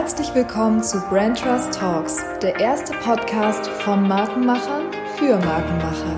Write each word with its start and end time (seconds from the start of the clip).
Herzlich 0.00 0.34
willkommen 0.34 0.82
zu 0.82 0.98
Brand 1.10 1.38
Trust 1.38 1.74
Talks, 1.74 2.24
der 2.40 2.58
erste 2.58 2.94
Podcast 2.94 3.68
von 3.68 4.08
Markenmachern 4.08 4.90
für 5.18 5.36
Markenmacher. 5.36 6.16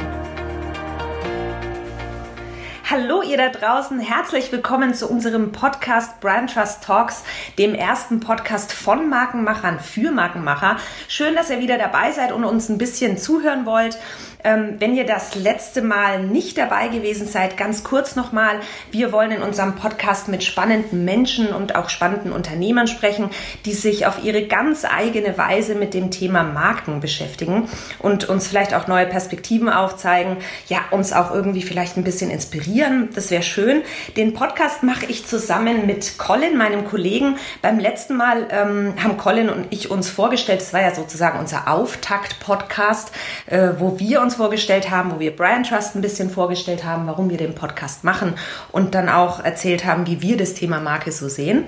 Hallo 2.89 3.23
ihr 3.23 3.37
da 3.37 3.49
draußen, 3.49 3.99
herzlich 3.99 4.53
willkommen 4.53 4.95
zu 4.95 5.09
unserem 5.09 5.51
Podcast 5.51 6.12
Brand 6.23 6.55
Trust 6.55 6.85
Talks, 6.85 7.25
dem 7.59 7.75
ersten 7.75 8.21
Podcast 8.21 8.73
von 8.73 9.11
Markenmachern 9.11 9.81
für 9.81 10.13
Markenmacher. 10.13 10.77
Schön, 11.09 11.35
dass 11.35 11.51
ihr 11.51 11.59
wieder 11.59 11.79
dabei 11.79 12.13
seid 12.13 12.31
und 12.31 12.45
uns 12.45 12.69
ein 12.69 12.79
bisschen 12.79 13.19
zuhören 13.19 13.67
wollt. 13.67 13.99
Ähm, 14.45 14.77
wenn 14.79 14.97
ihr 14.97 15.07
das 15.07 15.35
letzte 15.35 15.83
Mal 15.83 16.23
nicht 16.25 16.59
dabei 16.59 16.89
gewesen 16.89 17.29
seid, 17.29 17.57
ganz 17.57 17.85
kurz 17.85 18.17
nochmal. 18.17 18.61
Wir 18.91 19.13
wollen 19.13 19.31
in 19.31 19.43
unserem 19.43 19.77
Podcast 19.77 20.29
mit 20.29 20.43
spannenden 20.43 21.05
Menschen 21.05 21.49
und 21.49 21.77
auch 21.77 21.89
spannenden 21.89 22.33
Unternehmern 22.33 22.89
sprechen, 22.89 23.31
die 23.65 23.73
sich 23.73 24.07
auf 24.07 24.23
ihre 24.25 24.47
ganz 24.47 24.85
eigene 24.85 25.39
Weise 25.39 25.75
mit 25.75 25.95
dem 25.95 26.11
Thema 26.11 26.43
Marken 26.43 27.01
beschäftigen 27.01 27.69
und 28.01 28.29
uns 28.29 28.49
vielleicht 28.49 28.75
auch 28.75 28.89
neue 28.89 29.07
Perspektiven 29.07 29.69
aufzeigen, 29.69 30.39
ja, 30.69 30.81
uns 30.91 31.13
auch 31.13 31.33
irgendwie 31.33 31.63
vielleicht 31.63 31.97
ein 31.97 32.05
bisschen 32.05 32.31
inspirieren. 32.31 33.11
Das 33.15 33.31
wäre 33.31 33.43
schön. 33.43 33.83
Den 34.17 34.35
Podcast 34.35 34.83
mache 34.83 35.07
ich 35.07 35.27
zusammen 35.27 35.87
mit 35.87 36.12
Colin, 36.19 36.57
meinem 36.57 36.85
Kollegen. 36.85 37.39
Beim 37.61 37.79
letzten 37.79 38.17
Mal 38.17 38.47
ähm, 38.51 38.95
haben 39.03 39.17
Colin 39.17 39.49
und 39.49 39.67
ich 39.71 39.91
uns 39.91 40.09
vorgestellt, 40.09 40.61
das 40.61 40.73
war 40.73 40.81
ja 40.83 40.95
sozusagen 40.95 41.39
unser 41.39 41.69
Auftakt-Podcast, 41.69 43.13
äh, 43.47 43.71
wo 43.79 43.99
wir 43.99 44.21
uns 44.21 44.37
vorgestellt 44.37 44.91
haben, 44.91 45.13
wo 45.15 45.21
wir 45.21 45.35
Brand 45.35 45.69
Trust 45.69 45.95
ein 45.95 46.01
bisschen 46.03 46.31
vorgestellt 46.31 46.85
haben, 46.85 47.07
warum 47.07 47.31
wir 47.31 47.39
den 47.39 47.55
Podcast 47.55 48.05
machen 48.05 48.35
und 48.71 48.95
dann 48.95 49.09
auch 49.09 49.45
erzählt 49.45 49.85
haben, 49.85 50.07
wie 50.07 50.23
wir 50.23 50.37
das 50.37 50.55
Thema 50.55 50.81
Marke 50.81 51.13
so 51.13 51.29
sehen. 51.29 51.65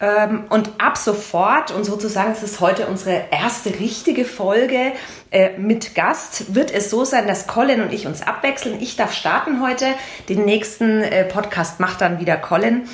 Ähm, 0.00 0.44
und 0.48 0.70
ab 0.78 0.96
sofort, 0.96 1.70
und 1.70 1.84
sozusagen 1.84 2.32
es 2.32 2.42
ist 2.42 2.60
heute 2.60 2.86
unsere 2.86 3.24
erste 3.30 3.70
richtige 3.70 4.24
Folge 4.24 4.92
äh, 5.30 5.58
mit 5.58 5.94
Gast, 5.94 6.54
wird 6.54 6.70
es 6.70 6.90
so 6.90 7.04
sein, 7.04 7.26
dass 7.26 7.46
Colin 7.46 7.82
und 7.82 7.92
ich 7.92 8.06
uns 8.06 8.22
abwechseln. 8.22 8.78
Ich 8.80 8.96
darf 8.96 9.12
starten 9.12 9.62
heute. 9.62 9.86
Den 10.28 10.44
nächsten 10.44 11.02
äh, 11.02 11.24
Podcast 11.24 11.80
macht 11.80 12.00
dann 12.00 12.20
wieder 12.20 12.36
Colin. 12.36 12.88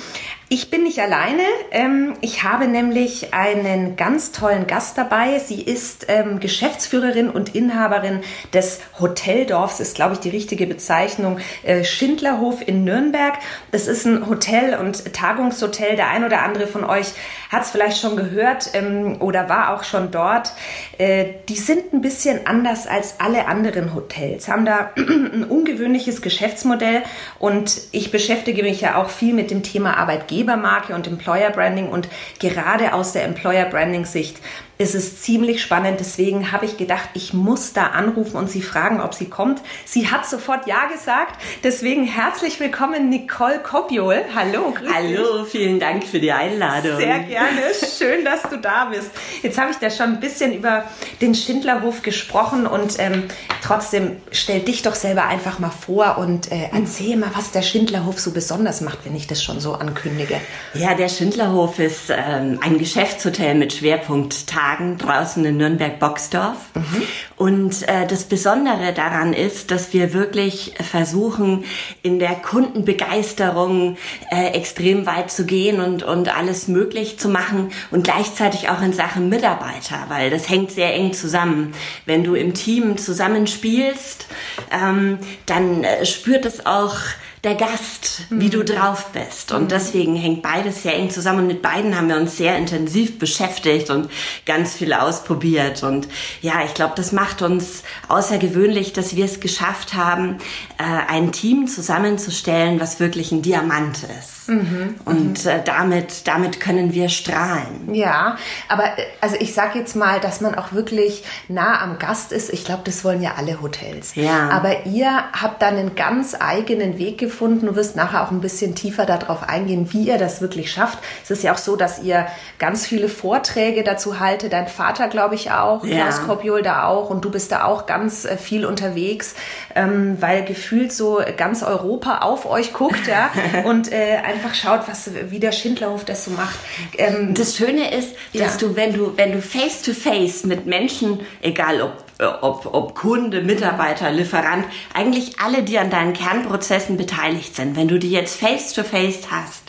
Ich 0.47 0.69
bin 0.69 0.83
nicht 0.83 0.99
alleine. 0.99 1.41
Ähm, 1.71 2.13
ich 2.21 2.43
habe 2.43 2.67
nämlich 2.67 3.33
einen 3.33 3.95
ganz 3.95 4.31
tollen 4.31 4.67
Gast 4.67 4.95
dabei. 4.95 5.39
Sie 5.39 5.59
ist 5.59 6.05
ähm, 6.07 6.39
Geschäftsführerin 6.39 7.31
und 7.31 7.55
Inhaberin 7.55 8.19
des 8.53 8.79
Hoteldorfs, 8.99 9.79
ist 9.79 9.95
glaube 9.95 10.13
ich 10.13 10.19
die 10.19 10.29
richtige 10.29 10.67
Bezeichnung, 10.67 11.39
äh, 11.63 11.83
Schindlerhof 11.83 12.65
in 12.67 12.83
Nürnberg. 12.83 13.33
Das 13.71 13.87
ist 13.87 14.05
ein 14.05 14.29
Hotel 14.29 14.77
und 14.77 15.13
Tagungshotel. 15.13 15.95
Der 15.95 16.09
ein 16.09 16.23
oder 16.23 16.43
andere 16.43 16.67
von 16.67 16.83
euch 16.83 17.07
hat 17.51 17.63
es 17.63 17.71
vielleicht 17.71 17.99
schon 17.99 18.15
gehört 18.15 18.69
ähm, 18.73 19.17
oder 19.21 19.49
war 19.49 19.73
auch 19.73 19.83
schon 19.83 20.11
dort. 20.11 20.53
Äh, 20.99 21.25
die 21.49 21.57
sind 21.57 21.91
ein 21.91 22.01
bisschen 22.01 22.24
anders 22.45 22.87
als 22.87 23.15
alle 23.19 23.47
anderen 23.47 23.93
Hotels, 23.93 24.47
haben 24.47 24.65
da 24.65 24.91
ein 24.97 25.43
ungewöhnliches 25.43 26.21
Geschäftsmodell 26.21 27.03
und 27.39 27.81
ich 27.91 28.11
beschäftige 28.11 28.63
mich 28.63 28.81
ja 28.81 28.95
auch 28.95 29.09
viel 29.09 29.33
mit 29.33 29.51
dem 29.51 29.63
Thema 29.63 29.97
Arbeitgeber. 29.97 30.35
Arbeitgebermarke 30.45 30.93
und 30.93 31.07
Employer 31.07 31.49
Branding 31.51 31.89
und 31.89 32.07
gerade 32.39 32.93
aus 32.93 33.13
der 33.13 33.23
Employer 33.23 33.65
Branding 33.65 34.05
Sicht 34.05 34.37
ist 34.77 34.93
es 34.93 35.21
ziemlich 35.21 35.61
spannend. 35.61 35.99
Deswegen 35.99 36.51
habe 36.51 36.65
ich 36.65 36.77
gedacht, 36.77 37.09
ich 37.13 37.33
muss 37.33 37.73
da 37.73 37.87
anrufen 37.87 38.35
und 38.35 38.49
sie 38.49 38.61
fragen, 38.61 38.99
ob 38.99 39.13
sie 39.13 39.29
kommt. 39.29 39.61
Sie 39.85 40.11
hat 40.11 40.27
sofort 40.27 40.67
Ja 40.67 40.87
gesagt. 40.87 41.41
Deswegen 41.63 42.05
herzlich 42.05 42.59
willkommen, 42.59 43.09
Nicole 43.09 43.59
Kopiol. 43.59 44.23
Hallo, 44.35 44.71
grüß 44.71 44.93
Hallo, 44.93 45.43
dich. 45.43 45.51
vielen 45.51 45.79
Dank 45.79 46.03
für 46.03 46.19
die 46.19 46.31
Einladung. 46.31 46.97
Sehr 46.97 47.19
gerne. 47.19 47.61
Schön, 47.97 48.25
dass 48.25 48.43
du 48.43 48.57
da 48.57 48.85
bist. 48.85 49.11
Jetzt 49.41 49.57
habe 49.57 49.71
ich 49.71 49.77
da 49.77 49.89
schon 49.89 50.07
ein 50.07 50.19
bisschen 50.19 50.53
über 50.53 50.83
den 51.21 51.35
Schindlerhof 51.35 52.01
gesprochen 52.01 52.67
und 52.67 52.95
ähm, 52.99 53.23
trotzdem 53.63 54.17
stell 54.31 54.59
dich 54.59 54.81
doch 54.81 54.95
selber 54.95 55.25
einfach 55.25 55.59
mal 55.59 55.69
vor 55.71 56.17
und 56.17 56.51
äh, 56.51 56.69
erzähl 56.73 57.15
mal, 57.15 57.31
was 57.33 57.51
der 57.51 57.61
Schindlerhof 57.61 58.19
so 58.19 58.31
besonders 58.31 58.81
macht, 58.81 58.99
wenn 59.05 59.15
ich 59.15 59.27
das 59.27 59.41
schon 59.41 59.61
so 59.61 59.73
ankündige. 59.73 60.41
Ja, 60.73 60.95
der 60.95 61.07
Schindlerhof 61.07 61.79
ist 61.79 62.09
ähm, 62.09 62.59
ein 62.61 62.77
Geschäftshotel 62.77 63.55
mit 63.55 63.71
Schwerpunkt 63.71 64.47
Tag 64.47 64.64
Tagen 64.65 64.97
draußen 64.97 65.45
in 65.45 65.57
Nürnberg-Boxdorf. 65.57 66.57
Mhm. 66.73 67.03
Und 67.37 67.87
äh, 67.87 68.07
das 68.07 68.23
Besondere 68.23 68.93
daran 68.93 69.33
ist, 69.33 69.69
dass 69.69 69.93
wir 69.93 70.13
wirklich 70.13 70.73
versuchen, 70.81 71.65
in 72.01 72.17
der 72.17 72.35
Kundenbegeisterung 72.35 73.97
äh, 74.31 74.53
extrem 74.53 75.05
weit 75.05 75.29
zu 75.29 75.45
gehen 75.45 75.79
und, 75.79 76.01
und 76.03 76.35
alles 76.35 76.67
möglich 76.67 77.19
zu 77.19 77.29
machen 77.29 77.71
und 77.91 78.03
gleichzeitig 78.03 78.69
auch 78.69 78.81
in 78.81 78.93
Sachen 78.93 79.29
Mitarbeiter, 79.29 80.05
weil 80.07 80.31
das 80.31 80.49
hängt 80.49 80.71
sehr 80.71 80.93
eng 80.95 81.13
zusammen. 81.13 81.73
Wenn 82.05 82.23
du 82.23 82.33
im 82.33 82.53
Team 82.53 82.97
zusammenspielst, 82.97 84.25
ähm, 84.71 85.19
dann 85.45 85.83
äh, 85.83 86.05
spürt 86.05 86.45
es 86.45 86.65
auch 86.65 86.95
der 87.45 87.55
Gast, 87.55 88.23
wie 88.31 88.49
du 88.49 88.59
mhm. 88.59 88.65
drauf 88.65 89.11
bist. 89.13 89.51
Und 89.51 89.63
mhm. 89.63 89.67
deswegen 89.67 90.15
hängt 90.15 90.41
beides 90.41 90.83
sehr 90.83 90.95
eng 90.95 91.11
zusammen. 91.11 91.39
Und 91.41 91.47
mit 91.47 91.61
beiden 91.61 91.95
haben 91.95 92.09
wir 92.09 92.17
uns 92.17 92.37
sehr 92.37 92.57
intensiv 92.57 93.19
beschäftigt 93.19 93.89
und 93.91 94.09
ganz 94.45 94.73
viel 94.73 94.91
ausprobiert. 94.93 95.83
Und 95.83 96.07
ja, 96.41 96.65
ich 96.65 96.73
glaube, 96.73 96.93
das 96.95 97.11
macht 97.11 97.43
uns 97.43 97.83
außergewöhnlich, 98.07 98.93
dass 98.93 99.15
wir 99.15 99.25
es 99.25 99.39
geschafft 99.39 99.93
haben, 99.93 100.39
äh, 100.77 100.83
ein 100.83 101.31
Team 101.31 101.67
zusammenzustellen, 101.67 102.79
was 102.79 102.99
wirklich 102.99 103.31
ein 103.31 103.43
Diamant 103.43 103.99
ist. 104.19 104.44
Mhm, 104.47 104.95
und 105.05 105.45
äh, 105.45 105.61
damit, 105.63 106.27
damit 106.27 106.59
können 106.59 106.93
wir 106.93 107.09
strahlen. 107.09 107.93
Ja, 107.93 108.37
aber 108.67 108.83
äh, 108.83 109.05
also 109.21 109.35
ich 109.39 109.53
sage 109.53 109.79
jetzt 109.79 109.95
mal, 109.95 110.19
dass 110.19 110.41
man 110.41 110.55
auch 110.55 110.73
wirklich 110.73 111.23
nah 111.47 111.81
am 111.81 111.97
Gast 111.97 112.31
ist. 112.31 112.53
Ich 112.53 112.65
glaube, 112.65 112.81
das 112.85 113.03
wollen 113.03 113.21
ja 113.21 113.33
alle 113.37 113.61
Hotels. 113.61 114.15
Ja. 114.15 114.49
Aber 114.49 114.85
ihr 114.85 115.23
habt 115.33 115.61
da 115.61 115.67
einen 115.67 115.95
ganz 115.95 116.35
eigenen 116.39 116.97
Weg 116.97 117.17
gefunden. 117.17 117.65
Du 117.65 117.75
wirst 117.75 117.95
nachher 117.95 118.23
auch 118.23 118.31
ein 118.31 118.41
bisschen 118.41 118.75
tiefer 118.75 119.05
darauf 119.05 119.43
eingehen, 119.43 119.91
wie 119.93 120.03
ihr 120.07 120.17
das 120.17 120.41
wirklich 120.41 120.71
schafft. 120.71 120.99
Es 121.23 121.31
ist 121.31 121.43
ja 121.43 121.53
auch 121.53 121.57
so, 121.57 121.75
dass 121.75 122.01
ihr 122.03 122.27
ganz 122.59 122.85
viele 122.85 123.09
Vorträge 123.09 123.83
dazu 123.83 124.19
haltet. 124.19 124.53
Dein 124.53 124.67
Vater, 124.67 125.07
glaube 125.07 125.35
ich, 125.35 125.51
auch. 125.51 125.83
Ja. 125.83 126.03
Klaus 126.03 126.25
Kopiol 126.25 126.61
da 126.61 126.85
auch. 126.85 127.09
Und 127.09 127.25
du 127.25 127.31
bist 127.31 127.51
da 127.51 127.65
auch 127.65 127.85
ganz 127.85 128.25
äh, 128.25 128.37
viel 128.37 128.65
unterwegs, 128.65 129.35
ähm, 129.73 130.17
weil 130.19 130.43
gefühlt 130.45 130.93
so 130.93 131.21
ganz 131.37 131.63
Europa 131.63 132.19
auf 132.19 132.45
euch 132.45 132.73
guckt, 132.73 133.07
ja. 133.07 133.31
und 133.65 133.91
äh, 133.91 134.17
einfach 134.35 134.53
schaut, 134.53 134.87
was, 134.87 135.09
wie 135.29 135.39
der 135.39 135.51
Schindlerhof 135.51 136.05
das 136.05 136.25
so 136.25 136.31
macht. 136.31 136.57
Ähm, 136.97 137.33
das 137.33 137.55
Schöne 137.55 137.93
ist, 137.93 138.09
dass 138.33 138.61
ja. 138.61 138.67
du, 138.67 138.75
wenn 138.75 138.93
du, 138.93 139.17
wenn 139.17 139.31
du 139.31 139.41
face 139.41 139.81
to 139.81 139.93
face 139.93 140.43
mit 140.43 140.65
Menschen, 140.65 141.21
egal 141.41 141.81
ob 141.81 142.05
ob, 142.41 142.73
ob 142.73 142.95
Kunde, 142.95 143.41
Mitarbeiter, 143.41 144.09
Lieferant, 144.09 144.63
eigentlich 144.93 145.37
alle, 145.39 145.63
die 145.63 145.77
an 145.77 145.89
deinen 145.89 146.13
Kernprozessen 146.13 146.95
beteiligt 146.95 147.57
sind, 147.57 147.75
wenn 147.75 147.89
du 147.89 147.99
die 147.99 148.09
jetzt 148.09 148.39
face 148.39 148.71
to 148.71 148.83
face 148.83 149.29
hast 149.29 149.63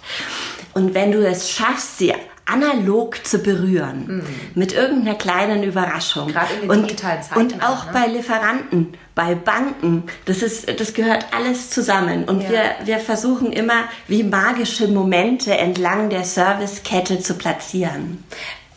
und 0.73 0.95
wenn 0.95 1.11
du 1.11 1.27
es 1.27 1.51
schaffst, 1.51 1.99
sie 1.99 2.15
analog 2.47 3.27
zu 3.27 3.41
berühren. 3.41 4.07
Mhm. 4.07 4.25
Mit 4.55 4.73
irgendeiner 4.73 5.17
kleinen 5.17 5.63
Überraschung. 5.63 6.29
Gerade 6.29 6.55
in 6.55 6.69
den 6.69 6.71
und, 6.71 6.99
Zeiten. 6.99 7.39
Und 7.39 7.63
auch 7.63 7.87
ne? 7.87 7.91
bei 7.93 8.07
Lieferanten, 8.07 8.95
bei 9.15 9.35
Banken. 9.35 10.05
Das 10.25 10.43
ist, 10.43 10.81
das 10.81 10.95
gehört 10.95 11.27
alles 11.33 11.71
zusammen. 11.71 12.25
Und 12.25 12.43
ja. 12.43 12.51
wir, 12.51 12.63
wir 12.85 12.99
versuchen 12.99 13.53
immer, 13.53 13.85
wie 14.07 14.23
magische 14.23 14.89
Momente 14.89 15.57
entlang 15.59 16.09
der 16.09 16.25
Servicekette 16.25 17.19
zu 17.19 17.35
platzieren. 17.35 18.25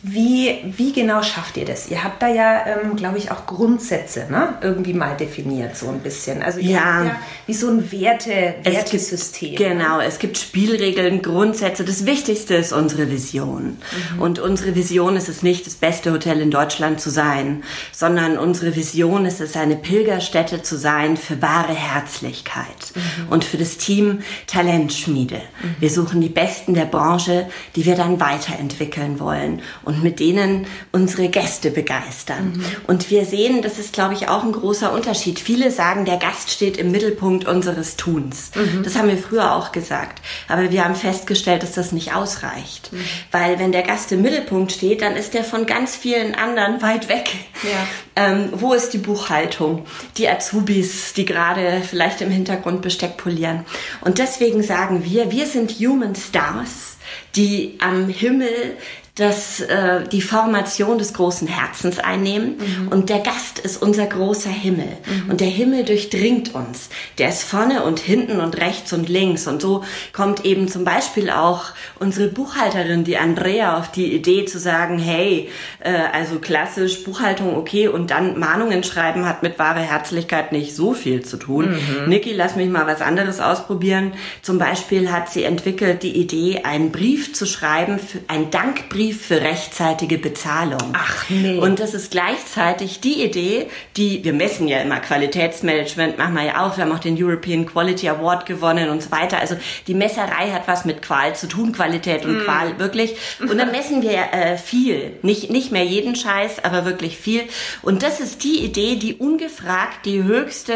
Wie, 0.02 0.60
wie 0.78 0.92
genau 0.92 1.22
schafft 1.22 1.58
ihr 1.58 1.66
das? 1.66 1.90
Ihr 1.90 2.02
habt 2.02 2.22
da 2.22 2.28
ja, 2.28 2.64
ähm, 2.66 2.96
glaube 2.96 3.18
ich, 3.18 3.30
auch 3.30 3.44
Grundsätze 3.44 4.26
ne? 4.30 4.54
irgendwie 4.62 4.94
mal 4.94 5.14
definiert, 5.14 5.76
so 5.76 5.88
ein 5.90 5.98
bisschen. 5.98 6.42
Also 6.42 6.58
ihr 6.58 6.70
ja. 6.70 6.80
habt 6.80 7.06
ja 7.06 7.16
wie 7.46 7.52
so 7.52 7.68
ein 7.68 7.92
Werte, 7.92 8.54
Wertesystem. 8.62 9.56
Gibt, 9.56 9.58
genau, 9.58 9.98
ne? 9.98 10.04
es 10.04 10.18
gibt 10.18 10.38
Spielregeln, 10.38 11.20
Grundsätze. 11.20 11.84
Das 11.84 12.06
Wichtigste 12.06 12.54
ist 12.54 12.72
unsere 12.72 13.10
Vision. 13.10 13.76
Mhm. 14.14 14.22
Und 14.22 14.38
unsere 14.38 14.74
Vision 14.74 15.16
ist 15.16 15.28
es 15.28 15.42
nicht, 15.42 15.66
das 15.66 15.74
beste 15.74 16.12
Hotel 16.12 16.40
in 16.40 16.50
Deutschland 16.50 16.98
zu 16.98 17.10
sein, 17.10 17.62
sondern 17.92 18.38
unsere 18.38 18.76
Vision 18.76 19.26
ist 19.26 19.42
es, 19.42 19.54
eine 19.54 19.76
Pilgerstätte 19.76 20.62
zu 20.62 20.78
sein 20.78 21.18
für 21.18 21.42
wahre 21.42 21.74
Herzlichkeit 21.74 22.94
mhm. 22.94 23.28
und 23.28 23.44
für 23.44 23.58
das 23.58 23.76
Team 23.76 24.20
Talentschmiede. 24.46 25.36
Mhm. 25.36 25.74
Wir 25.78 25.90
suchen 25.90 26.22
die 26.22 26.30
Besten 26.30 26.72
der 26.72 26.86
Branche, 26.86 27.48
die 27.76 27.84
wir 27.84 27.96
dann 27.96 28.18
weiterentwickeln 28.18 29.20
wollen 29.20 29.60
und 29.89 29.89
mit 29.92 30.20
denen 30.20 30.66
unsere 30.92 31.28
Gäste 31.28 31.70
begeistern. 31.70 32.54
Mhm. 32.56 32.64
Und 32.86 33.10
wir 33.10 33.24
sehen, 33.24 33.62
das 33.62 33.78
ist, 33.78 33.92
glaube 33.92 34.14
ich, 34.14 34.28
auch 34.28 34.44
ein 34.44 34.52
großer 34.52 34.92
Unterschied. 34.92 35.38
Viele 35.38 35.70
sagen, 35.70 36.04
der 36.04 36.16
Gast 36.16 36.50
steht 36.50 36.76
im 36.76 36.90
Mittelpunkt 36.90 37.46
unseres 37.46 37.96
Tuns. 37.96 38.50
Mhm. 38.54 38.82
Das 38.82 38.96
haben 38.96 39.08
wir 39.08 39.18
früher 39.18 39.54
auch 39.54 39.72
gesagt. 39.72 40.22
Aber 40.48 40.70
wir 40.70 40.84
haben 40.84 40.94
festgestellt, 40.94 41.62
dass 41.62 41.72
das 41.72 41.92
nicht 41.92 42.14
ausreicht. 42.14 42.92
Mhm. 42.92 43.04
Weil 43.30 43.58
wenn 43.58 43.72
der 43.72 43.82
Gast 43.82 44.12
im 44.12 44.22
Mittelpunkt 44.22 44.72
steht, 44.72 45.02
dann 45.02 45.16
ist 45.16 45.34
er 45.34 45.44
von 45.44 45.66
ganz 45.66 45.96
vielen 45.96 46.34
anderen 46.34 46.82
weit 46.82 47.08
weg. 47.08 47.30
Ja. 47.62 47.86
Ähm, 48.16 48.48
wo 48.52 48.72
ist 48.72 48.90
die 48.90 48.98
Buchhaltung? 48.98 49.86
Die 50.16 50.28
Azubis, 50.28 51.12
die 51.14 51.24
gerade 51.24 51.82
vielleicht 51.88 52.20
im 52.20 52.30
Hintergrund 52.30 52.82
Besteck 52.82 53.16
polieren. 53.16 53.64
Und 54.00 54.18
deswegen 54.18 54.62
sagen 54.62 55.04
wir, 55.04 55.30
wir 55.30 55.46
sind 55.46 55.72
Human 55.72 56.14
Stars 56.14 56.90
die 57.36 57.78
am 57.80 58.08
Himmel 58.08 58.76
dass 59.20 59.60
äh, 59.60 60.08
die 60.10 60.22
Formation 60.22 60.96
des 60.96 61.12
großen 61.12 61.46
Herzens 61.46 61.98
einnehmen 61.98 62.56
mhm. 62.56 62.88
und 62.88 63.10
der 63.10 63.18
Gast 63.18 63.58
ist 63.58 63.82
unser 63.82 64.06
großer 64.06 64.50
Himmel 64.50 64.96
mhm. 65.04 65.30
und 65.30 65.40
der 65.40 65.48
Himmel 65.48 65.84
durchdringt 65.84 66.54
uns. 66.54 66.88
Der 67.18 67.28
ist 67.28 67.42
vorne 67.42 67.84
und 67.84 67.98
hinten 67.98 68.40
und 68.40 68.56
rechts 68.56 68.94
und 68.94 69.10
links 69.10 69.46
und 69.46 69.60
so 69.60 69.84
kommt 70.14 70.46
eben 70.46 70.68
zum 70.68 70.84
Beispiel 70.84 71.28
auch 71.28 71.64
unsere 71.98 72.28
Buchhalterin, 72.28 73.04
die 73.04 73.18
Andrea, 73.18 73.78
auf 73.78 73.90
die 73.90 74.14
Idee 74.14 74.46
zu 74.46 74.58
sagen, 74.58 74.98
hey, 74.98 75.50
äh, 75.80 75.92
also 76.12 76.38
klassisch 76.38 77.04
Buchhaltung 77.04 77.56
okay 77.56 77.88
und 77.88 78.10
dann 78.10 78.38
Mahnungen 78.38 78.82
schreiben 78.84 79.26
hat 79.26 79.42
mit 79.42 79.58
wahre 79.58 79.80
Herzlichkeit 79.80 80.52
nicht 80.52 80.74
so 80.74 80.94
viel 80.94 81.22
zu 81.22 81.36
tun. 81.36 81.72
Mhm. 81.72 82.08
Niki, 82.08 82.32
lass 82.32 82.56
mich 82.56 82.70
mal 82.70 82.86
was 82.86 83.02
anderes 83.02 83.38
ausprobieren. 83.38 84.14
Zum 84.40 84.56
Beispiel 84.56 85.12
hat 85.12 85.30
sie 85.30 85.44
entwickelt 85.44 86.02
die 86.02 86.16
Idee, 86.16 86.62
einen 86.64 86.90
Brief 86.90 87.34
zu 87.34 87.44
schreiben, 87.44 87.98
für, 87.98 88.20
ein 88.28 88.50
Dankbrief 88.50 89.09
Tarif 89.10 89.26
für 89.26 89.40
rechtzeitige 89.40 90.18
Bezahlung. 90.18 90.92
Ach 90.92 91.28
nee. 91.28 91.58
Und 91.58 91.80
das 91.80 91.94
ist 91.94 92.10
gleichzeitig 92.10 93.00
die 93.00 93.22
Idee, 93.22 93.66
die, 93.96 94.24
wir 94.24 94.32
messen 94.32 94.68
ja 94.68 94.78
immer 94.78 95.00
Qualitätsmanagement, 95.00 96.18
machen 96.18 96.34
wir 96.34 96.44
ja 96.44 96.64
auch, 96.64 96.76
wir 96.76 96.84
haben 96.84 96.92
auch 96.92 97.00
den 97.00 97.22
European 97.22 97.66
Quality 97.66 98.08
Award 98.08 98.46
gewonnen 98.46 98.90
und 98.90 99.02
so 99.02 99.10
weiter. 99.10 99.38
Also 99.38 99.56
die 99.86 99.94
Messerei 99.94 100.50
hat 100.52 100.66
was 100.66 100.84
mit 100.84 101.02
Qual 101.02 101.34
zu 101.34 101.48
tun, 101.48 101.72
Qualität 101.72 102.24
und 102.24 102.38
mm. 102.38 102.44
Qual, 102.44 102.78
wirklich. 102.78 103.16
Und 103.40 103.58
dann 103.58 103.70
messen 103.70 104.02
wir 104.02 104.32
äh, 104.32 104.56
viel. 104.56 105.18
Nicht, 105.22 105.50
nicht 105.50 105.72
mehr 105.72 105.84
jeden 105.84 106.14
Scheiß, 106.14 106.64
aber 106.64 106.84
wirklich 106.84 107.16
viel. 107.16 107.42
Und 107.82 108.02
das 108.02 108.20
ist 108.20 108.44
die 108.44 108.64
Idee, 108.64 108.96
die 108.96 109.14
ungefragt 109.14 110.06
die 110.06 110.22
höchste 110.22 110.74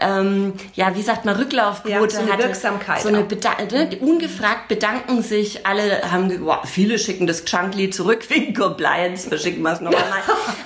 ähm, 0.00 0.54
ja, 0.74 0.94
wie 0.94 1.02
sagt 1.02 1.24
man, 1.24 1.36
Rücklaufquote 1.36 1.90
ja, 1.90 2.08
so 2.08 2.18
eine 2.18 2.32
hatte. 2.32 2.44
Wirksamkeit. 2.44 3.00
So 3.00 3.08
eine 3.08 3.24
Beda 3.24 3.50
ne? 3.70 3.96
ungefragt 4.00 4.68
bedanken 4.68 5.22
sich 5.22 5.66
alle, 5.66 6.10
haben, 6.10 6.30
wow, 6.44 6.58
viele 6.64 6.98
schicken 6.98 7.26
das 7.26 7.44
Chunkly 7.44 7.90
zurück 7.90 8.24
wegen 8.28 8.54
Compliance, 8.54 9.28
verschicken 9.28 9.62
wir 9.62 9.72
es 9.72 9.80
nochmal. 9.80 10.02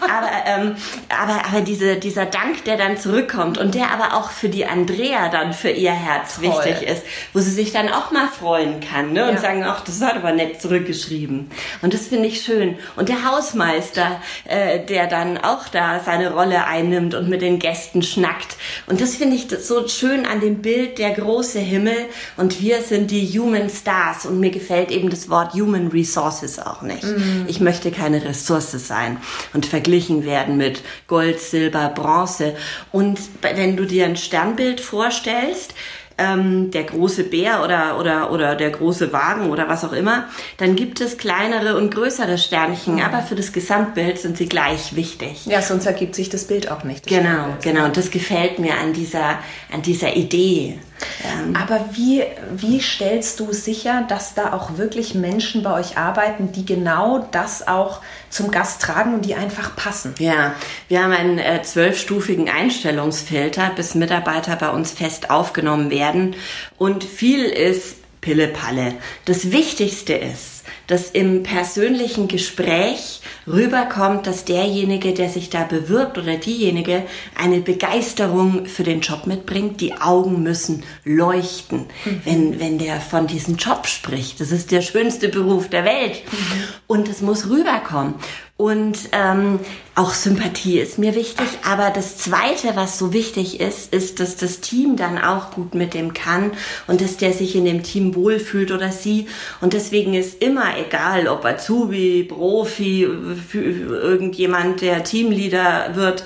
aber, 0.01 0.31
ähm, 0.47 0.77
aber, 1.09 1.45
aber 1.47 1.61
diese, 1.61 1.97
dieser 1.97 2.27
Dank, 2.27 2.65
der 2.65 2.77
dann 2.77 2.97
zurückkommt 2.97 3.59
und 3.59 3.75
der 3.75 3.91
aber 3.93 4.17
auch 4.17 4.31
für 4.31 4.49
die 4.49 4.67
Andrea 4.67 5.29
dann 5.29 5.53
für 5.53 5.71
ihr 5.71 5.93
Herz 5.93 6.37
Toll. 6.37 6.45
wichtig 6.45 6.89
ist, 6.89 7.03
wo 7.33 7.41
sie 7.41 7.51
sich 7.51 7.73
dann 7.73 7.89
auch 7.89 8.11
mal 8.11 8.29
freuen 8.29 8.81
kann 8.81 9.13
ne? 9.13 9.29
und 9.29 9.35
ja. 9.35 9.41
sagen, 9.41 9.65
ach, 9.65 9.85
das 9.85 10.01
hat 10.01 10.17
aber 10.17 10.33
nett 10.33 10.61
zurückgeschrieben. 10.61 11.51
Und 11.83 11.95
das 11.95 12.09
finde 12.09 12.27
ich 12.27 12.43
schön. 12.43 12.79
Und 12.97 13.09
der 13.09 13.25
Hausmeister, 13.25 14.21
äh, 14.45 14.81
der 14.85 15.07
dann 15.07 15.39
auch 15.39 15.69
da 15.69 16.01
seine 16.01 16.33
Rolle 16.33 16.65
einnimmt 16.65 17.15
und 17.15 17.29
mit 17.29 17.43
den 17.43 17.59
Gästen 17.59 18.03
schnackt. 18.03 18.57
Und 18.87 19.01
das 19.01 19.20
finde 19.21 19.37
ich 19.37 19.49
so 19.63 19.87
schön 19.87 20.25
an 20.25 20.41
dem 20.41 20.63
Bild, 20.63 20.97
der 20.97 21.11
große 21.11 21.59
Himmel 21.59 22.07
und 22.39 22.63
wir 22.63 22.81
sind 22.81 23.11
die 23.11 23.27
Human 23.39 23.69
Stars 23.69 24.25
und 24.25 24.41
mir 24.41 24.49
gefällt 24.49 24.91
eben 24.91 25.11
das 25.11 25.29
Wort 25.29 25.53
Human 25.53 25.89
Resources 25.89 26.59
auch 26.59 26.81
nicht. 26.81 27.05
Mhm. 27.05 27.45
Ich 27.47 27.61
möchte 27.61 27.91
keine 27.91 28.25
Ressource 28.25 28.71
sein 28.71 29.19
und 29.53 29.67
verglichen 29.67 30.25
werden 30.25 30.57
mit 30.57 30.81
Gold, 31.07 31.39
Silber, 31.39 31.91
Bronze. 31.95 32.57
Und 32.93 33.21
wenn 33.43 33.77
du 33.77 33.85
dir 33.85 34.07
ein 34.07 34.17
Sternbild 34.17 34.81
vorstellst, 34.81 35.75
ähm, 36.21 36.71
der 36.71 36.85
große 36.85 37.25
Bär 37.25 37.65
oder, 37.65 37.99
oder, 37.99 38.31
oder 38.31 38.55
der 38.55 38.71
große 38.71 39.13
Wagen 39.13 39.51
oder 39.51 39.69
was 39.69 39.85
auch 39.85 39.93
immer, 39.93 40.29
dann 40.59 40.77
gibt 40.77 41.01
es 41.01 41.17
kleinere 41.17 41.77
und 41.77 41.93
größere 41.93 42.39
Sternchen, 42.39 42.97
mhm. 42.97 43.03
aber 43.03 43.23
für 43.23 43.35
das 43.35 43.53
Gesamtbild 43.53 44.19
sind 44.19 44.37
sie 44.37 44.49
gleich 44.49 44.95
wichtig. 44.95 45.47
Ja, 45.47 45.63
sonst 45.63 45.87
ergibt 45.87 46.15
sich 46.15 46.29
das 46.29 46.47
Bild 46.47 46.71
auch 46.71 46.85
nicht. 46.85 47.07
Genau, 47.07 47.23
Sternbild. 47.23 47.63
genau. 47.63 47.85
Und 47.87 47.97
das 47.97 48.11
gefällt 48.11 48.59
mir 48.59 48.75
an 48.75 48.93
dieser, 48.93 49.39
an 49.73 49.83
dieser 49.83 50.15
Idee. 50.17 50.79
Ähm, 51.25 51.55
Aber 51.57 51.91
wie, 51.93 52.23
wie 52.53 52.81
stellst 52.81 53.41
du 53.41 53.53
sicher, 53.53 54.05
dass 54.09 54.35
da 54.35 54.53
auch 54.53 54.77
wirklich 54.77 55.15
Menschen 55.15 55.63
bei 55.63 55.79
euch 55.79 55.97
arbeiten, 55.97 56.53
die 56.53 56.65
genau 56.65 57.27
das 57.31 57.67
auch 57.67 58.01
zum 58.29 58.51
Gast 58.51 58.83
tragen 58.83 59.15
und 59.15 59.25
die 59.25 59.35
einfach 59.35 59.77
passen? 59.77 60.15
Ja, 60.19 60.55
wir 60.89 61.03
haben 61.03 61.13
einen 61.13 61.39
äh, 61.39 61.63
zwölfstufigen 61.63 62.49
Einstellungsfilter, 62.49 63.71
bis 63.75 63.95
Mitarbeiter 63.95 64.57
bei 64.57 64.71
uns 64.71 64.91
fest 64.93 65.31
aufgenommen 65.31 65.91
werden. 65.91 66.37
Und 66.79 67.05
viel 67.05 67.45
ist 67.45 67.97
Pille-Palle. 68.21 68.95
Das 69.25 69.51
Wichtigste 69.51 70.15
ist, 70.15 70.60
dass 70.87 71.11
im 71.11 71.43
persönlichen 71.43 72.29
Gespräch 72.29 73.21
rüberkommt, 73.47 74.27
dass 74.27 74.45
derjenige, 74.45 75.13
der 75.13 75.29
sich 75.29 75.51
da 75.51 75.65
bewirbt 75.65 76.19
oder 76.19 76.37
diejenige 76.37 77.05
eine 77.37 77.61
Begeisterung 77.61 78.67
für 78.67 78.83
den 78.83 79.01
Job 79.01 79.27
mitbringt. 79.27 79.81
Die 79.81 79.95
Augen 79.95 80.43
müssen 80.43 80.83
leuchten, 81.05 81.87
mhm. 82.05 82.21
wenn, 82.25 82.61
wenn 82.61 82.79
der 82.79 83.01
von 83.01 83.27
diesem 83.27 83.57
Job 83.57 83.87
spricht. 83.87 84.41
Das 84.41 84.53
ist 84.53 84.71
der 84.71 84.83
schönste 84.83 85.29
Beruf 85.29 85.69
der 85.69 85.85
Welt. 85.85 86.23
Mhm. 86.31 86.65
Und 86.87 87.09
es 87.09 87.21
muss 87.21 87.49
rüberkommen. 87.49 88.15
Und 88.61 89.09
ähm, 89.13 89.59
auch 89.95 90.13
Sympathie 90.13 90.81
ist 90.81 90.99
mir 90.99 91.15
wichtig. 91.15 91.47
Aber 91.67 91.89
das 91.89 92.19
Zweite, 92.19 92.77
was 92.77 92.99
so 92.99 93.15
wichtig 93.15 93.59
ist, 93.59 93.91
ist, 93.95 94.21
dass 94.21 94.37
das 94.37 94.61
Team 94.61 94.97
dann 94.97 95.17
auch 95.17 95.53
gut 95.53 95.75
mit 95.75 95.95
dem 95.95 96.13
kann 96.13 96.53
und 96.87 97.01
dass 97.01 97.17
der 97.17 97.33
sich 97.33 97.57
in 97.57 97.65
dem 97.65 97.83
Team 97.83 98.15
wohlfühlt 98.15 98.71
oder 98.71 98.93
sie. 98.93 99.29
Und 99.63 99.73
deswegen 99.73 100.13
ist 100.13 100.43
immer 100.43 100.77
egal, 100.77 101.27
ob 101.27 101.43
Azubi, 101.47 102.25
Profi, 102.25 103.09
irgendjemand, 103.51 104.83
der 104.83 105.05
Teamleader 105.05 105.93
wird, 105.95 106.25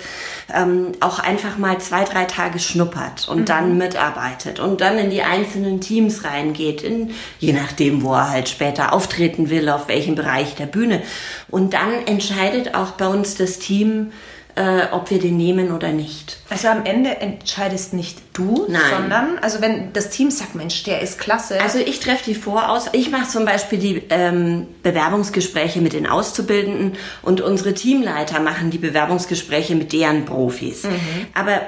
ähm, 0.53 0.93
auch 1.01 1.19
einfach 1.19 1.59
mal 1.59 1.79
zwei, 1.79 2.05
drei 2.05 2.25
Tage 2.25 2.59
schnuppert 2.59 3.29
und 3.29 3.41
mhm. 3.41 3.45
dann 3.47 3.79
mitarbeitet 3.79 4.61
und 4.61 4.81
dann 4.81 4.99
in 4.99 5.11
die 5.11 5.23
einzelnen 5.23 5.81
Teams 5.81 6.25
reingeht, 6.25 6.83
in, 6.83 7.11
je 7.39 7.53
nachdem, 7.53 8.03
wo 8.03 8.13
er 8.13 8.31
halt 8.31 8.49
später 8.49 8.93
auftreten 8.93 9.51
will, 9.51 9.69
auf 9.69 9.89
welchem 9.89 10.15
Bereich 10.15 10.55
der 10.55 10.67
Bühne. 10.67 11.03
Und 11.49 11.75
dann 11.75 12.07
entscheidet 12.07 12.75
auch 12.75 12.93
bei 12.93 13.07
uns 13.07 13.37
das 13.37 13.59
Team, 13.59 14.13
äh, 14.57 14.87
ob 14.93 15.11
wir 15.11 15.19
den 15.19 15.37
nehmen 15.37 15.73
oder 15.73 15.89
nicht. 15.89 16.39
Also 16.49 16.69
am 16.69 16.85
Ende 16.85 17.21
entscheidest 17.21 17.93
nicht 17.93 18.19
du, 18.33 18.67
Nein. 18.69 18.83
sondern 18.91 19.39
also 19.41 19.61
wenn 19.61 19.93
das 19.93 20.11
Team 20.11 20.31
sagt, 20.31 20.55
Mensch, 20.55 20.83
der 20.85 21.01
ist 21.01 21.19
klasse. 21.19 21.61
Also 21.61 21.79
ich 21.79 22.01
treffe 22.01 22.25
die 22.27 22.35
Voraus. 22.35 22.87
Ich 22.93 23.11
mache 23.11 23.29
zum 23.29 23.45
Beispiel 23.45 23.79
die 23.79 24.03
ähm, 24.11 24.67
Bewerbungsgespräche 24.83 25.81
mit 25.81 25.93
den 25.93 26.07
Auszubildenden 26.07 26.93
und 27.23 27.41
unsere 27.41 27.75
Teamleiter 27.75 28.41
machen 28.41 28.71
die 28.71 28.79
Bewerbungsgespräche 28.79 29.75
mit 29.75 29.93
deren 29.93 30.25
Profis. 30.25 30.85
Mhm. 30.85 31.27
Aber 31.35 31.61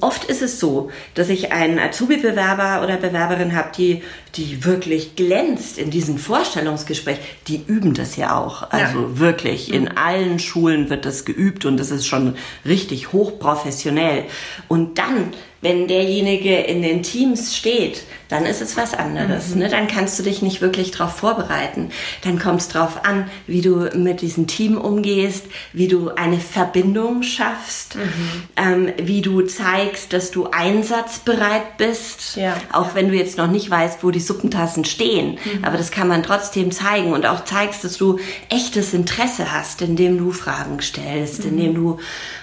oft 0.00 0.24
ist 0.24 0.42
es 0.42 0.60
so, 0.60 0.90
dass 1.14 1.28
ich 1.28 1.52
einen 1.52 1.78
Azubi-Bewerber 1.78 2.82
oder 2.82 2.96
Bewerberin 2.96 3.54
habe, 3.56 3.70
die, 3.76 4.02
die 4.38 4.64
wirklich 4.64 5.16
glänzt 5.16 5.76
in 5.78 5.90
diesem 5.90 6.16
Vorstellungsgespräch. 6.16 7.18
Die 7.48 7.60
üben 7.66 7.92
das 7.92 8.16
ja 8.16 8.38
auch. 8.38 8.70
Also 8.70 9.00
ja. 9.00 9.18
wirklich. 9.18 9.72
In 9.72 9.82
mhm. 9.82 9.92
allen 9.96 10.38
Schulen 10.38 10.88
wird 10.88 11.04
das 11.04 11.24
geübt 11.24 11.64
und 11.64 11.76
das 11.76 11.90
ist 11.90 12.06
schon 12.06 12.36
richtig 12.64 13.12
hochprofessionell. 13.12 14.24
Und 14.68 14.98
dann 14.98 15.32
wenn 15.60 15.88
derjenige 15.88 16.56
in 16.56 16.82
den 16.82 17.02
Teams 17.02 17.56
steht, 17.56 18.04
dann 18.28 18.46
ist 18.46 18.62
es 18.62 18.76
was 18.76 18.94
anderes. 18.94 19.54
Mhm. 19.54 19.62
Ne? 19.62 19.68
Dann 19.68 19.88
kannst 19.88 20.16
du 20.18 20.22
dich 20.22 20.40
nicht 20.40 20.60
wirklich 20.60 20.92
darauf 20.92 21.16
vorbereiten. 21.16 21.90
Dann 22.22 22.38
kommt 22.38 22.60
es 22.60 22.68
darauf 22.68 23.04
an, 23.04 23.28
wie 23.48 23.60
du 23.60 23.90
mit 23.96 24.20
diesem 24.20 24.46
Team 24.46 24.78
umgehst, 24.78 25.46
wie 25.72 25.88
du 25.88 26.10
eine 26.10 26.38
Verbindung 26.38 27.24
schaffst, 27.24 27.96
mhm. 27.96 28.42
ähm, 28.56 28.92
wie 29.02 29.20
du 29.20 29.42
zeigst, 29.42 30.12
dass 30.12 30.30
du 30.30 30.46
einsatzbereit 30.46 31.76
bist. 31.76 32.36
Ja. 32.36 32.56
Auch 32.72 32.94
wenn 32.94 33.08
du 33.08 33.16
jetzt 33.16 33.36
noch 33.36 33.50
nicht 33.50 33.68
weißt, 33.68 34.04
wo 34.04 34.12
die 34.12 34.20
Suppentassen 34.28 34.84
stehen. 34.84 35.32
Mhm. 35.32 35.64
Aber 35.64 35.76
das 35.76 35.90
kann 35.90 36.06
man 36.06 36.22
trotzdem 36.22 36.70
zeigen 36.70 37.12
und 37.12 37.26
auch 37.26 37.44
zeigst, 37.44 37.82
dass 37.82 37.98
du 37.98 38.20
echtes 38.48 38.94
Interesse 38.94 39.52
hast, 39.52 39.82
indem 39.82 40.18
du 40.18 40.30
Fragen 40.30 40.80
stellst, 40.80 41.44
mhm. 41.44 41.50
indem 41.50 41.74
du 41.74 41.98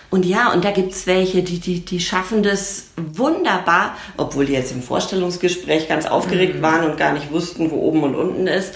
und 0.10 0.25
ja, 0.25 0.54
und 0.54 0.63
da 0.63 0.72
gibt's 0.72 1.08
welche, 1.08 1.44
die, 1.44 1.60
die, 1.60 1.84
die 1.84 2.00
schaffen 2.00 2.42
das 2.42 2.86
wunderbar, 2.96 3.98
obwohl 4.15 4.46
die 4.46 4.54
jetzt 4.54 4.72
im 4.72 4.82
Vorstellungsgespräch 4.82 5.89
ganz 5.89 6.06
aufgeregt 6.06 6.58
mhm. 6.58 6.62
waren 6.62 6.89
und 6.89 6.98
gar 6.98 7.12
nicht 7.12 7.32
wussten, 7.32 7.70
wo 7.72 7.75
oben 7.75 8.04
und 8.04 8.15
unten 8.15 8.48
ist. 8.48 8.75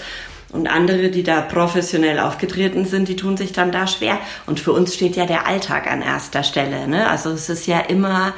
Und 0.52 0.66
andere, 0.66 1.10
die 1.10 1.22
da 1.22 1.40
professionell 1.42 2.18
aufgetreten 2.18 2.84
sind, 2.84 3.08
die 3.08 3.14
tun 3.14 3.36
sich 3.36 3.52
dann 3.52 3.70
da 3.70 3.86
schwer. 3.86 4.18
Und 4.46 4.58
für 4.58 4.72
uns 4.72 4.94
steht 4.94 5.14
ja 5.14 5.24
der 5.24 5.46
Alltag 5.46 5.86
an 5.90 6.02
erster 6.02 6.42
Stelle. 6.42 6.88
Ne? 6.88 7.08
Also 7.08 7.30
es 7.30 7.48
ist 7.48 7.66
ja 7.66 7.78
immer 7.78 8.34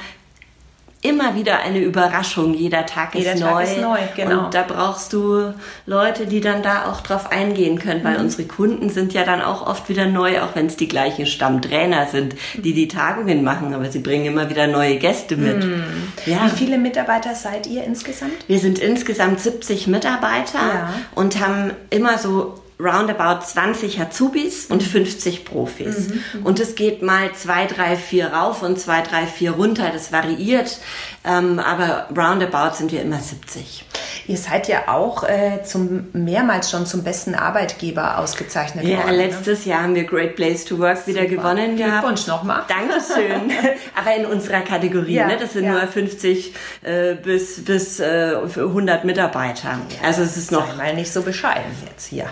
immer 1.03 1.35
wieder 1.35 1.59
eine 1.59 1.81
Überraschung. 1.81 2.55
Jeder 2.55 2.87
Tag 2.87 3.15
Jeder 3.15 3.35
ist 3.35 3.41
Tag 3.41 3.55
neu. 3.55 3.63
Ist 3.63 3.81
neu 3.81 3.99
genau. 4.15 4.45
Und 4.45 4.55
da 4.55 4.63
brauchst 4.63 5.13
du 5.13 5.53
Leute, 5.85 6.27
die 6.27 6.41
dann 6.41 6.63
da 6.63 6.87
auch 6.91 7.01
drauf 7.01 7.31
eingehen 7.33 7.79
können, 7.79 8.05
weil 8.05 8.15
mhm. 8.15 8.25
unsere 8.25 8.45
Kunden 8.45 8.89
sind 8.89 9.13
ja 9.13 9.25
dann 9.25 9.43
auch 9.43 9.67
oft 9.67 9.89
wieder 9.89 10.07
neu, 10.07 10.41
auch 10.41 10.55
wenn 10.55 10.67
es 10.67 10.77
die 10.77 10.87
gleichen 10.87 11.27
Stammtrainer 11.27 12.07
sind, 12.07 12.37
die 12.55 12.73
die 12.73 12.87
Tagungen 12.87 13.43
machen, 13.43 13.75
aber 13.75 13.91
sie 13.91 13.99
bringen 13.99 14.27
immer 14.27 14.49
wieder 14.49 14.69
neue 14.69 14.97
Gäste 14.97 15.37
mit. 15.37 15.65
Mhm. 15.65 15.83
Ja. 16.25 16.47
Wie 16.47 16.51
viele 16.57 16.79
Mitarbeiter 16.79 17.35
seid 17.35 17.67
ihr 17.67 17.83
insgesamt? 17.83 18.47
Wir 18.47 18.61
sind 18.61 18.79
insgesamt 18.79 19.41
70 19.41 19.89
Mitarbeiter 19.89 20.59
ja. 20.59 20.95
und 21.17 21.41
haben 21.41 21.73
immer 21.91 22.17
so 22.19 22.62
roundabout 22.83 23.45
20 23.45 24.01
Azubis 24.01 24.67
und 24.67 24.83
50 24.83 25.41
mhm. 25.41 25.45
Profis. 25.45 26.09
Mhm, 26.09 26.23
mhm. 26.41 26.47
Und 26.47 26.61
es 26.61 26.75
geht 26.75 27.03
mal 27.03 27.33
2, 27.33 27.67
3, 27.67 27.97
4 27.97 28.33
rauf 28.33 28.63
und 28.63 28.79
2, 28.79 29.03
3, 29.03 29.27
4 29.27 29.51
runter. 29.53 29.91
Das 29.93 30.13
variiert. 30.13 30.79
Ähm, 31.25 31.59
aber 31.59 32.09
roundabout 32.17 32.77
sind 32.77 32.93
wir 32.93 33.03
immer 33.03 33.21
70. 33.21 33.85
Ihr 34.27 34.37
seid 34.37 34.69
ja 34.69 34.89
auch 34.89 35.25
äh, 35.25 35.63
zum 35.65 36.09
mehrmals 36.13 36.71
schon 36.71 36.87
zum 36.87 37.03
besten 37.03 37.35
Arbeitgeber 37.35 38.19
ausgezeichnet 38.19 38.85
ja, 38.85 38.99
worden. 38.99 39.07
Ja, 39.09 39.13
ne? 39.13 39.27
letztes 39.27 39.67
ne? 39.67 39.73
Jahr 39.73 39.83
haben 39.83 39.95
wir 39.95 40.05
Great 40.05 40.37
Place 40.37 40.65
to 40.65 40.79
Work 40.79 40.99
Super. 40.99 41.09
wieder 41.09 41.27
gewonnen 41.27 41.77
gehabt. 41.77 42.03
Glückwunsch 42.03 42.27
nochmal. 42.27 42.63
Dankeschön. 42.69 43.51
Aber 43.97 44.15
in 44.17 44.27
unserer 44.27 44.61
Kategorie, 44.61 45.15
ja, 45.15 45.27
ne? 45.27 45.37
Das 45.39 45.55
sind 45.55 45.65
ja. 45.65 45.73
nur 45.73 45.87
50 45.87 46.55
äh, 46.83 47.15
bis 47.15 47.65
bis 47.65 48.01
äh, 48.01 48.37
100 48.37 49.05
Mitarbeiter. 49.05 49.79
also 50.03 50.23
es 50.23 50.37
ist 50.37 50.53
noch 50.53 50.69
Sei 50.69 50.77
mal 50.77 50.95
nicht 50.95 51.13
so 51.13 51.23
bescheiden 51.23 51.71
jetzt 51.87 52.07
hier. 52.07 52.27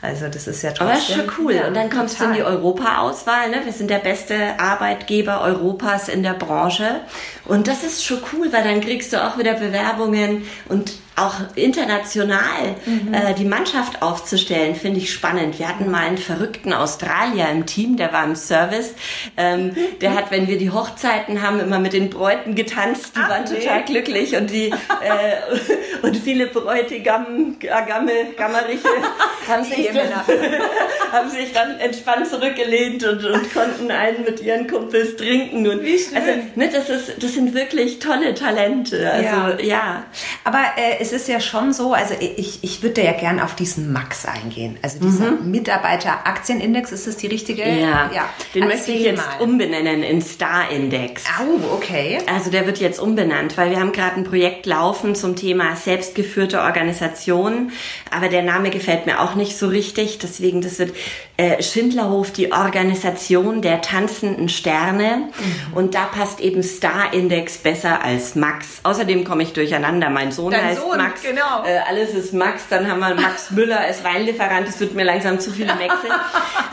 Also 0.00 0.28
das 0.28 0.46
ist 0.46 0.62
ja 0.62 0.70
trotzdem. 0.70 0.86
Aber 0.86 0.96
das 0.96 1.08
ist 1.08 1.16
schon 1.16 1.30
cool. 1.38 1.54
Ja, 1.54 1.66
und 1.66 1.74
dann 1.74 1.90
kommst 1.90 2.18
total. 2.18 2.34
du 2.34 2.38
in 2.38 2.44
die 2.44 2.50
Europa-Auswahl. 2.50 3.50
Ne? 3.50 3.62
Wir 3.64 3.72
sind 3.72 3.90
der 3.90 3.98
beste 3.98 4.58
Arbeitgeber 4.58 5.40
Europas 5.40 6.08
in 6.08 6.22
der 6.22 6.34
Branche. 6.34 7.00
Und 7.44 7.66
das 7.66 7.82
ist 7.82 8.04
schon 8.04 8.18
cool, 8.32 8.52
weil 8.52 8.62
dann 8.62 8.80
kriegst 8.80 9.12
du 9.12 9.24
auch 9.24 9.38
wieder 9.38 9.54
Bewerbungen 9.54 10.46
und 10.68 10.92
auch 11.18 11.34
international 11.54 12.76
mhm. 12.86 13.14
äh, 13.14 13.34
die 13.34 13.44
Mannschaft 13.44 14.02
aufzustellen, 14.02 14.74
finde 14.74 15.00
ich 15.00 15.12
spannend. 15.12 15.58
Wir 15.58 15.68
hatten 15.68 15.90
mal 15.90 16.06
einen 16.06 16.18
verrückten 16.18 16.72
Australier 16.72 17.48
im 17.50 17.66
Team, 17.66 17.96
der 17.96 18.12
war 18.12 18.24
im 18.24 18.36
Service. 18.36 18.94
Ähm, 19.36 19.76
der 20.00 20.14
hat, 20.14 20.30
wenn 20.30 20.48
wir 20.48 20.58
die 20.58 20.70
Hochzeiten 20.70 21.42
haben, 21.42 21.60
immer 21.60 21.78
mit 21.78 21.92
den 21.92 22.10
Bräuten 22.10 22.54
getanzt. 22.54 23.16
Die 23.16 23.20
Ach, 23.22 23.30
waren 23.30 23.44
nee. 23.44 23.58
total 23.58 23.84
glücklich 23.84 24.36
und 24.36 24.50
die 24.50 24.68
äh, 24.68 26.02
und 26.02 26.16
viele 26.16 26.46
Bräutigam, 26.46 27.56
Gamme, 27.58 28.12
Gammeriche 28.36 28.88
haben 29.48 29.64
sich, 29.64 29.90
dann, 29.92 30.26
haben 31.12 31.30
sich 31.30 31.52
dann 31.52 31.78
entspannt 31.80 32.28
zurückgelehnt 32.28 33.04
und, 33.04 33.24
und 33.24 33.52
konnten 33.52 33.90
einen 33.90 34.24
mit 34.24 34.40
ihren 34.42 34.66
Kumpels 34.66 35.16
trinken. 35.16 35.66
Und 35.66 35.82
Wie 35.82 35.98
schön. 35.98 36.16
Also, 36.16 36.30
ne, 36.54 36.70
das, 36.72 36.88
ist, 36.88 37.22
das 37.22 37.34
sind 37.34 37.54
wirklich 37.54 37.98
tolle 37.98 38.34
Talente. 38.34 39.10
Also, 39.10 39.62
ja. 39.62 39.68
ja. 39.68 40.04
Aber 40.44 40.60
äh, 40.76 41.02
es 41.12 41.22
ist 41.22 41.28
ja 41.28 41.40
schon 41.40 41.72
so, 41.72 41.94
also 41.94 42.14
ich, 42.20 42.58
ich 42.62 42.82
würde 42.82 43.02
ja 43.02 43.12
gern 43.12 43.40
auf 43.40 43.54
diesen 43.54 43.92
Max 43.92 44.26
eingehen. 44.26 44.76
Also 44.82 44.98
dieser 45.00 45.32
mhm. 45.32 45.50
Mitarbeiter-Aktienindex, 45.50 46.92
ist 46.92 47.06
das 47.06 47.16
die 47.16 47.28
richtige? 47.28 47.62
Ja, 47.62 48.10
ja. 48.12 48.28
den 48.54 48.64
Erzähl 48.64 48.76
möchte 48.76 48.92
ich 48.92 49.02
jetzt 49.02 49.18
mal. 49.18 49.40
umbenennen 49.44 50.02
in 50.02 50.20
Star-Index. 50.20 51.24
Oh, 51.40 51.74
okay. 51.74 52.18
Also 52.26 52.50
der 52.50 52.66
wird 52.66 52.78
jetzt 52.78 53.00
umbenannt, 53.00 53.56
weil 53.56 53.70
wir 53.70 53.80
haben 53.80 53.92
gerade 53.92 54.16
ein 54.16 54.24
Projekt 54.24 54.66
laufen 54.66 55.14
zum 55.14 55.36
Thema 55.36 55.76
selbstgeführte 55.76 56.60
Organisation, 56.60 57.72
aber 58.10 58.28
der 58.28 58.42
Name 58.42 58.70
gefällt 58.70 59.06
mir 59.06 59.20
auch 59.20 59.34
nicht 59.34 59.56
so 59.56 59.68
richtig, 59.68 60.18
deswegen 60.18 60.60
das 60.60 60.78
wird 60.78 60.92
äh, 61.38 61.62
Schindlerhof, 61.62 62.32
die 62.32 62.52
Organisation 62.52 63.62
der 63.62 63.80
tanzenden 63.80 64.48
Sterne 64.48 65.28
mhm. 65.38 65.76
und 65.76 65.94
da 65.94 66.06
passt 66.06 66.40
eben 66.40 66.64
Star-Index 66.64 67.58
besser 67.58 68.02
als 68.02 68.34
Max. 68.34 68.80
Außerdem 68.82 69.22
komme 69.22 69.44
ich 69.44 69.52
durcheinander, 69.52 70.10
mein 70.10 70.32
Sohn 70.32 70.50
Dein 70.50 70.64
heißt 70.64 70.80
Sohn, 70.80 70.96
Max. 70.96 71.22
Genau. 71.22 71.64
Äh, 71.64 71.78
alles 71.88 72.12
ist 72.12 72.34
Max. 72.34 72.64
Dann 72.68 72.90
haben 72.90 72.98
wir 72.98 73.14
Max 73.14 73.50
Müller 73.52 73.78
als 73.78 74.02
Weinlieferant. 74.02 74.68
Es 74.68 74.80
wird 74.80 74.94
mir 74.94 75.04
langsam 75.04 75.38
zu 75.38 75.52
viele 75.52 75.74
Maxen. 75.76 76.10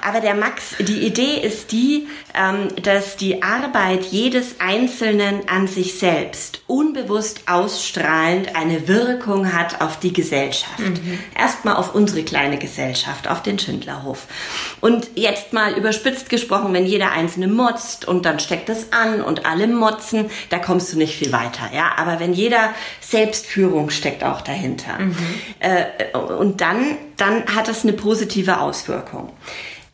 Aber 0.01 0.19
der 0.19 0.34
Max, 0.34 0.75
die 0.79 1.05
Idee 1.05 1.39
ist 1.41 1.72
die, 1.72 2.07
ähm, 2.34 2.69
dass 2.81 3.17
die 3.17 3.43
Arbeit 3.43 4.03
jedes 4.05 4.60
Einzelnen 4.60 5.48
an 5.48 5.67
sich 5.67 6.00
selbst 6.00 6.62
unbewusst 6.67 7.41
ausstrahlend 7.45 8.55
eine 8.55 8.88
Wirkung 8.88 9.53
hat 9.53 9.81
auf 9.81 10.00
die 10.00 10.12
Gesellschaft. 10.13 10.79
Mhm. 10.79 11.19
Erstmal 11.38 11.75
auf 11.75 11.93
unsere 11.93 12.24
kleine 12.24 12.57
Gesellschaft, 12.57 13.27
auf 13.27 13.43
den 13.43 13.60
Schindlerhof. 13.60 14.27
Und 14.81 15.09
jetzt 15.15 15.53
mal 15.53 15.74
überspitzt 15.74 16.29
gesprochen, 16.29 16.74
wenn 16.74 16.85
jeder 16.85 17.12
Einzelne 17.12 17.47
motzt 17.47 18.07
und 18.07 18.25
dann 18.25 18.39
steckt 18.39 18.69
es 18.69 18.91
an 18.91 19.21
und 19.21 19.45
alle 19.45 19.67
motzen, 19.67 20.29
da 20.50 20.59
kommst 20.59 20.93
du 20.93 20.97
nicht 20.97 21.15
viel 21.15 21.31
weiter. 21.31 21.69
Ja, 21.74 21.93
aber 21.97 22.19
wenn 22.19 22.33
jeder 22.33 22.74
Selbstführung 23.01 23.65
Führung 23.65 23.89
steckt 23.89 24.24
auch 24.24 24.41
dahinter. 24.41 25.00
Mhm. 25.00 25.15
Äh, 25.59 26.17
und 26.17 26.62
dann, 26.62 26.97
dann 27.17 27.45
hat 27.55 27.67
das 27.67 27.83
eine 27.83 27.93
positive 27.93 28.59
Auswirkung. 28.59 29.31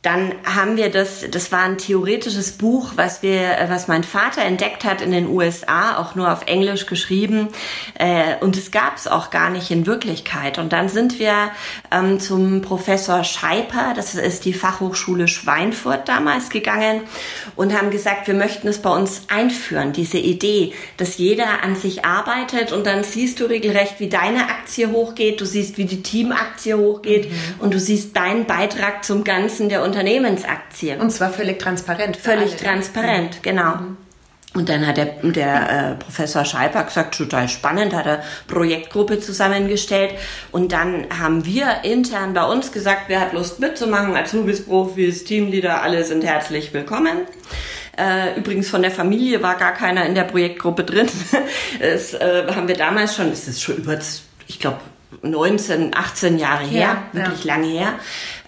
Dann 0.02 0.34
haben 0.46 0.78
wir 0.78 0.90
das, 0.90 1.26
das 1.30 1.52
war 1.52 1.62
ein 1.62 1.78
theoretisches 1.78 2.54
Buch, 2.54 2.94
was 2.96 3.22
wir, 3.22 3.56
was 3.70 3.88
mein 3.88 4.04
Vater 4.04 4.42
entdeckt 4.42 4.84
hat 4.84 5.00
in 5.00 5.12
den 5.12 5.28
USA, 5.28 6.00
auch 6.00 6.16
nur 6.16 6.34
auf 6.34 6.48
Englisch 6.48 6.88
geschrieben. 6.88 7.50
Äh, 8.00 8.36
und 8.40 8.58
es 8.58 8.72
gab 8.72 8.98
es 8.98 9.08
auch 9.08 9.30
gar 9.30 9.52
nicht 9.52 9.70
in 9.70 9.86
Wirklichkeit. 9.86 10.58
Und 10.58 10.74
dann 10.74 10.90
sind 10.90 11.20
wir 11.20 11.52
ähm, 11.92 12.20
zum 12.20 12.64
Professor 12.64 13.24
Scheiper, 13.24 13.94
das 13.96 14.16
ist 14.16 14.46
die 14.46 14.54
Fachhochschule 14.54 15.28
Schweinfurt 15.28 16.10
damals 16.10 16.50
gegangen 16.50 17.02
und 17.56 17.78
haben 17.78 17.92
gesagt, 17.92 18.26
wir 18.26 18.34
möchten 18.34 18.68
es 18.68 18.82
bei 18.82 18.90
uns 18.90 19.26
einführen, 19.28 19.94
diese 19.94 20.18
Idee, 20.18 20.74
dass 20.98 21.20
jeder 21.20 21.64
an 21.64 21.76
sich 21.76 22.06
arbeitet 22.06 22.72
und 22.72 22.88
dann 22.88 23.04
siehst 23.04 23.40
du 23.40 23.46
regelrecht, 23.46 24.00
wie 24.00 24.10
deine 24.10 24.50
Aktie 24.50 24.92
hochgeht, 24.92 25.42
du 25.42 25.46
siehst, 25.46 25.78
wie 25.78 25.86
die 25.86 26.02
Teamaktie 26.02 26.74
hochgeht 26.74 27.30
mhm. 27.30 27.36
und 27.60 27.74
du 27.76 27.80
siehst 27.80 28.16
deinen 28.16 28.46
Beitrag 28.46 29.06
zum 29.06 29.24
Ganzen 29.24 29.70
der 29.70 29.84
Unternehmensaktien. 29.92 31.02
Und 31.02 31.12
zwar 31.12 31.32
völlig 31.32 31.60
transparent. 31.60 32.18
Völlig 32.18 32.52
alle. 32.52 32.58
transparent, 32.58 33.36
mhm. 33.36 33.42
genau. 33.42 33.76
Mhm. 33.76 33.98
Und 34.54 34.68
dann 34.68 34.86
hat 34.86 34.98
der, 34.98 35.06
der 35.24 35.92
äh, 35.92 35.96
Professor 35.96 36.44
Scheiper 36.44 36.84
gesagt, 36.84 37.18
total 37.18 37.48
spannend, 37.48 37.94
hat 37.94 38.06
er 38.06 38.22
Projektgruppe 38.48 39.20
zusammengestellt. 39.22 40.14
Und 40.52 40.74
dann 40.74 41.06
haben 41.18 41.46
wir 41.46 41.84
intern 41.84 42.34
bei 42.34 42.44
uns 42.44 42.74
gesagt, 42.74 43.04
wer 43.08 43.22
hat 43.22 43.32
Lust 43.32 43.62
mitzumachen, 43.62 44.16
Azubis, 44.16 44.66
Profis, 44.66 45.24
Teamleader, 45.24 45.82
alle 45.82 46.04
sind 46.04 46.26
herzlich 46.26 46.74
willkommen. 46.74 47.20
Äh, 47.98 48.38
übrigens 48.38 48.70
von 48.70 48.82
der 48.82 48.92
Familie 48.92 49.42
war 49.42 49.56
gar 49.56 49.74
keiner 49.74 50.06
in 50.06 50.16
der 50.16 50.24
Projektgruppe 50.24 50.84
drin. 50.84 51.08
Das 51.80 52.14
äh, 52.14 52.48
haben 52.54 52.68
wir 52.68 52.76
damals 52.76 53.16
schon, 53.16 53.32
es 53.32 53.48
ist 53.48 53.62
schon 53.62 53.78
über, 53.78 53.98
ich 54.48 54.60
glaube, 54.60 54.80
19, 55.22 55.96
18 55.96 56.38
Jahre 56.38 56.66
her, 56.66 57.04
ja, 57.14 57.24
wirklich 57.24 57.46
ja. 57.46 57.56
lange 57.56 57.68
her. 57.68 57.94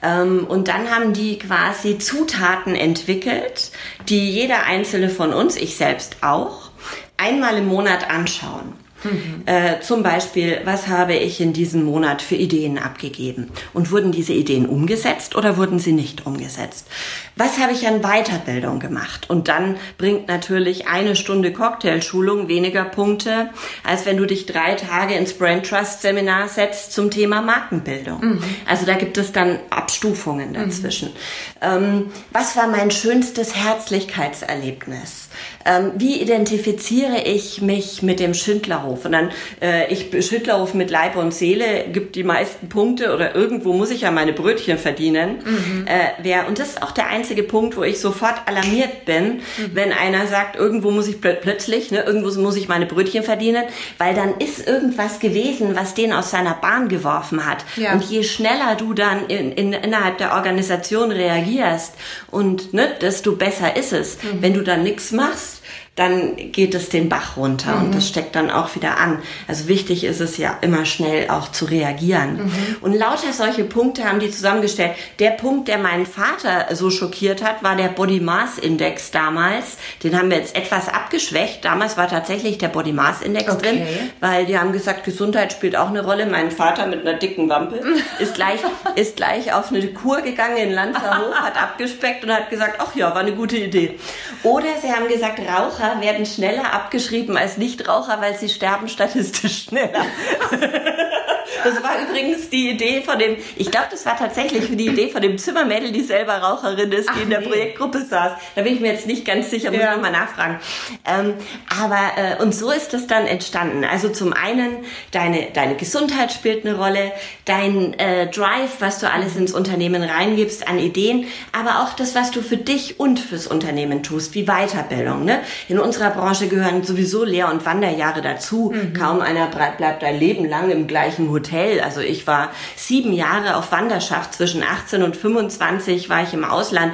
Ähm, 0.01 0.45
und 0.47 0.67
dann 0.67 0.89
haben 0.89 1.13
die 1.13 1.37
quasi 1.37 1.97
Zutaten 1.97 2.75
entwickelt, 2.75 3.71
die 4.09 4.31
jeder 4.31 4.63
einzelne 4.63 5.09
von 5.09 5.33
uns, 5.33 5.55
ich 5.55 5.75
selbst 5.75 6.17
auch, 6.21 6.71
einmal 7.17 7.57
im 7.57 7.67
Monat 7.67 8.09
anschauen. 8.09 8.73
Mhm. 9.03 9.43
Äh, 9.45 9.81
zum 9.81 10.03
Beispiel, 10.03 10.61
was 10.65 10.87
habe 10.87 11.13
ich 11.13 11.41
in 11.41 11.53
diesem 11.53 11.83
Monat 11.83 12.21
für 12.21 12.35
Ideen 12.35 12.77
abgegeben? 12.77 13.49
Und 13.73 13.91
wurden 13.91 14.11
diese 14.11 14.33
Ideen 14.33 14.65
umgesetzt 14.65 15.35
oder 15.35 15.57
wurden 15.57 15.79
sie 15.79 15.93
nicht 15.93 16.25
umgesetzt? 16.25 16.87
Was 17.35 17.57
habe 17.57 17.73
ich 17.73 17.87
an 17.87 18.01
Weiterbildung 18.01 18.79
gemacht? 18.79 19.29
Und 19.29 19.47
dann 19.47 19.77
bringt 19.97 20.27
natürlich 20.27 20.87
eine 20.87 21.15
Stunde 21.15 21.51
Cocktailschulung 21.51 22.47
weniger 22.47 22.83
Punkte, 22.83 23.49
als 23.83 24.05
wenn 24.05 24.17
du 24.17 24.25
dich 24.25 24.45
drei 24.45 24.75
Tage 24.75 25.15
ins 25.15 25.33
Brain 25.33 25.63
Trust 25.63 26.01
Seminar 26.01 26.47
setzt 26.47 26.93
zum 26.93 27.09
Thema 27.09 27.41
Markenbildung. 27.41 28.19
Mhm. 28.21 28.43
Also 28.67 28.85
da 28.85 28.93
gibt 28.93 29.17
es 29.17 29.31
dann 29.31 29.59
Abstufungen 29.69 30.49
mhm. 30.49 30.53
dazwischen. 30.53 31.09
Mhm. 31.09 31.13
Ähm, 31.61 32.11
was 32.31 32.55
war 32.55 32.67
mein 32.67 32.91
schönstes 32.91 33.55
Herzlichkeitserlebnis? 33.55 35.29
Ähm, 35.65 35.91
wie 35.95 36.21
identifiziere 36.21 37.21
ich 37.25 37.61
mich 37.61 38.01
mit 38.01 38.19
dem 38.19 38.33
Schindlerhof? 38.33 39.05
Und 39.05 39.13
dann, 39.13 39.31
äh, 39.61 39.91
ich 39.91 40.09
Schindlerhof 40.25 40.73
mit 40.73 40.89
Leib 40.89 41.15
und 41.15 41.33
Seele 41.33 41.85
gibt 41.91 42.15
die 42.15 42.23
meisten 42.23 42.69
Punkte 42.69 43.13
oder 43.13 43.35
irgendwo 43.35 43.73
muss 43.73 43.91
ich 43.91 44.01
ja 44.01 44.11
meine 44.11 44.33
Brötchen 44.33 44.77
verdienen. 44.77 45.39
Mhm. 45.45 45.87
Äh, 45.87 46.11
wer, 46.21 46.47
und 46.47 46.59
das 46.59 46.69
ist 46.69 46.83
auch 46.83 46.91
der 46.91 47.07
einzige 47.07 47.43
Punkt, 47.43 47.77
wo 47.77 47.83
ich 47.83 47.99
sofort 47.99 48.35
alarmiert 48.45 49.05
bin, 49.05 49.35
mhm. 49.35 49.71
wenn 49.73 49.93
einer 49.93 50.27
sagt, 50.27 50.55
irgendwo 50.55 50.91
muss 50.91 51.07
ich 51.07 51.21
pl 51.21 51.37
plötzlich, 51.41 51.91
ne, 51.91 52.03
irgendwo 52.03 52.29
muss 52.39 52.55
ich 52.55 52.67
meine 52.67 52.85
Brötchen 52.85 53.23
verdienen, 53.23 53.63
weil 53.97 54.13
dann 54.13 54.35
ist 54.37 54.67
irgendwas 54.67 55.19
gewesen, 55.19 55.75
was 55.75 55.93
den 55.93 56.13
aus 56.13 56.31
seiner 56.31 56.53
Bahn 56.53 56.89
geworfen 56.89 57.45
hat. 57.45 57.65
Ja. 57.75 57.93
Und 57.93 58.03
je 58.03 58.23
schneller 58.23 58.75
du 58.77 58.93
dann 58.93 59.27
in, 59.27 59.51
in, 59.51 59.73
innerhalb 59.73 60.17
der 60.17 60.33
Organisation 60.33 61.11
reagierst 61.11 61.93
und 62.29 62.73
ne, 62.73 62.89
desto 63.01 63.33
besser 63.33 63.75
ist 63.75 63.93
es. 63.93 64.17
Mhm. 64.21 64.41
Wenn 64.41 64.53
du 64.53 64.61
dann 64.61 64.83
nichts 64.83 65.11
machst, 65.11 65.52
dann 65.95 66.35
geht 66.51 66.73
es 66.73 66.89
den 66.89 67.07
Bach 67.07 67.37
runter 67.37 67.75
mhm. 67.75 67.85
und 67.85 67.95
das 67.95 68.07
steckt 68.07 68.35
dann 68.35 68.49
auch 68.49 68.75
wieder 68.75 68.97
an. 68.97 69.21
Also 69.47 69.67
wichtig 69.67 70.03
ist 70.03 70.21
es 70.21 70.37
ja 70.37 70.57
immer 70.61 70.85
schnell 70.85 71.29
auch 71.29 71.51
zu 71.51 71.65
reagieren. 71.65 72.45
Mhm. 72.45 72.51
Und 72.81 72.93
lauter 72.95 73.31
solche 73.31 73.63
Punkte 73.63 74.03
haben 74.03 74.19
die 74.19 74.31
zusammengestellt. 74.31 74.93
Der 75.19 75.29
Punkt, 75.31 75.67
der 75.67 75.77
meinen 75.77 76.07
Vater 76.07 76.75
so 76.75 76.89
schockiert 76.89 77.43
hat, 77.43 77.61
war 77.61 77.75
der 77.75 77.89
Body 77.89 78.19
Mass 78.19 78.57
Index 78.57 79.11
damals. 79.11 79.77
Den 80.01 80.17
haben 80.17 80.31
wir 80.31 80.37
jetzt 80.37 80.55
etwas 80.55 80.89
abgeschwächt. 80.89 81.63
Damals 81.63 81.95
war 81.95 82.07
tatsächlich 82.07 82.57
der 82.57 82.69
Body 82.69 82.91
Mass 82.91 83.21
Index 83.21 83.53
okay. 83.53 83.61
drin, 83.61 83.87
weil 84.19 84.47
die 84.47 84.57
haben 84.57 84.71
gesagt, 84.71 85.03
Gesundheit 85.03 85.53
spielt 85.53 85.75
auch 85.75 85.89
eine 85.89 86.03
Rolle. 86.03 86.25
Mein 86.25 86.49
Vater 86.49 86.87
mit 86.87 87.01
einer 87.01 87.19
dicken 87.19 87.49
Wampe 87.49 87.81
ist 88.19 88.33
gleich, 88.33 88.61
ist 88.95 89.15
gleich 89.15 89.53
auf 89.53 89.69
eine 89.69 89.85
Kur 89.89 90.21
gegangen 90.21 90.57
in 90.57 90.71
Lanzerhof, 90.71 91.35
hat 91.35 91.61
abgespeckt 91.61 92.23
und 92.23 92.33
hat 92.33 92.49
gesagt, 92.49 92.79
ach 92.79 92.95
ja, 92.95 93.11
war 93.11 93.21
eine 93.21 93.33
gute 93.33 93.57
Idee. 93.57 93.99
Oder 94.41 94.69
sie 94.81 94.91
haben 94.91 95.07
gesagt, 95.07 95.39
Raucher 95.39 95.82
Raucher 95.83 96.01
werden 96.01 96.25
schneller 96.25 96.73
abgeschrieben 96.73 97.37
als 97.37 97.57
Nichtraucher, 97.57 98.21
weil 98.21 98.35
sie 98.35 98.49
sterben 98.49 98.87
statistisch 98.87 99.63
schneller. 99.63 100.05
Das 101.63 101.81
war 101.83 102.01
übrigens 102.01 102.49
die 102.49 102.69
Idee 102.71 103.01
von 103.01 103.19
dem, 103.19 103.37
ich 103.55 103.71
glaube, 103.71 103.87
das 103.91 104.05
war 104.05 104.17
tatsächlich 104.17 104.75
die 104.75 104.87
Idee 104.87 105.09
von 105.09 105.21
dem 105.21 105.37
Zimmermädel, 105.37 105.91
die 105.91 106.01
selber 106.01 106.37
Raucherin 106.37 106.91
ist, 106.91 107.09
die 107.09 107.13
Ach, 107.15 107.21
in 107.21 107.29
der 107.29 107.41
nee. 107.41 107.47
Projektgruppe 107.47 108.05
saß. 108.05 108.33
Da 108.55 108.61
bin 108.61 108.73
ich 108.73 108.79
mir 108.79 108.91
jetzt 108.91 109.07
nicht 109.07 109.25
ganz 109.25 109.49
sicher, 109.49 109.71
muss 109.71 109.79
ja. 109.79 109.95
nochmal 109.95 110.11
nachfragen. 110.11 110.59
Ähm, 111.05 111.33
aber, 111.81 111.99
äh, 112.17 112.41
und 112.41 112.53
so 112.53 112.71
ist 112.71 112.93
das 112.93 113.07
dann 113.07 113.25
entstanden. 113.25 113.83
Also 113.83 114.09
zum 114.09 114.33
einen, 114.33 114.77
deine, 115.11 115.47
deine 115.53 115.75
Gesundheit 115.75 116.31
spielt 116.31 116.65
eine 116.65 116.77
Rolle, 116.77 117.11
dein 117.45 117.93
äh, 117.99 118.27
Drive, 118.29 118.77
was 118.79 118.99
du 118.99 119.09
alles 119.09 119.35
ins 119.35 119.53
Unternehmen 119.53 120.03
reingibst 120.03 120.67
an 120.67 120.79
Ideen, 120.79 121.27
aber 121.51 121.83
auch 121.83 121.93
das, 121.93 122.15
was 122.15 122.31
du 122.31 122.41
für 122.41 122.57
dich 122.57 122.99
und 122.99 123.19
fürs 123.19 123.47
Unternehmen 123.47 124.03
tust, 124.03 124.33
wie 124.35 124.45
Weiterbildung. 124.45 125.25
Ne? 125.25 125.39
In 125.67 125.79
unserer 125.79 126.11
Branche 126.11 126.47
gehören 126.47 126.83
sowieso 126.83 127.23
Lehr- 127.23 127.51
und 127.51 127.65
Wanderjahre 127.65 128.21
dazu. 128.21 128.73
Mhm. 128.73 128.93
Kaum 128.93 129.21
einer 129.21 129.47
bleibt 129.47 130.03
ein 130.03 130.19
Leben 130.19 130.47
lang 130.47 130.69
im 130.69 130.87
gleichen 130.87 131.29
Hotel. 131.33 131.81
Also 131.81 131.99
ich 131.99 132.27
war 132.27 132.51
sieben 132.75 133.11
Jahre 133.11 133.57
auf 133.57 133.71
Wanderschaft. 133.71 134.35
Zwischen 134.35 134.63
18 134.63 135.03
und 135.03 135.17
25 135.17 136.09
war 136.09 136.23
ich 136.23 136.33
im 136.33 136.45
Ausland. 136.45 136.93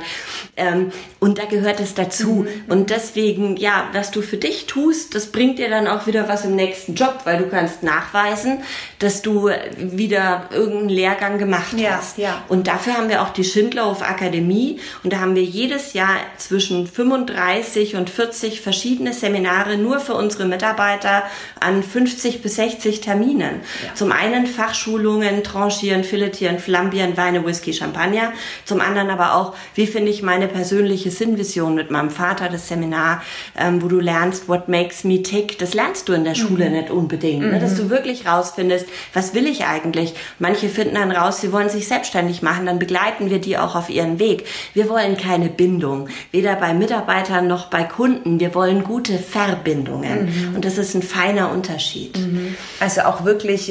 Ähm, 0.57 0.91
und 1.19 1.37
da 1.37 1.45
gehört 1.45 1.79
es 1.79 1.93
dazu. 1.93 2.47
Mhm. 2.47 2.71
Und 2.71 2.89
deswegen, 2.89 3.57
ja, 3.57 3.87
was 3.93 4.11
du 4.11 4.21
für 4.21 4.37
dich 4.37 4.65
tust, 4.65 5.15
das 5.15 5.27
bringt 5.27 5.59
dir 5.59 5.69
dann 5.69 5.87
auch 5.87 6.07
wieder 6.07 6.27
was 6.29 6.45
im 6.45 6.55
nächsten 6.55 6.95
Job, 6.95 7.21
weil 7.25 7.37
du 7.37 7.49
kannst 7.49 7.83
nachweisen, 7.83 8.63
dass 8.99 9.21
du 9.21 9.49
wieder 9.77 10.49
irgendeinen 10.51 10.89
Lehrgang 10.89 11.37
gemacht 11.37 11.73
ja, 11.77 11.97
hast. 11.97 12.17
Ja. 12.17 12.43
Und 12.47 12.67
dafür 12.67 12.97
haben 12.97 13.09
wir 13.09 13.21
auch 13.21 13.29
die 13.29 13.43
Schindlerhof 13.43 14.01
Akademie. 14.01 14.79
Und 15.03 15.13
da 15.13 15.19
haben 15.19 15.35
wir 15.35 15.43
jedes 15.43 15.93
Jahr 15.93 16.15
zwischen 16.37 16.87
35 16.87 17.95
und 17.95 18.09
40 18.09 18.61
verschiedene 18.61 19.13
Seminare 19.13 19.77
nur 19.77 19.99
für 19.99 20.13
unsere 20.13 20.45
Mitarbeiter 20.45 21.23
an 21.59 21.83
50 21.83 22.41
bis 22.41 22.55
60 22.55 23.01
Terminen. 23.01 23.61
Ja. 23.85 23.95
Zum 23.95 24.11
einen 24.11 24.28
Fachschulungen, 24.47 25.43
Tranchieren, 25.43 26.03
Filetieren, 26.03 26.59
Flambieren, 26.59 27.17
Weine, 27.17 27.45
Whisky, 27.45 27.73
Champagner. 27.73 28.33
Zum 28.65 28.81
anderen 28.81 29.09
aber 29.09 29.35
auch, 29.35 29.55
wie 29.75 29.87
finde 29.87 30.11
ich 30.11 30.21
meine 30.21 30.47
persönliche 30.47 31.11
Sinnvision 31.11 31.75
mit 31.75 31.91
meinem 31.91 32.09
Vater, 32.09 32.49
das 32.49 32.67
Seminar, 32.67 33.21
ähm, 33.57 33.81
wo 33.81 33.87
du 33.87 33.99
lernst, 33.99 34.47
what 34.47 34.67
makes 34.67 35.03
me 35.03 35.21
tick. 35.21 35.57
Das 35.59 35.73
lernst 35.73 36.09
du 36.09 36.13
in 36.13 36.23
der 36.23 36.35
Schule 36.35 36.69
mhm. 36.69 36.75
nicht 36.75 36.89
unbedingt. 36.91 37.43
Mhm. 37.43 37.51
Ne? 37.51 37.59
Dass 37.59 37.75
du 37.75 37.83
mhm. 37.83 37.89
wirklich 37.89 38.27
rausfindest, 38.27 38.87
was 39.13 39.33
will 39.33 39.47
ich 39.47 39.65
eigentlich? 39.65 40.13
Manche 40.39 40.69
finden 40.69 40.95
dann 40.95 41.11
raus, 41.11 41.41
sie 41.41 41.51
wollen 41.51 41.69
sich 41.69 41.87
selbstständig 41.87 42.41
machen, 42.41 42.65
dann 42.65 42.79
begleiten 42.79 43.29
wir 43.29 43.39
die 43.39 43.57
auch 43.57 43.75
auf 43.75 43.89
ihren 43.89 44.19
Weg. 44.19 44.45
Wir 44.73 44.89
wollen 44.89 45.17
keine 45.17 45.49
Bindung, 45.49 46.09
weder 46.31 46.55
bei 46.55 46.73
Mitarbeitern 46.73 47.47
noch 47.47 47.67
bei 47.67 47.83
Kunden. 47.83 48.39
Wir 48.39 48.55
wollen 48.55 48.83
gute 48.83 49.17
Verbindungen. 49.17 50.25
Mhm. 50.25 50.55
Und 50.55 50.65
das 50.65 50.77
ist 50.77 50.95
ein 50.95 51.03
feiner 51.03 51.51
Unterschied. 51.51 52.17
Mhm. 52.17 52.55
Also 52.79 53.01
auch 53.01 53.25
wirklich 53.25 53.69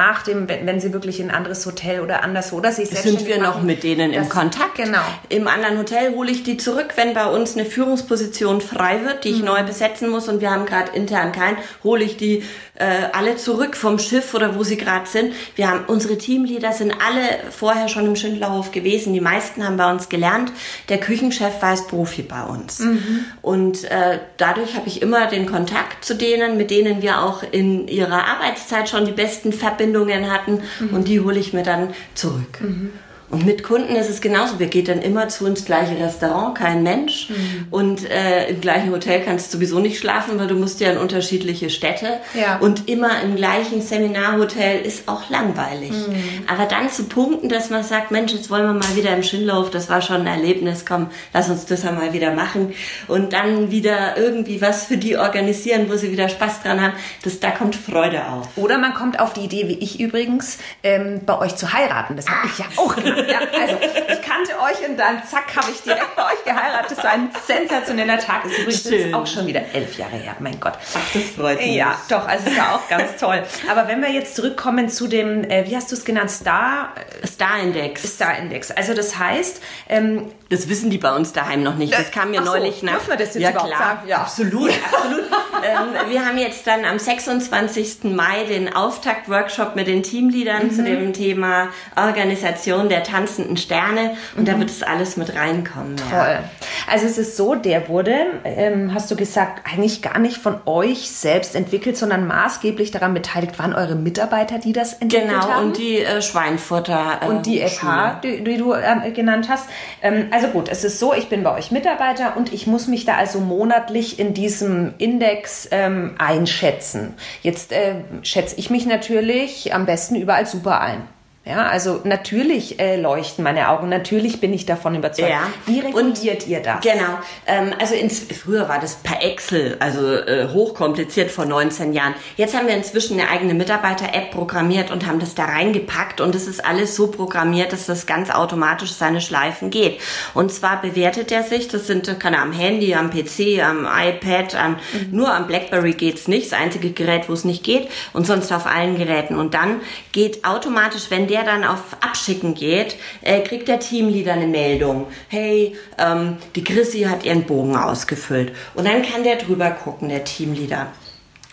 nach 0.00 0.22
dem, 0.22 0.48
wenn 0.48 0.80
sie 0.80 0.94
wirklich 0.94 1.20
in 1.20 1.28
ein 1.28 1.36
anderes 1.36 1.66
Hotel 1.66 2.00
oder 2.00 2.22
anderswo 2.22 2.56
oder 2.56 2.72
sich 2.72 2.88
selbstständig 2.88 3.20
Sind 3.20 3.28
wir 3.28 3.42
machen, 3.42 3.58
noch 3.58 3.62
mit 3.62 3.82
denen 3.82 4.12
im 4.14 4.28
Kontakt? 4.30 4.76
Genau. 4.76 5.02
Im 5.28 5.46
anderen 5.46 5.76
Hotel 5.76 6.14
hole 6.14 6.30
ich 6.30 6.42
die 6.42 6.56
zurück, 6.56 6.92
wenn 6.96 7.12
bei 7.12 7.26
uns 7.26 7.54
eine 7.54 7.66
Führungsposition 7.66 8.62
frei 8.62 9.04
wird, 9.04 9.24
die 9.24 9.28
ich 9.28 9.40
mhm. 9.40 9.46
neu 9.46 9.62
besetzen 9.62 10.08
muss 10.08 10.28
und 10.28 10.40
wir 10.40 10.50
haben 10.50 10.64
gerade 10.64 10.92
intern 10.92 11.32
keinen, 11.32 11.58
hole 11.84 12.02
ich 12.02 12.16
die 12.16 12.42
äh, 12.76 13.08
alle 13.12 13.36
zurück 13.36 13.76
vom 13.76 13.98
Schiff 13.98 14.32
oder 14.32 14.56
wo 14.56 14.64
sie 14.64 14.78
gerade 14.78 15.06
sind. 15.06 15.34
Wir 15.54 15.68
haben 15.68 15.84
unsere 15.86 16.16
Teamleader 16.16 16.72
sind 16.72 16.94
alle 17.06 17.50
vorher 17.50 17.88
schon 17.88 18.06
im 18.06 18.16
Schindlerhof 18.16 18.72
gewesen. 18.72 19.12
Die 19.12 19.20
meisten 19.20 19.62
haben 19.62 19.76
bei 19.76 19.90
uns 19.90 20.08
gelernt. 20.08 20.50
Der 20.88 20.98
Küchenchef 20.98 21.60
war 21.60 21.76
Profi 21.76 22.22
bei 22.22 22.42
uns. 22.42 22.78
Mhm. 22.78 23.24
Und 23.42 23.84
äh, 23.84 24.18
dadurch 24.38 24.76
habe 24.76 24.88
ich 24.88 25.02
immer 25.02 25.26
den 25.26 25.44
Kontakt 25.44 26.04
zu 26.04 26.14
denen, 26.14 26.56
mit 26.56 26.70
denen 26.70 27.02
wir 27.02 27.22
auch 27.22 27.42
in 27.42 27.86
ihrer 27.86 28.26
Arbeitszeit 28.26 28.88
schon 28.88 29.04
die 29.04 29.12
besten 29.12 29.52
Verbindungen 29.52 29.89
hatten. 30.30 30.60
Mhm. 30.80 30.94
Und 30.94 31.08
die 31.08 31.20
hole 31.20 31.38
ich 31.38 31.52
mir 31.52 31.62
dann 31.62 31.94
zurück. 32.14 32.60
Mhm. 32.60 32.90
Und 33.30 33.46
mit 33.46 33.62
Kunden 33.62 33.94
ist 33.94 34.10
es 34.10 34.20
genauso. 34.20 34.58
Wir 34.58 34.66
gehen 34.66 34.84
dann 34.84 35.00
immer 35.00 35.28
zu 35.28 35.46
ins 35.46 35.64
gleiche 35.64 35.96
Restaurant, 35.96 36.56
kein 36.56 36.82
Mensch. 36.82 37.30
Mhm. 37.30 37.66
Und 37.70 38.10
äh, 38.10 38.48
im 38.48 38.60
gleichen 38.60 38.90
Hotel 38.90 39.22
kannst 39.24 39.52
du 39.52 39.58
sowieso 39.58 39.78
nicht 39.78 39.98
schlafen, 39.98 40.38
weil 40.38 40.48
du 40.48 40.56
musst 40.56 40.80
ja 40.80 40.90
in 40.90 40.98
unterschiedliche 40.98 41.70
Städte. 41.70 42.18
Ja. 42.34 42.58
Und 42.58 42.88
immer 42.88 43.22
im 43.22 43.36
gleichen 43.36 43.82
Seminarhotel 43.82 44.80
ist 44.84 45.08
auch 45.08 45.30
langweilig. 45.30 45.92
Mhm. 45.92 46.44
Aber 46.48 46.66
dann 46.66 46.90
zu 46.90 47.04
punkten, 47.04 47.48
dass 47.48 47.70
man 47.70 47.84
sagt, 47.84 48.10
Mensch, 48.10 48.32
jetzt 48.32 48.50
wollen 48.50 48.64
wir 48.64 48.72
mal 48.72 48.96
wieder 48.96 49.14
im 49.14 49.22
Schindlauf, 49.22 49.70
das 49.70 49.88
war 49.88 50.02
schon 50.02 50.22
ein 50.22 50.26
Erlebnis, 50.26 50.84
komm, 50.84 51.06
lass 51.32 51.48
uns 51.48 51.66
das 51.66 51.86
einmal 51.86 52.12
wieder 52.12 52.34
machen. 52.34 52.74
Und 53.06 53.32
dann 53.32 53.70
wieder 53.70 54.16
irgendwie 54.16 54.60
was 54.60 54.86
für 54.86 54.96
die 54.96 55.16
organisieren, 55.16 55.86
wo 55.88 55.96
sie 55.96 56.10
wieder 56.10 56.28
Spaß 56.28 56.62
dran 56.62 56.82
haben. 56.82 56.94
Das, 57.22 57.38
da 57.38 57.52
kommt 57.52 57.76
Freude 57.76 58.26
auf. 58.26 58.48
Oder 58.56 58.78
man 58.78 58.92
kommt 58.92 59.20
auf 59.20 59.34
die 59.34 59.42
Idee, 59.42 59.68
wie 59.68 59.78
ich 59.78 60.00
übrigens, 60.00 60.58
ähm, 60.82 61.20
bei 61.24 61.38
euch 61.38 61.54
zu 61.54 61.72
heiraten. 61.72 62.16
Das 62.16 62.28
habe 62.28 62.48
ich 62.48 62.58
ja 62.58 62.64
auch 62.76 62.96
gemacht. 62.96 63.18
Ja, 63.28 63.40
also 63.40 63.76
ich 63.80 64.22
kannte 64.22 64.52
euch 64.60 64.88
und 64.88 64.96
dann 64.96 65.22
zack 65.24 65.56
habe 65.56 65.70
ich 65.70 65.82
direkt 65.82 66.14
bei 66.16 66.24
euch 66.24 66.44
geheiratet. 66.44 66.96
Das 66.96 67.04
war 67.04 67.12
ein 67.12 67.30
sensationeller 67.46 68.18
Tag. 68.18 68.44
Ist 68.44 68.58
übrigens 68.58 68.82
Schön. 68.82 69.14
auch 69.14 69.26
schon 69.26 69.46
wieder 69.46 69.62
elf 69.72 69.96
Jahre 69.98 70.16
her. 70.16 70.36
Mein 70.38 70.58
Gott. 70.60 70.74
Ach, 70.94 71.12
das 71.12 71.22
freut 71.36 71.58
mich. 71.58 71.74
Ja, 71.74 71.98
doch. 72.08 72.26
Also 72.26 72.50
es 72.50 72.56
war 72.56 72.76
auch 72.76 72.88
ganz 72.88 73.16
toll. 73.18 73.42
Aber 73.70 73.88
wenn 73.88 74.00
wir 74.00 74.10
jetzt 74.10 74.36
zurückkommen 74.36 74.88
zu 74.88 75.06
dem, 75.06 75.44
äh, 75.44 75.66
wie 75.68 75.76
hast 75.76 75.90
du 75.90 75.96
es 75.96 76.04
genannt, 76.04 76.30
Star 76.30 76.94
äh, 77.22 77.26
Star 77.26 77.60
Index. 77.60 78.02
Star 78.02 78.36
Index. 78.38 78.70
Also 78.70 78.94
das 78.94 79.18
heißt, 79.18 79.62
ähm, 79.88 80.30
das 80.50 80.68
wissen 80.68 80.90
die 80.90 80.98
bei 80.98 81.14
uns 81.14 81.32
daheim 81.32 81.62
noch 81.62 81.76
nicht. 81.76 81.94
Das 81.94 82.10
kam 82.10 82.32
mir 82.32 82.42
so, 82.42 82.50
neulich 82.50 82.82
nach. 82.82 82.94
Dürfen 82.94 83.10
wir 83.10 83.16
das 83.16 83.34
jetzt 83.34 83.42
ja, 83.42 83.52
klar. 83.52 83.68
Sagen? 83.68 84.08
Ja, 84.08 84.16
absolut, 84.18 84.72
absolut. 84.92 85.22
ähm, 85.64 86.10
wir 86.10 86.26
haben 86.26 86.38
jetzt 86.38 86.66
dann 86.66 86.84
am 86.84 86.98
26. 86.98 88.04
Mai 88.04 88.44
den 88.48 88.74
Auftakt-Workshop 88.74 89.76
mit 89.76 89.86
den 89.86 90.02
Teamleadern 90.02 90.66
mhm. 90.66 90.70
zu 90.72 90.82
dem 90.82 91.12
Thema 91.12 91.68
Organisation 91.94 92.88
der 92.88 93.04
tanzenden 93.04 93.56
Sterne 93.56 94.16
und 94.36 94.42
mhm. 94.42 94.46
da 94.46 94.58
wird 94.58 94.70
es 94.70 94.82
alles 94.82 95.16
mit 95.16 95.36
reinkommen. 95.36 95.96
Toll. 95.96 96.10
Ja. 96.10 96.44
Also 96.90 97.06
es 97.06 97.16
ist 97.16 97.36
so, 97.36 97.54
der 97.54 97.88
wurde, 97.88 98.16
ähm, 98.42 98.92
hast 98.92 99.08
du 99.10 99.14
gesagt, 99.14 99.62
eigentlich 99.72 100.02
gar 100.02 100.18
nicht 100.18 100.38
von 100.38 100.56
euch 100.66 101.12
selbst 101.12 101.54
entwickelt, 101.54 101.96
sondern 101.96 102.26
maßgeblich 102.26 102.90
daran 102.90 103.14
beteiligt 103.14 103.58
waren 103.60 103.72
eure 103.72 103.94
Mitarbeiter, 103.94 104.58
die 104.58 104.72
das 104.72 104.94
entwickelt 104.94 105.30
genau, 105.30 105.42
haben. 105.42 105.48
Genau, 105.48 105.60
und 105.60 105.78
die 105.78 106.00
äh, 106.00 106.20
Schweinfurter. 106.22 107.20
Äh, 107.22 107.26
und 107.28 107.46
die 107.46 107.60
FH, 107.60 108.20
die, 108.24 108.42
die, 108.42 108.56
du 108.56 108.72
äh, 108.72 109.12
genannt 109.12 109.46
hast. 109.48 109.68
Ähm, 110.02 110.26
also 110.32 110.39
gut, 110.48 110.68
es 110.68 110.84
ist 110.84 110.98
so, 110.98 111.14
ich 111.14 111.28
bin 111.28 111.42
bei 111.42 111.54
euch 111.54 111.70
Mitarbeiter 111.70 112.36
und 112.36 112.52
ich 112.52 112.66
muss 112.66 112.86
mich 112.86 113.04
da 113.04 113.16
also 113.16 113.40
monatlich 113.40 114.18
in 114.18 114.34
diesem 114.34 114.94
Index 114.98 115.68
ähm, 115.70 116.14
einschätzen. 116.18 117.14
Jetzt 117.42 117.72
äh, 117.72 117.96
schätze 118.22 118.56
ich 118.58 118.70
mich 118.70 118.86
natürlich 118.86 119.74
am 119.74 119.86
besten 119.86 120.16
überall 120.16 120.46
super 120.46 120.80
ein. 120.80 121.02
Ja, 121.46 121.68
also 121.68 122.02
natürlich 122.04 122.78
äh, 122.78 123.00
leuchten 123.00 123.42
meine 123.42 123.70
Augen, 123.70 123.88
natürlich 123.88 124.40
bin 124.40 124.52
ich 124.52 124.66
davon 124.66 124.94
überzeugt. 124.94 125.30
Ja. 125.30 125.48
Wie 125.64 125.80
reguliert 125.80 126.42
und, 126.42 126.46
ihr 126.46 126.60
das? 126.60 126.82
Genau, 126.82 127.18
ähm, 127.46 127.72
also 127.80 127.94
ins, 127.94 128.20
früher 128.20 128.68
war 128.68 128.78
das 128.78 128.96
per 128.96 129.22
Excel, 129.22 129.78
also 129.80 130.16
äh, 130.16 130.48
hochkompliziert 130.52 131.30
vor 131.30 131.46
19 131.46 131.94
Jahren. 131.94 132.14
Jetzt 132.36 132.54
haben 132.54 132.66
wir 132.66 132.74
inzwischen 132.74 133.18
eine 133.18 133.30
eigene 133.30 133.54
Mitarbeiter-App 133.54 134.32
programmiert 134.32 134.90
und 134.90 135.06
haben 135.06 135.18
das 135.18 135.34
da 135.34 135.46
reingepackt 135.46 136.20
und 136.20 136.34
es 136.34 136.46
ist 136.46 136.62
alles 136.62 136.94
so 136.94 137.06
programmiert, 137.06 137.72
dass 137.72 137.86
das 137.86 138.04
ganz 138.04 138.28
automatisch 138.28 138.92
seine 138.92 139.22
Schleifen 139.22 139.70
geht. 139.70 139.98
Und 140.34 140.52
zwar 140.52 140.82
bewertet 140.82 141.32
er 141.32 141.42
sich, 141.42 141.68
das 141.68 141.86
sind, 141.86 142.20
kann 142.20 142.34
er 142.34 142.42
am 142.42 142.52
Handy, 142.52 142.94
am 142.94 143.08
PC, 143.08 143.62
am 143.64 143.86
iPad, 143.86 144.54
am, 144.56 144.72
mhm. 144.72 145.08
nur 145.10 145.32
am 145.32 145.46
Blackberry 145.46 145.92
geht's 145.92 146.28
nicht, 146.28 146.52
das 146.52 146.58
einzige 146.60 146.90
Gerät, 146.90 147.30
wo 147.30 147.32
es 147.32 147.46
nicht 147.46 147.64
geht 147.64 147.88
und 148.12 148.26
sonst 148.26 148.52
auf 148.52 148.66
allen 148.66 148.98
Geräten. 148.98 149.38
Und 149.38 149.54
dann 149.54 149.80
geht 150.12 150.44
automatisch, 150.44 151.06
wenn 151.08 151.29
der 151.30 151.44
dann 151.44 151.64
auf 151.64 151.96
Abschicken 152.00 152.54
geht, 152.54 152.96
äh, 153.22 153.40
kriegt 153.40 153.68
der 153.68 153.78
Teamleader 153.78 154.32
eine 154.32 154.46
Meldung. 154.46 155.06
Hey, 155.28 155.76
ähm, 155.96 156.36
die 156.56 156.64
Chrissy 156.64 157.02
hat 157.02 157.24
ihren 157.24 157.44
Bogen 157.44 157.76
ausgefüllt. 157.76 158.52
Und 158.74 158.86
dann 158.86 159.02
kann 159.02 159.24
der 159.24 159.36
drüber 159.36 159.70
gucken, 159.70 160.08
der 160.08 160.24
Teamleader. 160.24 160.88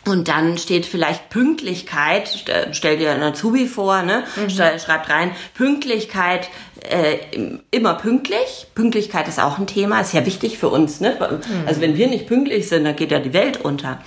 Und 0.08 0.30
dann 0.30 0.58
steht 0.58 0.86
vielleicht 0.86 1.30
Pünktlichkeit, 1.30 2.46
stell 2.72 2.98
dir 2.98 3.12
ein 3.12 3.22
Azubi 3.22 3.68
vor, 3.68 4.04
ne? 4.04 4.24
Mhm. 4.38 4.50
schreibt 4.50 5.10
rein, 5.10 5.32
Pünktlichkeit, 5.54 6.50
äh, 6.90 7.18
immer 7.72 7.96
pünktlich. 7.96 8.68
Pünktlichkeit 8.74 9.28
ist 9.28 9.40
auch 9.40 9.58
ein 9.58 9.68
Thema, 9.68 10.00
ist 10.00 10.14
ja 10.14 10.26
wichtig 10.26 10.58
für 10.58 10.70
uns. 10.70 11.02
Ne? 11.02 11.18
Mhm. 11.20 11.68
Also 11.68 11.82
wenn 11.82 11.98
wir 11.98 12.08
nicht 12.08 12.28
pünktlich 12.28 12.70
sind, 12.70 12.86
dann 12.86 12.96
geht 12.96 13.12
ja 13.12 13.20
die 13.20 13.34
Welt 13.34 13.60
unter. 13.62 14.00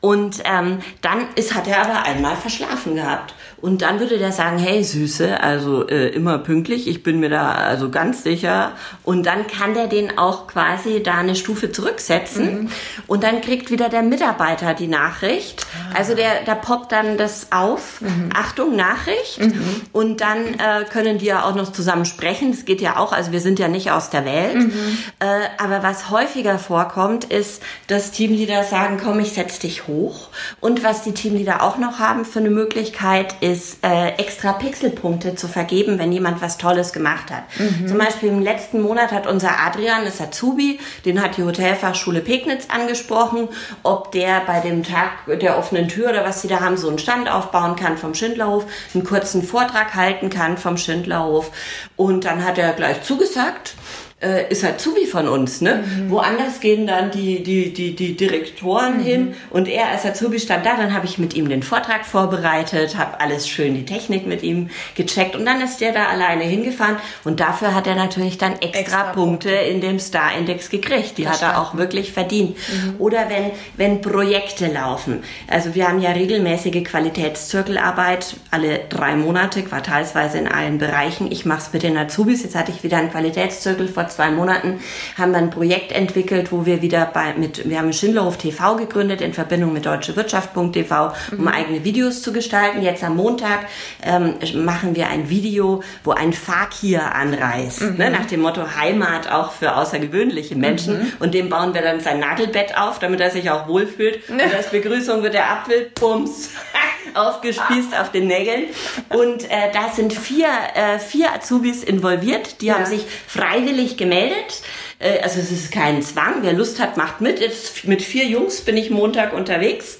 Und 0.00 0.42
ähm, 0.44 0.80
dann 1.00 1.28
ist, 1.34 1.54
hat 1.54 1.66
er 1.66 1.82
aber 1.82 2.02
einmal 2.02 2.36
verschlafen 2.36 2.96
gehabt. 2.96 3.34
Und 3.60 3.82
dann 3.82 3.98
würde 3.98 4.18
der 4.18 4.30
sagen, 4.30 4.58
hey 4.58 4.84
Süße, 4.84 5.40
also 5.40 5.88
äh, 5.88 6.08
immer 6.10 6.38
pünktlich, 6.38 6.86
ich 6.86 7.02
bin 7.02 7.18
mir 7.18 7.28
da 7.28 7.52
also 7.52 7.90
ganz 7.90 8.22
sicher. 8.22 8.72
Und 9.02 9.26
dann 9.26 9.48
kann 9.48 9.74
der 9.74 9.88
den 9.88 10.16
auch 10.16 10.46
quasi 10.46 11.02
da 11.02 11.14
eine 11.14 11.34
Stufe 11.34 11.72
zurücksetzen. 11.72 12.62
Mhm. 12.62 12.70
Und 13.08 13.24
dann 13.24 13.40
kriegt 13.40 13.70
wieder 13.70 13.88
der 13.88 14.02
Mitarbeiter 14.02 14.74
die 14.74 14.86
Nachricht. 14.86 15.66
Ah. 15.90 15.98
Also 15.98 16.14
der, 16.14 16.44
da 16.46 16.54
poppt 16.54 16.92
dann 16.92 17.16
das 17.16 17.48
auf. 17.50 18.00
Mhm. 18.00 18.30
Achtung, 18.32 18.76
Nachricht. 18.76 19.40
Mhm. 19.40 19.82
Und 19.92 20.20
dann 20.20 20.54
äh, 20.54 20.84
können 20.90 21.18
die 21.18 21.26
ja 21.26 21.44
auch 21.44 21.56
noch 21.56 21.72
zusammen 21.72 22.04
sprechen. 22.04 22.52
Das 22.52 22.64
geht 22.64 22.80
ja 22.80 22.96
auch, 22.96 23.12
also 23.12 23.32
wir 23.32 23.40
sind 23.40 23.58
ja 23.58 23.66
nicht 23.66 23.90
aus 23.90 24.10
der 24.10 24.24
Welt. 24.24 24.54
Mhm. 24.54 24.98
Äh, 25.18 25.26
aber 25.58 25.82
was 25.82 26.10
häufiger 26.10 26.60
vorkommt, 26.60 27.24
ist, 27.24 27.60
dass 27.88 28.12
Teamleader 28.12 28.62
sagen, 28.62 29.00
komm, 29.02 29.18
ich 29.18 29.32
setz 29.32 29.58
dich 29.58 29.88
hoch. 29.88 30.28
Und 30.60 30.84
was 30.84 31.02
die 31.02 31.12
Teamleader 31.12 31.62
auch 31.62 31.76
noch 31.76 31.98
haben 31.98 32.24
für 32.24 32.38
eine 32.38 32.50
Möglichkeit, 32.50 33.34
ist, 33.40 33.47
äh, 33.82 34.10
extra 34.18 34.52
Pixelpunkte 34.52 35.34
zu 35.34 35.48
vergeben, 35.48 35.98
wenn 35.98 36.12
jemand 36.12 36.42
was 36.42 36.58
Tolles 36.58 36.92
gemacht 36.92 37.30
hat. 37.30 37.44
Mhm. 37.58 37.88
Zum 37.88 37.98
Beispiel 37.98 38.28
im 38.28 38.42
letzten 38.42 38.80
Monat 38.80 39.12
hat 39.12 39.26
unser 39.26 39.60
Adrian, 39.60 40.04
ist 40.04 40.20
Azubi, 40.20 40.80
den 41.04 41.22
hat 41.22 41.36
die 41.36 41.42
Hotelfachschule 41.42 42.20
Pegnitz 42.20 42.66
angesprochen, 42.68 43.48
ob 43.82 44.12
der 44.12 44.40
bei 44.46 44.60
dem 44.60 44.82
Tag 44.82 45.10
der 45.40 45.58
offenen 45.58 45.88
Tür 45.88 46.10
oder 46.10 46.24
was 46.24 46.42
sie 46.42 46.48
da 46.48 46.60
haben, 46.60 46.76
so 46.76 46.88
einen 46.88 46.98
Stand 46.98 47.30
aufbauen 47.30 47.76
kann 47.76 47.96
vom 47.96 48.14
Schindlerhof, 48.14 48.66
einen 48.94 49.04
kurzen 49.04 49.42
Vortrag 49.42 49.94
halten 49.94 50.30
kann 50.30 50.58
vom 50.58 50.76
Schindlerhof. 50.76 51.50
Und 51.96 52.24
dann 52.24 52.44
hat 52.44 52.58
er 52.58 52.72
gleich 52.72 53.02
zugesagt 53.02 53.74
äh, 54.20 54.50
ist 54.50 54.64
Azubi 54.64 55.06
von 55.06 55.28
uns. 55.28 55.60
Ne? 55.60 55.84
Mhm. 55.84 56.10
Woanders 56.10 56.60
gehen 56.60 56.86
dann 56.86 57.10
die, 57.10 57.42
die, 57.42 57.72
die, 57.72 57.94
die 57.94 58.16
Direktoren 58.16 58.98
mhm. 58.98 59.04
hin 59.04 59.34
und 59.50 59.68
er 59.68 59.88
als 59.88 60.04
Azubi 60.04 60.40
stand 60.40 60.66
da. 60.66 60.76
Dann 60.76 60.94
habe 60.94 61.06
ich 61.06 61.18
mit 61.18 61.34
ihm 61.34 61.48
den 61.48 61.62
Vortrag 61.62 62.04
vorbereitet, 62.04 62.96
habe 62.96 63.20
alles 63.20 63.48
schön 63.48 63.74
die 63.74 63.84
Technik 63.84 64.26
mit 64.26 64.42
ihm 64.42 64.70
gecheckt 64.94 65.36
und 65.36 65.46
dann 65.46 65.60
ist 65.60 65.80
der 65.80 65.92
da 65.92 66.06
alleine 66.06 66.44
hingefahren 66.44 66.96
und 67.24 67.40
dafür 67.40 67.74
hat 67.74 67.86
er 67.86 67.94
natürlich 67.94 68.38
dann 68.38 68.54
extra, 68.54 68.78
extra 68.78 69.02
Punkte, 69.12 69.48
Punkte 69.48 69.50
in 69.50 69.80
dem 69.80 69.98
Star-Index 69.98 70.70
gekriegt. 70.70 71.18
Die 71.18 71.24
Verstanden. 71.24 71.56
hat 71.56 71.62
er 71.62 71.62
auch 71.62 71.76
wirklich 71.76 72.12
verdient. 72.12 72.56
Mhm. 72.56 72.94
Oder 72.98 73.28
wenn, 73.28 73.52
wenn 73.76 74.00
Projekte 74.00 74.66
laufen. 74.66 75.22
Also 75.46 75.74
wir 75.74 75.86
haben 75.86 76.00
ja 76.00 76.10
regelmäßige 76.10 76.82
Qualitätszirkelarbeit 76.82 78.36
alle 78.50 78.80
drei 78.88 79.14
Monate, 79.14 79.62
quartalsweise 79.62 80.38
in 80.38 80.48
allen 80.48 80.78
Bereichen. 80.78 81.30
Ich 81.30 81.44
mache 81.44 81.60
es 81.60 81.72
mit 81.72 81.82
den 81.82 81.96
Azubis. 81.96 82.42
Jetzt 82.42 82.56
hatte 82.56 82.72
ich 82.72 82.82
wieder 82.82 82.98
einen 82.98 83.10
Qualitätszirkel 83.10 83.86
vor 83.88 84.07
zwei 84.08 84.30
Monaten 84.30 84.80
haben 85.16 85.32
wir 85.32 85.38
ein 85.38 85.50
Projekt 85.50 85.92
entwickelt, 85.92 86.52
wo 86.52 86.66
wir 86.66 86.82
wieder 86.82 87.06
bei, 87.06 87.34
mit, 87.34 87.68
wir 87.68 87.78
haben 87.78 87.92
Schindlerhof 87.92 88.36
TV 88.36 88.76
gegründet 88.76 89.20
in 89.20 89.34
Verbindung 89.34 89.72
mit 89.72 89.86
deutschewirtschaft.tv, 89.86 91.12
um 91.32 91.38
mhm. 91.38 91.48
eigene 91.48 91.84
Videos 91.84 92.22
zu 92.22 92.32
gestalten. 92.32 92.82
Jetzt 92.82 93.04
am 93.04 93.16
Montag 93.16 93.66
ähm, 94.02 94.34
machen 94.64 94.94
wir 94.96 95.08
ein 95.08 95.28
Video, 95.28 95.82
wo 96.04 96.12
ein 96.12 96.32
Fakir 96.32 97.14
anreist, 97.14 97.82
mhm. 97.82 97.96
ne, 97.96 98.10
nach 98.10 98.26
dem 98.26 98.40
Motto 98.40 98.62
Heimat 98.76 99.30
auch 99.30 99.52
für 99.52 99.76
außergewöhnliche 99.76 100.56
Menschen. 100.56 100.98
Mhm. 100.98 101.12
Und 101.18 101.34
dem 101.34 101.48
bauen 101.48 101.74
wir 101.74 101.82
dann 101.82 102.00
sein 102.00 102.20
Nagelbett 102.20 102.76
auf, 102.76 102.98
damit 102.98 103.20
er 103.20 103.30
sich 103.30 103.50
auch 103.50 103.68
wohlfühlt. 103.68 104.28
Und 104.28 104.40
als 104.40 104.70
Begrüßung 104.70 105.22
wird 105.22 105.34
der 105.34 105.50
Apfel, 105.50 105.90
pums, 105.94 106.50
aufgespießt 107.14 107.98
auf 107.98 108.10
den 108.10 108.26
Nägeln. 108.26 108.64
Und 109.10 109.44
äh, 109.44 109.72
da 109.72 109.90
sind 109.90 110.12
vier, 110.12 110.48
äh, 110.74 110.98
vier 110.98 111.32
Azubis 111.32 111.82
involviert, 111.82 112.60
die 112.60 112.66
ja. 112.66 112.74
haben 112.74 112.86
sich 112.86 113.04
freiwillig 113.26 113.96
gemeldet. 113.96 114.62
Äh, 114.98 115.20
also 115.20 115.40
es 115.40 115.50
ist 115.50 115.72
kein 115.72 116.02
Zwang, 116.02 116.42
wer 116.42 116.52
Lust 116.52 116.80
hat, 116.80 116.96
macht 116.96 117.20
mit. 117.20 117.40
Jetzt 117.40 117.84
mit 117.86 118.02
vier 118.02 118.24
Jungs 118.24 118.60
bin 118.60 118.76
ich 118.76 118.90
Montag 118.90 119.32
unterwegs. 119.32 119.98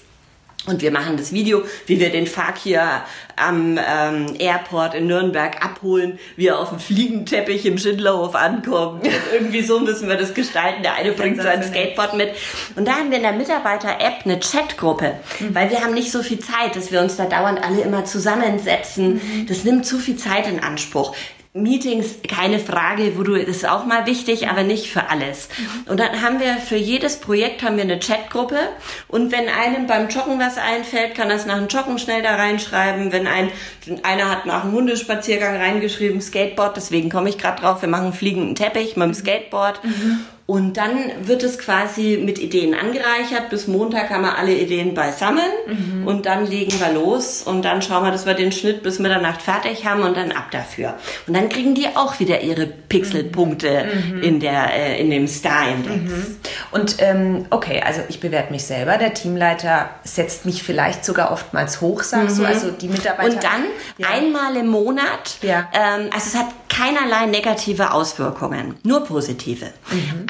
Und 0.69 0.83
wir 0.83 0.91
machen 0.91 1.17
das 1.17 1.33
Video, 1.33 1.63
wie 1.87 2.01
wir 2.01 2.11
den 2.11 2.27
Fakir 2.27 3.03
am 3.37 3.79
ähm, 3.79 4.35
Airport 4.39 4.95
in 4.95 5.07
Nürnberg 5.07 5.65
abholen, 5.65 6.19
wie 6.37 6.49
er 6.49 6.59
auf 6.59 6.71
dem 6.71 6.79
Fliegenteppich 6.79 7.67
im 7.67 7.79
Schindlerhof 7.79 8.35
ankommt. 8.35 9.05
Und 9.05 9.13
irgendwie 9.33 9.63
so 9.63 9.81
müssen 9.81 10.09
wir 10.09 10.17
das 10.17 10.35
gestalten. 10.35 10.83
Der 10.83 10.95
eine 10.95 11.13
bringt 11.13 11.41
sein 11.43 11.63
Skateboard 11.63 12.15
mit. 12.15 12.31
Und 12.77 12.87
da 12.87 12.93
haben 12.93 13.11
wir 13.11 13.17
in 13.17 13.23
der 13.23 13.33
Mitarbeiter-App 13.33 14.25
eine 14.25 14.41
Chatgruppe, 14.41 15.15
mhm. 15.41 15.55
weil 15.55 15.71
wir 15.71 15.81
haben 15.83 15.95
nicht 15.95 16.11
so 16.11 16.23
viel 16.23 16.39
Zeit, 16.39 16.77
dass 16.77 16.93
wir 16.93 17.01
uns 17.01 17.17
da 17.17 17.27
dauernd 17.27 17.63
alle 17.63 17.83
immer 17.83 18.05
zusammensetzen. 18.05 19.15
Mhm. 19.15 19.47
Das 19.47 19.65
nimmt 19.65 19.87
zu 19.87 19.99
viel 19.99 20.17
Zeit 20.17 20.49
in 20.49 20.61
Anspruch. 20.61 21.15
Meetings, 21.55 22.17
keine 22.29 22.59
Frage, 22.59 23.17
wo 23.17 23.23
du, 23.23 23.37
das 23.37 23.49
ist 23.49 23.69
auch 23.69 23.87
mal 23.87 24.07
wichtig, 24.07 24.49
aber 24.49 24.63
nicht 24.63 24.91
für 24.91 25.09
alles. 25.09 25.49
Mhm. 25.57 25.91
Und 25.91 26.01
dann 26.01 26.23
haben 26.23 26.41
wir 26.41 26.59
für 26.59 26.77
jedes 26.77 27.19
Projekt 27.19 27.63
haben 27.63 27.77
wir 27.77 27.85
eine 27.85 27.99
Chatgruppe 27.99 28.59
und 29.09 29.33
wenn 29.33 29.49
einem 29.49 29.87
beim 29.87 30.09
Joggen 30.09 30.39
was 30.39 30.59
einfällt, 30.59 31.15
kann 31.15 31.29
das 31.31 31.47
nach 31.47 31.59
dem 31.59 31.69
Joggen 31.69 31.99
schnell 31.99 32.23
da 32.23 32.37
reinschreiben. 32.37 33.13
Wenn 33.13 33.27
ein, 33.27 33.51
einer 34.03 34.31
hat 34.31 34.47
nach 34.47 34.63
dem 34.63 34.73
Hundespaziergang 34.73 35.57
reingeschrieben, 35.57 36.21
Skateboard, 36.21 36.77
deswegen 36.77 37.09
komme 37.09 37.31
ich 37.31 37.39
gerade 37.39 37.63
drauf, 37.63 37.81
wir 37.83 37.89
machen 37.89 38.13
fliegenden 38.13 38.55
Teppich 38.55 38.97
mit 38.97 39.07
dem 39.07 39.15
Skateboard. 39.15 39.83
Mhm. 39.85 40.21
Und 40.51 40.79
dann 40.79 40.97
wird 41.25 41.43
es 41.43 41.59
quasi 41.59 42.19
mit 42.25 42.39
Ideen 42.39 42.75
angereichert. 42.75 43.51
Bis 43.51 43.67
Montag 43.67 44.09
haben 44.09 44.23
wir 44.23 44.39
alle 44.39 44.55
Ideen 44.55 44.95
beisammen 44.95 45.45
mhm. 45.67 46.07
und 46.07 46.25
dann 46.25 46.47
legen 46.47 46.73
wir 46.81 46.91
los 46.91 47.43
und 47.43 47.67
dann 47.67 47.83
schauen 47.83 48.03
wir, 48.03 48.13
dass 48.13 48.25
wir 48.25 48.33
den 48.33 48.51
Schnitt 48.51 48.83
bis 48.83 48.99
Mitternacht 48.99 49.43
fertig 49.43 49.85
haben 49.85 50.01
und 50.01 50.17
dann 50.17 50.33
ab 50.33 50.51
dafür. 50.51 50.95
Und 51.27 51.37
dann 51.37 51.51
kriegen 51.51 51.75
die 51.75 51.89
auch 51.89 52.19
wieder 52.19 52.41
ihre 52.41 52.65
Pixelpunkte 52.65 53.89
mhm. 53.93 54.23
in 54.23 54.41
der 54.41 54.73
äh, 54.73 54.99
in 54.99 55.11
dem 55.11 55.29
Star 55.29 55.69
Index. 55.69 56.11
Mhm. 56.11 56.37
Und 56.71 56.97
ähm, 57.01 57.45
okay, 57.51 57.83
also 57.85 58.01
ich 58.09 58.19
bewerte 58.19 58.51
mich 58.51 58.65
selber. 58.65 58.97
Der 58.97 59.13
Teamleiter 59.13 59.91
setzt 60.05 60.47
mich 60.47 60.63
vielleicht 60.63 61.05
sogar 61.05 61.31
oftmals 61.31 61.83
hoch, 61.83 62.03
sagst 62.03 62.39
du. 62.39 62.41
Mhm. 62.45 62.49
Also 62.49 62.71
die 62.71 62.89
Mitarbeiter. 62.89 63.35
Und 63.35 63.45
dann 63.45 63.65
ja. 63.99 64.09
einmal 64.09 64.57
im 64.57 64.69
Monat. 64.69 65.37
Ja. 65.43 65.69
Ähm, 65.75 66.09
also 66.11 66.27
es 66.27 66.35
hat 66.35 66.47
keinerlei 66.71 67.27
negative 67.27 67.93
Auswirkungen, 67.93 68.77
nur 68.83 69.05
positive. 69.05 69.67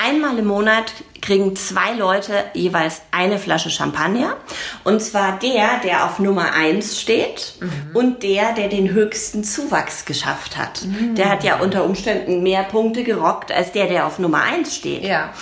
Einmal 0.09 0.38
im 0.38 0.47
Monat 0.47 0.92
kriegen 1.21 1.55
zwei 1.55 1.92
Leute 1.92 2.44
jeweils 2.55 3.03
eine 3.11 3.38
Flasche 3.38 3.68
Champagner. 3.68 4.37
Und 4.85 5.03
zwar 5.03 5.38
der, 5.38 5.81
der 5.85 6.05
auf 6.05 6.18
Nummer 6.18 6.53
eins 6.55 6.99
steht 7.01 7.55
mhm. 7.61 7.90
und 7.92 8.23
der, 8.23 8.53
der 8.55 8.68
den 8.68 8.90
höchsten 8.90 9.44
Zuwachs 9.44 10.07
geschafft 10.07 10.57
hat. 10.57 10.83
Mhm. 10.85 11.14
Der 11.14 11.29
hat 11.29 11.44
ja 11.44 11.61
unter 11.61 11.85
Umständen 11.85 12.42
mehr 12.42 12.62
Punkte 12.62 13.05
gerockt 13.05 13.53
als 13.53 13.73
der, 13.73 13.87
der 13.87 14.07
auf 14.07 14.18
Nummer 14.18 14.42
eins 14.42 14.77
steht. 14.77 15.05
Ja. 15.05 15.35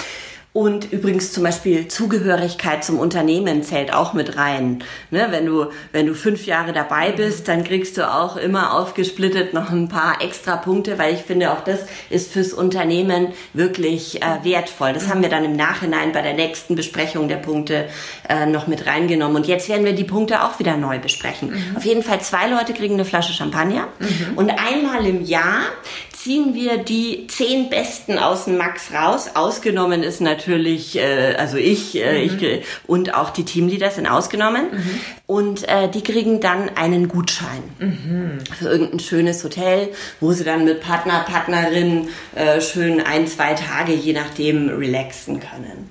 Und 0.57 0.91
übrigens 0.91 1.35
zum 1.35 1.43
Beispiel 1.43 1.87
Zugehörigkeit 1.87 2.83
zum 2.83 2.99
Unternehmen 2.99 3.63
zählt 3.63 3.93
auch 3.93 4.15
mit 4.15 4.39
rein. 4.39 4.83
Ne, 5.11 5.27
wenn 5.29 5.45
du, 5.45 5.67
wenn 5.93 6.07
du 6.07 6.15
fünf 6.15 6.47
Jahre 6.47 6.73
dabei 6.73 7.13
bist, 7.13 7.47
dann 7.49 7.63
kriegst 7.63 7.99
du 7.99 8.11
auch 8.11 8.39
immer 8.39 8.73
aufgesplittet 8.73 9.53
noch 9.53 9.71
ein 9.71 9.91
paar 9.91 10.23
extra 10.23 10.57
Punkte, 10.57 10.99
weil 10.99 11.13
ich 11.13 11.21
finde, 11.21 11.53
auch 11.53 11.63
das 11.63 11.81
ist 12.09 12.33
fürs 12.33 12.55
Unternehmen 12.55 13.35
wirklich 13.53 14.23
äh, 14.23 14.45
wertvoll. 14.45 14.95
Das 14.95 15.11
haben 15.11 15.21
wir 15.21 15.29
dann 15.29 15.45
im 15.45 15.57
Nachhinein 15.57 16.13
bei 16.13 16.23
der 16.23 16.33
nächsten 16.33 16.75
Besprechung 16.75 17.29
der 17.29 17.37
Punkte 17.37 17.91
äh, 18.27 18.47
noch 18.47 18.67
mit 18.67 18.87
reingenommen. 18.87 19.37
Und 19.37 19.47
jetzt 19.47 19.69
werden 19.69 19.85
wir 19.85 19.93
die 19.93 20.05
Punkte 20.05 20.43
auch 20.43 20.59
wieder 20.59 20.79
neu 20.79 20.99
besprechen. 20.99 21.51
Mhm. 21.51 21.77
Auf 21.77 21.85
jeden 21.85 22.03
Fall 22.03 22.23
zwei 22.23 22.49
Leute 22.49 22.73
kriegen 22.73 22.95
eine 22.95 23.05
Flasche 23.05 23.35
Champagner. 23.35 23.89
Mhm. 23.99 24.39
Und 24.39 24.49
einmal 24.49 25.05
im 25.05 25.23
Jahr 25.23 25.65
ziehen 26.27 26.55
wir 26.55 26.79
die 26.79 27.29
zehn 27.29 27.71
Besten 27.71 28.19
aus 28.19 28.47
dem 28.47 28.57
Max 28.57 28.93
raus. 28.93 29.31
Ausgenommen 29.35 30.03
ist 30.03 30.21
natürlich, 30.21 30.99
äh, 30.99 31.37
also 31.39 31.57
ich, 31.57 31.95
äh, 31.95 32.27
mhm. 32.27 32.41
ich 32.43 32.65
und 32.89 33.15
auch 33.15 33.31
die 33.31 33.45
Teamleader 33.45 33.93
sind 33.93 34.09
ausgenommen. 34.09 34.65
Mhm. 34.73 35.01
Und 35.27 35.69
äh, 35.69 35.89
die 35.89 36.03
kriegen 36.03 36.41
dann 36.41 36.69
einen 36.77 37.07
Gutschein 37.07 37.63
mhm. 37.79 38.39
für 38.59 38.69
irgendein 38.69 38.99
schönes 38.99 39.45
Hotel, 39.45 39.91
wo 40.19 40.33
sie 40.33 40.43
dann 40.43 40.65
mit 40.65 40.81
Partner, 40.81 41.21
Partnerin 41.21 42.09
äh, 42.35 42.61
schön 42.61 43.01
ein, 43.01 43.29
zwei 43.29 43.55
Tage, 43.55 43.93
je 43.93 44.13
nachdem, 44.13 44.69
relaxen 44.69 45.39
können. 45.39 45.91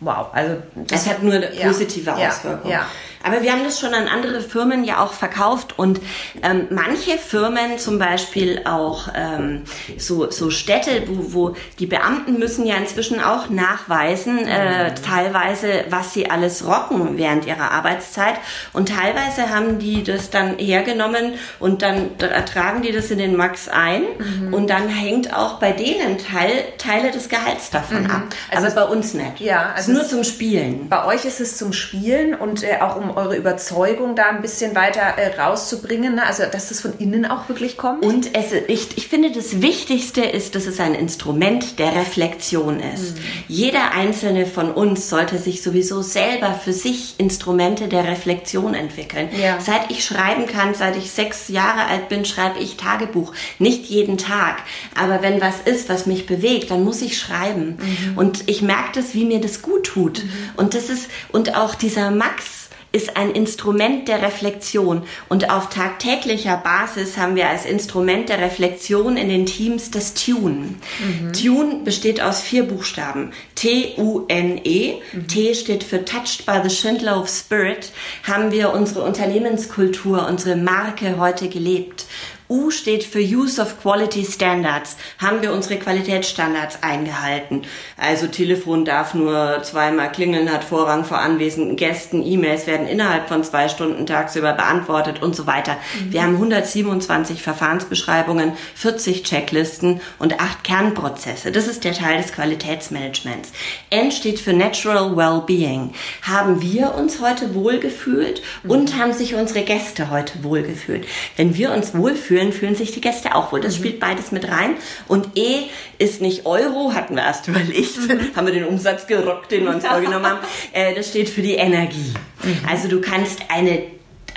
Wow, 0.00 0.26
also 0.32 0.56
das 0.74 1.02
es 1.02 1.08
hat 1.08 1.22
nur 1.22 1.34
eine 1.34 1.46
positive 1.46 2.14
ja, 2.18 2.30
Auswirkung. 2.30 2.70
Ja, 2.70 2.78
ja. 2.78 2.86
Aber 3.22 3.42
wir 3.42 3.52
haben 3.52 3.64
das 3.64 3.80
schon 3.80 3.94
an 3.94 4.08
andere 4.08 4.40
Firmen 4.40 4.84
ja 4.84 5.02
auch 5.02 5.12
verkauft 5.12 5.78
und 5.78 6.00
ähm, 6.42 6.68
manche 6.70 7.18
Firmen, 7.18 7.78
zum 7.78 7.98
Beispiel 7.98 8.62
auch 8.64 9.08
ähm, 9.14 9.62
so, 9.96 10.30
so 10.30 10.50
Städte, 10.50 11.02
wo, 11.06 11.32
wo 11.50 11.56
die 11.78 11.86
Beamten 11.86 12.38
müssen 12.38 12.66
ja 12.66 12.76
inzwischen 12.76 13.20
auch 13.20 13.50
nachweisen, 13.50 14.46
äh, 14.46 14.94
teilweise, 14.94 15.84
was 15.90 16.14
sie 16.14 16.30
alles 16.30 16.66
rocken 16.66 17.18
während 17.18 17.46
ihrer 17.46 17.70
Arbeitszeit. 17.70 18.34
Und 18.72 18.90
teilweise 18.90 19.50
haben 19.50 19.78
die 19.78 20.02
das 20.02 20.30
dann 20.30 20.58
hergenommen 20.58 21.34
und 21.58 21.82
dann 21.82 22.16
tragen 22.18 22.82
die 22.82 22.92
das 22.92 23.10
in 23.10 23.18
den 23.18 23.36
Max 23.36 23.68
ein 23.68 24.02
mhm. 24.18 24.54
und 24.54 24.70
dann 24.70 24.88
hängt 24.88 25.34
auch 25.34 25.58
bei 25.58 25.72
denen 25.72 26.18
Teil, 26.18 26.52
Teile 26.78 27.10
des 27.10 27.28
Gehalts 27.28 27.70
davon 27.70 28.04
mhm. 28.04 28.10
ab. 28.10 28.22
Also 28.50 28.66
Aber 28.66 28.86
bei 28.86 28.92
uns 28.92 29.14
nicht. 29.14 29.40
Ja, 29.40 29.72
also 29.74 29.92
nur 29.92 30.06
zum 30.06 30.24
Spielen. 30.24 30.88
Bei 30.88 31.04
euch 31.04 31.24
ist 31.24 31.40
es 31.40 31.56
zum 31.56 31.72
Spielen 31.72 32.34
und 32.34 32.62
äh, 32.62 32.78
auch 32.80 32.96
um 32.96 33.07
eure 33.10 33.36
Überzeugung 33.36 34.14
da 34.14 34.28
ein 34.30 34.42
bisschen 34.42 34.74
weiter 34.74 35.00
äh, 35.00 35.40
rauszubringen. 35.40 36.16
Ne? 36.16 36.26
Also, 36.26 36.44
dass 36.50 36.68
das 36.68 36.80
von 36.80 36.98
innen 36.98 37.26
auch 37.26 37.48
wirklich 37.48 37.76
kommt. 37.76 38.04
Und 38.04 38.34
es, 38.34 38.52
ich, 38.52 38.96
ich 38.96 39.08
finde, 39.08 39.30
das 39.30 39.62
Wichtigste 39.62 40.22
ist, 40.22 40.54
dass 40.54 40.66
es 40.66 40.80
ein 40.80 40.94
Instrument 40.94 41.78
der 41.78 41.94
Reflexion 41.94 42.80
ist. 42.80 43.16
Mhm. 43.16 43.22
Jeder 43.48 43.92
einzelne 43.92 44.46
von 44.46 44.70
uns 44.72 45.08
sollte 45.08 45.38
sich 45.38 45.62
sowieso 45.62 46.02
selber 46.02 46.54
für 46.54 46.72
sich 46.72 47.14
Instrumente 47.18 47.88
der 47.88 48.04
Reflexion 48.04 48.74
entwickeln. 48.74 49.28
Ja. 49.40 49.58
Seit 49.60 49.90
ich 49.90 50.04
schreiben 50.04 50.46
kann, 50.46 50.74
seit 50.74 50.96
ich 50.96 51.10
sechs 51.10 51.48
Jahre 51.48 51.86
alt 51.86 52.08
bin, 52.08 52.24
schreibe 52.24 52.58
ich 52.58 52.76
Tagebuch. 52.76 53.32
Nicht 53.58 53.86
jeden 53.86 54.18
Tag. 54.18 54.58
Aber 54.98 55.22
wenn 55.22 55.40
was 55.40 55.60
ist, 55.64 55.88
was 55.88 56.06
mich 56.06 56.26
bewegt, 56.26 56.70
dann 56.70 56.84
muss 56.84 57.02
ich 57.02 57.18
schreiben. 57.18 57.78
Mhm. 57.80 58.18
Und 58.18 58.48
ich 58.48 58.62
merke 58.62 58.90
das, 58.94 59.14
wie 59.14 59.24
mir 59.24 59.40
das 59.40 59.62
gut 59.62 59.84
tut. 59.84 60.24
Mhm. 60.24 60.30
Und 60.56 60.74
das 60.74 60.88
ist, 60.88 61.08
und 61.32 61.56
auch 61.56 61.74
dieser 61.74 62.10
Max, 62.10 62.44
ist 62.90 63.16
ein 63.16 63.30
Instrument 63.32 64.08
der 64.08 64.22
Reflexion 64.22 65.02
und 65.28 65.50
auf 65.50 65.68
tagtäglicher 65.68 66.56
Basis 66.56 67.18
haben 67.18 67.36
wir 67.36 67.48
als 67.48 67.66
Instrument 67.66 68.28
der 68.28 68.40
Reflexion 68.40 69.16
in 69.16 69.28
den 69.28 69.44
Teams 69.44 69.90
das 69.90 70.14
Tune. 70.14 70.74
Mhm. 70.98 71.32
Tune 71.32 71.74
besteht 71.84 72.22
aus 72.22 72.40
vier 72.40 72.64
Buchstaben. 72.64 73.32
T-U-N-E. 73.56 74.94
Mhm. 75.12 75.28
T 75.28 75.54
steht 75.54 75.84
für 75.84 76.04
Touched 76.04 76.46
by 76.46 76.60
the 76.62 76.74
Schindler 76.74 77.20
of 77.20 77.28
Spirit. 77.28 77.92
Haben 78.22 78.52
wir 78.52 78.72
unsere 78.72 79.02
Unternehmenskultur, 79.02 80.26
unsere 80.26 80.56
Marke 80.56 81.18
heute 81.18 81.48
gelebt. 81.48 82.06
U 82.48 82.70
steht 82.70 83.04
für 83.04 83.20
Use 83.20 83.60
of 83.60 83.80
Quality 83.82 84.24
Standards. 84.24 84.96
Haben 85.18 85.42
wir 85.42 85.52
unsere 85.52 85.78
Qualitätsstandards 85.78 86.82
eingehalten? 86.82 87.62
Also 87.98 88.26
Telefon 88.26 88.86
darf 88.86 89.12
nur 89.12 89.62
zweimal 89.62 90.10
klingeln, 90.10 90.50
hat 90.50 90.64
Vorrang 90.64 91.04
vor 91.04 91.18
anwesenden 91.18 91.76
Gästen, 91.76 92.24
E-Mails 92.24 92.66
werden 92.66 92.88
innerhalb 92.88 93.28
von 93.28 93.44
zwei 93.44 93.68
Stunden 93.68 94.06
tagsüber 94.06 94.54
beantwortet 94.54 95.22
und 95.22 95.36
so 95.36 95.46
weiter. 95.46 95.76
Mhm. 96.02 96.12
Wir 96.12 96.22
haben 96.22 96.34
127 96.34 97.42
Verfahrensbeschreibungen, 97.42 98.52
40 98.74 99.24
Checklisten 99.24 100.00
und 100.18 100.40
acht 100.40 100.64
Kernprozesse. 100.64 101.52
Das 101.52 101.68
ist 101.68 101.84
der 101.84 101.92
Teil 101.92 102.22
des 102.22 102.32
Qualitätsmanagements. 102.32 103.52
N 103.90 104.10
steht 104.10 104.40
für 104.40 104.54
Natural 104.54 105.14
Wellbeing. 105.14 105.92
Haben 106.22 106.62
wir 106.62 106.94
uns 106.94 107.20
heute 107.20 107.54
wohlgefühlt 107.54 108.40
mhm. 108.62 108.70
und 108.70 108.96
haben 108.96 109.12
sich 109.12 109.34
unsere 109.34 109.64
Gäste 109.64 110.10
heute 110.10 110.42
wohlgefühlt? 110.42 111.06
Wenn 111.36 111.54
wir 111.54 111.72
uns 111.72 111.94
wohlfühlen, 111.94 112.37
fühlen, 112.38 112.52
fühlen 112.52 112.74
sich 112.74 112.92
die 112.92 113.00
Gäste 113.00 113.34
auch 113.34 113.52
wohl. 113.52 113.60
Das 113.60 113.74
mhm. 113.74 113.78
spielt 113.78 114.00
beides 114.00 114.32
mit 114.32 114.48
rein. 114.48 114.74
Und 115.06 115.36
E 115.36 115.64
ist 115.98 116.20
nicht 116.20 116.46
Euro, 116.46 116.92
hatten 116.94 117.16
wir 117.16 117.22
erst 117.22 117.48
überlegt, 117.48 117.98
mhm. 117.98 118.20
haben 118.36 118.46
wir 118.46 118.54
den 118.54 118.64
Umsatz 118.64 119.06
gerockt, 119.06 119.50
den 119.50 119.64
wir 119.64 119.74
uns 119.74 119.86
vorgenommen 119.86 120.26
haben. 120.26 120.38
Äh, 120.72 120.94
das 120.94 121.08
steht 121.08 121.28
für 121.28 121.40
die 121.40 121.54
Energie. 121.54 122.12
Mhm. 122.42 122.58
Also 122.68 122.88
du 122.88 123.00
kannst 123.00 123.42
eine 123.48 123.82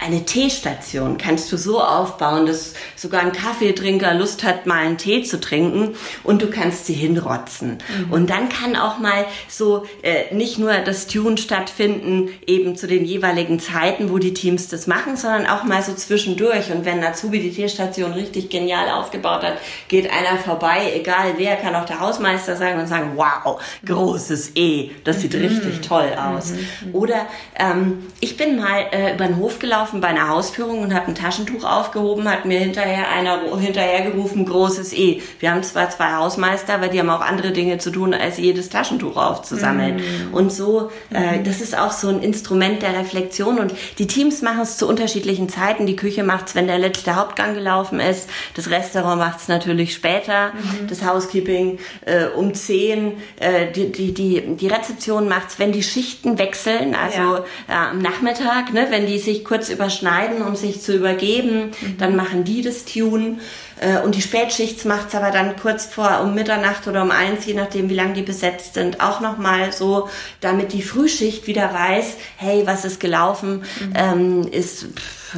eine 0.01 0.25
Teestation 0.25 1.19
kannst 1.19 1.51
du 1.51 1.57
so 1.57 1.79
aufbauen, 1.79 2.47
dass 2.47 2.73
sogar 2.95 3.21
ein 3.21 3.31
Kaffeetrinker 3.31 4.15
Lust 4.15 4.43
hat, 4.43 4.65
mal 4.65 4.79
einen 4.79 4.97
Tee 4.97 5.21
zu 5.21 5.39
trinken 5.39 5.95
und 6.23 6.41
du 6.41 6.49
kannst 6.49 6.87
sie 6.87 6.93
hinrotzen. 6.93 7.77
Mhm. 8.07 8.11
Und 8.11 8.29
dann 8.31 8.49
kann 8.49 8.75
auch 8.75 8.97
mal 8.97 9.25
so 9.47 9.85
äh, 10.01 10.33
nicht 10.33 10.57
nur 10.57 10.73
das 10.73 11.05
Tune 11.05 11.37
stattfinden, 11.37 12.29
eben 12.47 12.75
zu 12.75 12.87
den 12.87 13.05
jeweiligen 13.05 13.59
Zeiten, 13.59 14.09
wo 14.09 14.17
die 14.17 14.33
Teams 14.33 14.69
das 14.69 14.87
machen, 14.87 15.17
sondern 15.17 15.45
auch 15.45 15.65
mal 15.65 15.83
so 15.83 15.93
zwischendurch. 15.93 16.71
Und 16.71 16.83
wenn 16.83 17.03
Azubi 17.03 17.39
die 17.39 17.51
Teestation 17.51 18.13
richtig 18.13 18.49
genial 18.49 18.89
aufgebaut 18.89 19.43
hat, 19.43 19.57
geht 19.87 20.11
einer 20.11 20.39
vorbei, 20.39 20.93
egal 20.95 21.35
wer, 21.37 21.57
kann 21.57 21.75
auch 21.75 21.85
der 21.85 21.99
Hausmeister 21.99 22.55
sagen 22.55 22.79
und 22.79 22.87
sagen, 22.87 23.11
wow, 23.17 23.61
großes 23.85 24.53
E, 24.55 24.89
das 25.03 25.21
sieht 25.21 25.35
mhm. 25.35 25.41
richtig 25.41 25.81
toll 25.87 26.11
aus. 26.17 26.53
Mhm. 26.53 26.95
Oder 26.95 27.27
ähm, 27.59 28.07
ich 28.19 28.35
bin 28.35 28.57
mal 28.57 28.87
äh, 28.91 29.13
über 29.13 29.27
den 29.27 29.37
Hof 29.37 29.59
gelaufen, 29.59 29.90
gelaufen 29.91 30.01
bei 30.01 30.07
einer 30.07 30.29
Hausführung 30.29 30.79
und 30.81 30.93
habe 30.93 31.07
ein 31.07 31.15
Taschentuch 31.15 31.63
aufgehoben, 31.63 32.29
hat 32.29 32.45
mir 32.45 32.59
hinterher 32.59 33.09
einer 33.09 33.39
hinterhergerufen, 33.57 34.45
großes 34.45 34.93
E. 34.93 35.21
Wir 35.39 35.51
haben 35.51 35.63
zwar 35.63 35.89
zwei 35.89 36.13
Hausmeister, 36.13 36.75
aber 36.75 36.87
die 36.87 36.99
haben 36.99 37.09
auch 37.09 37.21
andere 37.21 37.51
Dinge 37.51 37.77
zu 37.77 37.91
tun, 37.91 38.13
als 38.13 38.37
jedes 38.37 38.69
Taschentuch 38.69 39.17
aufzusammeln. 39.17 39.97
Mm. 39.97 40.33
Und 40.33 40.51
so, 40.51 40.91
äh, 41.13 41.37
mhm. 41.37 41.43
das 41.43 41.61
ist 41.61 41.77
auch 41.77 41.91
so 41.91 42.09
ein 42.09 42.21
Instrument 42.21 42.81
der 42.81 42.97
Reflexion 42.97 43.59
und 43.59 43.73
die 43.99 44.07
Teams 44.07 44.41
machen 44.41 44.61
es 44.61 44.77
zu 44.77 44.87
unterschiedlichen 44.87 45.49
Zeiten. 45.49 45.85
Die 45.85 45.95
Küche 45.95 46.23
macht 46.23 46.47
es, 46.47 46.55
wenn 46.55 46.67
der 46.67 46.79
letzte 46.79 47.15
Hauptgang 47.15 47.53
gelaufen 47.53 47.99
ist. 47.99 48.29
Das 48.55 48.69
Restaurant 48.69 49.19
macht 49.19 49.39
es 49.41 49.47
natürlich 49.47 49.93
später. 49.93 50.49
Mhm. 50.53 50.87
Das 50.87 51.05
Housekeeping 51.05 51.79
äh, 52.05 52.25
um 52.25 52.53
zehn. 52.53 53.17
Äh, 53.39 53.71
die, 53.71 53.91
die, 53.91 54.13
die, 54.13 54.55
die 54.55 54.67
Rezeption 54.67 55.27
macht 55.27 55.49
es, 55.49 55.59
wenn 55.59 55.71
die 55.71 55.83
Schichten 55.83 56.37
wechseln, 56.37 56.95
also 56.95 57.43
ja. 57.67 57.89
am 57.89 57.99
Nachmittag, 57.99 58.73
ne, 58.73 58.87
wenn 58.89 59.05
die 59.05 59.19
sich 59.19 59.43
kurz 59.43 59.69
über 59.69 59.80
überschneiden, 59.81 60.43
um 60.43 60.55
sich 60.55 60.81
zu 60.81 60.95
übergeben. 60.95 61.71
Mhm. 61.81 61.97
Dann 61.97 62.15
machen 62.15 62.43
die 62.43 62.61
das 62.61 62.85
Tune. 62.85 63.39
Äh, 63.79 63.99
und 64.01 64.15
die 64.15 64.21
Spätschicht 64.21 64.85
macht 64.85 65.09
es 65.09 65.15
aber 65.15 65.31
dann 65.31 65.55
kurz 65.55 65.85
vor 65.85 66.21
um 66.21 66.35
Mitternacht 66.35 66.87
oder 66.87 67.01
um 67.01 67.11
eins, 67.11 67.45
je 67.45 67.55
nachdem, 67.55 67.89
wie 67.89 67.95
lange 67.95 68.13
die 68.13 68.21
besetzt 68.21 68.75
sind, 68.75 69.01
auch 69.01 69.19
nochmal 69.21 69.71
so, 69.71 70.07
damit 70.39 70.73
die 70.73 70.83
Frühschicht 70.83 71.47
wieder 71.47 71.73
weiß, 71.73 72.17
hey, 72.37 72.63
was 72.65 72.85
ist 72.85 72.99
gelaufen, 72.99 73.63
mhm. 73.79 73.93
ähm, 73.95 74.47
ist 74.51 74.85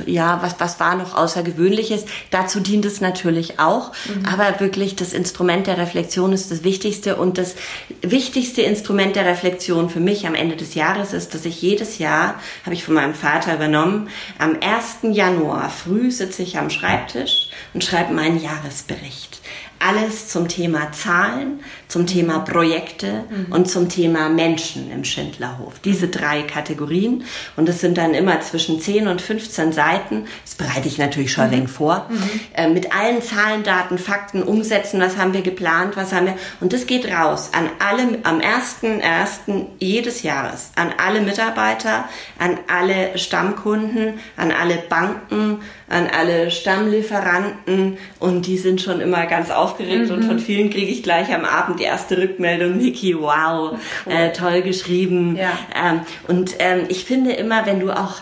ja, 0.06 0.42
was, 0.42 0.60
was 0.60 0.80
war 0.80 0.96
noch 0.96 1.16
Außergewöhnliches. 1.16 2.06
Dazu 2.32 2.60
dient 2.60 2.86
es 2.86 3.02
natürlich 3.02 3.60
auch, 3.60 3.92
mhm. 4.06 4.26
aber 4.26 4.60
wirklich 4.60 4.96
das 4.96 5.14
Instrument 5.14 5.68
der 5.68 5.78
Reflexion 5.78 6.34
ist 6.34 6.52
das 6.52 6.64
Wichtigste 6.64 7.16
und 7.16 7.38
das 7.38 7.56
wichtigste 8.02 8.62
Instrument 8.62 9.16
der 9.16 9.26
Reflexion 9.26 9.90
für 9.90 10.00
mich 10.00 10.28
am 10.28 10.36
Ende 10.36 10.56
des 10.56 10.76
Jahres 10.76 11.14
ist, 11.14 11.34
dass 11.34 11.46
ich 11.46 11.62
jedes 11.62 11.98
Jahr, 11.98 12.40
habe 12.66 12.76
ich 12.76 12.84
von 12.84 12.94
meinem 12.94 13.14
Vater 13.14 13.56
übernommen, 13.56 14.10
am 14.40 14.58
1. 14.62 15.16
Januar 15.16 15.70
früh 15.70 16.12
sitze 16.12 16.44
ich 16.44 16.58
am 16.58 16.70
Schreibtisch 16.70 17.50
und 17.74 17.84
schreibe 17.84 18.14
meinen 18.14 18.42
Jahresbericht 18.42 19.42
alles 19.84 20.30
zum 20.30 20.48
Thema 20.48 20.92
Zahlen, 20.92 21.60
zum 21.88 22.08
Thema 22.08 22.40
Projekte 22.40 23.26
mhm. 23.30 23.52
und 23.52 23.70
zum 23.70 23.90
Thema 23.90 24.30
Menschen 24.30 24.92
im 24.92 25.04
Schindlerhof. 25.04 25.80
Diese 25.80 26.08
drei 26.08 26.44
Kategorien. 26.44 27.26
Und 27.56 27.68
das 27.68 27.82
sind 27.82 27.98
dann 27.98 28.14
immer 28.14 28.40
zwischen 28.42 28.80
10 28.80 29.08
und 29.08 29.22
15 29.22 29.74
Seiten. 29.74 30.26
Das 30.46 30.56
bereite 30.56 30.88
ich 30.88 30.98
natürlich 30.98 31.32
schon 31.32 31.46
mhm. 31.46 31.52
ein 31.52 31.58
wenig 31.58 31.72
vor. 31.72 32.08
Mhm. 32.10 32.40
Äh, 32.54 32.70
mit 32.70 32.96
allen 32.96 33.22
Zahlen, 33.22 33.64
Daten, 33.64 33.98
Fakten 33.98 34.44
umsetzen. 34.44 35.02
Was 35.02 35.18
haben 35.18 35.34
wir 35.34 35.42
geplant? 35.42 35.96
Was 35.98 36.14
haben 36.14 36.28
wir? 36.28 36.36
Und 36.62 36.74
das 36.74 36.88
geht 36.88 37.12
raus 37.12 37.50
an 37.54 37.70
alle, 37.80 38.20
am 38.24 38.40
1.1. 38.40 39.66
jedes 39.80 40.24
Jahres. 40.24 40.72
An 40.76 40.94
alle 40.98 41.22
Mitarbeiter, 41.22 42.08
an 42.40 42.58
alle 42.68 43.18
Stammkunden, 43.18 44.20
an 44.38 44.52
alle 44.52 44.78
Banken, 44.78 45.60
an 45.94 46.08
alle 46.08 46.52
Stammlieferanten. 46.52 47.98
Und 48.20 48.48
die 48.48 48.58
sind 48.58 48.82
schon 48.82 49.00
immer 49.00 49.26
ganz 49.28 49.52
aufgeregt 49.52 50.10
mhm. 50.10 50.16
und 50.16 50.24
von 50.26 50.40
vielen 50.40 50.70
kriege 50.70 50.92
ich 50.92 51.04
gleich 51.04 51.34
am 51.34 51.46
Abend 51.46 51.80
die 51.80 51.84
erste 51.84 52.18
Rückmeldung, 52.18 52.78
Niki, 52.78 53.18
wow, 53.18 53.78
cool. 54.06 54.14
äh, 54.14 54.34
toll 54.34 54.62
geschrieben. 54.62 55.38
Ja. 55.38 55.58
Ähm, 55.76 56.02
und 56.28 56.56
ähm, 56.60 56.86
ich 56.90 57.06
finde 57.06 57.32
immer, 57.34 57.66
wenn 57.66 57.80
du 57.80 57.92
auch 57.92 58.16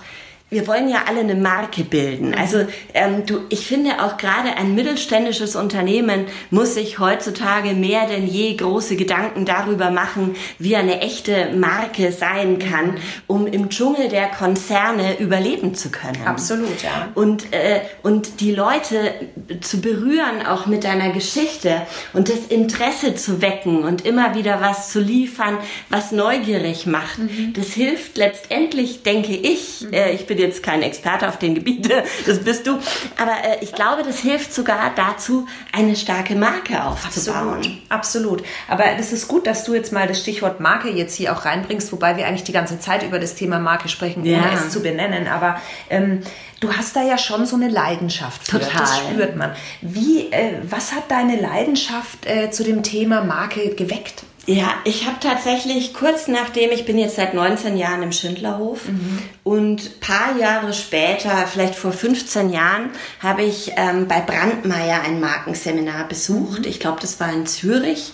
wir 0.52 0.68
wollen 0.68 0.90
ja 0.90 1.06
alle 1.08 1.22
eine 1.22 1.36
Marke 1.36 1.86
bilden. 1.86 2.30
Mhm. 2.30 2.38
Also 2.38 2.66
ähm, 2.94 3.26
du, 3.26 3.40
ich 3.48 3.66
finde 3.66 4.04
auch 4.04 4.18
gerade 4.18 4.58
ein 4.58 4.76
mittelständisches 4.76 5.56
Unternehmen 5.56 6.26
muss 6.50 6.74
sich 6.74 7.00
heutzutage 7.00 7.74
mehr 7.74 8.06
denn 8.06 8.28
je 8.28 8.54
große 8.58 8.98
Gedanken 8.98 9.46
darüber 9.46 9.92
machen, 9.92 10.36
wie 10.60 10.76
eine 10.76 11.00
echte 11.00 11.54
Marke 11.56 12.12
sein 12.12 12.60
kann, 12.60 12.92
mhm. 12.92 12.98
um 13.28 13.48
im 13.48 13.70
Dschungel 13.70 14.10
der 14.10 14.28
Konzerne 14.28 15.20
überleben 15.20 15.74
zu 15.74 15.90
können. 15.90 16.22
Absolut, 16.26 16.84
ja. 16.84 17.08
Und 17.16 17.54
äh, 17.54 17.80
und 18.04 18.42
die 18.42 18.54
Leute 18.54 19.14
zu 19.62 19.80
berühren 19.80 20.46
auch 20.46 20.66
mit 20.66 20.84
deiner 20.84 21.12
Geschichte 21.12 21.84
und 22.12 22.28
das 22.28 22.48
Interesse 22.50 23.16
zu 23.16 23.42
wecken 23.42 23.86
und 23.86 24.06
immer 24.06 24.36
wieder 24.36 24.60
was 24.60 24.92
zu 24.92 25.00
liefern, 25.00 25.58
was 25.88 26.12
neugierig 26.12 26.86
macht. 26.86 27.20
Mhm. 27.20 27.54
Das 27.56 27.68
hilft 27.68 28.18
letztendlich, 28.18 29.04
denke 29.04 29.34
ich. 29.34 29.88
Äh, 29.94 30.14
ich 30.14 30.26
bin 30.26 30.41
jetzt 30.42 30.64
kein 30.64 30.82
Experte 30.82 31.28
auf 31.28 31.38
den 31.38 31.56
Gebieten, 31.56 31.92
das 32.26 32.40
bist 32.40 32.68
du. 32.68 32.78
Aber 33.18 33.32
äh, 33.44 33.58
ich 33.62 33.74
glaube, 33.74 34.04
das 34.04 34.20
hilft 34.20 34.54
sogar 34.54 34.92
dazu, 34.96 35.48
eine 35.72 35.96
starke 35.96 36.36
Marke 36.36 36.84
aufzubauen. 36.84 37.60
Absolut, 37.90 38.42
absolut. 38.42 38.44
Aber 38.68 38.84
das 38.98 39.14
ist 39.14 39.28
gut, 39.28 39.48
dass 39.48 39.64
du 39.64 39.74
jetzt 39.74 39.94
mal 39.94 40.08
das 40.08 40.20
Stichwort 40.20 40.60
Marke 40.60 40.90
jetzt 40.90 41.16
hier 41.16 41.34
auch 41.34 41.46
reinbringst, 41.46 41.92
wobei 41.92 42.18
wir 42.18 42.28
eigentlich 42.28 42.44
die 42.44 42.52
ganze 42.52 42.80
Zeit 42.80 43.04
über 43.04 43.20
das 43.20 43.36
Thema 43.36 43.60
Marke 43.60 43.90
sprechen, 43.90 44.22
ohne 44.22 44.32
ja. 44.32 44.54
es 44.54 44.70
zu 44.70 44.82
benennen. 44.82 45.28
Aber 45.28 45.62
ähm, 45.90 46.22
du 46.60 46.74
hast 46.74 46.96
da 46.96 47.04
ja 47.04 47.18
schon 47.18 47.46
so 47.46 47.56
eine 47.56 47.70
Leidenschaft 47.70 48.48
für. 48.48 48.60
Total. 48.60 48.82
Das 48.82 48.98
spürt 49.00 49.36
man. 49.36 49.52
Wie, 49.82 50.32
äh, 50.32 50.56
was 50.64 50.92
hat 50.94 51.10
deine 51.10 51.40
Leidenschaft 51.40 52.26
äh, 52.26 52.52
zu 52.52 52.64
dem 52.64 52.84
Thema 52.84 53.24
Marke 53.24 53.76
geweckt? 53.76 54.24
Ja, 54.48 54.74
ich 54.86 55.06
habe 55.06 55.18
tatsächlich 55.20 55.94
kurz 55.94 56.28
nachdem, 56.28 56.72
ich 56.72 56.86
bin 56.86 56.98
jetzt 56.98 57.16
seit 57.16 57.36
19 57.36 57.78
Jahren 57.78 58.02
im 58.02 58.12
Schindlerhof 58.12 58.88
mhm. 58.88 59.20
und 59.44 60.00
paar 60.00 60.36
Jahre 60.38 60.74
später, 60.74 61.46
vielleicht 61.46 61.76
vor 61.76 61.92
15 61.92 62.50
Jahren, 62.50 62.90
habe 63.22 63.44
ich 63.44 63.74
ähm, 63.78 64.08
bei 64.08 64.20
Brandmeier 64.20 65.02
ein 65.02 65.20
Markenseminar 65.20 66.08
besucht. 66.08 66.62
Mhm. 66.62 66.68
Ich 66.68 66.80
glaube, 66.80 67.00
das 67.00 67.20
war 67.20 67.32
in 67.32 67.46
Zürich. 67.46 68.14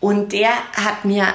Und 0.00 0.32
der 0.32 0.50
hat 0.74 1.06
mir 1.06 1.28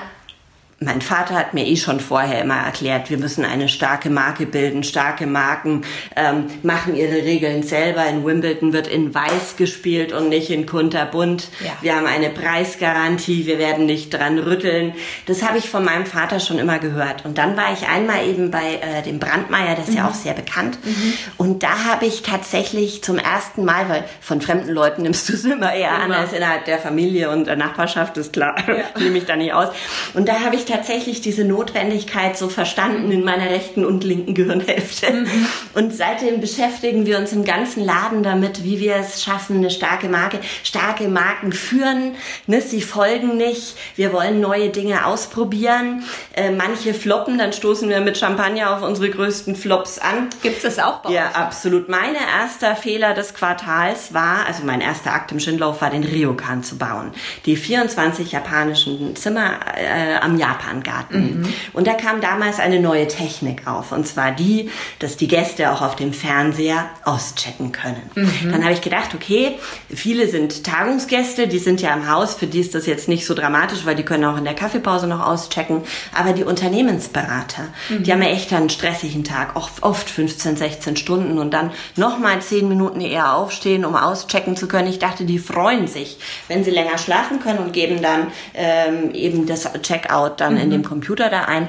mein 0.82 1.02
Vater 1.02 1.36
hat 1.36 1.54
mir 1.54 1.66
eh 1.66 1.76
schon 1.76 2.00
vorher 2.00 2.42
immer 2.42 2.56
erklärt, 2.56 3.10
wir 3.10 3.18
müssen 3.18 3.44
eine 3.44 3.68
starke 3.68 4.10
Marke 4.10 4.46
bilden. 4.46 4.84
Starke 4.84 5.28
Marken 5.28 5.84
ähm, 6.16 6.46
machen 6.64 6.96
ihre 6.96 7.16
Regeln 7.16 7.64
selber. 7.64 8.06
In 8.08 8.26
Wimbledon 8.26 8.72
wird 8.72 8.88
in 8.88 9.14
Weiß 9.14 9.58
gespielt 9.58 10.14
und 10.14 10.30
nicht 10.30 10.50
in 10.50 10.66
kunterbunt. 10.66 11.50
Ja. 11.60 11.72
Wir 11.82 11.96
haben 11.96 12.06
eine 12.06 12.30
Preisgarantie, 12.30 13.46
wir 13.46 13.60
werden 13.60 13.86
nicht 13.88 14.14
dran 14.14 14.40
rütteln. 14.40 14.94
Das 15.26 15.44
habe 15.44 15.58
ich 15.58 15.70
von 15.70 15.84
meinem 15.84 16.06
Vater 16.06 16.40
schon 16.40 16.60
immer 16.60 16.80
gehört. 16.80 17.26
Und 17.26 17.38
dann 17.38 17.58
war 17.58 17.74
ich 17.74 17.88
einmal 17.88 18.26
eben 18.26 18.50
bei 18.50 18.76
äh, 18.76 19.02
dem 19.04 19.20
Brandmeier, 19.20 19.76
der 19.76 19.84
ist 19.84 19.92
mhm. 19.92 19.98
ja 19.98 20.08
auch 20.08 20.14
sehr 20.14 20.34
bekannt. 20.34 20.80
Mhm. 20.84 21.14
Und 21.36 21.64
da 21.64 21.86
habe 21.90 22.06
ich 22.06 22.22
tatsächlich 22.22 23.04
zum 23.04 23.18
ersten 23.18 23.66
Mal, 23.66 23.90
weil 23.90 24.06
von 24.22 24.40
fremden 24.40 24.70
Leuten 24.70 25.02
nimmst 25.02 25.28
du 25.28 25.34
es 25.34 25.44
immer 25.44 25.74
eher 25.74 25.90
immer. 25.90 26.04
an 26.04 26.12
als 26.14 26.32
innerhalb 26.32 26.64
der 26.64 26.80
Familie 26.80 27.30
und 27.32 27.48
der 27.48 27.58
Nachbarschaft, 27.58 28.16
ist 28.18 28.32
klar, 28.32 28.56
ja. 28.68 29.02
nehme 29.02 29.18
ich 29.18 29.26
da 29.26 29.36
nicht 29.36 29.54
aus. 29.54 29.68
Und 30.14 30.30
da 30.30 30.40
habe 30.40 30.56
ich 30.56 30.69
tatsächlich 30.70 31.22
diese 31.22 31.44
Notwendigkeit 31.44 32.38
so 32.38 32.50
verstanden 32.50 33.12
in 33.12 33.24
meiner 33.24 33.50
rechten 33.50 33.84
und 33.84 34.04
linken 34.04 34.34
Gehirnhälfte. 34.34 35.12
Mhm. 35.12 35.48
Und 35.74 35.94
seitdem 35.94 36.40
beschäftigen 36.40 37.06
wir 37.06 37.18
uns 37.18 37.34
im 37.34 37.44
ganzen 37.44 37.84
Laden 37.84 38.24
damit, 38.24 38.64
wie 38.64 38.80
wir 38.80 38.96
es 38.96 39.24
schaffen, 39.24 39.58
eine 39.58 39.70
starke 39.70 40.08
Marke, 40.08 40.40
starke 40.64 41.08
Marken 41.08 41.52
führen. 41.52 42.16
Ne? 42.48 42.62
Sie 42.62 42.82
folgen 42.82 43.38
nicht. 43.38 43.76
Wir 43.96 44.14
wollen 44.14 44.40
neue 44.40 44.70
Dinge 44.70 45.06
ausprobieren. 45.06 46.04
Äh, 46.34 46.52
manche 46.52 46.94
floppen, 46.94 47.38
dann 47.38 47.54
stoßen 47.54 47.90
wir 47.90 48.02
mit 48.02 48.18
Champagner 48.18 48.76
auf 48.76 48.84
unsere 48.84 49.10
größten 49.10 49.56
Flops 49.56 50.00
an. 50.00 50.30
Gibt 50.42 50.58
es 50.58 50.64
das 50.64 50.80
auch 50.80 51.00
bei 51.00 51.12
Ja, 51.12 51.32
absolut. 51.34 51.90
Mein 51.90 52.16
erster 52.16 52.76
Fehler 52.76 53.14
des 53.14 53.34
Quartals 53.34 54.14
war, 54.14 54.46
also 54.46 54.64
mein 54.64 54.82
erster 54.82 55.14
Akt 55.14 55.32
im 55.32 55.40
Schindlauf 55.40 55.82
war, 55.82 55.90
den 55.90 56.04
Ryokan 56.04 56.64
zu 56.64 56.78
bauen. 56.78 57.12
Die 57.46 57.56
24 57.56 58.32
japanischen 58.32 59.16
Zimmer 59.16 59.60
äh, 59.76 60.16
am 60.22 60.38
Japangarten. 60.60 61.42
Mhm. 61.42 61.54
Und 61.74 61.88
da 61.88 61.94
kam 61.94 62.22
damals 62.22 62.60
eine 62.60 62.80
neue 62.80 63.08
Technik 63.08 63.68
auf. 63.68 63.92
Und 63.92 64.08
zwar 64.08 64.32
die, 64.32 64.70
dass 65.00 65.18
die 65.18 65.28
Gäste 65.28 65.72
auch 65.72 65.82
auf 65.82 65.96
dem 65.96 66.14
Fernseher 66.14 66.86
auschecken 67.06 67.72
können. 67.72 68.02
Mhm. 68.16 68.52
Dann 68.52 68.64
habe 68.64 68.74
ich 68.74 68.82
gedacht, 68.82 69.12
okay, 69.16 69.56
viele 69.90 70.28
sind 70.28 70.64
Tagungsgäste, 70.64 71.48
die 71.48 71.60
sind 71.60 71.82
ja 71.82 71.94
im 71.94 72.10
Haus, 72.10 72.36
für 72.36 72.48
die 72.48 72.60
ist 72.60 72.76
das 72.76 72.86
jetzt 72.86 73.08
nicht 73.08 73.26
so 73.26 73.34
dramatisch, 73.34 73.86
weil 73.86 73.96
die 73.96 74.04
können 74.04 74.26
auch 74.26 74.38
in 74.38 74.44
der 74.44 74.54
Kaffeepause 74.54 75.08
noch 75.08 75.26
auschecken. 75.26 75.84
Aber 76.18 76.34
die 76.34 76.44
Unternehmensberater, 76.44 77.64
mhm. 77.90 78.04
die 78.04 78.12
haben 78.12 78.22
ja 78.22 78.30
echt 78.30 78.52
einen 78.54 78.70
stressigen 78.70 79.24
Tag, 79.24 79.56
oft 79.56 80.10
15, 80.10 80.58
16 80.58 80.98
Stunden 80.98 81.38
und 81.38 81.54
dann 81.54 81.72
nochmal 81.96 82.42
10 82.42 82.68
Minuten 82.68 83.02
eher 83.02 83.34
aufstehen, 83.34 83.86
um 83.86 83.96
auschecken 83.96 84.56
zu 84.56 84.68
können. 84.68 84.88
Ich 84.88 85.00
dachte, 85.00 85.26
die 85.26 85.40
freuen 85.40 85.88
sich, 85.88 86.18
wenn 86.48 86.64
sie 86.64 86.72
länger 86.72 86.98
schlafen 86.98 87.40
können 87.40 87.60
und 87.60 87.74
geben 87.74 88.02
dann 88.02 88.28
ähm, 88.54 89.12
eben 89.14 89.46
das 89.46 89.70
Checkout 89.82 90.40
dann 90.40 90.49
mhm. 90.56 90.62
in 90.62 90.70
dem 90.72 90.84
Computer 90.84 91.30
da 91.30 91.46
ein 91.46 91.68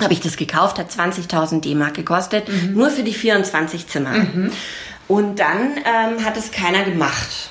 habe 0.00 0.12
ich 0.12 0.20
das 0.20 0.36
gekauft, 0.36 0.78
hat 0.78 0.90
20.000 0.90 1.60
D-Mark 1.60 1.94
gekostet, 1.94 2.48
mhm. 2.48 2.74
nur 2.74 2.90
für 2.90 3.02
die 3.02 3.14
24 3.14 3.88
Zimmer. 3.88 4.10
Mhm. 4.10 4.52
Und 5.08 5.40
dann 5.40 5.76
ähm, 5.78 6.24
hat 6.24 6.36
es 6.36 6.52
keiner 6.52 6.84
gemacht. 6.84 7.50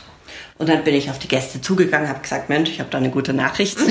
Und 0.57 0.69
dann 0.69 0.83
bin 0.83 0.95
ich 0.95 1.09
auf 1.09 1.19
die 1.19 1.27
Gäste 1.27 1.61
zugegangen, 1.61 2.09
habe 2.09 2.19
gesagt, 2.19 2.49
Mensch, 2.49 2.69
ich 2.69 2.79
habe 2.79 2.89
da 2.89 2.97
eine 2.97 3.09
gute 3.09 3.33
Nachricht. 3.33 3.77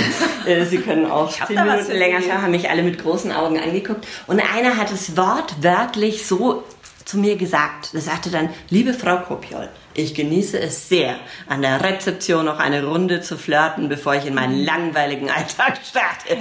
Äh, 0.46 0.64
Sie 0.64 0.78
können 0.78 1.06
auch 1.10 1.32
zehn 1.44 1.56
Minuten 1.56 1.90
länger 1.90 2.22
schauen, 2.22 2.40
haben 2.40 2.52
mich 2.52 2.70
alle 2.70 2.84
mit 2.84 3.02
großen 3.02 3.32
Augen 3.32 3.58
angeguckt. 3.58 4.06
Und 4.28 4.38
einer 4.38 4.76
hat 4.76 4.92
es 4.92 5.16
wortwörtlich 5.16 6.24
so 6.24 6.62
zu 7.04 7.18
mir 7.18 7.34
gesagt. 7.34 7.90
Er 7.92 8.00
sagte 8.00 8.30
dann, 8.30 8.50
liebe 8.70 8.94
Frau 8.94 9.16
Kopiol, 9.16 9.68
ich 9.96 10.14
genieße 10.14 10.58
es 10.60 10.88
sehr, 10.88 11.16
an 11.48 11.62
der 11.62 11.82
Rezeption 11.82 12.44
noch 12.44 12.58
eine 12.58 12.84
Runde 12.84 13.20
zu 13.22 13.38
flirten, 13.38 13.88
bevor 13.88 14.14
ich 14.14 14.26
in 14.26 14.34
meinen 14.34 14.62
langweiligen 14.64 15.30
Alltag 15.30 15.78
starte. 15.82 16.36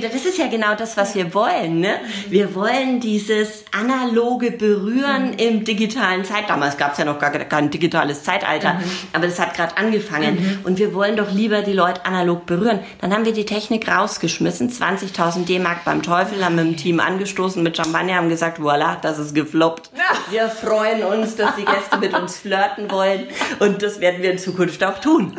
das 0.00 0.24
ist 0.24 0.38
ja 0.38 0.46
genau 0.46 0.74
das, 0.76 0.96
was 0.96 1.14
wir 1.14 1.34
wollen. 1.34 1.80
Ne? 1.80 1.96
Wir 2.28 2.54
wollen 2.54 3.00
dieses 3.00 3.64
analoge 3.76 4.52
Berühren 4.52 5.32
mhm. 5.32 5.38
im 5.38 5.64
digitalen 5.64 6.24
Zeit. 6.24 6.48
Damals 6.48 6.76
gab 6.76 6.92
es 6.92 6.98
ja 6.98 7.04
noch 7.04 7.18
gar 7.18 7.30
kein 7.30 7.70
digitales 7.70 8.22
Zeitalter, 8.22 8.74
mhm. 8.74 8.84
aber 9.12 9.26
das 9.26 9.38
hat 9.38 9.54
gerade 9.54 9.76
angefangen. 9.76 10.34
Mhm. 10.34 10.58
Und 10.64 10.78
wir 10.78 10.94
wollen 10.94 11.16
doch 11.16 11.30
lieber 11.32 11.62
die 11.62 11.72
Leute 11.72 12.04
analog 12.06 12.46
berühren. 12.46 12.80
Dann 13.00 13.12
haben 13.12 13.24
wir 13.24 13.32
die 13.32 13.46
Technik 13.46 13.88
rausgeschmissen, 13.88 14.70
20.000 14.70 15.44
D-Mark 15.44 15.84
beim 15.84 16.02
Teufel, 16.02 16.44
haben 16.44 16.54
mit 16.54 16.64
dem 16.66 16.76
Team 16.76 17.00
angestoßen 17.00 17.62
mit 17.62 17.76
Champagner, 17.76 18.14
haben 18.14 18.28
gesagt, 18.28 18.58
voilà, 18.60 19.00
das 19.00 19.18
ist 19.18 19.34
gefloppt. 19.34 19.90
Wir 20.30 20.48
freuen 20.48 21.02
uns, 21.02 21.36
dass 21.36 21.56
die 21.56 21.64
Gäste 21.70 21.98
mit 21.98 22.14
uns 22.14 22.38
flirten 22.38 22.59
flirten 22.60 22.90
wollen. 22.90 23.26
Und 23.58 23.82
das 23.82 24.00
werden 24.00 24.22
wir 24.22 24.32
in 24.32 24.38
Zukunft 24.38 24.82
auch 24.84 24.98
tun. 24.98 25.36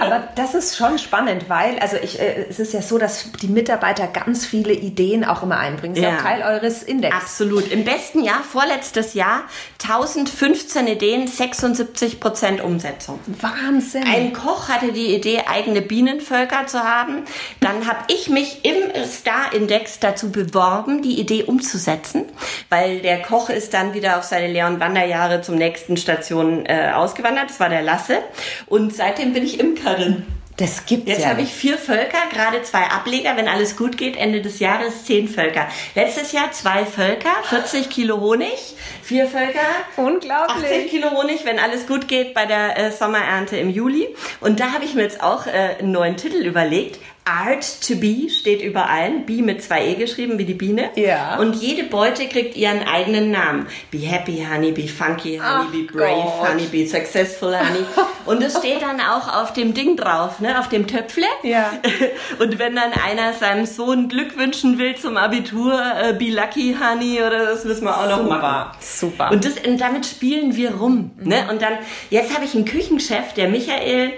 Aber 0.00 0.28
das 0.34 0.54
ist 0.54 0.76
schon 0.76 0.98
spannend, 0.98 1.48
weil, 1.48 1.78
also 1.78 1.96
ich, 2.02 2.20
äh, 2.20 2.46
es 2.48 2.58
ist 2.58 2.72
ja 2.72 2.82
so, 2.82 2.98
dass 2.98 3.30
die 3.42 3.48
Mitarbeiter 3.48 4.06
ganz 4.06 4.46
viele 4.46 4.72
Ideen 4.72 5.24
auch 5.24 5.42
immer 5.42 5.58
einbringen. 5.58 5.94
Das 5.94 6.04
ist 6.04 6.10
ja. 6.10 6.16
auch 6.16 6.22
Teil 6.22 6.42
eures 6.42 6.82
Index. 6.82 7.14
Absolut. 7.14 7.70
Im 7.70 7.84
besten 7.84 8.22
Jahr, 8.22 8.42
vorletztes 8.42 9.14
Jahr, 9.14 9.44
1015 9.82 10.86
Ideen, 10.86 11.26
76 11.26 12.20
Prozent 12.20 12.62
Umsetzung. 12.62 13.20
Wahnsinn. 13.40 14.04
Ein 14.04 14.32
Koch 14.32 14.68
hatte 14.68 14.92
die 14.92 15.14
Idee, 15.14 15.42
eigene 15.46 15.82
Bienenvölker 15.82 16.66
zu 16.66 16.80
haben. 16.80 17.24
Dann 17.60 17.86
habe 17.86 17.98
ich 18.08 18.28
mich 18.28 18.64
im 18.64 18.74
Star-Index 19.04 20.00
dazu 20.00 20.30
beworben, 20.30 21.02
die 21.02 21.20
Idee 21.20 21.44
umzusetzen, 21.44 22.24
weil 22.70 23.00
der 23.00 23.22
Koch 23.22 23.50
ist 23.50 23.74
dann 23.74 23.94
wieder 23.94 24.18
auf 24.18 24.24
seine 24.24 24.48
Leon 24.48 24.80
Wanderjahre 24.80 25.42
zum 25.42 25.56
nächsten 25.56 25.96
Station 25.96 26.43
schon 26.44 26.66
äh, 26.66 26.92
ausgewandert. 26.94 27.50
Das 27.50 27.60
war 27.60 27.68
der 27.68 27.82
Lasse. 27.82 28.18
Und 28.66 28.94
seitdem 28.94 29.32
bin 29.32 29.44
ich 29.44 29.58
Imkerin. 29.60 30.26
Das 30.56 30.86
gibt's 30.86 31.08
Jetzt 31.08 31.22
ja. 31.22 31.30
habe 31.30 31.42
ich 31.42 31.52
vier 31.52 31.76
Völker, 31.76 32.18
gerade 32.30 32.62
zwei 32.62 32.84
Ableger, 32.84 33.36
wenn 33.36 33.48
alles 33.48 33.76
gut 33.76 33.96
geht, 33.96 34.16
Ende 34.16 34.40
des 34.40 34.60
Jahres 34.60 35.04
zehn 35.04 35.26
Völker. 35.26 35.66
Letztes 35.96 36.30
Jahr 36.30 36.52
zwei 36.52 36.84
Völker, 36.84 37.32
40 37.48 37.90
Kilo 37.90 38.20
Honig, 38.20 38.76
vier 39.04 39.26
Völker, 39.26 39.60
unglaublich, 39.96 40.64
80 40.64 40.90
Kilo 40.90 41.10
Honig, 41.10 41.44
wenn 41.44 41.58
alles 41.58 41.86
gut 41.86 42.08
geht 42.08 42.32
bei 42.34 42.46
der 42.46 42.78
äh, 42.78 42.90
Sommerernte 42.90 43.56
im 43.56 43.68
Juli. 43.68 44.08
Und 44.40 44.60
da 44.60 44.72
habe 44.72 44.84
ich 44.84 44.94
mir 44.94 45.02
jetzt 45.02 45.22
auch 45.22 45.46
äh, 45.46 45.76
einen 45.78 45.92
neuen 45.92 46.16
Titel 46.16 46.38
überlegt. 46.38 46.98
Art 47.26 47.64
to 47.88 47.96
be 47.96 48.28
steht 48.28 48.60
überall, 48.60 49.20
B 49.20 49.40
mit 49.40 49.62
zwei 49.62 49.86
E 49.86 49.94
geschrieben, 49.94 50.38
wie 50.38 50.44
die 50.44 50.52
Biene. 50.52 50.90
Ja. 50.94 51.38
Und 51.38 51.54
jede 51.56 51.84
Beute 51.84 52.28
kriegt 52.28 52.54
ihren 52.54 52.86
eigenen 52.86 53.30
Namen. 53.30 53.66
Be 53.90 53.98
happy, 53.98 54.46
honey, 54.46 54.72
be 54.72 54.86
funky, 54.86 55.38
honey, 55.38 55.42
Ach 55.42 55.70
be 55.70 55.84
brave, 55.84 56.22
Gott. 56.22 56.50
honey, 56.50 56.66
be 56.66 56.86
successful, 56.86 57.56
honey. 57.58 57.86
Und 58.26 58.42
es 58.42 58.58
steht 58.58 58.82
dann 58.82 59.00
auch 59.00 59.40
auf 59.40 59.54
dem 59.54 59.72
Ding 59.72 59.96
drauf, 59.96 60.40
ne, 60.40 60.58
auf 60.58 60.68
dem 60.68 60.86
Töpfle. 60.86 61.26
Ja. 61.42 61.72
Und 62.38 62.58
wenn 62.58 62.76
dann 62.76 62.92
einer 62.92 63.32
seinem 63.32 63.64
Sohn 63.64 64.08
Glück 64.10 64.36
wünschen 64.36 64.78
will 64.78 64.94
zum 64.96 65.16
Abitur, 65.16 65.80
äh, 66.02 66.12
be 66.12 66.28
lucky, 66.30 66.76
honey, 66.78 67.22
oder 67.22 67.46
das 67.46 67.64
müssen 67.64 67.84
wir 67.84 67.96
auch 67.96 68.08
noch 68.08 68.18
Super. 68.18 68.38
machen. 68.38 68.70
Super. 68.94 69.30
Und, 69.30 69.44
das, 69.44 69.54
und 69.66 69.78
damit 69.78 70.06
spielen 70.06 70.54
wir 70.56 70.76
rum, 70.76 71.10
ne? 71.22 71.48
Und 71.50 71.62
dann, 71.62 71.78
jetzt 72.10 72.34
habe 72.34 72.44
ich 72.44 72.54
einen 72.54 72.64
Küchenchef, 72.64 73.32
der 73.34 73.48
Michael, 73.48 74.12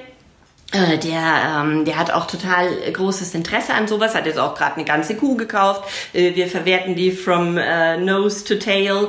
der, 0.73 1.63
ähm, 1.63 1.85
der 1.85 1.97
hat 1.97 2.11
auch 2.11 2.27
total 2.27 2.69
großes 2.93 3.35
Interesse 3.35 3.73
an 3.73 3.87
sowas, 3.87 4.15
hat 4.15 4.27
jetzt 4.27 4.39
auch 4.39 4.57
gerade 4.57 4.77
eine 4.77 4.85
ganze 4.85 5.15
Kuh 5.15 5.37
gekauft. 5.37 5.85
Äh, 6.13 6.35
wir 6.35 6.49
verwerten 6.49 6.97
die 6.97 7.13
from 7.13 7.57
äh, 7.57 7.97
nose 7.99 8.45
to 8.45 8.57
tail. 8.57 9.09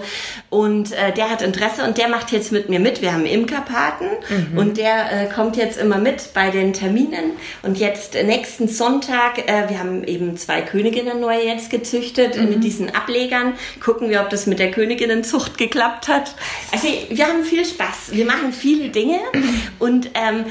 Und 0.49 0.91
äh, 0.91 1.11
der 1.11 1.29
hat 1.29 1.41
Interesse 1.41 1.83
und 1.83 1.97
der 1.97 2.09
macht 2.09 2.31
jetzt 2.31 2.51
mit 2.51 2.69
mir 2.69 2.79
mit. 2.79 3.01
Wir 3.01 3.11
haben 3.11 3.25
Imkerpaten 3.25 4.07
mhm. 4.29 4.57
und 4.57 4.77
der 4.77 5.11
äh, 5.11 5.25
kommt 5.33 5.57
jetzt 5.57 5.79
immer 5.79 5.97
mit 5.97 6.33
bei 6.33 6.51
den 6.51 6.73
Terminen. 6.73 7.31
Und 7.63 7.77
jetzt 7.79 8.15
äh, 8.15 8.23
nächsten 8.23 8.67
Sonntag, 8.67 9.39
äh, 9.49 9.67
wir 9.67 9.79
haben 9.79 10.03
eben 10.03 10.37
zwei 10.37 10.61
Königinnen 10.61 11.19
neu 11.19 11.41
jetzt 11.41 11.71
gezüchtet 11.71 12.37
mhm. 12.37 12.49
mit 12.49 12.63
diesen 12.63 12.93
Ablegern. 12.93 13.53
Gucken 13.83 14.09
wir, 14.09 14.21
ob 14.21 14.29
das 14.29 14.45
mit 14.45 14.59
der 14.59 14.69
Königinnenzucht 14.69 15.57
geklappt 15.57 16.07
hat. 16.07 16.35
Also 16.71 16.87
wir 17.09 17.25
haben 17.25 17.43
viel 17.43 17.65
Spaß. 17.65 18.11
Wir 18.11 18.25
machen 18.25 18.53
viele 18.53 18.89
Dinge 18.89 19.17
und 19.79 20.11
ähm, 20.13 20.45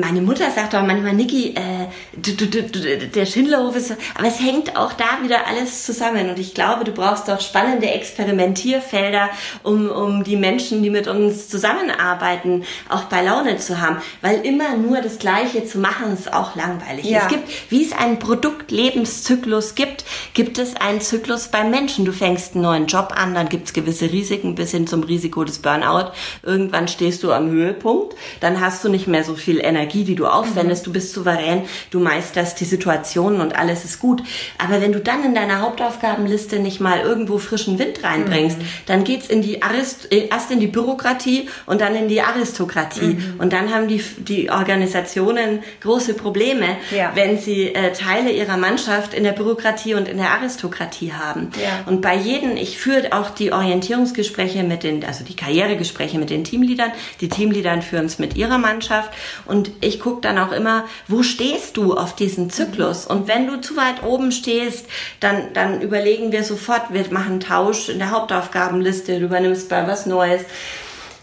meine 0.00 0.20
Mutter 0.20 0.39
Mutter 0.40 0.52
sagt 0.52 0.74
auch 0.74 0.82
manchmal, 0.82 1.12
Niki, 1.12 1.54
äh, 1.54 1.86
du, 2.16 2.32
du, 2.32 2.62
du, 2.62 3.08
der 3.08 3.26
Schindlerhof 3.26 3.76
ist, 3.76 3.94
aber 4.14 4.26
es 4.26 4.40
hängt 4.40 4.74
auch 4.74 4.94
da 4.94 5.22
wieder 5.22 5.46
alles 5.46 5.84
zusammen. 5.84 6.30
Und 6.30 6.38
ich 6.38 6.54
glaube, 6.54 6.84
du 6.84 6.92
brauchst 6.92 7.28
doch 7.28 7.40
spannende 7.40 7.90
Experimentierfelder, 7.90 9.28
um, 9.62 9.90
um 9.90 10.24
die 10.24 10.36
Menschen, 10.36 10.82
die 10.82 10.88
mit 10.88 11.08
uns 11.08 11.48
zusammenarbeiten, 11.48 12.64
auch 12.88 13.04
bei 13.04 13.22
Laune 13.22 13.58
zu 13.58 13.82
haben. 13.82 13.98
Weil 14.22 14.40
immer 14.46 14.76
nur 14.76 15.02
das 15.02 15.18
Gleiche 15.18 15.66
zu 15.66 15.78
machen, 15.78 16.14
ist 16.14 16.32
auch 16.32 16.56
langweilig. 16.56 17.04
Ja. 17.04 17.20
Es 17.20 17.28
gibt, 17.28 17.70
wie 17.70 17.84
es 17.84 17.92
einen 17.92 18.18
Produktlebenszyklus 18.18 19.74
gibt, 19.74 20.04
gibt 20.32 20.56
es 20.56 20.74
einen 20.76 21.02
Zyklus 21.02 21.48
beim 21.48 21.70
Menschen. 21.70 22.06
Du 22.06 22.12
fängst 22.12 22.54
einen 22.54 22.62
neuen 22.62 22.86
Job 22.86 23.12
an, 23.14 23.34
dann 23.34 23.50
gibt 23.50 23.66
es 23.66 23.72
gewisse 23.74 24.10
Risiken 24.10 24.54
bis 24.54 24.70
hin 24.70 24.86
zum 24.86 25.02
Risiko 25.02 25.44
des 25.44 25.58
Burnout. 25.58 26.12
Irgendwann 26.42 26.88
stehst 26.88 27.22
du 27.24 27.32
am 27.32 27.50
Höhepunkt, 27.50 28.16
dann 28.40 28.60
hast 28.60 28.82
du 28.84 28.88
nicht 28.88 29.06
mehr 29.06 29.22
so 29.22 29.34
viel 29.34 29.60
Energie, 29.60 30.04
die 30.04 30.14
du 30.14 30.29
aufwendest, 30.34 30.86
du 30.86 30.92
bist 30.92 31.12
souverän, 31.12 31.62
du 31.90 32.00
meisterst 32.00 32.60
die 32.60 32.64
Situationen 32.64 33.40
und 33.40 33.56
alles 33.56 33.84
ist 33.84 33.98
gut. 33.98 34.22
Aber 34.58 34.80
wenn 34.80 34.92
du 34.92 35.00
dann 35.00 35.24
in 35.24 35.34
deiner 35.34 35.60
Hauptaufgabenliste 35.60 36.58
nicht 36.58 36.80
mal 36.80 37.00
irgendwo 37.00 37.38
frischen 37.38 37.78
Wind 37.78 38.02
reinbringst, 38.02 38.58
mhm. 38.58 38.64
dann 38.86 39.04
geht's 39.04 39.28
in 39.28 39.42
die 39.42 39.62
Arist 39.62 40.12
äh, 40.12 40.28
erst 40.28 40.50
in 40.50 40.60
die 40.60 40.66
Bürokratie 40.66 41.48
und 41.66 41.80
dann 41.80 41.94
in 41.94 42.08
die 42.08 42.22
Aristokratie. 42.22 43.14
Mhm. 43.14 43.34
Und 43.38 43.52
dann 43.52 43.74
haben 43.74 43.88
die, 43.88 44.02
die 44.18 44.50
Organisationen 44.50 45.62
große 45.80 46.14
Probleme, 46.14 46.76
ja. 46.90 47.12
wenn 47.14 47.38
sie 47.38 47.74
äh, 47.74 47.92
Teile 47.92 48.30
ihrer 48.30 48.56
Mannschaft 48.56 49.14
in 49.14 49.24
der 49.24 49.32
Bürokratie 49.32 49.94
und 49.94 50.08
in 50.08 50.18
der 50.18 50.30
Aristokratie 50.30 51.12
haben. 51.12 51.50
Ja. 51.60 51.84
Und 51.86 52.00
bei 52.00 52.16
jedem, 52.16 52.56
ich 52.56 52.78
führe 52.78 53.12
auch 53.12 53.30
die 53.30 53.52
Orientierungsgespräche 53.52 54.62
mit 54.62 54.82
den, 54.82 55.04
also 55.04 55.24
die 55.24 55.36
Karrieregespräche 55.36 56.18
mit 56.18 56.30
den 56.30 56.44
Teamleadern. 56.44 56.92
Die 57.20 57.28
Teamleadern 57.28 57.82
führen 57.82 58.06
es 58.06 58.18
mit 58.18 58.36
ihrer 58.36 58.58
Mannschaft 58.58 59.10
und 59.46 59.70
ich 59.80 60.00
gucke 60.00 60.19
dann 60.24 60.38
auch 60.38 60.52
immer, 60.52 60.84
wo 61.08 61.22
stehst 61.22 61.76
du 61.76 61.94
auf 61.96 62.14
diesen 62.14 62.50
Zyklus? 62.50 63.06
Und 63.06 63.28
wenn 63.28 63.46
du 63.46 63.60
zu 63.60 63.76
weit 63.76 64.02
oben 64.02 64.32
stehst, 64.32 64.86
dann, 65.20 65.52
dann 65.54 65.80
überlegen 65.80 66.32
wir 66.32 66.44
sofort, 66.44 66.92
wir 66.92 67.04
machen 67.10 67.40
Tausch 67.40 67.88
in 67.88 67.98
der 67.98 68.10
Hauptaufgabenliste, 68.10 69.18
du 69.18 69.26
übernimmst 69.26 69.68
bei 69.68 69.86
was 69.86 70.06
Neues. 70.06 70.42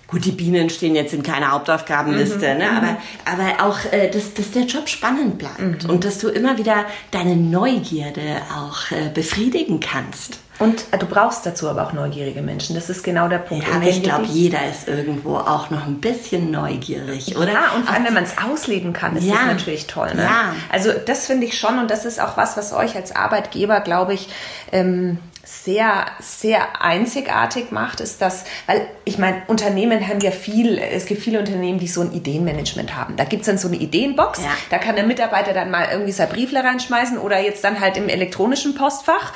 Gut, 0.08 0.24
die 0.24 0.32
Bienen 0.32 0.70
stehen 0.70 0.96
jetzt 0.96 1.14
in 1.14 1.22
keiner 1.22 1.52
Hauptaufgabenliste, 1.52 2.54
mhm, 2.54 2.60
ne? 2.60 2.70
aber, 2.72 2.92
mhm. 2.92 2.98
aber 3.26 3.66
auch, 3.66 3.78
äh, 3.92 4.10
dass, 4.10 4.34
dass 4.34 4.52
der 4.52 4.64
Job 4.64 4.88
spannend 4.88 5.38
bleibt 5.38 5.84
mhm. 5.84 5.90
und 5.90 6.06
dass 6.06 6.20
du 6.20 6.30
immer 6.30 6.58
wieder 6.58 6.86
deine 7.12 7.36
Neugierde 7.36 8.42
auch 8.56 8.92
äh, 8.92 9.10
befriedigen 9.14 9.82
kannst. 9.82 10.40
Und 10.60 10.86
äh, 10.92 10.98
du 10.98 11.06
brauchst 11.06 11.46
dazu 11.46 11.70
aber 11.70 11.86
auch 11.86 11.94
neugierige 11.94 12.42
Menschen. 12.42 12.76
Das 12.76 12.90
ist 12.90 13.04
genau 13.04 13.28
der 13.28 13.40
Punkt. 13.40 13.68
Ja, 13.68 13.76
aber 13.76 13.88
ich 13.88 14.02
glaube, 14.02 14.26
jeder 14.26 14.68
ist 14.70 14.88
irgendwo 14.88 15.36
auch 15.36 15.70
noch 15.70 15.86
ein 15.86 16.00
bisschen 16.00 16.52
neugierig, 16.52 17.38
oder? 17.38 17.52
Ja, 17.52 17.72
und 17.76 17.86
vor 17.86 17.96
allem, 17.96 18.06
wenn 18.06 18.14
man 18.14 18.24
es 18.24 18.38
ausleben 18.38 18.94
kann, 18.94 19.16
ist 19.16 19.26
ja. 19.26 19.36
das 19.36 19.46
natürlich 19.46 19.88
toll. 19.88 20.14
Ne? 20.16 20.24
Ja. 20.24 20.54
Also 20.72 20.92
das 21.06 21.28
finde 21.28 21.46
ich 21.46 21.60
schon 21.60 21.80
und 21.80 21.92
das 21.92 22.06
ist 22.06 22.22
auch 22.22 22.38
was, 22.38 22.58
was 22.58 22.74
euch 22.74 22.96
als 22.96 23.16
Arbeitgeber, 23.16 23.82
glaube 23.82 24.14
ich, 24.14 24.30
ähm, 24.72 25.20
sehr, 25.48 26.08
sehr 26.20 26.82
einzigartig 26.82 27.72
macht, 27.72 28.02
ist 28.02 28.22
das, 28.22 28.44
weil 28.66 28.86
ich 29.06 29.18
meine, 29.18 29.44
Unternehmen 29.48 30.06
haben 30.06 30.20
ja 30.20 30.32
viel, 30.32 30.78
es 30.78 31.06
gibt 31.06 31.22
viele 31.22 31.40
Unternehmen, 31.40 31.80
die 31.80 31.88
so 31.88 32.02
ein 32.02 32.12
Ideenmanagement 32.12 32.98
haben. 32.98 33.16
Da 33.16 33.24
gibt 33.24 33.44
es 33.44 33.46
dann 33.46 33.58
so 33.58 33.70
eine 33.70 33.78
Ideenbox, 33.78 34.40
ja. 34.40 34.50
da 34.70 34.78
kann 34.78 34.98
der 34.98 35.06
Mitarbeiter 35.06 35.54
dann 35.54 35.72
mal 35.72 35.88
irgendwie 35.90 36.12
sein 36.12 36.28
Briefle 36.28 36.62
reinschmeißen 36.62 37.18
oder 37.18 37.40
jetzt 37.40 37.64
dann 37.64 37.80
halt 37.80 37.96
im 37.96 38.10
elektronischen 38.10 38.76
Postfach. 38.76 39.32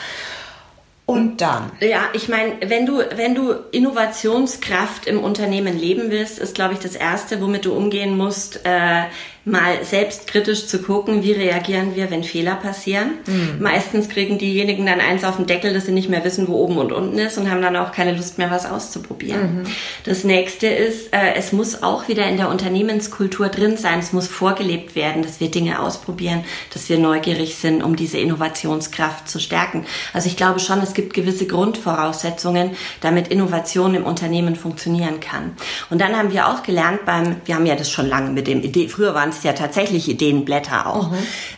Und 1.12 1.42
dann? 1.42 1.72
Ja, 1.82 2.04
ich 2.14 2.30
meine, 2.30 2.54
wenn 2.66 2.86
du, 2.86 3.00
wenn 3.16 3.36
du 3.36 3.52
Innovationskraft 3.72 5.08
im 5.08 5.22
Unternehmen 5.22 5.78
leben 5.78 6.10
willst, 6.10 6.40
ist, 6.40 6.56
glaube 6.56 6.74
ich, 6.74 6.80
das 6.80 6.96
Erste, 6.96 7.42
womit 7.42 7.66
du 7.66 7.74
umgehen 7.74 8.16
musst, 8.16 8.62
äh, 8.66 9.04
mal 9.44 9.84
selbstkritisch 9.84 10.68
zu 10.68 10.84
gucken, 10.84 11.24
wie 11.24 11.32
reagieren 11.32 11.96
wir, 11.96 12.12
wenn 12.12 12.24
Fehler 12.24 12.56
passieren. 12.56 13.14
Mhm. 13.26 13.58
Meistens 13.60 14.08
kriegen 14.08 14.38
diejenigen 14.38 14.86
dann 14.86 15.00
eins 15.00 15.24
auf 15.24 15.38
den 15.38 15.48
Deckel, 15.48 15.74
dass 15.74 15.88
sie 15.88 15.92
nicht 15.92 16.10
mehr 16.10 16.24
wissen, 16.24 16.48
wo 16.48 16.54
oben 16.58 16.78
und 16.78 16.92
unten 16.92 17.18
ist 17.18 17.40
und 17.40 17.50
haben 17.50 17.62
dann 17.62 17.76
auch 17.76 17.92
keine 17.92 18.16
Lust 18.16 18.38
mehr, 18.38 18.52
was 18.52 18.68
auszuprobieren. 18.68 19.62
Mhm. 19.62 19.64
Das 20.04 20.24
nächste 20.24 20.68
ist, 20.68 21.12
äh, 21.12 21.34
es 21.36 21.54
muss 21.54 21.82
auch 21.82 22.08
wieder 22.08 22.28
in 22.28 22.38
der 22.38 22.50
Unternehmenskultur 22.50 23.50
drin 23.50 23.78
sein, 23.78 23.98
es 23.98 24.14
muss 24.14 24.28
vorgelebt 24.28 24.96
werden, 24.96 25.24
dass 25.24 25.40
wir 25.40 25.50
Dinge 25.50 25.82
ausprobieren, 25.82 26.44
dass 26.72 26.88
wir 26.90 27.00
neugierig 27.00 27.56
sind, 27.56 27.82
um 27.82 27.96
diese 27.96 28.20
Innovationskraft 28.20 29.28
zu 29.28 29.40
stärken. 29.40 29.86
Also 30.14 30.28
ich 30.28 30.38
glaube 30.38 30.60
schon, 30.60 30.82
es 30.82 30.94
gibt 30.94 31.16
gewisse 31.16 31.48
Grundvoraussetzungen, 31.48 32.72
damit 33.02 33.30
Innovation 33.30 33.96
im 33.96 34.04
Unternehmen 34.04 34.56
funktionieren 34.56 35.20
kann. 35.20 35.54
Und 35.90 36.00
dann 36.00 36.16
haben 36.16 36.32
wir 36.32 36.48
auch 36.48 36.62
gelernt 36.62 37.06
beim, 37.06 37.38
wir 37.46 37.56
haben 37.56 37.66
ja 37.66 37.76
das 37.76 37.90
schon 37.90 38.08
lange 38.08 38.30
mit 38.30 38.46
dem 38.46 38.62
Idee, 38.62 38.88
früher 38.88 39.16
waren 39.16 39.31
es 39.34 39.44
ja 39.44 39.54
tatsächlich 39.54 40.10
Ideenblätter 40.10 40.88
auch. 40.88 41.12
Mhm. 41.12 41.18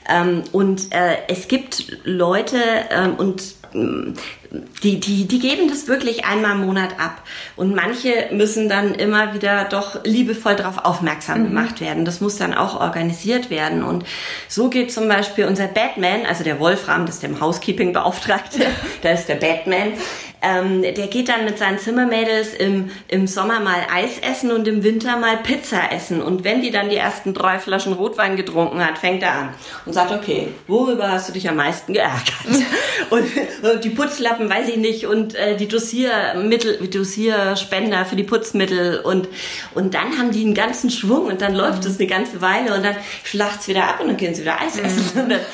Ähm, 0.09 0.43
und 0.51 0.93
äh, 0.93 1.17
es 1.27 1.47
gibt 1.47 1.97
Leute 2.03 2.57
ähm, 2.89 3.15
und 3.15 3.43
mm, 3.73 4.13
die, 4.83 4.99
die, 4.99 5.27
die 5.27 5.39
geben 5.39 5.67
das 5.67 5.87
wirklich 5.87 6.25
einmal 6.25 6.51
im 6.53 6.65
Monat 6.65 6.99
ab. 6.99 7.23
Und 7.55 7.75
manche 7.75 8.27
müssen 8.31 8.69
dann 8.69 8.93
immer 8.93 9.33
wieder 9.33 9.65
doch 9.65 10.03
liebevoll 10.03 10.55
darauf 10.55 10.85
aufmerksam 10.85 11.41
mhm. 11.41 11.45
gemacht 11.45 11.81
werden. 11.81 12.05
Das 12.05 12.21
muss 12.21 12.37
dann 12.37 12.53
auch 12.53 12.79
organisiert 12.79 13.49
werden. 13.49 13.83
Und 13.83 14.05
so 14.47 14.69
geht 14.69 14.93
zum 14.93 15.07
Beispiel 15.07 15.45
unser 15.45 15.67
Batman, 15.67 16.25
also 16.27 16.43
der 16.43 16.59
Wolfram, 16.59 17.05
das 17.05 17.15
ist 17.15 17.23
der 17.23 17.39
Housekeeping-Beauftragte, 17.39 18.59
da 19.01 19.09
ist 19.09 19.27
der 19.27 19.35
Batman, 19.35 19.93
ähm, 20.43 20.81
der 20.81 21.07
geht 21.07 21.29
dann 21.29 21.45
mit 21.45 21.57
seinen 21.57 21.79
Zimmermädels 21.79 22.53
im, 22.53 22.91
im 23.07 23.27
Sommer 23.27 23.61
mal 23.61 23.87
Eis 23.91 24.19
essen 24.19 24.51
und 24.51 24.67
im 24.67 24.83
Winter 24.83 25.17
mal 25.17 25.37
Pizza 25.37 25.91
essen. 25.91 26.21
Und 26.21 26.43
wenn 26.43 26.61
die 26.61 26.69
dann 26.69 26.89
die 26.89 26.97
ersten 26.97 27.33
drei 27.33 27.59
Flaschen 27.59 27.93
Rotwein 27.93 28.35
getrunken 28.35 28.85
hat, 28.85 28.97
fängt 28.97 29.23
er 29.23 29.33
an 29.33 29.49
und 29.85 29.93
sagt, 29.93 30.11
okay, 30.11 30.49
worüber 30.67 31.09
hast 31.11 31.29
du 31.29 31.33
dich 31.33 31.47
am 31.47 31.55
meisten 31.55 31.93
geärgert? 31.93 32.33
und, 33.09 33.23
und 33.63 33.83
die 33.83 33.89
Putzlappen, 33.89 34.49
weiß 34.49 34.67
ich 34.67 34.77
nicht, 34.77 35.05
und 35.05 35.35
äh, 35.35 35.55
die 35.55 35.67
Dosiermittel, 35.67 36.87
Dosierspender 36.87 38.05
für 38.05 38.17
die 38.17 38.23
Putzmittel 38.23 38.99
und, 38.99 39.29
und 39.73 39.93
dann 39.93 40.17
haben 40.17 40.31
die 40.31 40.43
einen 40.43 40.55
ganzen 40.55 40.89
Schwung 40.89 41.27
und 41.27 41.41
dann 41.41 41.55
läuft 41.55 41.85
es 41.85 41.93
mhm. 41.93 42.01
eine 42.01 42.07
ganze 42.07 42.41
Weile 42.41 42.75
und 42.75 42.83
dann 42.83 42.95
flacht's 43.23 43.67
wieder 43.69 43.85
ab 43.85 44.01
und 44.01 44.07
dann 44.07 44.17
gehen 44.17 44.35
sie 44.35 44.41
wieder 44.41 44.59
Eis 44.59 44.77
essen. 44.77 45.21
Mhm. 45.21 45.27
ne? 45.27 45.39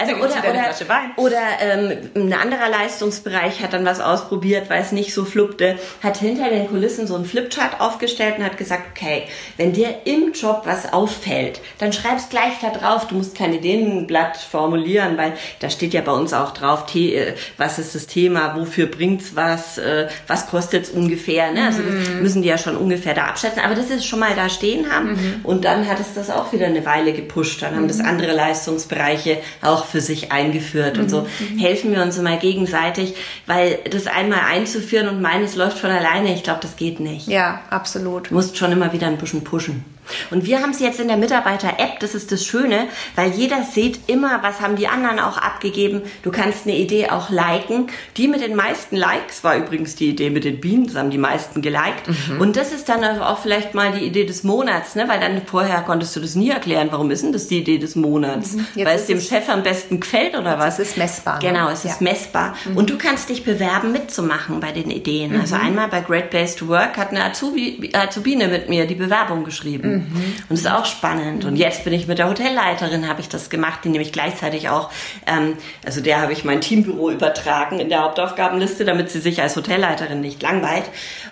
Also 0.00 0.14
oder, 0.14 0.26
oder, 0.26 1.10
oder 1.16 1.40
ähm, 1.60 2.10
ein 2.14 2.32
anderer 2.32 2.70
Leistungsbereich 2.70 3.62
hat 3.62 3.74
dann 3.74 3.84
was 3.84 4.00
aus 4.00 4.19
ausprobiert, 4.20 4.70
weil 4.70 4.82
es 4.82 4.92
nicht 4.92 5.14
so 5.14 5.24
fluppte, 5.24 5.76
hat 6.02 6.18
hinter 6.18 6.50
den 6.50 6.68
Kulissen 6.68 7.06
so 7.06 7.14
einen 7.14 7.24
Flipchart 7.24 7.80
aufgestellt 7.80 8.36
und 8.38 8.44
hat 8.44 8.56
gesagt, 8.56 8.82
okay, 8.90 9.24
wenn 9.56 9.72
dir 9.72 9.94
im 10.04 10.32
Job 10.32 10.62
was 10.64 10.92
auffällt, 10.92 11.60
dann 11.78 11.92
schreib's 11.92 12.28
gleich 12.28 12.54
da 12.60 12.70
drauf. 12.70 13.06
Du 13.08 13.16
musst 13.16 13.36
kein 13.36 13.54
Ideenblatt 13.54 14.36
formulieren, 14.36 15.16
weil 15.16 15.32
da 15.60 15.70
steht 15.70 15.94
ja 15.94 16.00
bei 16.00 16.12
uns 16.12 16.32
auch 16.32 16.52
drauf, 16.52 16.84
äh, 16.94 17.34
was 17.56 17.78
ist 17.78 17.94
das 17.94 18.06
Thema, 18.06 18.56
wofür 18.56 18.86
bringt's 18.86 19.34
was, 19.34 19.78
äh, 19.78 20.08
was 20.26 20.48
kostet's 20.48 20.90
ungefähr. 20.90 21.52
Ne? 21.52 21.66
Also 21.66 21.82
das 21.82 22.08
mhm. 22.08 22.22
müssen 22.22 22.42
die 22.42 22.48
ja 22.48 22.58
schon 22.58 22.76
ungefähr 22.76 23.14
da 23.14 23.26
abschätzen. 23.26 23.62
Aber 23.64 23.74
das 23.74 23.90
ist 23.90 24.04
schon 24.04 24.18
mal 24.18 24.34
da 24.34 24.48
stehen 24.48 24.90
haben. 24.90 25.12
Mhm. 25.12 25.40
Und 25.42 25.64
dann 25.64 25.88
hat 25.88 26.00
es 26.00 26.14
das 26.14 26.30
auch 26.30 26.52
wieder 26.52 26.66
eine 26.66 26.84
Weile 26.84 27.12
gepusht. 27.12 27.62
Dann 27.62 27.76
haben 27.76 27.88
das 27.88 27.98
mhm. 27.98 28.06
andere 28.06 28.32
Leistungsbereiche 28.32 29.38
auch 29.62 29.86
für 29.86 30.00
sich 30.00 30.32
eingeführt. 30.32 30.98
Und 30.98 31.10
so 31.10 31.22
mhm. 31.22 31.58
helfen 31.58 31.92
wir 31.92 32.02
uns 32.02 32.18
immer 32.18 32.36
gegenseitig, 32.36 33.14
weil 33.46 33.78
das 33.90 34.06
einmal 34.14 34.40
einzuführen 34.40 35.08
und 35.08 35.20
meines 35.20 35.56
läuft 35.56 35.78
von 35.78 35.90
alleine, 35.90 36.34
ich 36.34 36.42
glaube, 36.42 36.60
das 36.62 36.76
geht 36.76 37.00
nicht. 37.00 37.26
Ja, 37.28 37.62
absolut. 37.70 38.30
Du 38.30 38.34
musst 38.34 38.56
schon 38.56 38.72
immer 38.72 38.92
wieder 38.92 39.06
ein 39.06 39.18
bisschen 39.18 39.44
pushen. 39.44 39.84
Und 40.30 40.44
wir 40.46 40.60
haben 40.60 40.70
es 40.70 40.80
jetzt 40.80 41.00
in 41.00 41.08
der 41.08 41.16
Mitarbeiter-App, 41.16 42.00
das 42.00 42.14
ist 42.14 42.32
das 42.32 42.44
Schöne, 42.44 42.88
weil 43.14 43.30
jeder 43.30 43.62
sieht 43.62 44.08
immer, 44.08 44.42
was 44.42 44.60
haben 44.60 44.76
die 44.76 44.88
anderen 44.88 45.18
auch 45.18 45.38
abgegeben. 45.38 46.02
Du 46.22 46.30
kannst 46.30 46.66
eine 46.66 46.76
Idee 46.76 47.10
auch 47.10 47.30
liken. 47.30 47.88
Die 48.16 48.28
mit 48.28 48.42
den 48.42 48.56
meisten 48.56 48.96
Likes 48.96 49.44
war 49.44 49.56
übrigens 49.56 49.94
die 49.94 50.10
Idee 50.10 50.30
mit 50.30 50.44
den 50.44 50.60
Bienen, 50.60 50.86
das 50.86 50.96
haben 50.96 51.10
die 51.10 51.18
meisten 51.18 51.62
geliked. 51.62 52.08
Mhm. 52.08 52.40
Und 52.40 52.56
das 52.56 52.72
ist 52.72 52.88
dann 52.88 53.04
auch 53.20 53.40
vielleicht 53.40 53.74
mal 53.74 53.92
die 53.92 54.04
Idee 54.04 54.24
des 54.24 54.44
Monats, 54.44 54.94
ne? 54.94 55.08
weil 55.08 55.20
dann 55.20 55.42
vorher 55.46 55.82
konntest 55.82 56.14
du 56.16 56.20
das 56.20 56.34
nie 56.34 56.50
erklären, 56.50 56.88
warum 56.90 57.10
ist 57.10 57.22
denn 57.22 57.32
das 57.32 57.48
die 57.48 57.58
Idee 57.58 57.78
des 57.78 57.96
Monats? 57.96 58.52
Mhm. 58.52 58.66
Weil 58.76 58.96
es 58.96 59.06
dem 59.06 59.20
Chef 59.20 59.48
am 59.48 59.62
besten 59.62 60.00
gefällt 60.00 60.36
oder 60.36 60.58
was? 60.58 60.78
Es 60.78 60.90
ist 60.90 60.98
messbar. 60.98 61.34
Ne? 61.34 61.48
Genau, 61.48 61.68
es 61.68 61.84
ja. 61.84 61.90
ist 61.90 62.00
messbar. 62.00 62.54
Mhm. 62.64 62.76
Und 62.76 62.90
du 62.90 62.98
kannst 62.98 63.28
dich 63.28 63.44
bewerben, 63.44 63.92
mitzumachen 64.00 64.60
bei 64.60 64.72
den 64.72 64.90
Ideen. 64.90 65.40
Also 65.40 65.56
mhm. 65.56 65.62
einmal 65.62 65.88
bei 65.88 66.00
Great 66.00 66.30
Place 66.30 66.56
to 66.56 66.68
Work 66.68 66.96
hat 66.96 67.10
eine 67.10 67.24
Azubi, 67.24 67.90
Azubine 67.92 68.48
mit 68.48 68.68
mir 68.68 68.86
die 68.86 68.94
Bewerbung 68.94 69.44
geschrieben. 69.44 69.90
Mhm. 69.90 70.24
Und 70.48 70.50
das 70.50 70.60
ist 70.60 70.70
auch 70.70 70.84
spannend. 70.84 71.44
Und 71.44 71.56
jetzt 71.56 71.84
bin 71.84 71.92
ich 71.92 72.06
mit 72.06 72.18
der 72.18 72.28
Hotelleiterin, 72.28 73.08
habe 73.08 73.20
ich 73.20 73.28
das 73.28 73.50
gemacht, 73.50 73.80
die 73.84 73.88
nämlich 73.88 74.12
gleichzeitig 74.12 74.68
auch, 74.68 74.90
ähm, 75.26 75.56
also 75.84 76.00
der 76.00 76.20
habe 76.20 76.32
ich 76.32 76.44
mein 76.44 76.60
Teambüro 76.60 77.10
übertragen 77.10 77.80
in 77.80 77.88
der 77.88 78.02
Hauptaufgabenliste, 78.02 78.84
damit 78.84 79.10
sie 79.10 79.20
sich 79.20 79.42
als 79.42 79.56
Hotelleiterin 79.56 80.20
nicht 80.20 80.42
langweilt. 80.42 80.84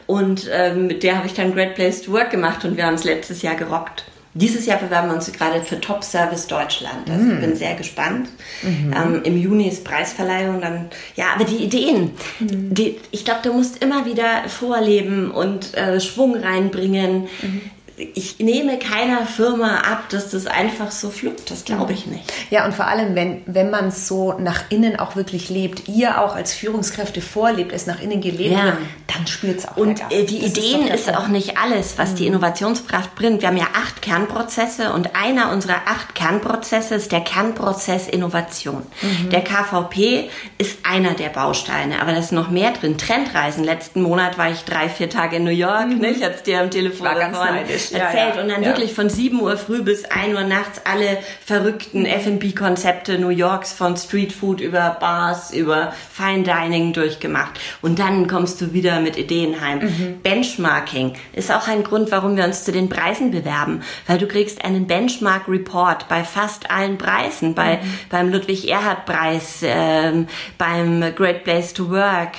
Und 0.07 0.49
ähm, 0.53 0.87
mit 0.87 1.03
der 1.03 1.17
habe 1.17 1.27
ich 1.27 1.35
dann 1.35 1.55
Great 1.55 1.75
Place 1.75 2.03
to 2.03 2.13
Work 2.13 2.31
gemacht 2.31 2.65
und 2.65 2.77
wir 2.77 2.87
haben 2.87 2.95
es 2.95 3.05
letztes 3.05 3.43
Jahr 3.43 3.55
gerockt. 3.55 4.05
Dieses 4.35 4.67
Jahr 4.67 4.79
bewerben 4.79 5.09
wir 5.09 5.15
uns 5.15 5.33
gerade 5.33 5.63
für 5.63 5.81
Top 5.81 6.05
Service 6.05 6.47
Deutschland. 6.47 7.11
Also 7.11 7.25
mm. 7.25 7.33
ich 7.33 7.41
bin 7.41 7.57
sehr 7.57 7.75
gespannt. 7.75 8.29
Mhm. 8.63 8.95
Ähm, 8.95 9.23
Im 9.25 9.37
Juni 9.37 9.69
ist 9.69 9.85
Preisverleihung. 9.85 10.61
Dann 10.61 10.91
ja, 11.17 11.27
aber 11.35 11.45
die 11.45 11.57
Ideen, 11.57 12.13
mhm. 12.39 12.75
die, 12.75 12.97
ich 13.11 13.25
glaube, 13.25 13.41
du 13.43 13.53
musst 13.53 13.83
immer 13.83 14.07
wieder 14.07 14.49
vorleben 14.49 15.31
und 15.31 15.75
äh, 15.75 16.01
Schwung 16.01 16.37
reinbringen. 16.37 17.29
Mhm 17.43 17.71
ich 18.15 18.39
nehme 18.39 18.79
keiner 18.79 19.27
Firma 19.27 19.79
ab, 19.79 20.09
dass 20.11 20.31
das 20.31 20.47
einfach 20.47 20.91
so 20.91 21.11
fluppt. 21.11 21.51
Das 21.51 21.65
glaube 21.65 21.93
ich 21.93 22.07
nicht. 22.07 22.33
Ja, 22.51 22.65
und 22.65 22.75
vor 22.75 22.87
allem, 22.87 23.15
wenn, 23.15 23.43
wenn 23.47 23.71
man 23.71 23.89
es 23.89 24.07
so 24.07 24.35
nach 24.39 24.65
innen 24.71 24.99
auch 24.99 25.17
wirklich 25.17 25.49
lebt, 25.49 25.89
ihr 25.89 26.21
auch 26.21 26.37
als 26.37 26.53
Führungskräfte 26.53 27.21
vorlebt, 27.21 27.73
es 27.73 27.87
nach 27.87 28.01
innen 28.01 28.21
gelebt 28.21 28.53
ja. 28.53 28.65
wird, 28.65 28.77
dann 29.09 29.27
spürt 29.27 29.59
es 29.59 29.69
auch. 29.69 29.77
Und 29.77 30.01
äh, 30.11 30.25
die 30.25 30.41
das 30.41 30.51
Ideen 30.51 30.87
ist, 30.87 31.09
ist 31.09 31.17
auch 31.17 31.29
nicht 31.29 31.59
alles, 31.59 31.99
was 31.99 32.13
mhm. 32.13 32.17
die 32.17 32.27
Innovationskraft 32.29 33.15
bringt. 33.15 33.43
Wir 33.43 33.49
haben 33.49 33.57
ja 33.57 33.69
acht 33.75 34.01
Kernprozesse 34.01 34.93
und 34.93 35.17
einer 35.17 35.51
unserer 35.51 35.83
acht 35.87 36.15
Kernprozesse 36.15 36.95
ist 36.95 37.11
der 37.11 37.21
Kernprozess 37.21 38.07
Innovation. 38.07 38.83
Mhm. 39.03 39.31
Der 39.31 39.43
KVP 39.43 40.31
ist 40.59 40.79
einer 40.85 41.15
der 41.15 41.31
Bausteine, 41.31 42.01
aber 42.01 42.13
da 42.13 42.19
ist 42.19 42.33
noch 42.33 42.51
mehr 42.51 42.73
drin. 42.73 42.97
Trendreisen. 42.97 43.65
Letzten 43.65 44.03
Monat 44.03 44.39
war 44.39 44.51
ich 44.51 44.65
drei, 44.65 44.89
vier 44.89 45.11
Tage 45.11 45.37
in 45.37 45.45
New 45.45 45.51
York, 45.51 45.89
mhm. 45.89 45.99
ne? 45.99 46.11
ich 46.11 46.23
hatte 46.23 46.37
es 46.37 46.43
dir 46.45 46.61
am 46.61 46.71
Telefon 46.71 47.07
war 47.07 47.15
ganz 47.17 47.37
neidisch 47.37 47.88
erzählt. 47.93 48.37
Ja, 48.37 48.43
und 48.43 48.49
dann 48.49 48.65
wirklich 48.65 48.95
von 48.95 49.09
7 49.09 49.41
Uhr 49.41 49.57
früh 49.57 49.83
bis 49.83 50.05
1 50.05 50.35
Uhr 50.35 50.45
nachts 50.45 50.81
alle 50.85 51.19
verrückten 51.45 52.07
F&B-Konzepte 52.07 53.19
New 53.19 53.29
Yorks 53.29 53.73
von 53.73 53.97
Street 53.97 54.33
Food 54.33 54.61
über 54.61 54.97
Bars, 55.01 55.53
über 55.53 55.93
Fine 56.13 56.43
Dining 56.43 56.93
durchgemacht. 56.93 57.59
Und 57.83 57.99
dann 57.99 58.27
kommst 58.27 58.61
du 58.61 58.73
wieder 58.73 59.01
mit 59.01 59.17
Ideen 59.17 59.61
heim. 59.61 59.81
Mhm. 59.81 60.21
Benchmarking 60.23 61.15
ist 61.33 61.53
auch 61.53 61.69
ein 61.69 61.85
Grund, 61.85 62.11
warum 62.11 62.37
wir 62.37 62.45
uns 62.45 62.65
zu 62.65 62.73
den 62.73 62.89
Preisen 62.89 63.31
bewerben. 63.31 63.83
Weil 64.07 64.19
du 64.19 64.27
kriegst 64.27 64.65
einen 64.65 64.87
Benchmark-Report 64.87 66.09
bei 66.09 66.25
fast 66.25 66.71
allen 66.71 66.99
Preisen. 66.99 67.55
Bei, 67.55 67.77
mhm. 67.77 67.81
Beim 68.11 68.33
Ludwig-Erhard-Preis, 68.33 69.61
ähm, 69.63 70.27
beim 70.57 71.15
Great 71.15 71.45
Place 71.45 71.73
to 71.75 71.91
Work. 71.91 72.33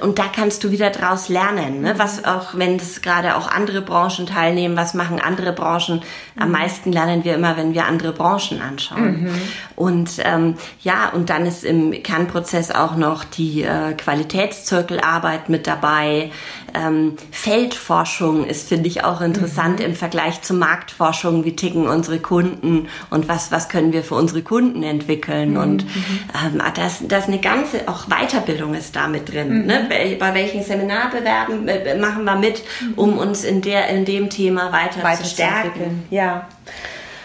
Und 0.00 0.18
da 0.18 0.24
kannst 0.34 0.64
du 0.64 0.70
wieder 0.70 0.90
draus 0.90 1.28
lernen. 1.28 1.82
Ne? 1.82 1.94
Was 1.98 2.24
auch, 2.24 2.54
wenn 2.54 2.76
es 2.76 3.02
gerade 3.02 3.36
auch 3.36 3.48
andere 3.48 3.82
Branchen 3.82 4.26
teilnehmen, 4.26 4.76
was 4.78 4.94
machen 4.94 5.20
andere 5.20 5.52
Branchen. 5.52 6.00
Am 6.38 6.50
meisten 6.52 6.92
lernen 6.92 7.24
wir 7.24 7.34
immer, 7.34 7.56
wenn 7.56 7.74
wir 7.74 7.84
andere 7.84 8.12
Branchen 8.12 8.62
anschauen. 8.62 9.24
Mhm. 9.24 9.34
Und 9.76 10.10
ähm, 10.24 10.54
ja, 10.80 11.10
und 11.10 11.28
dann 11.28 11.44
ist 11.44 11.64
im 11.64 11.90
Kernprozess 12.02 12.70
auch 12.70 12.96
noch 12.96 13.24
die 13.24 13.62
äh, 13.62 13.92
Qualitätszirkelarbeit 13.92 15.48
mit 15.48 15.66
dabei 15.66 15.88
dabei. 15.88 16.30
Ähm, 16.78 17.16
Feldforschung 17.30 18.46
ist, 18.46 18.68
finde 18.68 18.88
ich, 18.88 19.04
auch 19.04 19.20
interessant 19.20 19.80
mhm. 19.80 19.86
im 19.86 19.94
Vergleich 19.94 20.42
zur 20.42 20.56
Marktforschung. 20.56 21.44
Wie 21.44 21.56
ticken 21.56 21.88
unsere 21.88 22.18
Kunden 22.18 22.88
und 23.10 23.28
was, 23.28 23.50
was 23.50 23.68
können 23.68 23.92
wir 23.92 24.04
für 24.04 24.14
unsere 24.14 24.42
Kunden 24.42 24.82
entwickeln? 24.82 25.52
Mhm. 25.52 25.56
Und 25.56 25.82
ähm, 25.82 26.60
ah, 26.60 26.70
das, 26.74 27.02
das 27.06 27.26
eine 27.26 27.38
ganze, 27.38 27.88
auch 27.88 28.06
Weiterbildung 28.06 28.74
ist 28.74 28.94
da 28.94 29.08
mit 29.08 29.32
drin. 29.32 29.62
Mhm. 29.62 29.66
Ne? 29.66 29.86
Bei, 30.18 30.34
welchen 30.34 30.62
Seminarbewerben 30.62 31.66
äh, 31.68 31.98
machen 31.98 32.24
wir 32.24 32.36
mit, 32.36 32.62
um 32.96 33.18
uns 33.18 33.44
in, 33.44 33.62
der, 33.62 33.88
in 33.88 34.04
dem 34.04 34.30
Thema 34.30 34.72
weiter, 34.72 35.02
weiter 35.02 35.22
zu 35.22 35.30
stärken? 35.30 36.04
Ja. 36.10 36.46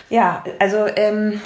Ja, 0.09 0.43
also 0.59 0.85
ähm, 0.95 1.41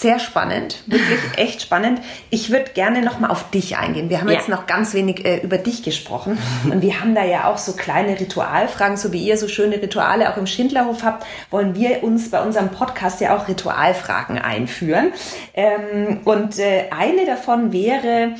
sehr 0.00 0.18
spannend, 0.18 0.82
wirklich 0.86 1.18
echt 1.36 1.62
spannend. 1.62 2.00
Ich 2.30 2.50
würde 2.50 2.70
gerne 2.72 3.02
noch 3.02 3.20
mal 3.20 3.28
auf 3.28 3.50
dich 3.50 3.76
eingehen. 3.76 4.10
Wir 4.10 4.20
haben 4.20 4.28
ja. 4.28 4.34
jetzt 4.34 4.48
noch 4.48 4.66
ganz 4.66 4.94
wenig 4.94 5.24
äh, 5.24 5.38
über 5.38 5.58
dich 5.58 5.82
gesprochen 5.82 6.38
und 6.64 6.82
wir 6.82 7.00
haben 7.00 7.14
da 7.14 7.24
ja 7.24 7.50
auch 7.50 7.58
so 7.58 7.72
kleine 7.72 8.18
Ritualfragen, 8.18 8.96
so 8.96 9.12
wie 9.12 9.24
ihr 9.24 9.36
so 9.36 9.48
schöne 9.48 9.80
Rituale 9.80 10.32
auch 10.32 10.36
im 10.36 10.46
Schindlerhof 10.46 11.02
habt, 11.02 11.26
wollen 11.50 11.74
wir 11.74 12.02
uns 12.02 12.30
bei 12.30 12.40
unserem 12.42 12.70
Podcast 12.70 13.20
ja 13.20 13.36
auch 13.36 13.48
Ritualfragen 13.48 14.38
einführen. 14.38 15.12
Ähm, 15.54 16.20
und 16.24 16.58
äh, 16.58 16.86
eine 16.90 17.26
davon 17.26 17.72
wäre, 17.72 18.34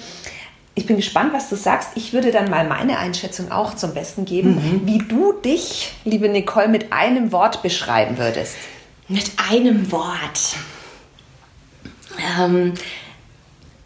ich 0.75 0.87
bin 0.87 0.97
gespannt, 0.97 1.33
was 1.35 1.51
du 1.51 1.57
sagst. 1.57 1.91
Ich 1.97 2.13
würde 2.13 2.31
dann 2.31 2.49
mal 2.49 2.67
meine 2.67 2.99
Einschätzung 2.99 3.53
auch 3.53 3.75
zum 3.75 3.93
Besten 3.93 4.25
geben, 4.25 4.55
mhm. 4.55 4.87
wie 4.87 4.99
du 4.99 5.33
dich, 5.33 5.93
liebe 6.05 6.29
Nicole, 6.29 6.69
mit 6.69 6.93
einem 6.93 7.33
Wort 7.33 7.63
beschreiben 7.63 8.17
würdest. 8.17 8.57
Mit 9.09 9.33
einem 9.51 9.93
Wort. 9.93 10.57
Ähm, 12.19 12.75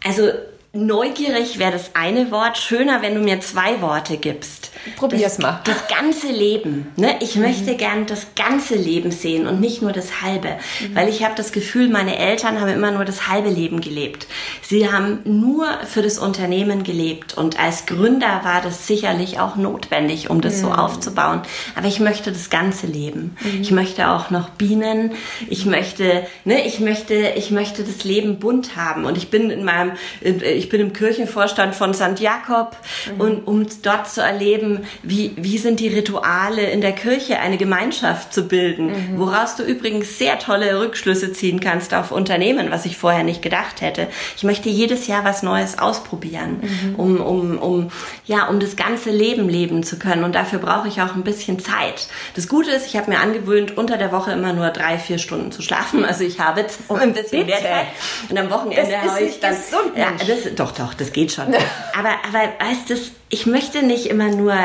also 0.03 0.31
neugierig 0.75 1.57
wäre 1.57 1.71
das 1.71 1.91
eine 1.95 2.31
Wort. 2.31 2.57
Schöner, 2.57 3.01
wenn 3.01 3.15
du 3.15 3.21
mir 3.21 3.39
zwei 3.39 3.81
Worte 3.81 4.17
gibst. 4.17 4.71
Probier's 4.95 5.39
mal. 5.39 5.61
Das 5.63 5.87
ganze 5.87 6.27
Leben. 6.27 6.91
Ne? 6.95 7.15
Ich 7.21 7.35
mhm. 7.35 7.43
möchte 7.43 7.75
gern 7.75 8.05
das 8.05 8.27
ganze 8.35 8.75
Leben 8.75 9.11
sehen 9.11 9.47
und 9.47 9.59
nicht 9.59 9.81
nur 9.81 9.91
das 9.91 10.21
halbe. 10.21 10.49
Mhm. 10.49 10.95
Weil 10.95 11.09
ich 11.09 11.23
habe 11.23 11.33
das 11.35 11.51
Gefühl, 11.51 11.89
meine 11.89 12.17
Eltern 12.17 12.59
haben 12.59 12.69
immer 12.69 12.91
nur 12.91 13.05
das 13.05 13.27
halbe 13.27 13.49
Leben 13.49 13.81
gelebt. 13.81 14.27
Sie 14.61 14.91
haben 14.91 15.19
nur 15.23 15.67
für 15.85 16.01
das 16.01 16.19
Unternehmen 16.19 16.83
gelebt. 16.83 17.35
Und 17.35 17.59
als 17.59 17.85
Gründer 17.85 18.41
war 18.43 18.61
das 18.61 18.87
sicherlich 18.87 19.39
auch 19.39 19.55
notwendig, 19.55 20.29
um 20.29 20.41
das 20.41 20.57
mhm. 20.57 20.61
so 20.61 20.71
aufzubauen. 20.71 21.41
Aber 21.75 21.87
ich 21.87 21.99
möchte 21.99 22.31
das 22.31 22.49
ganze 22.49 22.85
Leben. 22.85 23.35
Mhm. 23.41 23.61
Ich 23.61 23.71
möchte 23.71 24.09
auch 24.09 24.29
noch 24.29 24.49
Bienen. 24.49 25.11
Ich 25.49 25.65
möchte, 25.65 26.27
ne, 26.43 26.65
ich 26.65 26.79
möchte, 26.79 27.33
ich 27.35 27.49
möchte 27.51 27.83
das 27.83 28.03
Leben 28.03 28.39
bunt 28.39 28.75
haben. 28.75 29.05
Und 29.05 29.17
ich 29.17 29.29
bin 29.29 29.49
in 29.49 29.63
meinem, 29.63 29.93
ich 30.21 30.64
bin 30.69 30.81
im 30.81 30.93
Kirchenvorstand 30.93 31.75
von 31.75 31.93
St. 31.93 32.19
Jakob 32.19 32.77
mhm. 33.13 33.21
und 33.21 33.47
um 33.47 33.67
dort 33.81 34.09
zu 34.09 34.21
erleben, 34.21 34.85
wie, 35.03 35.33
wie 35.35 35.57
sind 35.57 35.79
die 35.79 35.87
Rituale 35.87 36.69
in 36.69 36.81
der 36.81 36.93
Kirche, 36.93 37.39
eine 37.39 37.57
Gemeinschaft 37.57 38.33
zu 38.33 38.47
bilden, 38.47 38.87
mhm. 38.87 39.19
woraus 39.19 39.55
du 39.55 39.63
übrigens 39.63 40.17
sehr 40.17 40.39
tolle 40.39 40.79
Rückschlüsse 40.79 41.33
ziehen 41.33 41.59
kannst 41.59 41.93
auf 41.93 42.11
Unternehmen, 42.11 42.71
was 42.71 42.85
ich 42.85 42.97
vorher 42.97 43.23
nicht 43.23 43.41
gedacht 43.41 43.81
hätte. 43.81 44.07
Ich 44.35 44.43
möchte 44.43 44.69
jedes 44.69 45.07
Jahr 45.07 45.23
was 45.23 45.43
Neues 45.43 45.79
ausprobieren, 45.79 46.61
mhm. 46.61 46.95
um, 46.95 47.21
um, 47.21 47.57
um, 47.57 47.91
ja, 48.25 48.47
um 48.47 48.59
das 48.59 48.75
ganze 48.75 49.11
Leben 49.11 49.49
leben 49.49 49.83
zu 49.83 49.99
können. 49.99 50.23
Und 50.23 50.35
dafür 50.35 50.59
brauche 50.59 50.87
ich 50.87 51.01
auch 51.01 51.15
ein 51.15 51.23
bisschen 51.23 51.59
Zeit. 51.59 52.07
Das 52.35 52.47
Gute 52.47 52.71
ist, 52.71 52.87
ich 52.87 52.95
habe 52.97 53.11
mir 53.11 53.19
angewöhnt, 53.19 53.77
unter 53.77 53.97
der 53.97 54.11
Woche 54.11 54.31
immer 54.31 54.53
nur 54.53 54.69
drei, 54.69 54.97
vier 54.97 55.17
Stunden 55.17 55.51
zu 55.51 55.61
schlafen. 55.61 56.05
Also 56.05 56.23
ich 56.23 56.39
habe 56.39 56.61
jetzt 56.61 56.79
ein 56.89 57.13
bisschen 57.13 57.45
mehr 57.45 57.59
Zeit. 57.59 57.87
Und 58.29 58.37
am 58.37 58.49
Wochenende 58.49 59.01
habe 59.01 59.21
ich 59.21 59.39
dann. 59.39 59.55
Gesund, 59.55 59.97
ja, 59.97 60.11
das, 60.17 60.54
doch, 60.55 60.71
doch, 60.71 60.93
das 60.93 61.11
geht 61.13 61.31
schon. 61.31 61.47
aber, 61.97 62.11
aber 62.27 62.53
weißt 62.59 62.89
du, 62.89 62.95
ich 63.29 63.45
möchte 63.45 63.83
nicht 63.83 64.07
immer 64.07 64.29
nur 64.29 64.55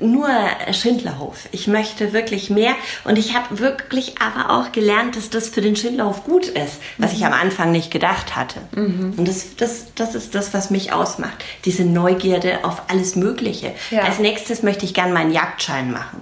nur 0.00 0.28
Schindlerhof. 0.72 1.48
Ich 1.50 1.66
möchte 1.66 2.12
wirklich 2.12 2.50
mehr 2.50 2.74
und 3.04 3.18
ich 3.18 3.34
habe 3.34 3.58
wirklich 3.58 4.14
aber 4.20 4.50
auch 4.50 4.70
gelernt, 4.72 5.16
dass 5.16 5.28
das 5.28 5.48
für 5.48 5.60
den 5.60 5.74
Schindlerhof 5.74 6.24
gut 6.24 6.46
ist, 6.46 6.80
was 6.98 7.10
mhm. 7.10 7.16
ich 7.16 7.26
am 7.26 7.32
Anfang 7.32 7.72
nicht 7.72 7.90
gedacht 7.90 8.36
hatte. 8.36 8.60
Mhm. 8.76 9.14
Und 9.16 9.26
das, 9.26 9.56
das, 9.56 9.86
das 9.96 10.14
ist 10.14 10.34
das, 10.34 10.54
was 10.54 10.70
mich 10.70 10.92
ausmacht. 10.92 11.44
Diese 11.64 11.84
Neugierde 11.84 12.64
auf 12.64 12.82
alles 12.88 13.16
Mögliche. 13.16 13.72
Ja. 13.90 14.02
Als 14.02 14.20
nächstes 14.20 14.62
möchte 14.62 14.84
ich 14.84 14.94
gerne 14.94 15.12
meinen 15.12 15.32
Jagdschein 15.32 15.90
machen. 15.90 16.20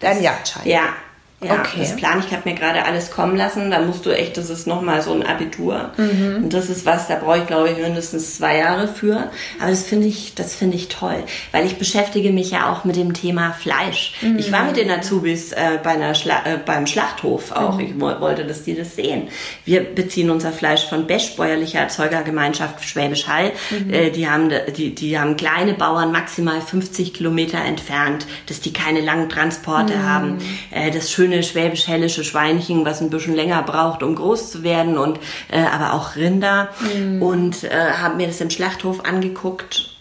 Dein 0.00 0.22
Jagdschein? 0.22 0.66
Ja, 0.66 0.92
ja, 1.40 1.60
okay. 1.60 1.78
das 1.78 1.94
plan 1.94 2.18
ich 2.18 2.32
habe 2.34 2.48
mir 2.48 2.56
gerade 2.56 2.84
alles 2.84 3.12
kommen 3.12 3.36
lassen. 3.36 3.70
Da 3.70 3.80
musst 3.80 4.04
du 4.04 4.10
echt, 4.10 4.36
das 4.36 4.50
ist 4.50 4.66
nochmal 4.66 5.02
so 5.02 5.12
ein 5.12 5.24
Abitur. 5.24 5.90
Mhm. 5.96 6.42
Und 6.42 6.52
das 6.52 6.68
ist 6.68 6.84
was, 6.84 7.06
da 7.06 7.14
brauche 7.14 7.38
ich 7.38 7.46
glaube 7.46 7.70
ich 7.70 7.78
mindestens 7.78 8.38
zwei 8.38 8.58
Jahre 8.58 8.88
für. 8.88 9.30
Aber 9.60 9.70
das 9.70 9.84
finde 9.84 10.08
ich, 10.08 10.34
das 10.34 10.56
finde 10.56 10.76
ich 10.76 10.88
toll, 10.88 11.22
weil 11.52 11.64
ich 11.64 11.78
beschäftige 11.78 12.32
mich 12.32 12.50
ja 12.50 12.72
auch 12.72 12.84
mit 12.84 12.96
dem 12.96 13.14
Thema 13.14 13.52
Fleisch. 13.52 14.14
Mhm. 14.20 14.38
Ich 14.38 14.50
war 14.50 14.64
mit 14.64 14.76
den 14.76 14.90
Azubis 14.90 15.52
äh, 15.52 15.78
bei 15.80 15.90
einer 15.90 16.16
Schla 16.16 16.44
äh, 16.44 16.58
beim 16.64 16.88
Schlachthof 16.88 17.52
auch. 17.52 17.74
Mhm. 17.74 17.84
Ich 17.84 18.00
wollte, 18.00 18.44
dass 18.44 18.64
die 18.64 18.74
das 18.74 18.96
sehen. 18.96 19.28
Wir 19.64 19.82
beziehen 19.82 20.30
unser 20.30 20.50
Fleisch 20.50 20.86
von 20.86 21.06
Besch, 21.06 21.36
bäuerlicher 21.36 21.78
Erzeugergemeinschaft 21.78 22.84
Schwäbisch 22.84 23.28
Hall. 23.28 23.52
Mhm. 23.70 23.94
Äh, 23.94 24.10
die 24.10 24.28
haben, 24.28 24.50
die, 24.76 24.92
die 24.92 25.16
haben 25.16 25.36
kleine 25.36 25.74
Bauern 25.74 26.10
maximal 26.10 26.60
50 26.60 27.14
Kilometer 27.14 27.64
entfernt, 27.64 28.26
dass 28.46 28.60
die 28.60 28.72
keine 28.72 29.02
langen 29.02 29.28
Transporte 29.28 29.94
mhm. 29.94 30.02
haben. 30.02 30.38
Äh, 30.72 30.90
das 30.90 31.12
schöne 31.12 31.27
schöne 31.28 31.42
schwäbisch-hellische 31.42 32.24
Schweinchen, 32.24 32.84
was 32.84 33.00
ein 33.00 33.10
bisschen 33.10 33.34
länger 33.34 33.62
braucht, 33.62 34.02
um 34.02 34.14
groß 34.14 34.50
zu 34.50 34.62
werden 34.62 34.96
und 34.96 35.18
äh, 35.50 35.60
aber 35.60 35.92
auch 35.92 36.16
Rinder 36.16 36.70
mhm. 36.80 37.22
und 37.22 37.64
äh, 37.64 37.92
habe 38.00 38.16
mir 38.16 38.26
das 38.26 38.40
im 38.40 38.50
Schlachthof 38.50 39.04
angeguckt. 39.04 39.94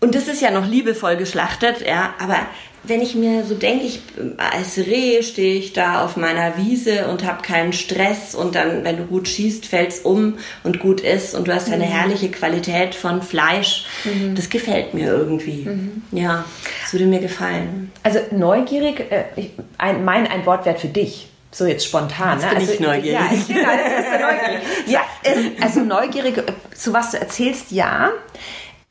Und 0.00 0.14
das 0.14 0.28
ist 0.28 0.40
ja 0.40 0.50
noch 0.50 0.66
liebevoll 0.66 1.16
geschlachtet, 1.16 1.86
ja, 1.86 2.14
aber 2.18 2.38
wenn 2.82 3.02
ich 3.02 3.14
mir 3.14 3.44
so 3.44 3.54
denke, 3.54 3.84
ich 3.84 4.00
als 4.38 4.78
Reh 4.78 5.22
stehe 5.22 5.58
ich 5.58 5.72
da 5.72 6.04
auf 6.04 6.16
meiner 6.16 6.56
Wiese 6.56 7.08
und 7.08 7.24
habe 7.24 7.42
keinen 7.42 7.72
Stress 7.72 8.34
und 8.34 8.54
dann, 8.54 8.84
wenn 8.84 8.96
du 8.96 9.04
gut 9.04 9.28
schießt, 9.28 9.66
fällt's 9.66 10.00
um 10.00 10.38
und 10.64 10.80
gut 10.80 11.00
ist 11.00 11.34
und 11.34 11.48
du 11.48 11.54
hast 11.54 11.70
eine 11.70 11.84
mhm. 11.84 11.90
herrliche 11.90 12.30
Qualität 12.30 12.94
von 12.94 13.22
Fleisch. 13.22 13.84
Mhm. 14.04 14.34
Das 14.34 14.48
gefällt 14.48 14.94
mir 14.94 15.08
irgendwie. 15.08 15.66
Mhm. 15.66 16.02
Ja, 16.12 16.44
das 16.82 16.92
würde 16.92 17.06
mir 17.06 17.20
gefallen. 17.20 17.92
Also 18.02 18.20
neugierig, 18.30 19.10
äh, 19.10 19.24
ich, 19.36 19.50
ein, 19.76 20.04
mein 20.04 20.26
ein 20.26 20.46
Wortwert 20.46 20.80
für 20.80 20.88
dich. 20.88 21.26
So 21.52 21.66
jetzt 21.66 21.84
spontan. 21.84 22.38
Jetzt 22.38 22.44
ne? 22.44 22.50
bin 22.50 22.58
also, 22.58 22.72
ich 22.72 22.80
neugierig. 22.80 23.48
Ja, 23.48 23.54
genau, 23.54 23.70
das 23.76 24.04
ist 24.04 24.20
neugierig. 24.20 24.62
ja, 24.86 25.00
äh, 25.24 25.62
also 25.62 25.80
neugierig, 25.80 26.38
äh, 26.38 26.44
zu 26.74 26.92
was 26.92 27.10
du 27.10 27.18
erzählst, 27.18 27.72
ja. 27.72 28.10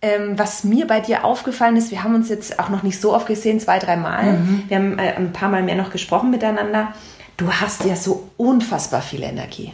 Ähm, 0.01 0.39
was 0.39 0.63
mir 0.63 0.87
bei 0.87 1.01
dir 1.01 1.25
aufgefallen 1.25 1.75
ist, 1.75 1.91
wir 1.91 2.03
haben 2.03 2.15
uns 2.15 2.29
jetzt 2.29 2.57
auch 2.59 2.69
noch 2.69 2.83
nicht 2.83 3.01
so 3.01 3.13
oft 3.13 3.27
gesehen, 3.27 3.59
zwei, 3.59 3.79
drei 3.79 3.97
Mal. 3.97 4.37
Mhm. 4.37 4.63
Wir 4.69 4.77
haben 4.77 4.97
äh, 4.97 5.13
ein 5.15 5.33
paar 5.33 5.49
Mal 5.49 5.61
mehr 5.61 5.75
noch 5.75 5.91
gesprochen 5.91 6.31
miteinander. 6.31 6.93
Du 7.35 7.51
hast 7.51 7.83
ja 7.83 7.95
so 7.95 8.29
unfassbar 8.37 9.01
viel 9.01 9.23
Energie. 9.23 9.73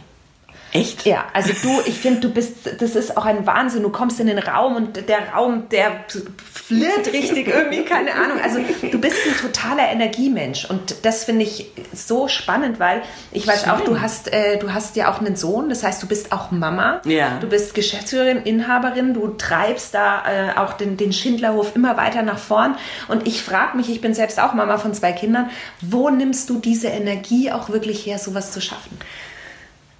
Echt? 0.80 1.06
Ja, 1.06 1.26
also 1.32 1.52
du, 1.62 1.80
ich 1.86 1.98
finde, 1.98 2.20
du 2.20 2.30
bist, 2.30 2.54
das 2.78 2.96
ist 2.96 3.16
auch 3.16 3.24
ein 3.24 3.46
Wahnsinn. 3.46 3.82
Du 3.82 3.90
kommst 3.90 4.20
in 4.20 4.26
den 4.26 4.38
Raum 4.38 4.76
und 4.76 5.08
der 5.08 5.32
Raum, 5.34 5.68
der 5.70 6.04
flirrt 6.52 7.12
richtig 7.12 7.48
irgendwie, 7.48 7.84
keine 7.84 8.14
Ahnung. 8.14 8.38
Also 8.42 8.58
du 8.58 9.00
bist 9.00 9.16
ein 9.26 9.36
totaler 9.36 9.88
Energiemensch 9.88 10.64
und 10.68 10.96
das 11.04 11.24
finde 11.24 11.44
ich 11.44 11.72
so 11.94 12.28
spannend, 12.28 12.80
weil 12.80 13.02
ich 13.32 13.46
weiß 13.46 13.62
Schön. 13.62 13.70
auch, 13.70 13.80
du 13.80 14.00
hast, 14.00 14.32
äh, 14.32 14.58
du 14.58 14.72
hast 14.72 14.96
ja 14.96 15.12
auch 15.12 15.20
einen 15.20 15.36
Sohn, 15.36 15.68
das 15.68 15.82
heißt, 15.82 16.02
du 16.02 16.06
bist 16.06 16.32
auch 16.32 16.50
Mama. 16.50 17.00
Ja. 17.04 17.38
Du 17.40 17.48
bist 17.48 17.74
Geschäftsführerin, 17.74 18.42
Inhaberin, 18.42 19.14
du 19.14 19.28
treibst 19.28 19.94
da 19.94 20.24
äh, 20.26 20.58
auch 20.58 20.74
den, 20.74 20.96
den 20.96 21.12
Schindlerhof 21.12 21.76
immer 21.76 21.96
weiter 21.96 22.22
nach 22.22 22.38
vorn. 22.38 22.76
Und 23.08 23.26
ich 23.26 23.42
frage 23.42 23.76
mich, 23.76 23.88
ich 23.88 24.00
bin 24.00 24.14
selbst 24.14 24.40
auch 24.40 24.52
Mama 24.52 24.78
von 24.78 24.92
zwei 24.92 25.12
Kindern, 25.12 25.50
wo 25.80 26.10
nimmst 26.10 26.50
du 26.50 26.58
diese 26.58 26.88
Energie 26.88 27.52
auch 27.52 27.70
wirklich 27.70 28.04
her, 28.06 28.18
sowas 28.18 28.52
zu 28.52 28.60
schaffen? 28.60 28.98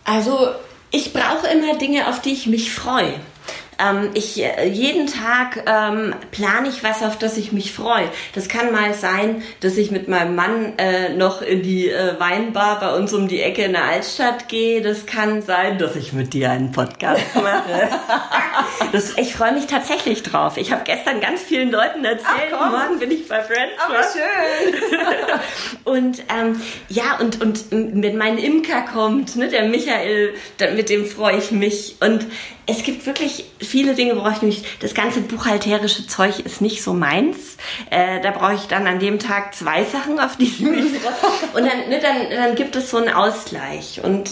Also 0.06 0.48
ich 0.90 1.12
brauche 1.12 1.48
immer 1.48 1.76
Dinge, 1.76 2.08
auf 2.08 2.22
die 2.22 2.32
ich 2.32 2.46
mich 2.46 2.72
freue. 2.72 3.14
Ähm, 3.78 4.10
ich, 4.14 4.42
äh, 4.42 4.66
jeden 4.66 5.06
Tag 5.06 5.64
ähm, 5.66 6.14
plane 6.30 6.68
ich 6.68 6.82
was, 6.82 7.02
auf 7.02 7.18
das 7.18 7.36
ich 7.36 7.52
mich 7.52 7.72
freue. 7.72 8.08
Das 8.34 8.48
kann 8.48 8.72
mal 8.72 8.94
sein, 8.94 9.42
dass 9.60 9.76
ich 9.76 9.90
mit 9.90 10.08
meinem 10.08 10.34
Mann 10.34 10.78
äh, 10.78 11.10
noch 11.10 11.42
in 11.42 11.62
die 11.62 11.90
äh, 11.90 12.18
Weinbar 12.18 12.80
bei 12.80 12.94
uns 12.94 13.12
um 13.12 13.28
die 13.28 13.42
Ecke 13.42 13.64
in 13.64 13.72
der 13.72 13.84
Altstadt 13.84 14.48
gehe. 14.48 14.80
Das 14.80 15.04
kann 15.04 15.42
sein, 15.42 15.78
dass 15.78 15.94
ich 15.96 16.12
mit 16.12 16.32
dir 16.32 16.50
einen 16.50 16.72
Podcast 16.72 17.22
mache. 17.34 17.88
das, 18.92 19.16
ich 19.18 19.34
freue 19.34 19.52
mich 19.52 19.66
tatsächlich 19.66 20.22
drauf. 20.22 20.56
Ich 20.56 20.72
habe 20.72 20.82
gestern 20.84 21.20
ganz 21.20 21.42
vielen 21.42 21.70
Leuten 21.70 22.04
erzählt, 22.04 22.54
Ach, 22.58 22.70
morgen 22.70 22.98
bin 22.98 23.10
ich 23.10 23.28
bei 23.28 23.42
Friends. 23.42 23.74
Aber 23.78 24.02
schön. 24.02 24.80
und 25.84 26.22
ähm, 26.34 26.60
ja, 26.88 27.18
und, 27.20 27.42
und 27.42 27.66
wenn 27.70 28.16
mein 28.16 28.38
Imker 28.38 28.82
kommt, 28.82 29.36
ne, 29.36 29.48
der 29.48 29.64
Michael, 29.64 30.34
mit 30.74 30.88
dem 30.88 31.04
freue 31.04 31.36
ich 31.36 31.50
mich. 31.50 31.96
Und 32.00 32.26
es 32.66 32.82
gibt 32.82 33.06
wirklich 33.06 33.44
viele 33.60 33.94
Dinge, 33.94 34.16
worauf 34.16 34.36
ich 34.36 34.42
mich, 34.42 34.64
das 34.80 34.92
ganze 34.92 35.20
buchhalterische 35.20 36.06
Zeug 36.06 36.40
ist 36.40 36.60
nicht 36.60 36.82
so 36.82 36.94
meins. 36.94 37.56
Äh, 37.90 38.20
da 38.20 38.32
brauche 38.32 38.54
ich 38.54 38.66
dann 38.66 38.86
an 38.86 38.98
dem 38.98 39.18
Tag 39.18 39.54
zwei 39.54 39.84
Sachen, 39.84 40.18
auf 40.18 40.36
die 40.36 40.44
ich 40.44 40.60
mich. 40.60 40.84
Und 41.54 41.64
dann, 41.64 41.88
ne, 41.88 42.00
dann, 42.00 42.30
dann 42.30 42.54
gibt 42.56 42.74
es 42.74 42.90
so 42.90 42.96
einen 42.96 43.10
Ausgleich. 43.10 44.00
Und 44.02 44.30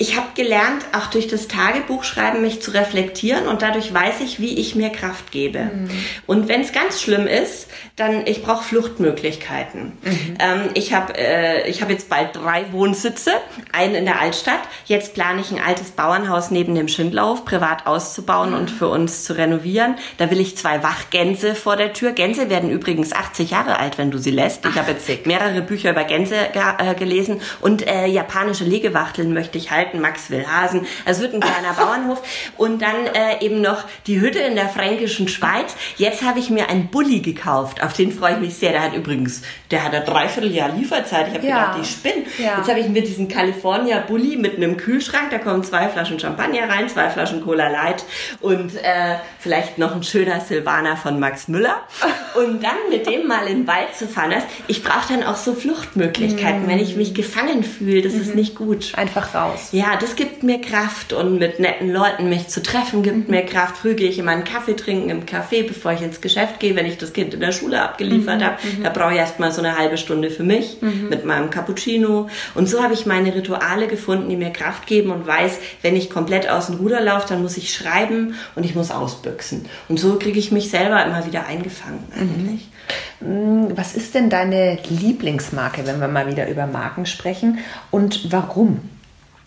ich 0.00 0.16
habe 0.16 0.28
gelernt, 0.34 0.86
auch 0.94 1.08
durch 1.08 1.28
das 1.28 1.46
Tagebuchschreiben 1.46 2.40
mich 2.40 2.62
zu 2.62 2.70
reflektieren 2.70 3.46
und 3.46 3.60
dadurch 3.60 3.92
weiß 3.92 4.22
ich, 4.22 4.40
wie 4.40 4.58
ich 4.58 4.74
mir 4.74 4.88
Kraft 4.88 5.30
gebe. 5.30 5.58
Mhm. 5.58 5.90
Und 6.26 6.48
wenn 6.48 6.62
es 6.62 6.72
ganz 6.72 7.02
schlimm 7.02 7.26
ist, 7.26 7.68
dann 7.96 8.26
ich 8.26 8.42
brauche 8.42 8.64
Fluchtmöglichkeiten. 8.64 9.92
Mhm. 10.00 10.36
Ähm, 10.38 10.60
ich 10.72 10.94
habe 10.94 11.12
äh, 11.18 11.68
ich 11.68 11.82
hab 11.82 11.90
jetzt 11.90 12.08
bald 12.08 12.34
drei 12.34 12.72
Wohnsitze, 12.72 13.32
einen 13.72 13.94
in 13.94 14.06
der 14.06 14.22
Altstadt. 14.22 14.60
Jetzt 14.86 15.12
plane 15.12 15.42
ich 15.42 15.50
ein 15.50 15.62
altes 15.62 15.90
Bauernhaus 15.90 16.50
neben 16.50 16.74
dem 16.74 16.88
Schindlauf 16.88 17.44
privat 17.44 17.86
auszubauen 17.86 18.52
mhm. 18.52 18.56
und 18.56 18.70
für 18.70 18.88
uns 18.88 19.24
zu 19.24 19.36
renovieren. 19.36 19.96
Da 20.16 20.30
will 20.30 20.40
ich 20.40 20.56
zwei 20.56 20.82
Wachgänse 20.82 21.54
vor 21.54 21.76
der 21.76 21.92
Tür. 21.92 22.12
Gänse 22.12 22.48
werden 22.48 22.70
übrigens 22.70 23.12
80 23.12 23.50
Jahre 23.50 23.78
alt, 23.78 23.98
wenn 23.98 24.10
du 24.10 24.16
sie 24.16 24.30
lässt. 24.30 24.64
Ich 24.64 24.78
habe 24.78 24.92
jetzt 24.92 25.26
mehrere 25.26 25.60
Bücher 25.60 25.90
über 25.90 26.04
Gänse 26.04 26.36
äh, 26.54 26.94
gelesen 26.94 27.42
und 27.60 27.86
äh, 27.86 28.06
japanische 28.06 28.64
Legewachteln 28.64 29.34
möchte 29.34 29.58
ich 29.58 29.70
halten 29.70 29.89
alten 29.90 30.00
Max 30.00 30.30
Willhasen. 30.30 30.86
Es 31.04 31.20
wird 31.20 31.34
ein 31.34 31.40
kleiner 31.40 31.72
Bauernhof. 31.74 32.22
Und 32.56 32.82
dann 32.82 33.06
äh, 33.06 33.44
eben 33.44 33.60
noch 33.60 33.84
die 34.06 34.20
Hütte 34.20 34.38
in 34.38 34.54
der 34.54 34.68
fränkischen 34.68 35.28
Schweiz. 35.28 35.74
Jetzt 35.96 36.22
habe 36.22 36.38
ich 36.38 36.50
mir 36.50 36.68
einen 36.68 36.88
Bulli 36.88 37.20
gekauft. 37.20 37.82
Auf 37.82 37.92
den 37.92 38.12
freue 38.12 38.34
ich 38.34 38.40
mich 38.40 38.54
sehr. 38.54 38.72
Der 38.72 38.82
hat 38.82 38.94
übrigens, 38.94 39.42
der 39.70 39.84
hat 39.84 39.94
ein 39.94 40.04
Dreivierteljahr 40.04 40.70
Lieferzeit. 40.70 41.28
Ich 41.28 41.34
habe 41.34 41.46
ja. 41.46 41.72
gedacht, 41.72 41.78
ich 41.82 41.90
spinne. 41.90 42.24
Ja. 42.38 42.58
Jetzt 42.58 42.68
habe 42.68 42.80
ich 42.80 42.88
mir 42.88 43.02
diesen 43.02 43.28
California 43.28 44.00
Bulli 44.06 44.36
mit 44.36 44.56
einem 44.56 44.76
Kühlschrank. 44.76 45.30
Da 45.30 45.38
kommen 45.38 45.64
zwei 45.64 45.88
Flaschen 45.88 46.18
Champagner 46.18 46.68
rein, 46.68 46.88
zwei 46.88 47.10
Flaschen 47.10 47.42
Cola 47.42 47.68
Light 47.68 48.04
und 48.40 48.74
äh, 48.76 49.16
vielleicht 49.38 49.78
noch 49.78 49.94
ein 49.94 50.02
schöner 50.02 50.40
Silvaner 50.40 50.96
von 50.96 51.18
Max 51.18 51.48
Müller. 51.48 51.76
Und 52.36 52.62
dann 52.62 52.76
mit 52.90 53.06
dem 53.06 53.26
mal 53.26 53.46
in 53.46 53.60
den 53.60 53.66
Wald 53.66 53.94
zu 53.96 54.06
fahren. 54.06 54.30
Ich 54.68 54.82
brauche 54.82 55.12
dann 55.12 55.24
auch 55.24 55.36
so 55.36 55.54
Fluchtmöglichkeiten. 55.54 56.66
Mm. 56.66 56.68
Wenn 56.68 56.78
ich 56.78 56.96
mich 56.96 57.14
gefangen 57.14 57.64
fühle, 57.64 58.02
das 58.02 58.14
mm 58.14 58.20
ist 58.20 58.34
nicht 58.34 58.54
gut. 58.54 58.92
Einfach 58.96 59.34
raus. 59.34 59.68
Ja, 59.72 59.79
ja, 59.80 59.96
das 59.96 60.14
gibt 60.14 60.42
mir 60.42 60.60
Kraft 60.60 61.14
und 61.14 61.38
mit 61.38 61.58
netten 61.58 61.90
Leuten 61.90 62.28
mich 62.28 62.48
zu 62.48 62.62
treffen 62.62 63.02
gibt 63.02 63.28
mhm. 63.28 63.34
mir 63.34 63.46
Kraft. 63.46 63.78
Früh 63.78 63.94
gehe 63.94 64.10
ich 64.10 64.18
immer 64.18 64.32
einen 64.32 64.44
Kaffee 64.44 64.76
trinken 64.76 65.08
im 65.08 65.24
Café, 65.24 65.66
bevor 65.66 65.92
ich 65.92 66.02
ins 66.02 66.20
Geschäft 66.20 66.60
gehe, 66.60 66.76
wenn 66.76 66.84
ich 66.84 66.98
das 66.98 67.14
Kind 67.14 67.32
in 67.32 67.40
der 67.40 67.52
Schule 67.52 67.80
abgeliefert 67.80 68.40
mhm. 68.40 68.44
habe. 68.44 68.56
Mhm. 68.62 68.82
Da 68.82 68.90
brauche 68.90 69.12
ich 69.12 69.18
erstmal 69.18 69.52
so 69.52 69.62
eine 69.62 69.78
halbe 69.78 69.96
Stunde 69.96 70.30
für 70.30 70.42
mich 70.42 70.82
mhm. 70.82 71.08
mit 71.08 71.24
meinem 71.24 71.48
Cappuccino. 71.48 72.28
Und 72.54 72.68
so 72.68 72.82
habe 72.82 72.92
ich 72.92 73.06
meine 73.06 73.34
Rituale 73.34 73.88
gefunden, 73.88 74.28
die 74.28 74.36
mir 74.36 74.50
Kraft 74.50 74.86
geben 74.86 75.10
und 75.10 75.26
weiß, 75.26 75.58
wenn 75.80 75.96
ich 75.96 76.10
komplett 76.10 76.50
aus 76.50 76.66
dem 76.66 76.76
Ruder 76.76 77.00
laufe, 77.00 77.28
dann 77.28 77.40
muss 77.40 77.56
ich 77.56 77.72
schreiben 77.72 78.34
und 78.56 78.64
ich 78.64 78.74
muss 78.74 78.90
ausbüchsen. 78.90 79.64
Und 79.88 79.98
so 79.98 80.18
kriege 80.18 80.38
ich 80.38 80.52
mich 80.52 80.68
selber 80.68 81.02
immer 81.06 81.24
wieder 81.26 81.46
eingefangen 81.46 82.04
eigentlich. 82.14 82.68
Mhm. 83.20 83.66
Mm, 83.66 83.76
was 83.76 83.94
ist 83.94 84.14
denn 84.14 84.28
deine 84.28 84.78
Lieblingsmarke, 84.90 85.86
wenn 85.86 86.00
wir 86.00 86.08
mal 86.08 86.26
wieder 86.26 86.48
über 86.48 86.66
Marken 86.66 87.06
sprechen 87.06 87.58
und 87.90 88.30
warum? 88.30 88.80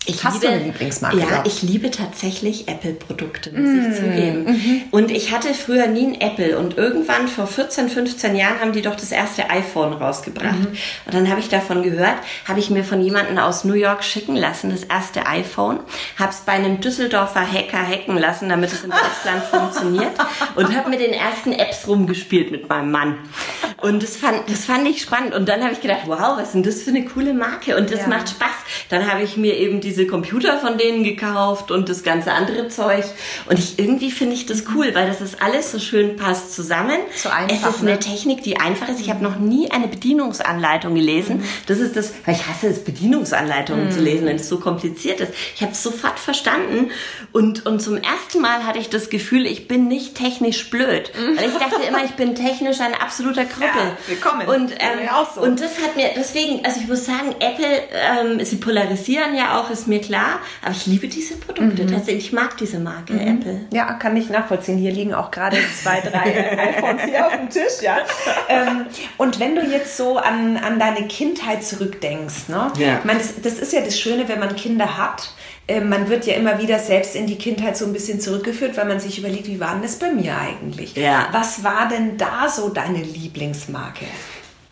Ich 0.06 0.24
Hast 0.24 0.41
liebe, 0.41 0.47
du 0.47 0.54
eine 0.54 0.64
Lieblingsmarke? 0.66 1.18
Ja, 1.18 1.43
ich 1.45 1.62
liebe 1.62 1.89
tatsächlich 1.89 2.68
Apple-Produkte, 2.68 3.51
muss 3.51 3.70
mm. 3.70 3.91
ich 3.91 3.97
zugeben. 3.97 4.43
Mhm. 4.45 4.82
Und 4.91 5.12
ich 5.12 5.32
hatte 5.32 5.54
früher 5.54 5.88
nie 5.88 6.08
ein 6.08 6.22
Apple 6.22 6.60
und 6.60 6.78
irgendwann 6.78 7.28
vor 7.28 7.47
14, 7.47 7.89
15 7.89 8.36
Jahren 8.36 8.60
haben 8.60 8.74
die 8.74 8.82
doch 8.82 8.95
das 8.95 9.12
erste 9.12 9.49
iPhone 9.49 9.93
rausgebracht. 9.93 10.60
Mhm. 10.60 10.78
Und 11.06 11.14
dann 11.14 11.30
habe 11.30 11.39
ich 11.39 11.47
davon 11.47 11.84
gehört, 11.84 12.18
habe 12.47 12.60
ich 12.60 12.70
mir 12.70 12.84
von 12.84 13.01
jemandem 13.01 13.38
aus 13.38 13.64
New 13.64 13.76
York 13.76 14.04
schicken 14.04 14.36
lassen, 14.36 14.72
das 14.72 14.84
erste 14.84 15.26
iPhone, 15.26 15.80
habe 16.20 16.32
es 16.32 16.41
bei 16.41 16.54
einem 16.54 16.82
Düsseldorfer 16.82 17.41
Hacker 17.41 17.86
hacken 17.88 18.18
lassen, 18.18 18.49
damit 18.49 18.74
es 18.74 18.84
in 18.84 18.91
Deutschland 18.91 19.43
funktioniert 19.51 20.14
und 20.56 20.76
habe 20.76 20.89
mit 20.89 20.99
den 20.99 21.14
ersten 21.14 21.54
Apps 21.54 21.88
rumgespielt 21.88 22.51
mit 22.51 22.68
meinem 22.68 22.91
Mann. 22.91 23.18
Und 23.82 24.01
das 24.01 24.16
fand, 24.16 24.49
das 24.49 24.66
fand 24.66 24.88
ich 24.88 25.01
spannend. 25.01 25.34
Und 25.34 25.49
dann 25.49 25.62
habe 25.62 25.74
ich 25.74 25.82
gedacht, 25.82 26.04
wow, 26.06 26.38
was 26.38 26.47
ist 26.47 26.54
denn 26.54 26.64
das 26.64 26.84
für 26.84 26.91
eine 26.91 27.04
coole 27.04 27.34
Marke? 27.34 27.76
Und 27.76 27.91
das 27.91 28.01
ja. 28.01 28.08
macht 28.08 28.30
Spaß. 28.30 28.49
Dann 28.89 29.12
habe 29.12 29.24
ich 29.24 29.36
mir 29.36 29.58
eben 29.58 29.82
die 29.82 29.91
diese 29.94 30.08
Computer 30.08 30.58
von 30.58 30.78
denen 30.78 31.04
gekauft 31.04 31.72
und 31.72 31.88
das 31.89 32.04
ganze 32.04 32.32
andere 32.32 32.68
Zeug. 32.68 33.06
Und 33.46 33.60
ich 33.60 33.78
irgendwie 33.78 34.12
finde 34.12 34.34
ich 34.34 34.46
das 34.46 34.64
cool, 34.76 34.94
weil 34.94 35.08
das 35.08 35.22
ist 35.22 35.41
alles 35.41 35.72
so 35.72 35.80
schön 35.80 36.16
passt 36.16 36.54
zusammen. 36.56 36.98
So 37.16 37.30
einfach, 37.30 37.70
es 37.70 37.76
ist 37.76 37.82
eine 37.82 37.91
ne? 37.91 38.00
Technik, 38.00 38.44
die 38.44 38.60
einfach 38.60 38.89
ist. 38.89 39.00
Ich 39.00 39.10
habe 39.10 39.24
noch 39.24 39.38
nie 39.38 39.70
eine 39.72 39.88
Bedienungsanleitung 39.88 40.96
gelesen. 40.96 41.38
Mhm. 41.38 41.44
Das 41.68 41.80
ist 41.80 41.96
das, 41.96 42.14
weil 42.26 42.36
ich 42.36 42.48
hasse 42.48 42.68
es, 42.68 42.84
Bedienungsanleitungen 42.84 43.86
mhm. 43.86 43.91
zu 43.91 44.00
lesen, 44.00 44.26
wenn 44.26 44.38
es 44.38 44.50
so 44.50 44.60
kompliziert 44.60 45.20
ist. 45.20 45.34
Ich 45.56 45.62
habe 45.62 45.74
es 45.74 45.84
sofort 45.84 46.20
verstanden 46.20 46.91
und, 47.32 47.66
und 47.66 47.80
zum 47.80 47.98
ersten 47.98 48.41
Mal 48.41 48.66
hatte 48.66 48.80
ich 48.80 48.89
das 48.89 49.10
Gefühl, 49.10 49.46
ich 49.46 49.68
bin 49.68 49.88
nicht 49.88 50.16
technisch 50.16 50.70
blöd. 50.70 51.12
Mhm. 51.16 51.38
Weil 51.38 51.50
ich 51.50 51.58
dachte 51.58 51.84
immer, 51.88 52.04
ich 52.04 52.12
bin 52.12 52.36
technisch 52.36 52.80
ein 52.80 52.96
absoluter 52.96 53.46
Krüppel. 53.46 53.82
Ja, 53.82 53.98
willkommen. 54.08 54.48
Und, 54.48 54.72
ähm, 54.72 55.10
so. 55.36 55.41
und 55.41 55.62
das 55.62 55.80
hat 55.80 55.96
mir, 55.96 56.10
deswegen, 56.16 56.66
also 56.66 56.80
ich 56.80 56.88
muss 56.88 57.06
sagen, 57.06 57.36
Apple, 57.39 57.82
ähm, 57.91 58.44
sie 58.44 58.56
polarisieren 58.56 59.36
ja 59.36 59.60
auch, 59.60 59.70
es 59.70 59.82
ist 59.84 59.88
mir 59.88 60.01
klar, 60.01 60.39
aber 60.61 60.71
ich 60.71 60.86
liebe 60.86 61.07
diese 61.07 61.36
Produkte. 61.36 61.84
Mhm. 61.84 61.91
Tatsächlich, 61.91 62.25
ich 62.27 62.34
mag 62.34 62.57
diese 62.57 62.79
Marke 62.79 63.13
mhm. 63.13 63.39
Apple. 63.39 63.61
Ja, 63.71 63.93
kann 63.93 64.15
ich 64.15 64.29
nachvollziehen. 64.29 64.77
Hier 64.77 64.91
liegen 64.91 65.13
auch 65.13 65.31
gerade 65.31 65.57
zwei, 65.81 65.99
drei 66.01 66.57
iPhones 66.77 67.03
hier 67.03 67.27
auf 67.27 67.34
dem 67.36 67.49
Tisch, 67.49 67.81
ja. 67.81 67.97
Ähm, 68.49 68.86
und 69.17 69.39
wenn 69.39 69.55
du 69.55 69.61
jetzt 69.61 69.97
so 69.97 70.17
an, 70.17 70.57
an 70.57 70.79
deine 70.79 71.07
Kindheit 71.07 71.63
zurückdenkst, 71.63 72.47
ne? 72.47 72.71
Ja. 72.77 72.99
Ich 72.99 73.05
meine, 73.05 73.19
das, 73.19 73.41
das 73.41 73.59
ist 73.59 73.73
ja 73.73 73.81
das 73.81 73.99
Schöne, 73.99 74.27
wenn 74.27 74.39
man 74.39 74.55
Kinder 74.55 74.97
hat. 74.97 75.34
Äh, 75.67 75.81
man 75.81 76.09
wird 76.09 76.25
ja 76.25 76.36
immer 76.36 76.59
wieder 76.61 76.79
selbst 76.79 77.15
in 77.15 77.27
die 77.27 77.38
Kindheit 77.38 77.77
so 77.77 77.86
ein 77.86 77.93
bisschen 77.93 78.19
zurückgeführt, 78.19 78.77
weil 78.77 78.86
man 78.86 78.99
sich 78.99 79.19
überlegt, 79.19 79.47
wie 79.47 79.59
war 79.59 79.73
denn 79.73 79.81
das 79.81 79.97
bei 79.97 80.11
mir 80.11 80.38
eigentlich? 80.38 80.95
Ja. 80.95 81.27
Was 81.31 81.63
war 81.63 81.89
denn 81.89 82.17
da 82.17 82.49
so 82.49 82.69
deine 82.69 83.01
Lieblingsmarke? 83.01 84.05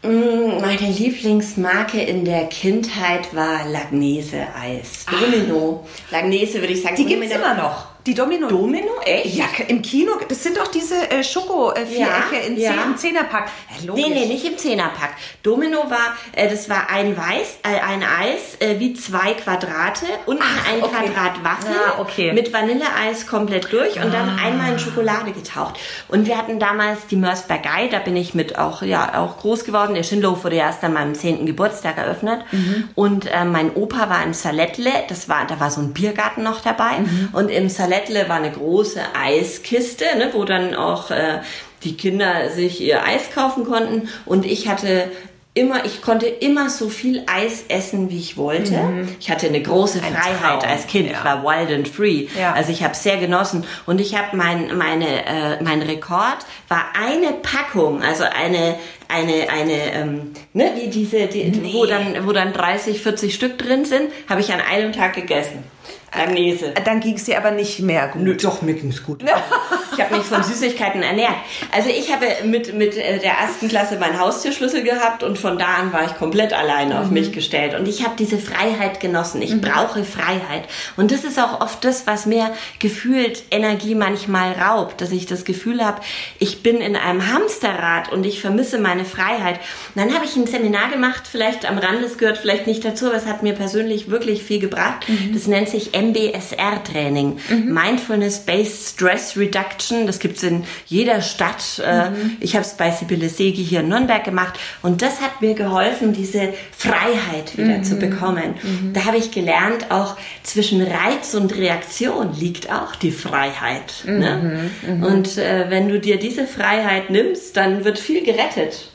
Mm, 0.03 0.59
meine 0.59 0.91
Lieblingsmarke 0.91 2.01
in 2.01 2.25
der 2.25 2.45
Kindheit 2.45 3.35
war 3.35 3.67
Lagnese-Eis. 3.67 5.05
Domino. 5.05 5.85
Lagnese 6.09 6.59
würde 6.59 6.73
ich 6.73 6.81
sagen. 6.81 6.95
Die 6.95 7.05
gibt 7.05 7.23
es 7.23 7.31
immer 7.31 7.53
noch. 7.53 7.90
Die 8.07 8.15
Domino. 8.15 8.47
Domino? 8.47 8.99
Echt? 9.05 9.35
Ja, 9.35 9.45
im 9.67 9.81
Kino. 9.83 10.13
Das 10.27 10.41
sind 10.41 10.57
doch 10.57 10.67
diese 10.67 11.11
äh, 11.11 11.23
Schoko-Vierecke 11.23 12.35
ja, 12.35 12.47
in 12.47 12.57
ja. 12.57 12.71
im 12.83 12.97
Zehnerpack. 12.97 13.49
Ja, 13.83 13.93
nee, 13.93 14.07
nee, 14.09 14.25
nicht 14.25 14.43
im 14.43 14.57
Zehnerpack. 14.57 15.11
Domino 15.43 15.77
war, 15.87 16.15
äh, 16.31 16.49
das 16.49 16.67
war 16.67 16.89
ein 16.89 17.15
Weiß, 17.15 17.59
äh, 17.61 17.79
ein 17.79 18.01
Eis 18.01 18.59
äh, 18.59 18.79
wie 18.79 18.93
zwei 18.95 19.33
Quadrate, 19.33 20.07
unten 20.25 20.41
Ach, 20.43 20.71
ein 20.71 20.81
okay. 20.81 20.95
Quadrat 20.95 21.43
Waffel 21.43 21.75
ja, 21.75 21.99
okay. 21.99 22.33
mit 22.33 22.51
Vanilleeis 22.51 23.27
komplett 23.27 23.71
durch 23.71 23.97
und 23.97 24.07
ah. 24.07 24.09
dann 24.09 24.39
einmal 24.39 24.73
in 24.73 24.79
Schokolade 24.79 25.31
getaucht. 25.31 25.79
Und 26.07 26.25
wir 26.25 26.39
hatten 26.39 26.59
damals 26.59 27.05
die 27.05 27.17
Mörsbergei, 27.17 27.87
da 27.87 27.99
bin 27.99 28.15
ich 28.15 28.33
mit 28.33 28.57
auch, 28.57 28.81
ja, 28.81 29.19
auch 29.21 29.37
groß 29.37 29.63
geworden. 29.63 29.93
Der 29.93 30.03
Schindlof 30.03 30.43
wurde 30.43 30.55
erst 30.55 30.83
an 30.83 30.93
meinem 30.93 31.13
zehnten 31.13 31.45
Geburtstag 31.45 31.97
eröffnet. 31.97 32.41
Mhm. 32.51 32.89
Und 32.95 33.31
äh, 33.31 33.45
mein 33.45 33.75
Opa 33.75 34.09
war 34.09 34.23
im 34.23 34.33
Salettle, 34.33 34.91
das 35.07 35.29
war, 35.29 35.45
da 35.45 35.59
war 35.59 35.69
so 35.69 35.81
ein 35.81 35.93
Biergarten 35.93 36.41
noch 36.41 36.61
dabei. 36.61 36.99
Mhm. 36.99 37.29
Und 37.33 37.49
im 37.51 37.69
Salettle 37.69 37.90
Palettle 37.91 38.29
war 38.29 38.37
eine 38.37 38.51
große 38.51 39.01
Eiskiste, 39.13 40.05
ne, 40.17 40.29
wo 40.31 40.45
dann 40.45 40.75
auch 40.75 41.11
äh, 41.11 41.39
die 41.83 41.97
Kinder 41.97 42.49
sich 42.49 42.79
ihr 42.79 43.03
Eis 43.03 43.31
kaufen 43.33 43.65
konnten. 43.65 44.07
Und 44.25 44.45
ich 44.45 44.69
hatte 44.69 45.11
immer, 45.53 45.85
ich 45.85 46.01
konnte 46.01 46.27
immer 46.27 46.69
so 46.69 46.87
viel 46.87 47.23
Eis 47.27 47.65
essen, 47.67 48.09
wie 48.09 48.17
ich 48.17 48.37
wollte. 48.37 48.77
Mhm. 48.77 49.09
Ich 49.19 49.29
hatte 49.29 49.47
eine 49.47 49.61
große 49.61 50.01
Ein 50.01 50.13
Freiheit 50.13 50.61
Traum. 50.61 50.71
als 50.71 50.87
Kind. 50.87 51.09
Ja. 51.11 51.17
Ich 51.17 51.23
war 51.25 51.43
wild 51.43 51.71
and 51.71 51.87
free. 51.87 52.27
Ja. 52.39 52.53
Also 52.53 52.71
ich 52.71 52.83
habe 52.83 52.95
sehr 52.95 53.17
genossen. 53.17 53.65
Und 53.85 53.99
ich 53.99 54.17
habe 54.17 54.35
mein, 54.37 54.77
meine, 54.77 55.25
äh, 55.25 55.61
mein 55.61 55.81
Rekord 55.81 56.37
war 56.69 56.85
eine 56.97 57.33
Packung, 57.33 58.01
also 58.01 58.23
eine 58.23 58.77
eine 59.09 59.49
eine 59.49 59.93
ähm, 59.93 60.31
ne, 60.53 60.71
die, 60.79 60.89
diese 60.89 61.27
die, 61.27 61.43
nee. 61.43 61.73
wo 61.73 61.85
dann 61.85 62.25
wo 62.25 62.31
dann 62.31 62.53
30 62.53 63.01
40 63.01 63.35
Stück 63.35 63.57
drin 63.57 63.83
sind 63.83 64.09
habe 64.29 64.39
ich 64.39 64.53
an 64.53 64.61
einem 64.61 64.93
Tag 64.93 65.15
gegessen 65.15 65.65
Agnese. 66.11 66.73
Dann 66.85 66.99
ging 66.99 67.15
es 67.15 67.25
dir 67.25 67.37
aber 67.37 67.51
nicht 67.51 67.79
mehr 67.79 68.09
gut. 68.09 68.21
Nö, 68.21 68.35
doch, 68.35 68.61
mir 68.61 68.73
ging 68.73 68.89
es 68.89 69.03
gut. 69.03 69.23
ich 70.01 70.09
habe 70.09 70.17
mich 70.17 70.27
von 70.27 70.43
Süßigkeiten 70.43 71.03
ernährt. 71.03 71.35
Also 71.71 71.89
ich 71.89 72.11
habe 72.11 72.25
mit, 72.45 72.73
mit 72.73 72.97
äh, 72.97 73.19
der 73.19 73.33
ersten 73.33 73.67
Klasse 73.67 73.97
meinen 73.97 74.19
Haustürschlüssel 74.19 74.83
gehabt 74.83 75.23
und 75.23 75.37
von 75.37 75.57
da 75.57 75.75
an 75.75 75.93
war 75.93 76.05
ich 76.05 76.15
komplett 76.15 76.53
alleine 76.53 76.99
auf 76.99 77.07
mhm. 77.07 77.13
mich 77.13 77.31
gestellt. 77.31 77.77
Und 77.77 77.87
ich 77.87 78.03
habe 78.03 78.15
diese 78.17 78.37
Freiheit 78.37 78.99
genossen. 78.99 79.41
Ich 79.41 79.53
mhm. 79.53 79.61
brauche 79.61 80.03
Freiheit. 80.03 80.63
Und 80.97 81.11
das 81.11 81.23
ist 81.23 81.39
auch 81.39 81.61
oft 81.61 81.83
das, 81.83 82.07
was 82.07 82.25
mir 82.25 82.51
gefühlt 82.79 83.43
Energie 83.51 83.95
manchmal 83.95 84.53
raubt. 84.53 85.01
Dass 85.01 85.11
ich 85.11 85.25
das 85.25 85.45
Gefühl 85.45 85.85
habe, 85.85 86.01
ich 86.39 86.63
bin 86.63 86.77
in 86.77 86.95
einem 86.95 87.31
Hamsterrad 87.31 88.11
und 88.11 88.25
ich 88.25 88.41
vermisse 88.41 88.79
meine 88.79 89.05
Freiheit. 89.05 89.59
Und 89.93 90.03
dann 90.03 90.13
habe 90.13 90.25
ich 90.25 90.35
ein 90.35 90.47
Seminar 90.47 90.89
gemacht, 90.89 91.23
vielleicht 91.29 91.69
am 91.69 91.77
Rande, 91.77 92.05
es 92.05 92.17
gehört 92.17 92.37
vielleicht 92.37 92.67
nicht 92.67 92.83
dazu, 92.83 93.07
aber 93.07 93.15
es 93.15 93.25
hat 93.25 93.43
mir 93.43 93.53
persönlich 93.53 94.09
wirklich 94.09 94.43
viel 94.43 94.59
gebracht. 94.59 95.07
Mhm. 95.07 95.33
Das 95.33 95.47
nennt 95.47 95.69
sich 95.69 95.91
MBSR-Training. 95.93 97.39
Mhm. 97.49 97.73
Mindfulness-Based 97.73 98.89
Stress 98.89 99.37
Reduction. 99.37 99.90
Das 100.07 100.19
gibt 100.19 100.37
es 100.37 100.43
in 100.43 100.63
jeder 100.85 101.21
Stadt. 101.21 101.81
Äh, 101.85 102.09
mhm. 102.09 102.37
Ich 102.39 102.55
habe 102.55 102.65
es 102.65 102.73
bei 102.73 102.91
Sibylle 102.91 103.29
Segi 103.29 103.63
hier 103.63 103.81
in 103.81 103.89
Nürnberg 103.89 104.23
gemacht. 104.23 104.59
Und 104.81 105.01
das 105.01 105.21
hat 105.21 105.41
mir 105.41 105.53
geholfen, 105.53 106.13
diese 106.13 106.53
Freiheit 106.75 107.57
wieder 107.57 107.77
mhm. 107.77 107.83
zu 107.83 107.95
bekommen. 107.97 108.55
Mhm. 108.61 108.93
Da 108.93 109.05
habe 109.05 109.17
ich 109.17 109.31
gelernt, 109.31 109.91
auch 109.91 110.17
zwischen 110.43 110.81
Reiz 110.81 111.33
und 111.33 111.55
Reaktion 111.55 112.33
liegt 112.37 112.71
auch 112.71 112.95
die 112.95 113.11
Freiheit. 113.11 114.03
Ne? 114.05 114.71
Mhm. 114.85 114.97
Mhm. 114.97 115.03
Und 115.03 115.37
äh, 115.37 115.69
wenn 115.69 115.89
du 115.89 115.99
dir 115.99 116.17
diese 116.17 116.47
Freiheit 116.47 117.09
nimmst, 117.09 117.57
dann 117.57 117.83
wird 117.83 117.99
viel 117.99 118.23
gerettet. 118.23 118.91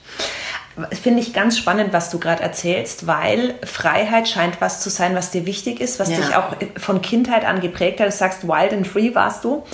Finde 0.93 1.21
ich 1.21 1.33
ganz 1.33 1.57
spannend, 1.57 1.93
was 1.93 2.11
du 2.11 2.19
gerade 2.19 2.43
erzählst, 2.43 3.07
weil 3.07 3.55
Freiheit 3.65 4.29
scheint 4.29 4.61
was 4.61 4.81
zu 4.81 4.91
sein, 4.91 5.15
was 5.15 5.31
dir 5.31 5.47
wichtig 5.47 5.81
ist, 5.81 5.99
was 5.99 6.11
Ja. 6.11 6.17
dich 6.17 6.37
auch 6.37 6.57
von 6.77 7.01
Kindheit 7.03 7.45
an 7.45 7.61
geprägt 7.61 8.01
hat. 8.01 8.09
Du 8.09 8.13
sagst, 8.13 8.47
wild 8.47 8.73
and 8.73 8.87
free 8.87 9.15
warst 9.15 9.45
du. 9.45 9.65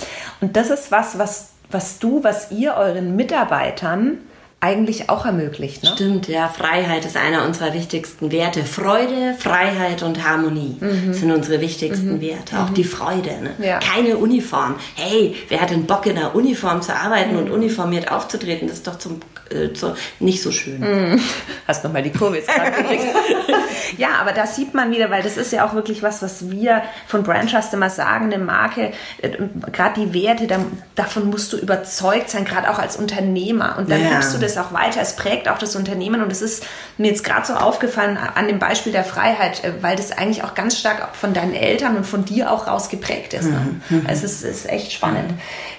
Und 0.41 0.55
das 0.55 0.69
ist 0.69 0.91
was, 0.91 1.17
was, 1.17 1.49
was 1.69 1.99
du, 1.99 2.23
was 2.23 2.51
ihr 2.51 2.75
euren 2.75 3.15
Mitarbeitern 3.15 4.19
eigentlich 4.63 5.09
auch 5.09 5.25
ermöglicht. 5.25 5.83
Ne? 5.83 5.91
Stimmt, 5.93 6.29
ja, 6.29 6.47
Freiheit 6.47 7.03
ist 7.03 7.17
einer 7.17 7.45
unserer 7.45 7.73
wichtigsten 7.73 8.31
Werte. 8.31 8.63
Freude, 8.63 9.35
Freiheit 9.37 10.03
und 10.03 10.23
Harmonie 10.23 10.77
sind 11.11 11.31
unsere 11.33 11.59
wichtigsten 11.59 12.21
Werte. 12.21 12.57
Auch 12.59 12.69
die 12.69 12.85
Freude. 12.85 13.41
Ne? 13.41 13.51
Mhm. 13.57 13.63
Ja. 13.63 13.79
Keine 13.79 14.15
Uniform. 14.15 14.75
Hey, 14.95 15.35
wer 15.49 15.59
hat 15.59 15.71
denn 15.71 15.85
Bock 15.85 16.05
in 16.05 16.17
einer 16.17 16.33
Uniform 16.33 16.81
zu 16.81 16.95
arbeiten 16.95 17.35
und 17.35 17.51
uniformiert 17.51 18.09
aufzutreten? 18.09 18.69
Das 18.69 18.77
ist 18.77 18.87
doch 18.87 18.97
zum, 18.97 19.19
äh, 19.51 19.73
zu, 19.73 19.95
nicht 20.21 20.41
so 20.41 20.51
schön. 20.51 20.79
Mhm. 20.79 21.19
Hast 21.67 21.83
nochmal 21.83 22.03
die 22.03 22.11
Kurve 22.11 22.37
jetzt 22.37 22.47
gekriegt. 22.47 23.03
ja, 23.97 24.09
aber 24.19 24.31
da 24.31 24.45
sieht 24.47 24.73
man 24.73 24.91
wieder, 24.91 25.09
weil 25.09 25.23
das 25.23 25.37
ist 25.37 25.51
ja 25.51 25.65
auch 25.65 25.73
wirklich 25.73 26.03
was, 26.03 26.21
was 26.21 26.49
wir 26.49 26.81
von 27.07 27.23
Brand 27.23 27.51
Trust 27.51 27.73
immer 27.73 27.89
sagen, 27.89 28.25
eine 28.33 28.43
Marke, 28.43 28.91
äh, 29.21 29.29
gerade 29.71 30.01
die 30.01 30.13
Werte, 30.13 30.47
da, 30.47 30.57
davon 30.95 31.29
musst 31.29 31.53
du 31.53 31.57
überzeugt 31.57 32.29
sein, 32.29 32.45
gerade 32.45 32.69
auch 32.69 32.79
als 32.79 32.95
Unternehmer. 32.97 33.75
Und 33.77 33.89
dann 33.89 34.01
Ja. 34.01 34.11
gibst 34.11 34.33
du 34.33 34.37
das 34.39 34.57
auch 34.57 34.73
weiter. 34.73 35.01
Es 35.01 35.15
prägt 35.15 35.47
auch 35.49 35.57
das 35.57 35.75
Unternehmen 35.75 36.21
und 36.21 36.31
es 36.31 36.41
ist 36.41 36.65
mir 36.97 37.07
jetzt 37.09 37.23
gerade 37.23 37.45
so 37.47 37.53
aufgefallen 37.53 38.17
an 38.17 38.47
dem 38.47 38.59
Beispiel 38.59 38.91
der 38.91 39.03
Freiheit, 39.03 39.63
äh, 39.63 39.71
weil 39.81 39.95
das 39.95 40.11
eigentlich 40.11 40.43
auch 40.43 40.53
ganz 40.55 40.77
stark 40.77 41.15
von 41.15 41.33
deinen 41.33 41.53
Eltern 41.53 41.97
und 41.97 42.05
von 42.05 42.25
dir 42.25 42.51
auch 42.51 42.67
raus 42.67 42.89
geprägt 42.89 43.33
ist. 43.33 43.49
Ne? 43.49 43.81
Also 44.07 44.25
es 44.25 44.43
ist 44.43 44.69
echt 44.69 44.91
spannend. 44.91 45.33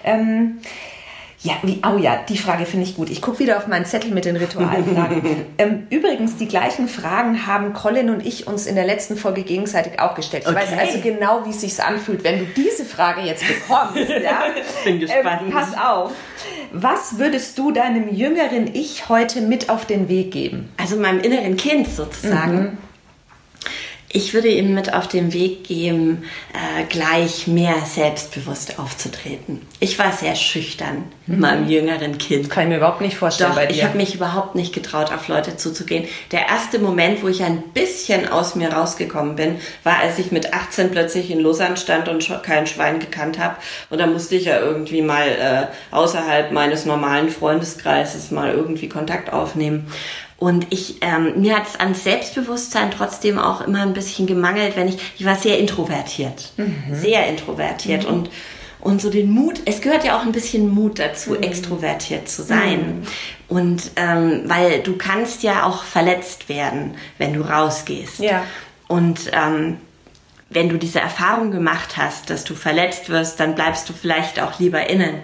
Ähm, 0.04 0.58
ja, 1.44 1.52
wie, 1.62 1.82
oh 1.86 1.98
ja, 1.98 2.20
die 2.26 2.38
Frage 2.38 2.64
finde 2.64 2.86
ich 2.86 2.96
gut. 2.96 3.10
Ich 3.10 3.20
gucke 3.20 3.38
wieder 3.38 3.58
auf 3.58 3.66
meinen 3.66 3.84
Zettel 3.84 4.10
mit 4.12 4.24
den 4.24 4.36
Ritualfragen. 4.36 5.22
ähm, 5.58 5.86
übrigens, 5.90 6.38
die 6.38 6.48
gleichen 6.48 6.88
Fragen 6.88 7.46
haben 7.46 7.74
Colin 7.74 8.08
und 8.08 8.24
ich 8.24 8.46
uns 8.46 8.66
in 8.66 8.76
der 8.76 8.86
letzten 8.86 9.18
Folge 9.18 9.42
gegenseitig 9.42 10.00
auch 10.00 10.14
gestellt. 10.14 10.44
Ich 10.48 10.54
weiß 10.54 10.72
Okay. 10.72 10.80
also 10.80 11.00
genau, 11.00 11.44
wie 11.44 11.50
es 11.50 11.60
sich 11.60 11.82
anfühlt, 11.82 12.24
wenn 12.24 12.38
du 12.38 12.46
diese 12.56 12.86
Frage 12.86 13.20
jetzt 13.20 13.44
bekommst. 13.46 13.94
Ja? 14.24 14.44
Bin 14.84 15.00
gespannt. 15.00 15.42
Ähm, 15.44 15.50
pass 15.52 15.76
auf. 15.76 16.12
Was 16.72 17.18
würdest 17.18 17.58
du 17.58 17.72
deinem 17.72 18.14
jüngeren 18.14 18.74
Ich 18.74 19.10
heute 19.10 19.42
mit 19.42 19.68
auf 19.68 19.84
den 19.84 20.08
Weg 20.08 20.30
geben? 20.30 20.70
Also 20.78 20.96
meinem 20.96 21.20
inneren 21.20 21.58
Kind 21.58 21.88
sozusagen. 21.88 22.78
Ich 24.16 24.32
würde 24.32 24.46
ihm 24.46 24.74
mit 24.74 24.94
auf 24.94 25.08
den 25.08 25.32
Weg 25.32 25.64
geben, 25.64 26.22
äh, 26.52 26.84
gleich 26.84 27.48
mehr 27.48 27.74
selbstbewusst 27.84 28.78
aufzutreten. 28.78 29.60
Ich 29.80 29.98
war 29.98 30.12
sehr 30.12 30.36
schüchtern 30.36 31.06
mit 31.26 31.40
meinem 31.40 31.68
jüngeren 31.68 32.16
Kind. 32.16 32.48
Kann 32.48 32.62
ich 32.62 32.68
mir 32.68 32.76
überhaupt 32.76 33.00
nicht 33.00 33.16
vorstellen 33.16 33.50
Doch, 33.50 33.56
bei 33.56 33.66
dir. 33.66 33.74
ich 33.74 33.82
habe 33.82 33.96
mich 33.96 34.14
überhaupt 34.14 34.54
nicht 34.54 34.72
getraut, 34.72 35.10
auf 35.12 35.26
Leute 35.26 35.56
zuzugehen. 35.56 36.04
Der 36.30 36.46
erste 36.46 36.78
Moment, 36.78 37.24
wo 37.24 37.28
ich 37.28 37.42
ein 37.42 37.60
bisschen 37.74 38.28
aus 38.28 38.54
mir 38.54 38.72
rausgekommen 38.72 39.34
bin, 39.34 39.56
war, 39.82 39.98
als 39.98 40.16
ich 40.20 40.30
mit 40.30 40.54
18 40.54 40.92
plötzlich 40.92 41.32
in 41.32 41.40
Lausanne 41.40 41.76
stand 41.76 42.08
und 42.08 42.22
schon 42.22 42.40
kein 42.40 42.68
Schwein 42.68 43.00
gekannt 43.00 43.40
habe. 43.40 43.56
Und 43.90 43.98
da 43.98 44.06
musste 44.06 44.36
ich 44.36 44.44
ja 44.44 44.60
irgendwie 44.60 45.02
mal 45.02 45.26
äh, 45.26 45.66
außerhalb 45.92 46.52
meines 46.52 46.84
normalen 46.84 47.30
Freundeskreises 47.30 48.30
mal 48.30 48.52
irgendwie 48.52 48.88
Kontakt 48.88 49.32
aufnehmen. 49.32 49.88
Und 50.36 50.66
ich, 50.70 50.96
ähm, 51.00 51.40
mir 51.40 51.56
hat 51.56 51.68
es 51.68 51.78
an 51.78 51.94
Selbstbewusstsein 51.94 52.90
trotzdem 52.90 53.38
auch 53.38 53.60
immer 53.60 53.82
ein 53.82 53.94
bisschen 53.94 54.26
gemangelt, 54.26 54.76
wenn 54.76 54.88
ich, 54.88 54.98
ich 55.18 55.24
war 55.24 55.36
sehr 55.36 55.58
introvertiert, 55.58 56.52
sehr 56.92 57.28
introvertiert 57.28 58.04
und 58.04 58.30
und 58.84 59.00
so 59.00 59.08
den 59.08 59.30
Mut, 59.30 59.62
es 59.64 59.80
gehört 59.80 60.04
ja 60.04 60.18
auch 60.18 60.26
ein 60.26 60.32
bisschen 60.32 60.68
Mut 60.68 60.98
dazu, 60.98 61.36
extrovertiert 61.36 62.28
zu 62.28 62.42
sein. 62.42 63.06
Und 63.48 63.92
ähm, 63.96 64.42
weil 64.44 64.82
du 64.82 64.96
kannst 64.96 65.42
ja 65.42 65.64
auch 65.64 65.84
verletzt 65.84 66.50
werden, 66.50 66.94
wenn 67.16 67.32
du 67.32 67.40
rausgehst. 67.40 68.18
Ja. 68.18 68.44
Und 68.86 69.30
ähm, 69.32 69.78
wenn 70.54 70.68
du 70.68 70.78
diese 70.78 71.00
Erfahrung 71.00 71.50
gemacht 71.50 71.96
hast, 71.96 72.30
dass 72.30 72.44
du 72.44 72.54
verletzt 72.54 73.10
wirst, 73.10 73.40
dann 73.40 73.54
bleibst 73.54 73.88
du 73.88 73.92
vielleicht 73.92 74.40
auch 74.40 74.58
lieber 74.58 74.88
innen. 74.88 75.16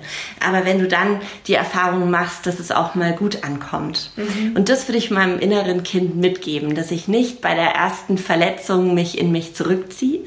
Aber 0.45 0.65
wenn 0.65 0.81
du 0.81 0.89
dann 0.89 1.21
die 1.47 1.55
Erfahrung 1.55 2.11
machst, 2.11 2.47
dass 2.47 2.59
es 2.59 2.71
auch 2.73 2.95
mal 2.95 3.13
gut 3.15 3.45
ankommt. 3.45 4.11
Und 4.57 4.69
das 4.69 4.89
würde 4.89 4.99
ich 4.99 5.11
meinem 5.11 5.39
inneren 5.39 5.85
Kind 5.85 6.17
mitgeben, 6.17 6.75
dass 6.75 6.91
ich 6.91 7.09
nicht 7.09 7.41
bei 7.41 7.55
der 7.55 7.71
ersten 7.71 8.19
Verletzung 8.19 8.95
mich 8.95 9.19
in 9.19 9.31
mich 9.31 9.55
zurückziehe, 9.55 10.21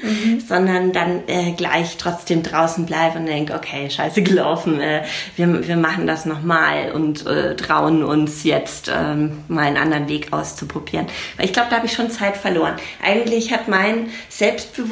sondern 0.46 0.92
dann 0.92 1.22
äh, 1.26 1.52
gleich 1.52 1.96
trotzdem 1.98 2.42
draußen 2.42 2.86
bleibe 2.86 3.18
und 3.18 3.26
denke, 3.26 3.54
okay, 3.54 3.90
scheiße 3.90 4.22
gelaufen, 4.22 4.80
äh, 4.80 5.02
wir, 5.36 5.66
wir 5.66 5.76
machen 5.76 6.06
das 6.06 6.24
nochmal 6.24 6.92
und 6.92 7.26
äh, 7.26 7.56
trauen 7.56 8.02
uns 8.02 8.44
jetzt 8.44 8.90
ähm, 8.94 9.44
mal 9.48 9.66
einen 9.66 9.76
anderen 9.76 10.08
Weg 10.08 10.32
auszuprobieren. 10.32 11.06
Weil 11.36 11.46
ich 11.46 11.52
glaube, 11.52 11.68
da 11.70 11.76
habe 11.76 11.86
ich 11.86 11.92
schon 11.92 12.10
Zeit 12.10 12.36
verloren. 12.36 12.74
Eigentlich 13.02 13.52
hat 13.52 13.68
mein 13.68 14.08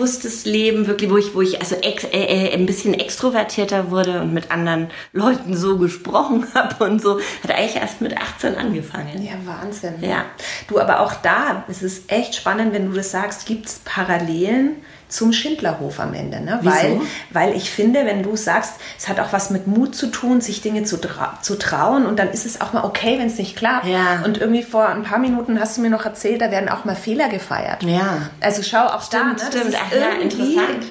selbstbewusstes 0.07 0.45
Leben 0.45 0.87
wirklich, 0.87 1.11
wo 1.11 1.17
ich, 1.17 1.35
wo 1.35 1.41
ich 1.41 1.61
also 1.61 1.77
ex, 1.77 2.05
äh, 2.05 2.09
äh, 2.09 2.55
ein 2.55 2.67
bisschen 2.67 2.95
extrovertierter 2.95 3.91
wurde 3.91 4.21
und 4.21 4.33
mit 4.33 4.51
anderen 4.51 4.91
Leuten 5.13 5.57
so 5.57 5.79
gesprochen 5.79 6.47
habe 6.55 6.85
und 6.85 7.01
so, 7.01 7.21
hat 7.43 7.51
eigentlich 7.51 7.77
erst 7.77 8.01
mit 8.01 8.17
18 8.17 8.57
angefangen. 8.57 9.23
Ja, 9.23 9.35
Wahnsinn. 9.45 9.95
Ja. 10.01 10.25
Du, 10.69 10.81
aber 10.81 11.01
auch 11.01 11.15
da 11.15 11.65
ist 11.69 11.83
es 11.83 12.03
echt 12.09 12.35
spannend, 12.35 12.73
wenn 12.73 12.91
du 12.91 12.97
das 12.97 13.11
sagst, 13.11 13.47
gibt 13.47 13.67
es 13.67 13.81
Parallelen 13.85 14.77
zum 15.13 15.33
Schindlerhof 15.33 16.01
am 16.01 16.15
Ende. 16.15 16.41
Ne? 16.41 16.59
Wieso? 16.63 16.75
Weil, 16.75 17.01
weil 17.31 17.57
ich 17.57 17.71
finde, 17.71 18.05
wenn 18.07 18.23
du 18.23 18.37
sagst, 18.37 18.75
es 18.99 19.09
hat 19.09 19.21
auch 19.21 19.33
was 19.33 19.51
mit 19.51 19.67
Mut 19.67 19.95
zu 19.95 20.09
tun, 20.09 20.41
sich 20.41 20.61
Dinge 20.63 20.85
zu, 20.85 21.01
trau 21.01 21.27
zu 21.43 21.59
trauen 21.59 22.07
und 22.07 22.19
dann 22.19 22.29
ist 22.31 22.47
es 22.47 22.61
auch 22.61 22.73
mal 22.73 22.85
okay, 22.85 23.19
wenn 23.19 23.27
es 23.27 23.39
nicht 23.39 23.57
klappt. 23.57 23.87
Ja. 23.87 24.23
Und 24.25 24.39
irgendwie 24.39 24.63
vor 24.63 24.89
ein 24.89 25.03
paar 25.03 25.19
Minuten 25.19 25.61
hast 25.61 25.77
du 25.77 25.81
mir 25.83 25.91
noch 25.91 26.05
erzählt, 26.05 26.41
da 26.41 26.51
werden 26.51 26.69
auch 26.69 26.85
mal 26.85 26.97
Fehler 26.97 27.29
gefeiert. 27.29 27.83
Ja. 27.83 28.31
Also 28.41 28.63
schau 28.63 28.87
auch 28.87 29.09
da. 29.09 29.25
Ne? 29.25 29.37
Das 29.39 29.49
Stimmt, 29.49 29.69
ist 29.69 29.79
Ach, 29.81 29.93
ja, 29.95 30.21
interessant. 30.21 30.85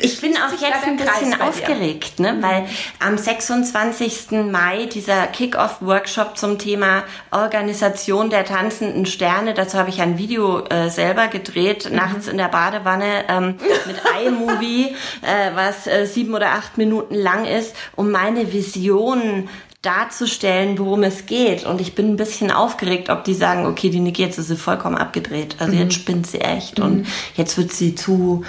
Ich 0.00 0.20
bin 0.20 0.34
auch 0.36 0.52
jetzt 0.52 0.84
ein 0.86 0.96
bisschen 0.96 1.40
aufgeregt, 1.40 2.20
ne? 2.20 2.36
weil 2.40 2.66
am 3.04 3.18
26. 3.18 4.30
Mai 4.50 4.86
dieser 4.86 5.26
Kick-Off-Workshop 5.26 6.36
zum 6.38 6.58
Thema 6.58 7.02
Organisation 7.30 8.30
der 8.30 8.44
tanzenden 8.44 9.06
Sterne, 9.06 9.54
dazu 9.54 9.78
habe 9.78 9.90
ich 9.90 10.00
ein 10.00 10.18
Video 10.18 10.64
äh, 10.66 10.88
selber 10.88 11.28
gedreht, 11.28 11.88
Mhm. 11.90 11.96
nachts 11.96 12.28
in 12.28 12.38
der 12.38 12.48
Badewanne 12.48 13.24
ähm, 13.28 13.54
mit 13.86 13.96
iMovie, 14.26 14.94
äh, 15.22 15.54
was 15.54 15.86
äh, 15.86 16.06
sieben 16.06 16.34
oder 16.34 16.52
acht 16.52 16.78
Minuten 16.78 17.14
lang 17.14 17.44
ist, 17.44 17.74
um 17.94 18.10
meine 18.10 18.52
Vision 18.52 19.48
darzustellen, 19.86 20.78
worum 20.78 21.04
es 21.04 21.26
geht. 21.26 21.64
Und 21.64 21.80
ich 21.80 21.94
bin 21.94 22.12
ein 22.12 22.16
bisschen 22.16 22.50
aufgeregt, 22.50 23.08
ob 23.08 23.24
die 23.24 23.34
sagen, 23.34 23.66
okay, 23.66 23.88
die 23.88 24.00
Niki, 24.00 24.22
jetzt 24.22 24.38
ist 24.38 24.48
sie 24.48 24.56
vollkommen 24.56 24.96
abgedreht. 24.96 25.56
Also 25.60 25.74
jetzt 25.74 25.94
spinnt 25.94 26.26
sie 26.26 26.40
echt 26.40 26.80
und 26.80 27.06
jetzt 27.36 27.56
wird 27.56 27.72
sie 27.72 27.94
zu... 27.94 28.44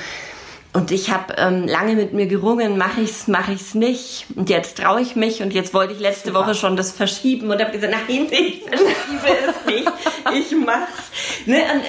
Und 0.73 0.91
ich 0.91 1.11
habe 1.11 1.33
ähm, 1.37 1.65
lange 1.67 1.95
mit 1.95 2.13
mir 2.13 2.27
gerungen, 2.27 2.77
mache 2.77 3.01
ich's, 3.01 3.27
mache 3.27 3.53
ich's 3.53 3.73
nicht. 3.73 4.25
Und 4.35 4.49
jetzt 4.49 4.77
traue 4.77 5.01
ich 5.01 5.15
mich 5.15 5.41
und 5.41 5.53
jetzt 5.53 5.73
wollte 5.73 5.93
ich 5.93 5.99
letzte 5.99 6.35
Woche 6.35 6.53
schon 6.53 6.75
das 6.75 6.91
verschieben 6.91 7.49
und 7.49 7.59
habe 7.59 7.71
gesagt, 7.71 7.93
nein, 7.93 8.27
ich 8.31 8.61
verschiebe 8.61 9.37
es 9.47 9.65
nicht, 9.65 9.91
ich 10.33 10.57
mach's. 10.57 11.11
Ne? 11.45 11.61
Und, 11.73 11.81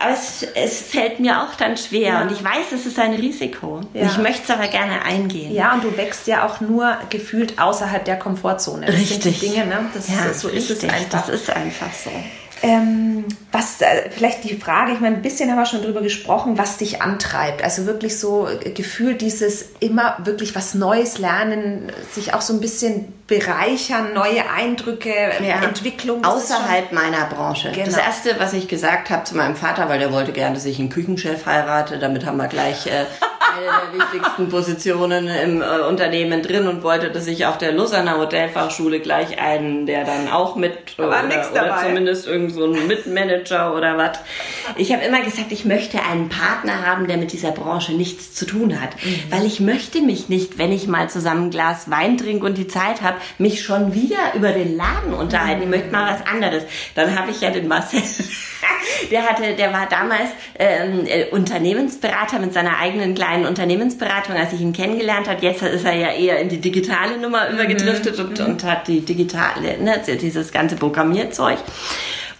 aber 0.00 0.12
es, 0.12 0.44
es 0.54 0.80
fällt 0.80 1.20
mir 1.20 1.42
auch 1.42 1.54
dann 1.56 1.76
schwer 1.76 2.00
Ja. 2.08 2.22
und 2.22 2.32
ich 2.32 2.42
weiß, 2.42 2.72
es 2.74 2.86
ist 2.86 2.98
ein 2.98 3.12
Risiko. 3.14 3.80
Ja. 3.94 4.06
Ich 4.06 4.18
möchte 4.18 4.42
es 4.44 4.50
aber 4.50 4.66
gerne 4.68 5.02
eingehen. 5.04 5.54
Ja, 5.54 5.74
und 5.74 5.84
du 5.84 5.96
wächst 5.96 6.26
ja 6.26 6.46
auch 6.46 6.60
nur 6.60 6.96
gefühlt 7.10 7.58
außerhalb 7.60 8.04
der 8.04 8.18
Komfortzone. 8.18 8.86
Das 8.86 8.94
sind 8.96 9.10
Richtig. 9.24 9.40
die 9.40 9.48
Dinge, 9.50 9.66
ne? 9.66 9.78
Das 9.94 10.08
Ja, 10.08 10.24
ist, 10.30 10.40
so 10.40 10.48
ist 10.48 10.64
es 10.70 10.82
richtig. 10.82 10.92
einfach. 10.92 11.26
Das 11.26 11.28
ist 11.28 11.50
einfach 11.50 11.92
so. 11.92 12.10
Ähm, 12.62 13.24
was, 13.52 13.80
äh, 13.80 14.10
vielleicht 14.10 14.44
die 14.44 14.54
Frage, 14.56 14.92
ich 14.92 15.00
meine, 15.00 15.16
ein 15.16 15.22
bisschen 15.22 15.50
haben 15.50 15.56
wir 15.56 15.64
schon 15.64 15.80
drüber 15.82 16.02
gesprochen, 16.02 16.58
was 16.58 16.76
dich 16.76 17.00
antreibt. 17.00 17.64
Also 17.64 17.86
wirklich 17.86 18.18
so 18.18 18.48
äh, 18.48 18.70
gefühlt 18.72 19.22
dieses 19.22 19.64
immer 19.80 20.18
wirklich 20.24 20.54
was 20.54 20.74
Neues 20.74 21.16
lernen, 21.16 21.90
sich 22.12 22.34
auch 22.34 22.42
so 22.42 22.52
ein 22.52 22.60
bisschen 22.60 23.14
bereichern, 23.30 24.12
neue 24.12 24.42
Eindrücke, 24.50 25.14
Ja. 25.42 25.62
Entwicklung. 25.62 26.24
Außerhalb 26.24 26.90
meiner 26.92 27.26
Branche. 27.26 27.70
Genau. 27.70 27.86
Das 27.86 27.96
erste, 27.96 28.34
was 28.38 28.52
ich 28.52 28.66
gesagt 28.68 29.08
habe 29.08 29.22
zu 29.24 29.36
meinem 29.36 29.54
Vater, 29.56 29.88
weil 29.88 30.00
der 30.00 30.12
wollte 30.12 30.32
gerne, 30.32 30.54
dass 30.56 30.64
ich 30.66 30.78
einen 30.80 30.90
Küchenchef 30.90 31.46
heirate, 31.46 31.98
damit 31.98 32.26
haben 32.26 32.36
wir 32.38 32.48
gleich 32.48 32.86
äh, 32.86 32.90
eine 32.90 33.66
der 33.92 34.00
wichtigsten 34.00 34.48
Positionen 34.48 35.28
im 35.28 35.62
äh, 35.62 35.64
Unternehmen 35.88 36.42
drin 36.42 36.66
und 36.66 36.82
wollte, 36.82 37.10
dass 37.10 37.26
ich 37.28 37.46
auf 37.46 37.56
der 37.58 37.72
Lausanner 37.72 38.18
Hotelfachschule 38.18 38.98
gleich 39.00 39.38
einen, 39.40 39.86
der 39.86 40.04
dann 40.04 40.28
auch 40.28 40.56
mit 40.56 40.72
äh, 40.98 41.02
oder, 41.02 41.22
oder 41.52 41.78
zumindest 41.84 42.26
irgend 42.26 42.52
so 42.52 42.64
ein 42.64 42.86
Mitmanager 42.88 43.74
oder 43.76 43.96
was. 43.96 44.18
Ich 44.76 44.92
habe 44.92 45.04
immer 45.04 45.20
gesagt, 45.22 45.52
ich 45.52 45.64
möchte 45.64 46.02
einen 46.02 46.28
Partner 46.28 46.84
haben, 46.84 47.06
der 47.06 47.16
mit 47.16 47.32
dieser 47.32 47.52
Branche 47.52 47.92
nichts 47.92 48.34
zu 48.34 48.44
tun 48.44 48.80
hat, 48.80 48.90
Mhm. 49.04 49.22
weil 49.30 49.46
ich 49.46 49.60
möchte 49.60 50.00
mich 50.00 50.28
nicht, 50.28 50.58
wenn 50.58 50.72
ich 50.72 50.88
mal 50.88 51.08
zusammen 51.08 51.46
ein 51.46 51.50
Glas 51.50 51.88
Wein 51.90 52.18
trinke 52.18 52.44
und 52.44 52.58
die 52.58 52.66
Zeit 52.68 53.02
habe, 53.02 53.16
mich 53.38 53.62
schon 53.62 53.94
wieder 53.94 54.34
über 54.34 54.52
den 54.52 54.76
Laden 54.76 55.14
unterhalten. 55.14 55.62
Ich 55.62 55.68
möchte 55.68 55.90
mal 55.90 56.12
was 56.12 56.26
anderes. 56.26 56.64
Dann 56.94 57.18
habe 57.18 57.30
ich 57.30 57.40
ja 57.40 57.50
den 57.50 57.68
Marcel, 57.68 58.02
der 59.10 59.28
hatte, 59.28 59.54
der 59.54 59.72
war 59.72 59.88
damals 59.88 60.30
ähm, 60.58 61.06
äh, 61.06 61.26
Unternehmensberater 61.30 62.38
mit 62.38 62.52
seiner 62.52 62.78
eigenen 62.78 63.14
kleinen 63.14 63.46
Unternehmensberatung, 63.46 64.36
als 64.36 64.52
ich 64.52 64.60
ihn 64.60 64.72
kennengelernt 64.72 65.28
habe. 65.28 65.42
Jetzt 65.42 65.62
ist 65.62 65.84
er 65.84 65.94
ja 65.94 66.12
eher 66.12 66.38
in 66.40 66.48
die 66.48 66.60
digitale 66.60 67.18
Nummer 67.18 67.48
übergedriftet 67.50 68.18
und, 68.18 68.40
und 68.40 68.64
hat 68.64 68.88
die 68.88 69.00
digitale, 69.00 69.78
ne, 69.82 70.00
dieses 70.06 70.52
ganze 70.52 70.76
Programmierzeug. 70.76 71.58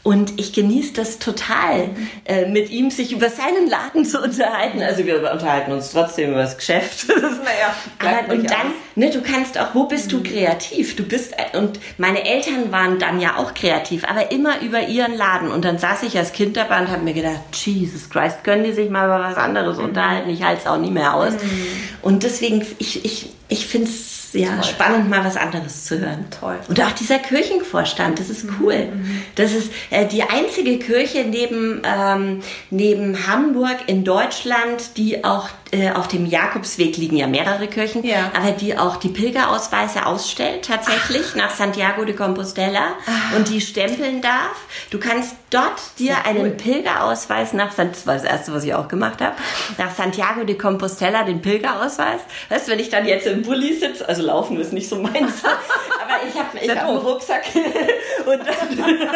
Und 0.02 0.40
ich 0.40 0.54
genieße 0.54 0.94
das 0.94 1.18
total, 1.18 1.90
äh, 2.24 2.46
mit 2.46 2.70
ihm 2.70 2.90
sich 2.90 3.12
über 3.12 3.28
seinen 3.28 3.68
Laden 3.68 4.06
zu 4.06 4.18
unterhalten. 4.22 4.80
Also 4.80 5.04
wir 5.04 5.16
unterhalten 5.16 5.72
uns 5.72 5.92
trotzdem 5.92 6.30
über 6.30 6.40
das 6.40 6.56
Geschäft. 6.56 7.06
naja, 7.08 7.74
Aber, 7.98 8.32
und 8.32 8.50
dann, 8.50 8.72
ne, 8.94 9.10
du 9.10 9.20
kannst 9.20 9.58
auch, 9.58 9.74
wo 9.74 9.84
bist 9.84 10.10
du 10.10 10.22
kreativ? 10.22 10.96
Du 10.96 11.02
bist, 11.02 11.34
äh, 11.34 11.58
und 11.58 11.78
meine 11.98 12.24
Eltern 12.24 12.72
waren 12.72 12.98
dann 12.98 13.20
ja 13.20 13.36
auch 13.36 13.52
kreativ, 13.52 14.04
aber 14.08 14.32
immer 14.32 14.62
über 14.62 14.88
ihren 14.88 15.14
Laden. 15.14 15.50
Und 15.50 15.66
dann 15.66 15.76
saß 15.76 16.02
ich 16.04 16.16
als 16.16 16.32
Kind 16.32 16.56
dabei 16.56 16.80
und 16.80 16.88
habe 16.88 17.02
mir 17.02 17.14
gedacht, 17.14 17.40
Jesus 17.52 18.08
Christ, 18.08 18.42
können 18.42 18.64
die 18.64 18.72
sich 18.72 18.88
mal 18.88 19.04
über 19.04 19.20
was 19.20 19.36
anderes 19.36 19.76
mhm. 19.76 19.84
unterhalten? 19.84 20.30
Ich 20.30 20.42
halte 20.42 20.62
es 20.62 20.66
auch 20.66 20.78
nie 20.78 20.90
mehr 20.90 21.14
aus. 21.14 21.34
Mhm. 21.34 21.66
Und 22.00 22.22
deswegen, 22.22 22.66
ich, 22.78 23.04
ich, 23.04 23.30
ich 23.48 23.66
finde 23.66 23.88
es 23.88 24.19
ja, 24.32 24.54
Toll. 24.54 24.64
spannend, 24.64 25.08
mal 25.08 25.24
was 25.24 25.36
anderes 25.36 25.84
zu 25.84 25.98
hören. 25.98 26.26
Toll. 26.38 26.58
Und 26.68 26.80
auch 26.80 26.92
dieser 26.92 27.18
Kirchenvorstand, 27.18 28.18
das 28.18 28.30
ist 28.30 28.46
cool. 28.60 28.86
Mhm. 28.86 29.22
Das 29.34 29.52
ist 29.52 29.72
äh, 29.90 30.06
die 30.06 30.22
einzige 30.22 30.78
Kirche 30.78 31.24
neben, 31.24 31.82
ähm, 31.84 32.42
neben 32.70 33.26
Hamburg 33.26 33.76
in 33.86 34.04
Deutschland, 34.04 34.96
die 34.96 35.24
auch 35.24 35.48
äh, 35.72 35.90
auf 35.92 36.08
dem 36.08 36.26
Jakobsweg 36.26 36.96
liegen 36.96 37.16
ja 37.16 37.26
mehrere 37.26 37.68
Kirchen, 37.68 38.04
ja. 38.04 38.30
aber 38.36 38.52
die 38.52 38.76
auch 38.76 38.96
die 38.96 39.08
Pilgerausweise 39.08 40.06
ausstellt, 40.06 40.64
tatsächlich 40.64 41.26
Ach. 41.32 41.36
nach 41.36 41.50
Santiago 41.54 42.04
de 42.04 42.14
Compostela 42.14 42.94
Ach. 43.06 43.36
und 43.36 43.48
die 43.48 43.60
stempeln 43.60 44.20
darf. 44.20 44.56
Du 44.90 44.98
kannst 44.98 45.36
dort 45.50 45.80
dir 45.98 46.16
cool. 46.24 46.28
einen 46.28 46.56
Pilgerausweis 46.56 47.52
nach, 47.52 47.72
das 47.74 48.06
war 48.06 48.14
das 48.14 48.24
erste, 48.24 48.52
was 48.52 48.64
ich 48.64 48.74
auch 48.74 48.88
gemacht 48.88 49.20
habe, 49.20 49.36
nach 49.78 49.94
Santiago 49.94 50.44
de 50.44 50.56
Compostela 50.56 51.22
den 51.22 51.40
Pilgerausweis. 51.40 52.20
Weißt 52.48 52.66
du, 52.66 52.72
wenn 52.72 52.80
ich 52.80 52.88
dann 52.88 53.06
jetzt 53.06 53.26
im 53.26 53.42
Bulli 53.42 53.74
sitze, 53.74 54.08
also 54.08 54.22
laufen 54.22 54.58
ist 54.60 54.72
nicht 54.72 54.88
so 54.88 54.96
meins, 54.96 55.44
aber 55.44 56.28
ich 56.28 56.38
habe 56.38 56.58
ich 56.60 56.70
hab 56.70 56.88
einen 56.88 56.98
Rucksack 56.98 57.44
und 58.26 58.40
dann, 58.40 58.98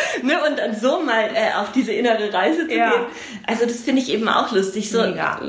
ne, 0.22 0.34
und 0.48 0.58
dann 0.58 0.74
so 0.74 1.00
mal 1.00 1.30
äh, 1.34 1.58
auf 1.58 1.72
diese 1.72 1.92
innere 1.92 2.32
Reise 2.32 2.66
zu 2.68 2.74
ja. 2.74 2.90
gehen. 2.90 3.02
Also 3.46 3.64
das 3.64 3.80
finde 3.80 4.02
ich 4.02 4.10
eben 4.10 4.28
auch 4.28 4.52
lustig. 4.52 4.90
So, 4.90 5.02
Mega 5.02 5.40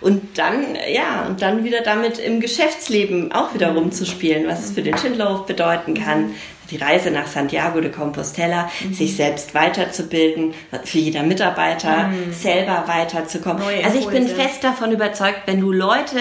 und 0.00 0.20
dann, 0.34 0.76
ja, 0.92 1.26
und 1.28 1.42
dann 1.42 1.64
wieder 1.64 1.80
damit 1.82 2.18
im 2.18 2.40
Geschäftsleben 2.40 3.32
auch 3.32 3.54
wieder 3.54 3.72
rumzuspielen, 3.72 4.46
was 4.46 4.64
es 4.64 4.70
für 4.72 4.82
den 4.82 4.96
Schindlerhof 4.96 5.46
bedeuten 5.46 5.94
kann, 5.94 6.34
die 6.72 6.78
Reise 6.78 7.10
nach 7.10 7.26
Santiago 7.26 7.80
de 7.80 7.90
Compostela, 7.90 8.70
mhm. 8.82 8.94
sich 8.94 9.14
selbst 9.14 9.54
weiterzubilden, 9.54 10.54
für 10.84 10.98
jeder 10.98 11.22
Mitarbeiter 11.22 12.08
mhm. 12.08 12.32
selber 12.32 12.84
weiterzukommen. 12.86 13.62
Neue 13.62 13.84
also 13.84 13.98
ich 13.98 14.06
bin 14.06 14.26
fest 14.26 14.64
davon 14.64 14.90
überzeugt, 14.90 15.42
wenn 15.46 15.60
du 15.60 15.70
Leute, 15.70 16.18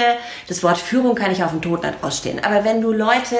das 0.47 0.61
Wort 0.63 0.77
Führung 0.77 1.15
kann 1.15 1.31
ich 1.31 1.43
auf 1.43 1.51
dem 1.51 1.61
Tod 1.61 1.83
nicht 1.83 1.95
ausstehen, 2.01 2.43
aber 2.43 2.65
wenn 2.65 2.81
du 2.81 2.91
Leute 2.91 3.37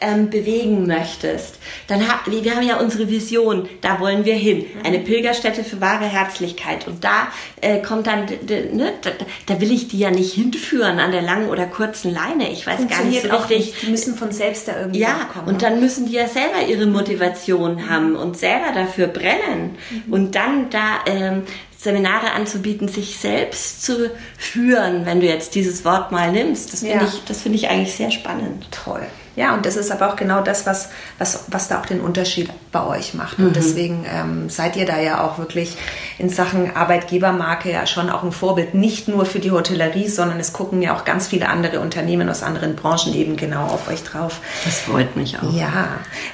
ähm, 0.00 0.30
bewegen 0.30 0.86
möchtest, 0.86 1.58
dann 1.86 2.08
haben 2.08 2.32
wir, 2.32 2.54
haben 2.54 2.66
ja 2.66 2.78
unsere 2.78 3.08
Vision, 3.10 3.68
da 3.80 4.00
wollen 4.00 4.24
wir 4.24 4.34
hin. 4.34 4.58
Mhm. 4.58 4.86
Eine 4.86 4.98
Pilgerstätte 5.00 5.64
für 5.64 5.80
wahre 5.80 6.06
Herzlichkeit. 6.06 6.86
Und 6.86 7.04
da 7.04 7.28
äh, 7.60 7.80
kommt 7.80 8.06
dann, 8.06 8.26
ne, 8.26 8.92
da, 9.02 9.10
da, 9.46 9.60
will 9.60 9.72
ich 9.72 9.88
die 9.88 9.98
ja 9.98 10.10
nicht 10.10 10.34
hinführen 10.34 10.98
an 10.98 11.12
der 11.12 11.22
langen 11.22 11.48
oder 11.48 11.66
kurzen 11.66 12.12
Leine. 12.12 12.50
Ich 12.50 12.66
weiß 12.66 12.88
gar 12.88 13.04
nicht 13.04 13.22
so 13.22 13.28
richtig. 13.28 13.74
Die 13.82 13.90
müssen 13.90 14.16
von 14.16 14.32
selbst 14.32 14.68
da 14.68 14.78
irgendwie 14.78 15.00
ja, 15.00 15.28
kommen. 15.32 15.48
Und 15.48 15.62
dann 15.62 15.80
müssen 15.80 16.06
die 16.06 16.12
ja 16.12 16.28
selber 16.28 16.53
selber 16.54 16.68
ihre 16.68 16.86
Motivation 16.86 17.88
haben 17.88 18.16
und 18.16 18.36
selber 18.36 18.72
dafür 18.74 19.06
brennen 19.06 19.76
mhm. 19.90 20.12
und 20.12 20.34
dann 20.34 20.70
da 20.70 21.00
ähm, 21.06 21.42
Seminare 21.84 22.32
anzubieten, 22.32 22.88
sich 22.88 23.18
selbst 23.18 23.84
zu 23.84 24.10
führen, 24.38 25.04
wenn 25.04 25.20
du 25.20 25.26
jetzt 25.26 25.54
dieses 25.54 25.84
Wort 25.84 26.10
mal 26.10 26.32
nimmst. 26.32 26.72
Das 26.72 26.80
finde 26.80 26.96
ja. 26.96 27.04
ich, 27.04 27.22
das 27.24 27.42
finde 27.42 27.58
ich 27.58 27.68
eigentlich 27.68 27.94
sehr 27.94 28.10
spannend. 28.10 28.66
Toll. 28.70 29.02
Ja, 29.36 29.54
und 29.54 29.66
das 29.66 29.76
ist 29.76 29.90
aber 29.90 30.10
auch 30.10 30.16
genau 30.16 30.42
das, 30.42 30.64
was, 30.64 30.90
was, 31.18 31.46
was 31.48 31.68
da 31.68 31.80
auch 31.80 31.86
den 31.86 32.00
Unterschied 32.00 32.50
bei 32.70 32.86
euch 32.86 33.14
macht. 33.14 33.38
Und 33.38 33.48
mhm. 33.48 33.52
deswegen 33.52 34.06
ähm, 34.08 34.48
seid 34.48 34.76
ihr 34.76 34.86
da 34.86 35.00
ja 35.00 35.24
auch 35.24 35.38
wirklich 35.38 35.76
in 36.18 36.28
Sachen 36.28 36.74
Arbeitgebermarke 36.74 37.70
ja 37.70 37.86
schon 37.86 38.10
auch 38.10 38.22
ein 38.22 38.32
Vorbild, 38.32 38.74
nicht 38.74 39.08
nur 39.08 39.26
für 39.26 39.40
die 39.40 39.50
Hotellerie, 39.50 40.08
sondern 40.08 40.38
es 40.38 40.52
gucken 40.52 40.82
ja 40.82 40.96
auch 40.96 41.04
ganz 41.04 41.26
viele 41.26 41.48
andere 41.48 41.80
Unternehmen 41.80 42.28
aus 42.28 42.42
anderen 42.42 42.76
Branchen 42.76 43.12
eben 43.14 43.36
genau 43.36 43.64
auf 43.64 43.88
euch 43.88 44.04
drauf. 44.04 44.40
Das 44.64 44.80
freut 44.80 45.16
mich 45.16 45.36
auch. 45.38 45.52
Ja, 45.52 45.88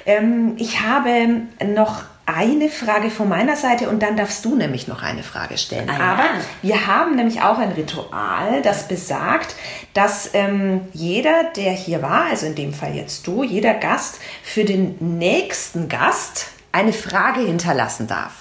ähm, 0.05 0.55
ich 0.59 0.83
habe 0.83 1.11
noch 1.75 2.03
eine 2.35 2.69
Frage 2.69 3.11
von 3.11 3.29
meiner 3.29 3.57
Seite 3.57 3.89
und 3.89 4.03
dann 4.03 4.17
darfst 4.17 4.45
du 4.45 4.55
nämlich 4.55 4.89
noch 4.89 5.03
eine 5.03 5.23
Frage 5.23 5.59
stellen. 5.59 5.89
Ah, 5.91 5.99
ja. 5.99 6.05
Aber 6.13 6.25
wir 6.63 6.87
haben 6.87 7.17
nämlich 7.17 7.43
auch 7.43 7.59
ein 7.59 7.73
Ritual, 7.73 8.63
das 8.63 8.89
besagt, 8.89 9.55
dass 9.95 10.31
ähm, 10.35 10.83
jeder, 10.93 11.45
der 11.57 11.73
hier 11.73 12.03
war, 12.03 12.27
also 12.27 12.47
in 12.47 12.55
dem 12.55 12.73
Fall 12.73 12.95
jetzt 12.95 13.27
du, 13.27 13.43
jeder 13.43 13.75
Gast 13.75 14.21
für 14.43 14.65
den 14.65 14.97
nächsten 15.19 15.89
Gast 15.89 16.49
eine 16.73 16.93
Frage 16.93 17.41
hinterlassen 17.41 18.07
darf. 18.07 18.33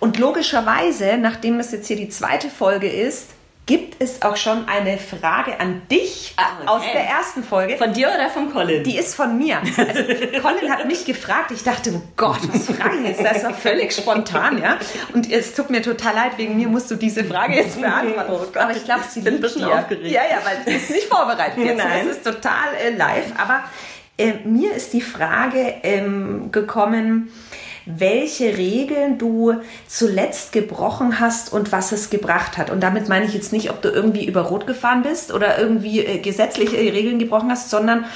Und 0.00 0.18
logischerweise, 0.18 1.16
nachdem 1.18 1.58
das 1.58 1.72
jetzt 1.72 1.86
hier 1.86 1.96
die 1.96 2.08
zweite 2.08 2.50
Folge 2.50 2.88
ist, 2.88 3.30
gibt 3.66 4.02
es 4.02 4.20
auch 4.22 4.36
schon 4.36 4.68
eine 4.68 4.98
Frage 4.98 5.58
an 5.58 5.82
dich 5.90 6.34
ah, 6.36 6.42
okay. 6.60 6.68
aus 6.68 6.82
der 6.92 7.04
ersten 7.04 7.42
Folge. 7.42 7.76
Von 7.78 7.94
dir 7.94 8.08
oder 8.14 8.28
von 8.28 8.52
Colin? 8.52 8.84
Die 8.84 8.98
ist 8.98 9.14
von 9.14 9.38
mir. 9.38 9.58
Also 9.58 10.02
Colin 10.42 10.70
hat 10.70 10.86
mich 10.86 11.04
gefragt. 11.04 11.50
Ich 11.50 11.62
dachte, 11.62 11.92
oh 11.94 12.02
Gott, 12.16 12.40
was 12.52 12.66
frage 12.66 12.96
ich 12.98 13.08
jetzt? 13.08 13.24
Das 13.24 13.42
war 13.42 13.54
völlig 13.54 13.92
spontan, 13.92 14.60
ja. 14.60 14.78
Und 15.14 15.30
es 15.30 15.54
tut 15.54 15.70
mir 15.70 15.82
total 15.82 16.14
leid, 16.14 16.32
wegen 16.36 16.56
mir 16.56 16.68
musst 16.68 16.90
du 16.90 16.96
diese 16.96 17.24
Frage 17.24 17.54
jetzt 17.54 17.80
beantworten. 17.80 18.32
Oh 18.32 18.58
aber 18.58 18.72
ich 18.72 18.84
glaube, 18.84 19.02
sie 19.08 19.20
bin 19.20 19.36
ein 19.36 19.40
bisschen 19.40 19.62
dir. 19.62 19.78
aufgeregt. 19.78 20.10
Ja, 20.10 20.22
ja, 20.22 20.38
weil 20.44 20.58
du 20.64 20.72
bist 20.72 20.90
nicht 20.90 21.06
vorbereitet 21.06 21.64
jetzt. 21.64 21.78
Nein. 21.78 22.06
Das 22.06 22.16
ist 22.16 22.24
total 22.24 22.74
äh, 22.84 22.90
live. 22.90 23.32
Aber 23.38 23.64
äh, 24.18 24.34
mir 24.44 24.74
ist 24.74 24.92
die 24.92 25.00
Frage 25.00 25.74
ähm, 25.82 26.52
gekommen, 26.52 27.32
welche 27.86 28.56
Regeln 28.56 29.18
du 29.18 29.54
zuletzt 29.86 30.52
gebrochen 30.52 31.20
hast 31.20 31.52
und 31.52 31.70
was 31.70 31.92
es 31.92 32.10
gebracht 32.10 32.56
hat. 32.56 32.70
Und 32.70 32.80
damit 32.80 33.08
meine 33.08 33.26
ich 33.26 33.34
jetzt 33.34 33.52
nicht, 33.52 33.70
ob 33.70 33.82
du 33.82 33.90
irgendwie 33.90 34.24
über 34.24 34.42
Rot 34.42 34.66
gefahren 34.66 35.02
bist 35.02 35.32
oder 35.32 35.58
irgendwie 35.58 36.00
äh, 36.00 36.18
gesetzliche 36.18 36.76
Regeln 36.76 37.18
gebrochen 37.18 37.50
hast, 37.50 37.70
sondern 37.70 38.06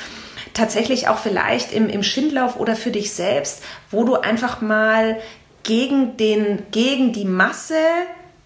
tatsächlich 0.54 1.08
auch 1.08 1.18
vielleicht 1.18 1.72
im, 1.72 1.88
im 1.88 2.02
Schindlauf 2.02 2.58
oder 2.58 2.76
für 2.76 2.90
dich 2.90 3.12
selbst, 3.12 3.62
wo 3.90 4.04
du 4.04 4.16
einfach 4.16 4.60
mal 4.60 5.18
gegen, 5.62 6.16
den, 6.16 6.62
gegen 6.70 7.12
die 7.12 7.26
Masse 7.26 7.78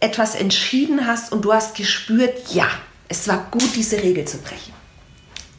etwas 0.01 0.35
entschieden 0.35 1.07
hast 1.07 1.33
und 1.33 1.45
du 1.45 1.53
hast 1.53 1.77
gespürt, 1.77 2.53
ja, 2.53 2.67
es 3.09 3.29
war 3.29 3.47
gut, 3.51 3.77
diese 3.77 4.03
Regel 4.03 4.25
zu 4.25 4.39
brechen. 4.39 4.73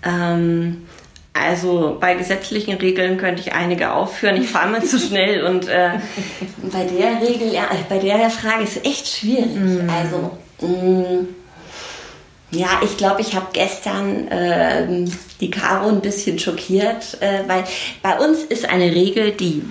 Ähm, 0.03 0.85
also 1.33 1.97
bei 1.99 2.13
gesetzlichen 2.13 2.77
Regeln 2.77 3.17
könnte 3.17 3.41
ich 3.41 3.53
einige 3.53 3.91
aufführen. 3.91 4.41
Ich 4.41 4.49
fahre 4.49 4.69
mal 4.69 4.83
zu 4.83 4.99
schnell 4.99 5.43
und 5.43 5.67
äh, 5.67 5.99
bei 6.71 6.85
der 6.85 7.27
Regel, 7.27 7.51
ja, 7.51 7.67
bei 7.89 7.97
der 7.97 8.29
Frage 8.29 8.63
ist 8.63 8.77
es 8.77 8.85
echt 8.85 9.07
schwierig. 9.07 9.55
Mm. 9.55 9.89
Also 9.89 10.37
mh, 10.61 11.25
ja, 12.51 12.81
ich 12.83 12.97
glaube, 12.97 13.21
ich 13.21 13.35
habe 13.35 13.47
gestern 13.51 14.27
äh, 14.27 15.07
die 15.41 15.49
Caro 15.49 15.89
ein 15.89 16.01
bisschen 16.01 16.37
schockiert, 16.37 17.17
äh, 17.21 17.39
weil 17.47 17.63
bei 18.03 18.19
uns 18.19 18.43
ist 18.43 18.69
eine 18.69 18.93
Regel, 18.93 19.31
die 19.31 19.63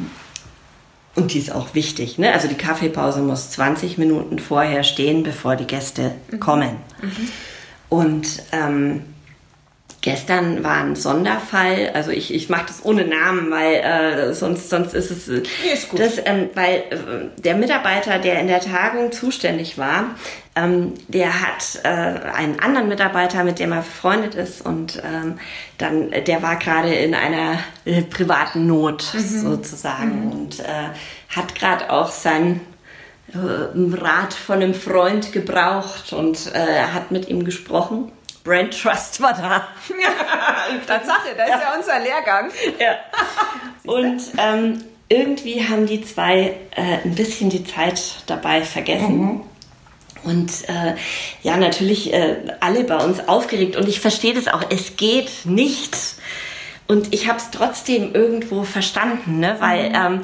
und 1.15 1.35
die 1.35 1.39
ist 1.39 1.53
auch 1.53 1.75
wichtig. 1.75 2.19
Ne? 2.19 2.33
Also 2.33 2.49
die 2.49 2.55
Kaffeepause 2.55 3.21
muss 3.21 3.51
20 3.51 3.99
Minuten 3.99 4.39
vorher 4.39 4.83
stehen, 4.83 5.23
bevor 5.23 5.57
die 5.57 5.67
Gäste 5.67 6.13
mhm. 6.31 6.41
kommen. 6.41 6.77
Mhm. 7.03 7.29
Und 7.91 8.43
ähm, 8.51 9.05
Gestern 10.03 10.65
war 10.65 10.79
ein 10.79 10.97
Sonderfall, 10.97 11.93
also 11.95 12.11
ich, 12.11 12.35
ich 12.35 12.49
mache 12.49 12.67
das 12.67 12.85
ohne 12.85 13.05
Namen, 13.05 13.53
weil 13.53 13.75
äh, 13.77 14.35
sonst, 14.35 14.69
sonst 14.69 14.95
ist 14.95 15.13
es 15.13 15.29
äh, 15.29 15.45
ist 15.73 15.91
gut. 15.91 16.01
Das, 16.01 16.15
ähm, 16.25 16.51
weil 16.55 16.79
äh, 16.91 17.41
der 17.41 17.55
Mitarbeiter, 17.55 18.19
der 18.19 18.41
in 18.41 18.49
der 18.49 18.59
Tagung 18.59 19.13
zuständig 19.13 19.79
war, 19.79 20.17
ähm, 20.57 20.95
der 21.07 21.41
hat 21.41 21.85
äh, 21.85 21.89
einen 21.89 22.59
anderen 22.59 22.89
Mitarbeiter, 22.89 23.45
mit 23.45 23.61
dem 23.61 23.71
er 23.71 23.83
befreundet 23.83 24.35
ist 24.35 24.67
und 24.67 25.01
ähm, 25.05 25.39
dann 25.79 26.11
der 26.11 26.43
war 26.43 26.57
gerade 26.57 26.93
in 26.93 27.15
einer 27.15 27.61
äh, 27.85 28.03
privaten 28.03 28.67
Not 28.67 29.15
mhm. 29.15 29.21
sozusagen 29.21 30.25
mhm. 30.25 30.33
und 30.33 30.59
äh, 30.59 30.65
hat 31.29 31.55
gerade 31.55 31.93
auch 31.93 32.11
sein 32.11 32.61
äh, 33.33 33.37
Rat 33.37 34.35
von 34.35 34.57
einem 34.57 34.75
Freund 34.75 35.31
gebraucht 35.31 36.13
und 36.13 36.53
äh, 36.53 36.87
hat 36.93 37.13
mit 37.13 37.29
ihm 37.29 37.45
gesprochen 37.45 38.11
Brand 38.45 38.81
Trust 38.81 39.21
war 39.21 39.35
da. 39.35 39.69
Tatsache, 40.87 41.35
da 41.37 41.45
ist 41.45 41.51
ja. 41.51 41.61
ja 41.61 41.75
unser 41.77 42.01
Lehrgang. 42.01 42.51
Ja. 42.79 42.97
Und 43.85 44.21
ähm, 44.39 44.85
irgendwie 45.09 45.67
haben 45.69 45.87
die 45.87 46.03
zwei 46.03 46.55
äh, 46.75 46.99
ein 47.05 47.15
bisschen 47.15 47.51
die 47.51 47.65
Zeit 47.65 48.01
dabei 48.27 48.63
vergessen. 48.63 49.19
Mhm. 49.19 49.41
Und 50.25 50.69
äh, 50.69 50.95
ja, 51.43 51.57
natürlich 51.57 52.13
äh, 52.13 52.37
alle 52.61 52.85
bei 52.85 52.97
uns 53.05 53.29
aufgeregt. 53.29 53.77
Und 53.77 53.89
ich 53.89 54.01
verstehe 54.01 54.35
das 54.35 54.49
auch. 54.49 54.63
Es 54.71 54.97
geht 54.97 55.45
nicht. 55.45 55.97
Und 56.87 57.13
ich 57.13 57.29
habe 57.29 57.39
es 57.39 57.51
trotzdem 57.51 58.15
irgendwo 58.15 58.63
verstanden, 58.65 59.41
ne? 59.41 59.57
weil 59.59 59.91
mhm. 59.91 59.95
ähm, 59.95 60.21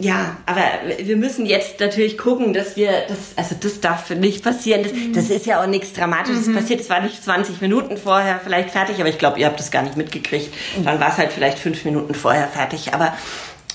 ja, 0.00 0.38
aber 0.46 0.62
wir 0.98 1.16
müssen 1.16 1.44
jetzt 1.44 1.78
natürlich 1.78 2.16
gucken, 2.16 2.54
dass 2.54 2.74
wir 2.74 2.90
das, 3.06 3.18
also 3.36 3.54
das 3.60 3.80
darf 3.80 4.08
nicht 4.10 4.42
passieren. 4.42 4.82
Das, 4.82 4.92
mhm. 4.92 5.12
das 5.12 5.28
ist 5.28 5.44
ja 5.44 5.62
auch 5.62 5.66
nichts 5.66 5.92
Dramatisches 5.92 6.46
mhm. 6.46 6.56
passiert. 6.56 6.80
Es 6.80 6.88
war 6.88 7.02
nicht 7.02 7.22
20 7.22 7.60
Minuten 7.60 7.98
vorher 7.98 8.40
vielleicht 8.42 8.70
fertig, 8.70 8.98
aber 8.98 9.10
ich 9.10 9.18
glaube, 9.18 9.38
ihr 9.38 9.46
habt 9.46 9.60
das 9.60 9.70
gar 9.70 9.82
nicht 9.82 9.98
mitgekriegt. 9.98 10.52
Mhm. 10.78 10.84
Dann 10.84 11.00
war 11.00 11.10
es 11.10 11.18
halt 11.18 11.32
vielleicht 11.32 11.58
fünf 11.58 11.84
Minuten 11.84 12.14
vorher 12.14 12.48
fertig. 12.48 12.94
Aber 12.94 13.14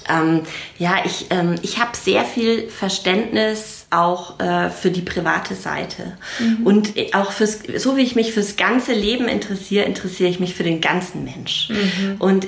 ähm, 0.09 0.41
ja, 0.79 0.95
ich, 1.05 1.27
ähm, 1.29 1.55
ich 1.61 1.79
habe 1.79 1.91
sehr 1.95 2.25
viel 2.25 2.69
Verständnis 2.69 3.85
auch 3.91 4.39
äh, 4.39 4.71
für 4.71 4.89
die 4.89 5.01
private 5.01 5.53
Seite. 5.53 6.17
Mhm. 6.39 6.65
Und 6.65 6.93
auch 7.13 7.33
fürs, 7.33 7.59
so 7.77 7.97
wie 7.97 8.01
ich 8.01 8.15
mich 8.15 8.33
fürs 8.33 8.55
ganze 8.55 8.93
Leben 8.93 9.27
interessiere, 9.27 9.85
interessiere 9.85 10.29
ich 10.29 10.39
mich 10.39 10.55
für 10.55 10.63
den 10.63 10.81
ganzen 10.81 11.23
Mensch. 11.23 11.69
Mhm. 11.69 12.15
Und 12.17 12.47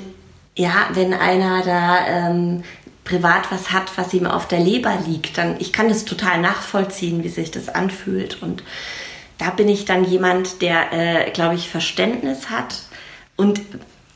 ja, 0.56 0.88
wenn 0.94 1.14
einer 1.14 1.62
da 1.62 2.06
ähm, 2.08 2.64
privat 3.08 3.50
was 3.50 3.72
hat, 3.72 3.96
was 3.96 4.12
ihm 4.12 4.26
auf 4.26 4.46
der 4.46 4.60
Leber 4.60 4.96
liegt, 5.06 5.38
dann 5.38 5.56
ich 5.58 5.72
kann 5.72 5.88
das 5.88 6.04
total 6.04 6.40
nachvollziehen, 6.40 7.24
wie 7.24 7.28
sich 7.28 7.50
das 7.50 7.68
anfühlt. 7.68 8.42
Und 8.42 8.62
da 9.38 9.50
bin 9.50 9.68
ich 9.68 9.84
dann 9.84 10.04
jemand, 10.04 10.62
der, 10.62 10.92
äh, 10.92 11.30
glaube 11.30 11.54
ich, 11.54 11.68
Verständnis 11.68 12.50
hat. 12.50 12.74
Und 13.36 13.60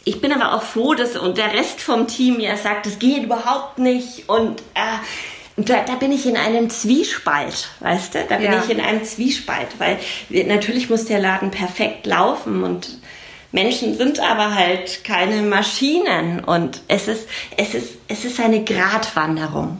ich 0.05 0.21
bin 0.21 0.33
aber 0.33 0.55
auch 0.55 0.63
froh, 0.63 0.95
dass 0.95 1.17
und 1.17 1.39
der 1.39 1.53
Rest 1.53 1.81
vom 1.81 2.09
Team 2.09 2.41
ja 2.41 2.57
sagt, 2.57 2.87
es 2.87 2.99
geht 2.99 3.25
überhaupt 3.25 3.79
nicht. 3.79 4.29
Und 4.29 4.61
äh, 4.75 5.63
da, 5.63 5.85
da, 5.85 5.95
bin 5.95 6.13
ich 6.13 6.27
in 6.27 6.37
einem 6.37 6.71
Zwiespalt, 6.71 7.69
weißt 7.81 8.15
du? 8.15 8.25
Da 8.29 8.37
bin 8.37 8.53
ja. 8.53 8.63
ich 8.63 8.71
in 8.71 8.81
einem 8.81 9.05
Zwiespalt, 9.05 9.69
weil 9.79 9.99
natürlich 10.29 10.91
muss 10.91 11.05
der 11.05 11.21
Laden 11.21 11.51
perfekt 11.51 12.07
laufen 12.07 12.65
und 12.65 12.99
Menschen 13.53 13.97
sind 13.97 14.19
aber 14.19 14.55
halt 14.55 15.05
keine 15.05 15.43
Maschinen 15.43 16.43
und 16.43 16.81
es 16.89 17.07
ist, 17.07 17.29
es 17.57 17.75
ist, 17.75 17.99
es 18.09 18.25
ist 18.25 18.41
eine 18.41 18.65
Gratwanderung. 18.65 19.79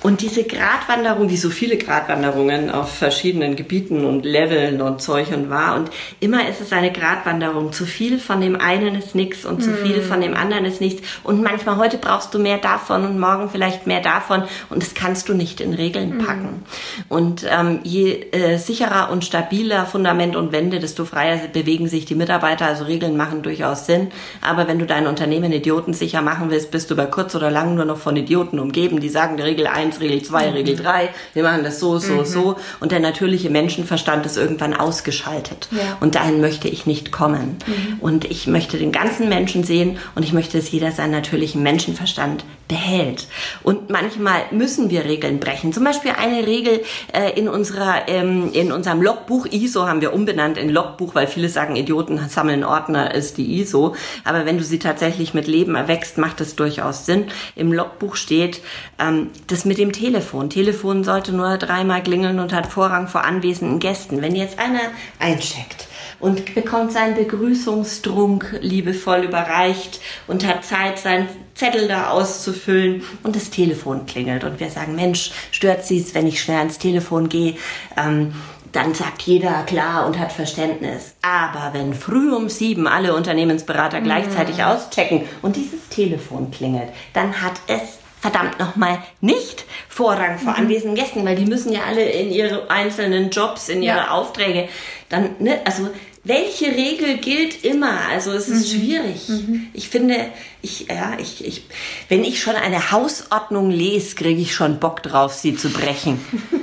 Und 0.00 0.20
diese 0.20 0.44
Gratwanderung, 0.44 1.28
wie 1.28 1.36
so 1.36 1.50
viele 1.50 1.76
Gratwanderungen 1.76 2.70
auf 2.70 2.94
verschiedenen 2.94 3.56
Gebieten 3.56 4.04
und 4.04 4.24
Leveln 4.24 4.80
und 4.80 5.02
Zeug 5.02 5.32
und 5.34 5.50
war, 5.50 5.74
und 5.74 5.90
immer 6.20 6.48
ist 6.48 6.60
es 6.60 6.72
eine 6.72 6.92
Gratwanderung. 6.92 7.72
Zu 7.72 7.84
viel 7.84 8.20
von 8.20 8.40
dem 8.40 8.60
einen 8.60 8.94
ist 8.94 9.16
nichts 9.16 9.44
und 9.44 9.62
zu 9.62 9.72
viel 9.74 10.00
von 10.00 10.20
dem 10.20 10.34
anderen 10.34 10.64
ist 10.64 10.80
nichts. 10.80 11.02
Und 11.24 11.42
manchmal 11.42 11.78
heute 11.78 11.98
brauchst 11.98 12.32
du 12.32 12.38
mehr 12.38 12.58
davon 12.58 13.04
und 13.04 13.18
morgen 13.18 13.50
vielleicht 13.50 13.88
mehr 13.88 14.00
davon 14.00 14.44
und 14.70 14.82
das 14.82 14.94
kannst 14.94 15.28
du 15.28 15.34
nicht 15.34 15.60
in 15.60 15.74
Regeln 15.74 16.18
packen. 16.18 16.42
Mhm. 16.42 17.04
Und 17.08 17.46
ähm, 17.50 17.80
je 17.82 18.26
äh, 18.30 18.58
sicherer 18.58 19.10
und 19.10 19.24
stabiler 19.24 19.84
Fundament 19.84 20.36
und 20.36 20.52
Wände, 20.52 20.78
desto 20.78 21.04
freier 21.04 21.38
bewegen 21.52 21.88
sich 21.88 22.04
die 22.04 22.14
Mitarbeiter. 22.14 22.66
Also 22.66 22.84
Regeln 22.84 23.16
machen 23.16 23.42
durchaus 23.42 23.86
Sinn. 23.86 24.08
Aber 24.42 24.68
wenn 24.68 24.78
du 24.78 24.86
dein 24.86 25.08
Unternehmen 25.08 25.52
idiotensicher 25.52 26.22
machen 26.22 26.50
willst, 26.50 26.70
bist 26.70 26.90
du 26.90 26.94
über 26.94 27.06
kurz 27.06 27.34
oder 27.34 27.50
lang 27.50 27.74
nur 27.74 27.84
noch 27.84 27.98
von 27.98 28.14
Idioten 28.14 28.60
umgeben, 28.60 29.00
die 29.00 29.08
sagen, 29.08 29.36
die 29.36 29.42
Regel 29.42 29.66
1 29.66 29.87
1, 29.88 30.00
Regel 30.00 30.22
2, 30.22 30.46
mhm. 30.46 30.52
Regel 30.52 30.76
3, 30.76 31.10
wir 31.34 31.42
machen 31.42 31.64
das 31.64 31.80
so, 31.80 31.98
so, 31.98 32.14
mhm. 32.14 32.24
so. 32.24 32.56
Und 32.80 32.92
der 32.92 33.00
natürliche 33.00 33.50
Menschenverstand 33.50 34.26
ist 34.26 34.36
irgendwann 34.36 34.74
ausgeschaltet. 34.74 35.68
Ja. 35.70 35.96
Und 36.00 36.14
dahin 36.14 36.40
möchte 36.40 36.68
ich 36.68 36.86
nicht 36.86 37.12
kommen. 37.12 37.56
Mhm. 37.66 37.98
Und 38.00 38.24
ich 38.24 38.46
möchte 38.46 38.78
den 38.78 38.92
ganzen 38.92 39.28
Menschen 39.28 39.64
sehen 39.64 39.98
und 40.14 40.22
ich 40.22 40.32
möchte, 40.32 40.58
dass 40.58 40.70
jeder 40.70 40.92
seinen 40.92 41.12
natürlichen 41.12 41.62
Menschenverstand 41.62 42.44
behält. 42.68 43.26
Und 43.62 43.90
manchmal 43.90 44.42
müssen 44.50 44.90
wir 44.90 45.04
Regeln 45.04 45.40
brechen. 45.40 45.72
Zum 45.72 45.84
Beispiel 45.84 46.12
eine 46.16 46.46
Regel 46.46 46.82
äh, 47.12 47.38
in 47.38 47.48
unserer, 47.48 48.08
ähm, 48.08 48.50
in 48.52 48.70
unserem 48.70 49.02
Logbuch 49.02 49.46
ISO 49.46 49.86
haben 49.86 50.00
wir 50.00 50.12
umbenannt 50.12 50.58
in 50.58 50.68
Logbuch, 50.68 51.14
weil 51.14 51.26
viele 51.26 51.48
sagen, 51.48 51.76
Idioten 51.76 52.20
sammeln 52.28 52.64
Ordner 52.64 53.14
ist 53.14 53.38
die 53.38 53.60
ISO. 53.60 53.96
Aber 54.24 54.44
wenn 54.44 54.58
du 54.58 54.64
sie 54.64 54.78
tatsächlich 54.78 55.34
mit 55.34 55.46
Leben 55.46 55.74
erwächst, 55.74 56.18
macht 56.18 56.40
es 56.40 56.54
durchaus 56.54 57.06
Sinn. 57.06 57.26
Im 57.56 57.72
Logbuch 57.72 58.16
steht, 58.16 58.60
ähm, 58.98 59.30
das 59.46 59.64
mit 59.64 59.78
dem 59.78 59.92
Telefon. 59.92 60.50
Telefon 60.50 61.04
sollte 61.04 61.32
nur 61.32 61.56
dreimal 61.56 62.02
klingeln 62.02 62.38
und 62.38 62.52
hat 62.52 62.66
Vorrang 62.66 63.08
vor 63.08 63.24
anwesenden 63.24 63.78
Gästen. 63.78 64.20
Wenn 64.20 64.36
jetzt 64.36 64.58
einer 64.58 64.80
eincheckt 65.18 65.88
und 66.20 66.54
bekommt 66.54 66.92
seinen 66.92 67.14
Begrüßungstrunk 67.14 68.58
liebevoll 68.60 69.24
überreicht 69.24 70.00
und 70.26 70.46
hat 70.46 70.64
Zeit, 70.64 70.98
seinen 70.98 71.28
Zettel 71.54 71.88
da 71.88 72.10
auszufüllen 72.10 73.02
und 73.22 73.36
das 73.36 73.50
Telefon 73.50 74.06
klingelt 74.06 74.44
und 74.44 74.60
wir 74.60 74.70
sagen, 74.70 74.94
Mensch, 74.94 75.32
stört 75.50 75.84
Sie 75.84 75.98
es, 75.98 76.14
wenn 76.14 76.26
ich 76.26 76.40
schnell 76.40 76.58
ans 76.58 76.78
Telefon 76.78 77.28
gehe? 77.28 77.56
Ähm, 77.96 78.32
dann 78.72 78.94
sagt 78.94 79.22
jeder 79.22 79.62
klar 79.62 80.06
und 80.06 80.18
hat 80.18 80.30
Verständnis. 80.30 81.14
Aber 81.22 81.72
wenn 81.72 81.94
früh 81.94 82.34
um 82.34 82.48
sieben 82.50 82.86
alle 82.86 83.14
Unternehmensberater 83.14 84.02
gleichzeitig 84.02 84.58
mhm. 84.58 84.64
auschecken 84.64 85.22
und 85.40 85.56
dieses 85.56 85.88
Telefon 85.88 86.50
klingelt, 86.50 86.90
dann 87.14 87.40
hat 87.40 87.54
es 87.66 87.98
verdammt 88.20 88.58
nochmal 88.58 88.98
nicht 89.20 89.64
Vorrang 89.88 90.38
vor 90.38 90.52
mhm. 90.52 90.58
anwesenden 90.58 90.96
Gästen, 90.96 91.24
weil 91.24 91.36
die 91.36 91.46
müssen 91.46 91.72
ja 91.72 91.80
alle 91.88 92.04
in 92.04 92.30
ihre 92.30 92.70
einzelnen 92.70 93.30
Jobs, 93.30 93.68
in 93.68 93.82
ihre 93.82 93.96
ja. 93.96 94.10
Aufträge 94.10 94.68
dann, 95.08 95.36
ne, 95.38 95.60
also 95.64 95.88
welche 96.28 96.66
Regel 96.66 97.16
gilt 97.16 97.64
immer? 97.64 98.00
Also 98.10 98.32
es 98.32 98.48
ist 98.48 98.72
mhm. 98.72 98.80
schwierig. 98.80 99.28
Mhm. 99.28 99.68
Ich 99.72 99.88
finde, 99.88 100.26
ich, 100.60 100.86
ja, 100.88 101.14
ich, 101.18 101.44
ich, 101.44 101.62
wenn 102.10 102.22
ich 102.22 102.42
schon 102.42 102.54
eine 102.54 102.92
Hausordnung 102.92 103.70
lese, 103.70 104.14
kriege 104.14 104.40
ich 104.40 104.54
schon 104.54 104.78
Bock 104.78 105.02
drauf, 105.02 105.32
sie 105.32 105.56
zu 105.56 105.70
brechen. 105.70 106.20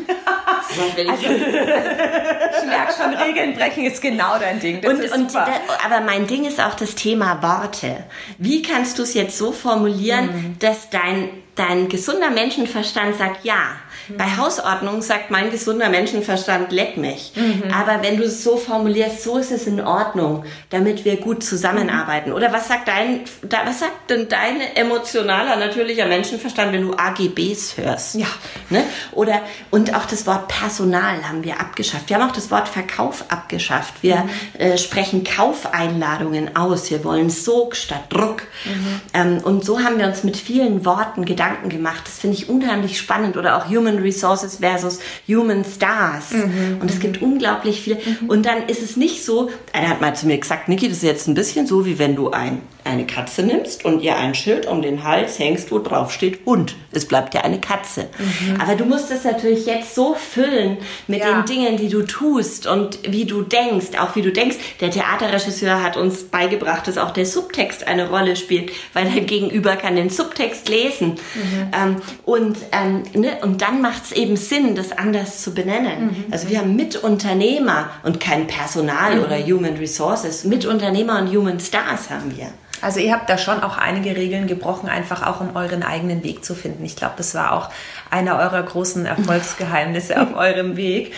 also, 0.70 1.24
ich 1.26 2.66
merke 2.68 2.94
schon, 2.94 3.14
Regeln 3.16 3.56
brechen 3.56 3.86
ist 3.86 4.02
genau 4.02 4.38
dein 4.40 4.60
Ding. 4.60 4.82
Das 4.82 4.94
und, 4.94 5.12
und 5.12 5.34
da, 5.34 5.48
aber 5.84 6.02
mein 6.02 6.28
Ding 6.28 6.46
ist 6.46 6.62
auch 6.62 6.76
das 6.76 6.94
Thema 6.94 7.42
Worte. 7.42 8.04
Wie 8.38 8.62
kannst 8.62 9.00
du 9.00 9.04
es 9.04 9.16
jetzt 9.16 9.36
so 9.36 9.52
formulieren, 9.52 10.26
mhm. 10.26 10.60
dass 10.60 10.92
dein, 10.92 11.30
dein 11.56 11.90
gesunder 11.90 12.30
Menschenverstand 12.30 13.18
sagt, 13.18 13.44
ja, 13.44 13.78
bei 14.18 14.38
Hausordnung 14.38 15.02
sagt 15.02 15.32
mein 15.32 15.52
gesunder 15.52 15.90
Menschenverstand, 15.90 16.72
leck 16.72 16.98
mich. 16.98 17.32
Mhm. 17.36 17.72
Aber 17.74 18.04
wenn 18.04 18.18
du 18.18 18.24
es 18.24 18.44
so 18.44 18.58
formulierst, 18.58 19.24
so 19.24 19.38
ist 19.38 19.52
es 19.52 19.68
in 19.68 19.82
Ordnung, 19.82 20.46
damit 20.70 21.06
wir 21.06 21.18
gut 21.18 21.44
zusammenarbeiten. 21.44 22.32
Oder 22.32 22.54
was 22.54 22.68
sagt 22.68 22.88
dein, 22.88 23.22
was 23.42 23.80
sagt 23.80 24.10
denn 24.10 24.28
dein 24.30 24.62
emotionaler, 24.76 25.56
natürlicher 25.56 26.06
Menschenverstand, 26.06 26.74
wenn 26.74 26.82
du 26.82 26.94
AGBs 26.94 27.78
hörst? 27.78 28.16
Ja. 28.16 28.28
Ne? 28.70 28.84
Oder, 29.12 29.42
und 29.72 29.94
auch 29.96 30.06
das 30.06 30.28
Wort 30.28 30.48
Personal 30.48 31.28
haben 31.28 31.44
wir 31.44 31.60
abgeschafft. 31.60 32.10
Wir 32.10 32.18
haben 32.18 32.30
auch 32.30 32.34
das 32.34 32.52
Wort 32.52 32.68
Verkauf 32.68 33.26
abgeschafft. 33.30 33.96
Wir 34.02 34.18
mhm. 34.18 34.30
äh, 34.60 34.78
sprechen 34.78 35.24
Kaufeinladungen 35.24 36.56
aus. 36.56 36.90
Wir 36.92 37.04
wollen 37.04 37.30
Sog 37.30 37.76
statt 37.76 38.06
Druck. 38.10 38.44
Mhm. 38.66 39.02
Ähm, 39.14 39.38
und 39.44 39.66
so 39.66 39.80
haben 39.80 39.98
wir 39.98 40.08
uns 40.08 40.24
mit 40.24 40.38
vielen 40.38 40.86
Worten 40.86 41.26
Gedanken 41.26 41.70
gemacht. 41.70 42.04
Das 42.06 42.20
finde 42.20 42.38
ich 42.38 42.50
unheimlich 42.50 42.98
spannend. 42.98 43.38
Oder 43.38 43.58
auch 43.58 43.70
Human 43.70 43.95
Human 43.96 44.04
Resources 44.04 44.58
versus 44.58 45.00
Human 45.28 45.64
Stars. 45.64 46.32
Mhm. 46.32 46.80
Und 46.82 46.90
es 46.90 47.00
gibt 47.00 47.22
unglaublich 47.22 47.82
viele. 47.82 47.98
Mhm. 47.98 48.30
Und 48.30 48.46
dann 48.46 48.68
ist 48.68 48.82
es 48.82 48.98
nicht 48.98 49.24
so, 49.24 49.50
einer 49.74 49.90
hat 49.90 50.02
mal 50.02 50.16
zu 50.16 50.28
mir 50.28 50.38
gesagt, 50.38 50.68
Niki, 50.68 50.88
das 50.88 50.98
ist 50.98 51.04
jetzt 51.04 51.28
ein 51.28 51.34
bisschen 51.34 51.68
so, 51.68 51.86
wie 51.86 52.00
wenn 52.00 52.16
du 52.16 52.32
ein, 52.32 52.62
eine 52.84 53.06
Katze 53.06 53.44
nimmst 53.44 53.84
und 53.86 54.02
ihr 54.02 54.16
ein 54.16 54.36
Schild 54.36 54.68
um 54.68 54.82
den 54.82 55.04
Hals 55.04 55.40
hängst, 55.40 55.72
wo 55.72 55.80
drauf 55.80 56.12
steht 56.12 56.46
Hund. 56.46 56.76
Es 56.92 57.08
bleibt 57.08 57.34
ja 57.34 57.42
eine 57.42 57.60
Katze. 57.60 58.08
Mhm. 58.18 58.62
Aber 58.62 58.76
du 58.76 58.86
musst 58.86 59.12
es 59.12 59.24
natürlich 59.24 59.66
jetzt 59.66 59.96
so 59.96 60.14
füllen 60.14 60.78
mit 61.08 61.22
ja. 61.22 61.42
den 61.42 61.46
Dingen, 61.46 61.78
die 61.78 61.90
du 61.90 62.04
tust 62.04 62.68
und 62.68 63.00
wie 63.10 63.26
du 63.26 63.42
denkst, 63.42 63.98
auch 64.00 64.16
wie 64.16 64.22
du 64.22 64.32
denkst. 64.32 64.58
Der 64.82 64.92
Theaterregisseur 64.92 65.82
hat 65.82 65.98
uns 65.98 66.24
beigebracht, 66.24 66.88
dass 66.88 66.98
auch 66.98 67.12
der 67.12 67.26
Subtext 67.26 67.88
eine 67.88 68.10
Rolle 68.10 68.36
spielt, 68.36 68.72
weil 68.94 69.10
der 69.10 69.24
Gegenüber 69.24 69.76
kann 69.76 69.96
den 69.96 70.10
Subtext 70.10 70.70
lesen. 70.70 71.16
Mhm. 71.36 71.72
Ähm, 71.74 71.96
und, 72.24 72.58
ähm, 72.72 73.04
ne, 73.14 73.38
und 73.42 73.62
dann 73.62 73.82
macht 73.86 74.06
es 74.06 74.12
eben 74.14 74.36
Sinn, 74.36 74.74
das 74.74 74.92
anders 74.92 75.44
zu 75.44 75.54
benennen. 75.54 76.08
Mhm. 76.08 76.26
Also 76.32 76.50
wir 76.50 76.58
haben 76.58 76.76
Mitunternehmer 76.76 77.92
und 78.02 78.20
kein 78.20 78.48
Personal 78.48 79.18
mhm. 79.18 79.24
oder 79.24 79.38
Human 79.38 79.78
Resources. 79.78 80.44
Mitunternehmer 80.44 81.20
und 81.20 81.28
Human 81.28 81.60
Stars 81.60 82.10
haben 82.10 82.36
wir. 82.36 82.48
Also 82.82 83.00
ihr 83.00 83.14
habt 83.14 83.30
da 83.30 83.38
schon 83.38 83.62
auch 83.62 83.78
einige 83.78 84.16
Regeln 84.16 84.48
gebrochen, 84.48 84.90
einfach 84.90 85.26
auch 85.26 85.40
um 85.40 85.56
euren 85.56 85.84
eigenen 85.84 86.24
Weg 86.24 86.44
zu 86.44 86.56
finden. 86.56 86.84
Ich 86.84 86.96
glaube, 86.96 87.14
das 87.18 87.36
war 87.36 87.54
auch 87.54 87.70
einer 88.10 88.40
eurer 88.40 88.64
großen 88.64 89.06
Erfolgsgeheimnisse 89.06 90.20
auf 90.22 90.36
eurem 90.36 90.78
Weg. 90.78 91.14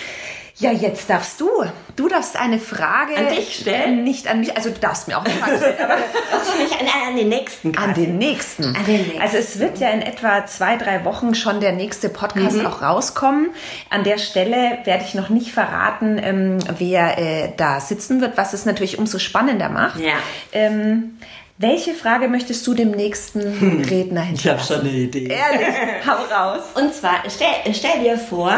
Ja, 0.59 0.71
jetzt 0.71 1.07
darfst 1.07 1.39
du. 1.39 1.49
Du 1.95 2.07
darfst 2.07 2.35
eine 2.35 2.57
Frage 2.57 3.15
an 3.15 3.27
dich 3.27 3.59
stellen. 3.59 4.03
Nicht 4.03 4.27
an 4.27 4.39
mich. 4.39 4.55
Also 4.57 4.71
du 4.71 4.79
darfst 4.79 5.07
mir 5.07 5.19
auch 5.19 5.23
eine 5.23 5.33
Frage 5.35 5.57
stellen. 5.57 5.77
Aber 5.79 5.93
an, 6.79 7.09
an, 7.09 7.15
den 7.15 7.29
nächsten. 7.29 7.71
Quasi. 7.73 7.87
An 7.87 7.93
den 7.93 8.17
nächsten. 8.17 8.63
An 8.63 8.85
den 8.85 9.01
nächsten. 9.01 9.21
Also 9.21 9.37
es 9.37 9.59
wird 9.59 9.77
ja 9.77 9.89
in 9.89 10.01
etwa 10.01 10.47
zwei, 10.47 10.77
drei 10.77 11.05
Wochen 11.05 11.35
schon 11.35 11.59
der 11.59 11.73
nächste 11.73 12.09
Podcast 12.09 12.57
mhm. 12.57 12.65
auch 12.65 12.81
rauskommen. 12.81 13.51
An 13.91 14.03
der 14.03 14.17
Stelle 14.17 14.79
werde 14.83 15.03
ich 15.03 15.13
noch 15.13 15.29
nicht 15.29 15.51
verraten, 15.51 16.19
ähm, 16.19 16.57
wer 16.79 17.19
äh, 17.19 17.53
da 17.55 17.79
sitzen 17.79 18.19
wird, 18.19 18.35
was 18.35 18.53
es 18.53 18.65
natürlich 18.65 18.97
umso 18.97 19.19
spannender 19.19 19.69
macht. 19.69 19.99
Ja. 19.99 20.15
Ähm, 20.53 21.19
welche 21.59 21.93
Frage 21.95 22.27
möchtest 22.27 22.65
du 22.67 22.73
dem 22.73 22.91
nächsten 22.91 23.41
hm, 23.41 23.81
Redner 23.81 24.21
hinterlassen? 24.21 24.35
Ich 24.35 24.47
habe 24.47 24.61
schon 24.61 24.79
eine 24.81 24.97
Idee. 24.97 25.27
Ehrlich, 25.27 25.67
hau 26.05 26.23
raus. 26.33 26.63
Und 26.75 26.93
zwar, 26.93 27.23
stell, 27.29 27.73
stell 27.73 28.03
dir 28.03 28.17
vor, 28.17 28.53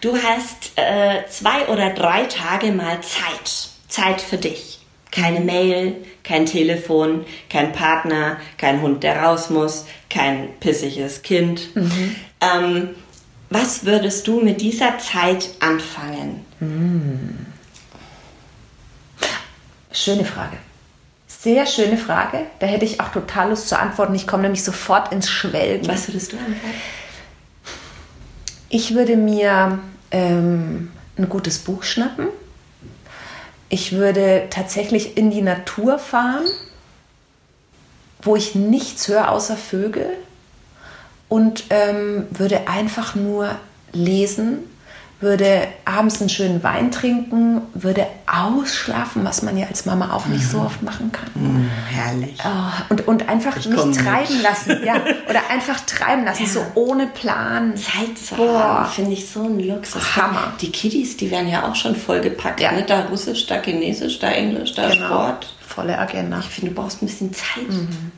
du 0.00 0.16
hast 0.16 0.72
äh, 0.76 1.26
zwei 1.28 1.66
oder 1.68 1.90
drei 1.90 2.24
Tage 2.24 2.70
mal 2.72 3.00
Zeit. 3.00 3.70
Zeit 3.88 4.20
für 4.20 4.36
dich. 4.36 4.80
Keine 5.10 5.40
Mail, 5.40 5.96
kein 6.22 6.46
Telefon, 6.46 7.24
kein 7.48 7.72
Partner, 7.72 8.36
kein 8.58 8.82
Hund, 8.82 9.02
der 9.02 9.22
raus 9.22 9.50
muss, 9.50 9.86
kein 10.10 10.50
pissiges 10.60 11.22
Kind. 11.22 11.74
Mhm. 11.74 12.16
Ähm, 12.40 12.88
was 13.48 13.86
würdest 13.86 14.26
du 14.28 14.40
mit 14.40 14.60
dieser 14.60 14.98
Zeit 14.98 15.48
anfangen? 15.60 16.44
Mhm. 16.60 17.46
Schöne 19.90 20.24
Frage 20.24 20.58
Sehr 21.46 21.64
schöne 21.64 21.96
Frage. 21.96 22.40
Da 22.58 22.66
hätte 22.66 22.84
ich 22.84 23.00
auch 23.00 23.12
total 23.12 23.50
Lust 23.50 23.68
zu 23.68 23.78
antworten. 23.78 24.16
Ich 24.16 24.26
komme 24.26 24.42
nämlich 24.42 24.64
sofort 24.64 25.12
ins 25.12 25.30
Schwelgen. 25.30 25.86
Was 25.86 26.08
würdest 26.08 26.32
du 26.32 26.38
antworten? 26.38 26.74
Ich 28.68 28.96
würde 28.96 29.16
mir 29.16 29.78
ähm, 30.10 30.90
ein 31.16 31.28
gutes 31.28 31.60
Buch 31.60 31.84
schnappen. 31.84 32.26
Ich 33.68 33.92
würde 33.92 34.48
tatsächlich 34.50 35.16
in 35.16 35.30
die 35.30 35.40
Natur 35.40 36.00
fahren, 36.00 36.46
wo 38.22 38.34
ich 38.34 38.56
nichts 38.56 39.06
höre 39.06 39.30
außer 39.30 39.56
Vögel 39.56 40.08
und 41.28 41.62
ähm, 41.70 42.26
würde 42.32 42.66
einfach 42.66 43.14
nur 43.14 43.54
lesen 43.92 44.64
würde 45.18 45.68
abends 45.86 46.20
einen 46.20 46.28
schönen 46.28 46.62
Wein 46.62 46.90
trinken, 46.90 47.62
würde 47.72 48.06
ausschlafen, 48.26 49.24
was 49.24 49.40
man 49.40 49.56
ja 49.56 49.66
als 49.66 49.86
Mama 49.86 50.12
auch 50.12 50.26
nicht 50.26 50.46
so 50.46 50.58
mhm. 50.58 50.66
oft 50.66 50.82
machen 50.82 51.10
kann. 51.10 51.30
Mm, 51.34 51.70
herrlich. 51.90 52.38
Oh, 52.44 52.90
und, 52.90 53.08
und 53.08 53.28
einfach 53.28 53.56
ich 53.56 53.66
mich 53.66 53.80
treiben 53.96 54.34
mit. 54.34 54.42
lassen. 54.42 54.84
Ja, 54.84 54.96
oder 55.28 55.48
einfach 55.50 55.80
treiben 55.86 56.24
lassen, 56.26 56.42
ja. 56.42 56.48
so 56.48 56.66
ohne 56.74 57.06
Plan. 57.06 57.74
Zeit 57.76 58.18
zu 58.18 58.36
haben, 58.36 58.90
finde 58.90 59.12
ich 59.12 59.30
so 59.30 59.44
ein 59.44 59.58
Luxus. 59.58 60.16
Hammer. 60.16 60.52
Die 60.60 60.70
Kiddies, 60.70 61.16
die 61.16 61.30
werden 61.30 61.48
ja 61.48 61.66
auch 61.66 61.74
schon 61.74 61.96
vollgepackt. 61.96 62.60
Ja. 62.60 62.72
Ne? 62.72 62.84
Da 62.86 63.06
Russisch, 63.06 63.46
da 63.46 63.62
Chinesisch, 63.62 64.18
da 64.18 64.30
Englisch, 64.30 64.74
da 64.74 64.90
genau. 64.90 65.06
Sport. 65.06 65.54
Volle 65.66 65.98
Agenda. 65.98 66.40
Ich 66.40 66.46
finde, 66.46 66.72
du 66.72 66.80
brauchst 66.82 67.02
ein 67.02 67.06
bisschen 67.06 67.32
Zeit. 67.32 67.68
Mhm. 67.68 68.12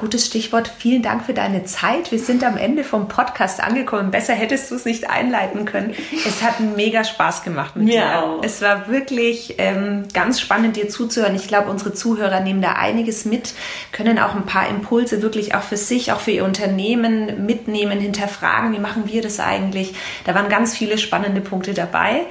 Gutes 0.00 0.24
Stichwort. 0.24 0.72
Vielen 0.78 1.02
Dank 1.02 1.26
für 1.26 1.34
deine 1.34 1.64
Zeit. 1.64 2.10
Wir 2.10 2.18
sind 2.18 2.42
am 2.42 2.56
Ende 2.56 2.84
vom 2.84 3.06
Podcast 3.06 3.62
angekommen. 3.62 4.10
Besser 4.10 4.32
hättest 4.32 4.70
du 4.70 4.76
es 4.76 4.86
nicht 4.86 5.10
einleiten 5.10 5.66
können. 5.66 5.94
Es 6.26 6.42
hat 6.42 6.58
mega 6.60 7.04
Spaß 7.04 7.42
gemacht 7.42 7.76
mit 7.76 7.84
Mir 7.84 8.00
dir. 8.00 8.24
Auch. 8.24 8.42
Es 8.42 8.62
war 8.62 8.88
wirklich 8.88 9.56
ähm, 9.58 10.04
ganz 10.14 10.40
spannend, 10.40 10.76
dir 10.76 10.88
zuzuhören. 10.88 11.34
Ich 11.34 11.48
glaube, 11.48 11.68
unsere 11.68 11.92
Zuhörer 11.92 12.40
nehmen 12.40 12.62
da 12.62 12.72
einiges 12.72 13.26
mit, 13.26 13.52
können 13.92 14.18
auch 14.18 14.34
ein 14.34 14.46
paar 14.46 14.70
Impulse 14.70 15.20
wirklich 15.20 15.54
auch 15.54 15.62
für 15.62 15.76
sich, 15.76 16.12
auch 16.12 16.20
für 16.20 16.30
ihr 16.30 16.46
Unternehmen 16.46 17.44
mitnehmen, 17.44 18.00
hinterfragen. 18.00 18.72
Wie 18.72 18.78
machen 18.78 19.02
wir 19.04 19.20
das 19.20 19.38
eigentlich? 19.38 19.92
Da 20.24 20.34
waren 20.34 20.48
ganz 20.48 20.74
viele 20.74 20.96
spannende 20.96 21.42
Punkte 21.42 21.74
dabei. 21.74 22.22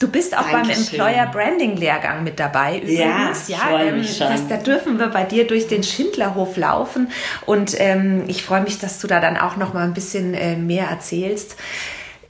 Du 0.00 0.08
bist 0.08 0.36
auch 0.36 0.50
Dankeschön. 0.50 0.98
beim 0.98 1.08
Employer 1.08 1.26
Branding 1.26 1.76
Lehrgang 1.76 2.24
mit 2.24 2.40
dabei 2.40 2.78
übrigens. 2.78 3.48
Ja, 3.48 3.70
ja 3.70 3.82
ähm, 3.82 4.02
das, 4.18 4.48
da 4.48 4.56
dürfen 4.56 4.98
wir 4.98 5.08
bei 5.08 5.24
dir 5.24 5.46
durch 5.46 5.68
den 5.68 5.82
Schindlerhof 5.82 6.56
laufen 6.56 7.12
und 7.44 7.78
ähm, 7.78 8.24
ich 8.26 8.42
freue 8.42 8.62
mich, 8.62 8.78
dass 8.78 8.98
du 8.98 9.06
da 9.06 9.20
dann 9.20 9.36
auch 9.36 9.56
noch 9.56 9.74
mal 9.74 9.84
ein 9.84 9.92
bisschen 9.92 10.32
äh, 10.32 10.56
mehr 10.56 10.86
erzählst. 10.86 11.56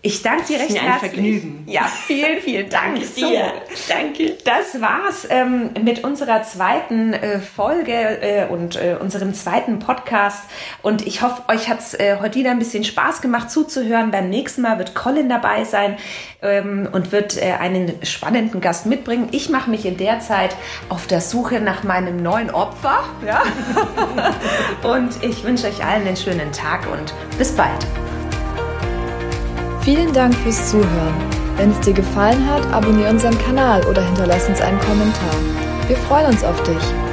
Ich 0.03 0.23
danke 0.23 0.45
dir 0.45 0.61
recht 0.61 0.81
herzlich. 0.81 1.13
Vergnügen. 1.13 1.65
Ja, 1.67 1.83
vielen, 1.83 2.41
vielen 2.41 2.71
Dank. 2.71 2.95
Danke 2.95 3.07
dir. 3.07 3.53
So, 3.75 3.93
Danke. 3.93 4.37
Das 4.45 4.81
war's 4.81 5.27
ähm, 5.29 5.71
mit 5.85 6.05
unserer 6.05 6.43
zweiten 6.43 7.13
äh, 7.13 7.39
Folge 7.39 7.93
äh, 7.93 8.47
und 8.49 8.77
äh, 8.77 8.97
unserem 8.99 9.35
zweiten 9.35 9.79
Podcast. 9.79 10.45
Und 10.81 11.07
ich 11.07 11.21
hoffe, 11.21 11.43
euch 11.49 11.69
hat's 11.69 11.93
äh, 11.93 12.17
heute 12.19 12.39
wieder 12.39 12.51
ein 12.51 12.59
bisschen 12.59 12.83
Spaß 12.83 13.21
gemacht 13.21 13.51
zuzuhören. 13.51 14.11
Beim 14.11 14.31
nächsten 14.31 14.63
Mal 14.63 14.79
wird 14.79 14.95
Colin 14.95 15.29
dabei 15.29 15.65
sein 15.65 15.99
ähm, 16.41 16.89
und 16.91 17.13
wird 17.13 17.37
äh, 17.37 17.53
einen 17.61 17.93
spannenden 18.03 18.63
Gast 18.63 18.87
mitbringen. 18.87 19.29
Ich 19.33 19.51
mache 19.51 19.69
mich 19.69 19.85
in 19.85 19.99
der 19.99 20.21
Zeit 20.21 20.57
auf 20.89 21.09
der 21.09 21.21
Suche 21.21 21.61
nach 21.61 21.83
meinem 21.83 22.23
neuen 22.23 22.51
Opfer. 22.51 23.05
Ja? 23.27 23.43
und 24.91 25.23
ich 25.23 25.45
wünsche 25.45 25.67
euch 25.67 25.85
allen 25.85 26.07
einen 26.07 26.17
schönen 26.17 26.53
Tag 26.53 26.91
und 26.91 27.13
bis 27.37 27.53
bald. 27.53 27.87
Vielen 29.83 30.13
Dank 30.13 30.35
fürs 30.35 30.71
Zuhören. 30.71 31.15
Wenn 31.57 31.71
es 31.71 31.81
dir 31.81 31.95
gefallen 31.95 32.47
hat, 32.47 32.71
abonniere 32.71 33.11
unseren 33.11 33.37
Kanal 33.39 33.83
oder 33.87 34.03
hinterlass 34.03 34.47
uns 34.47 34.61
einen 34.61 34.79
Kommentar. 34.81 35.35
Wir 35.89 35.97
freuen 35.97 36.27
uns 36.27 36.45
auf 36.45 36.63
dich. 36.65 37.10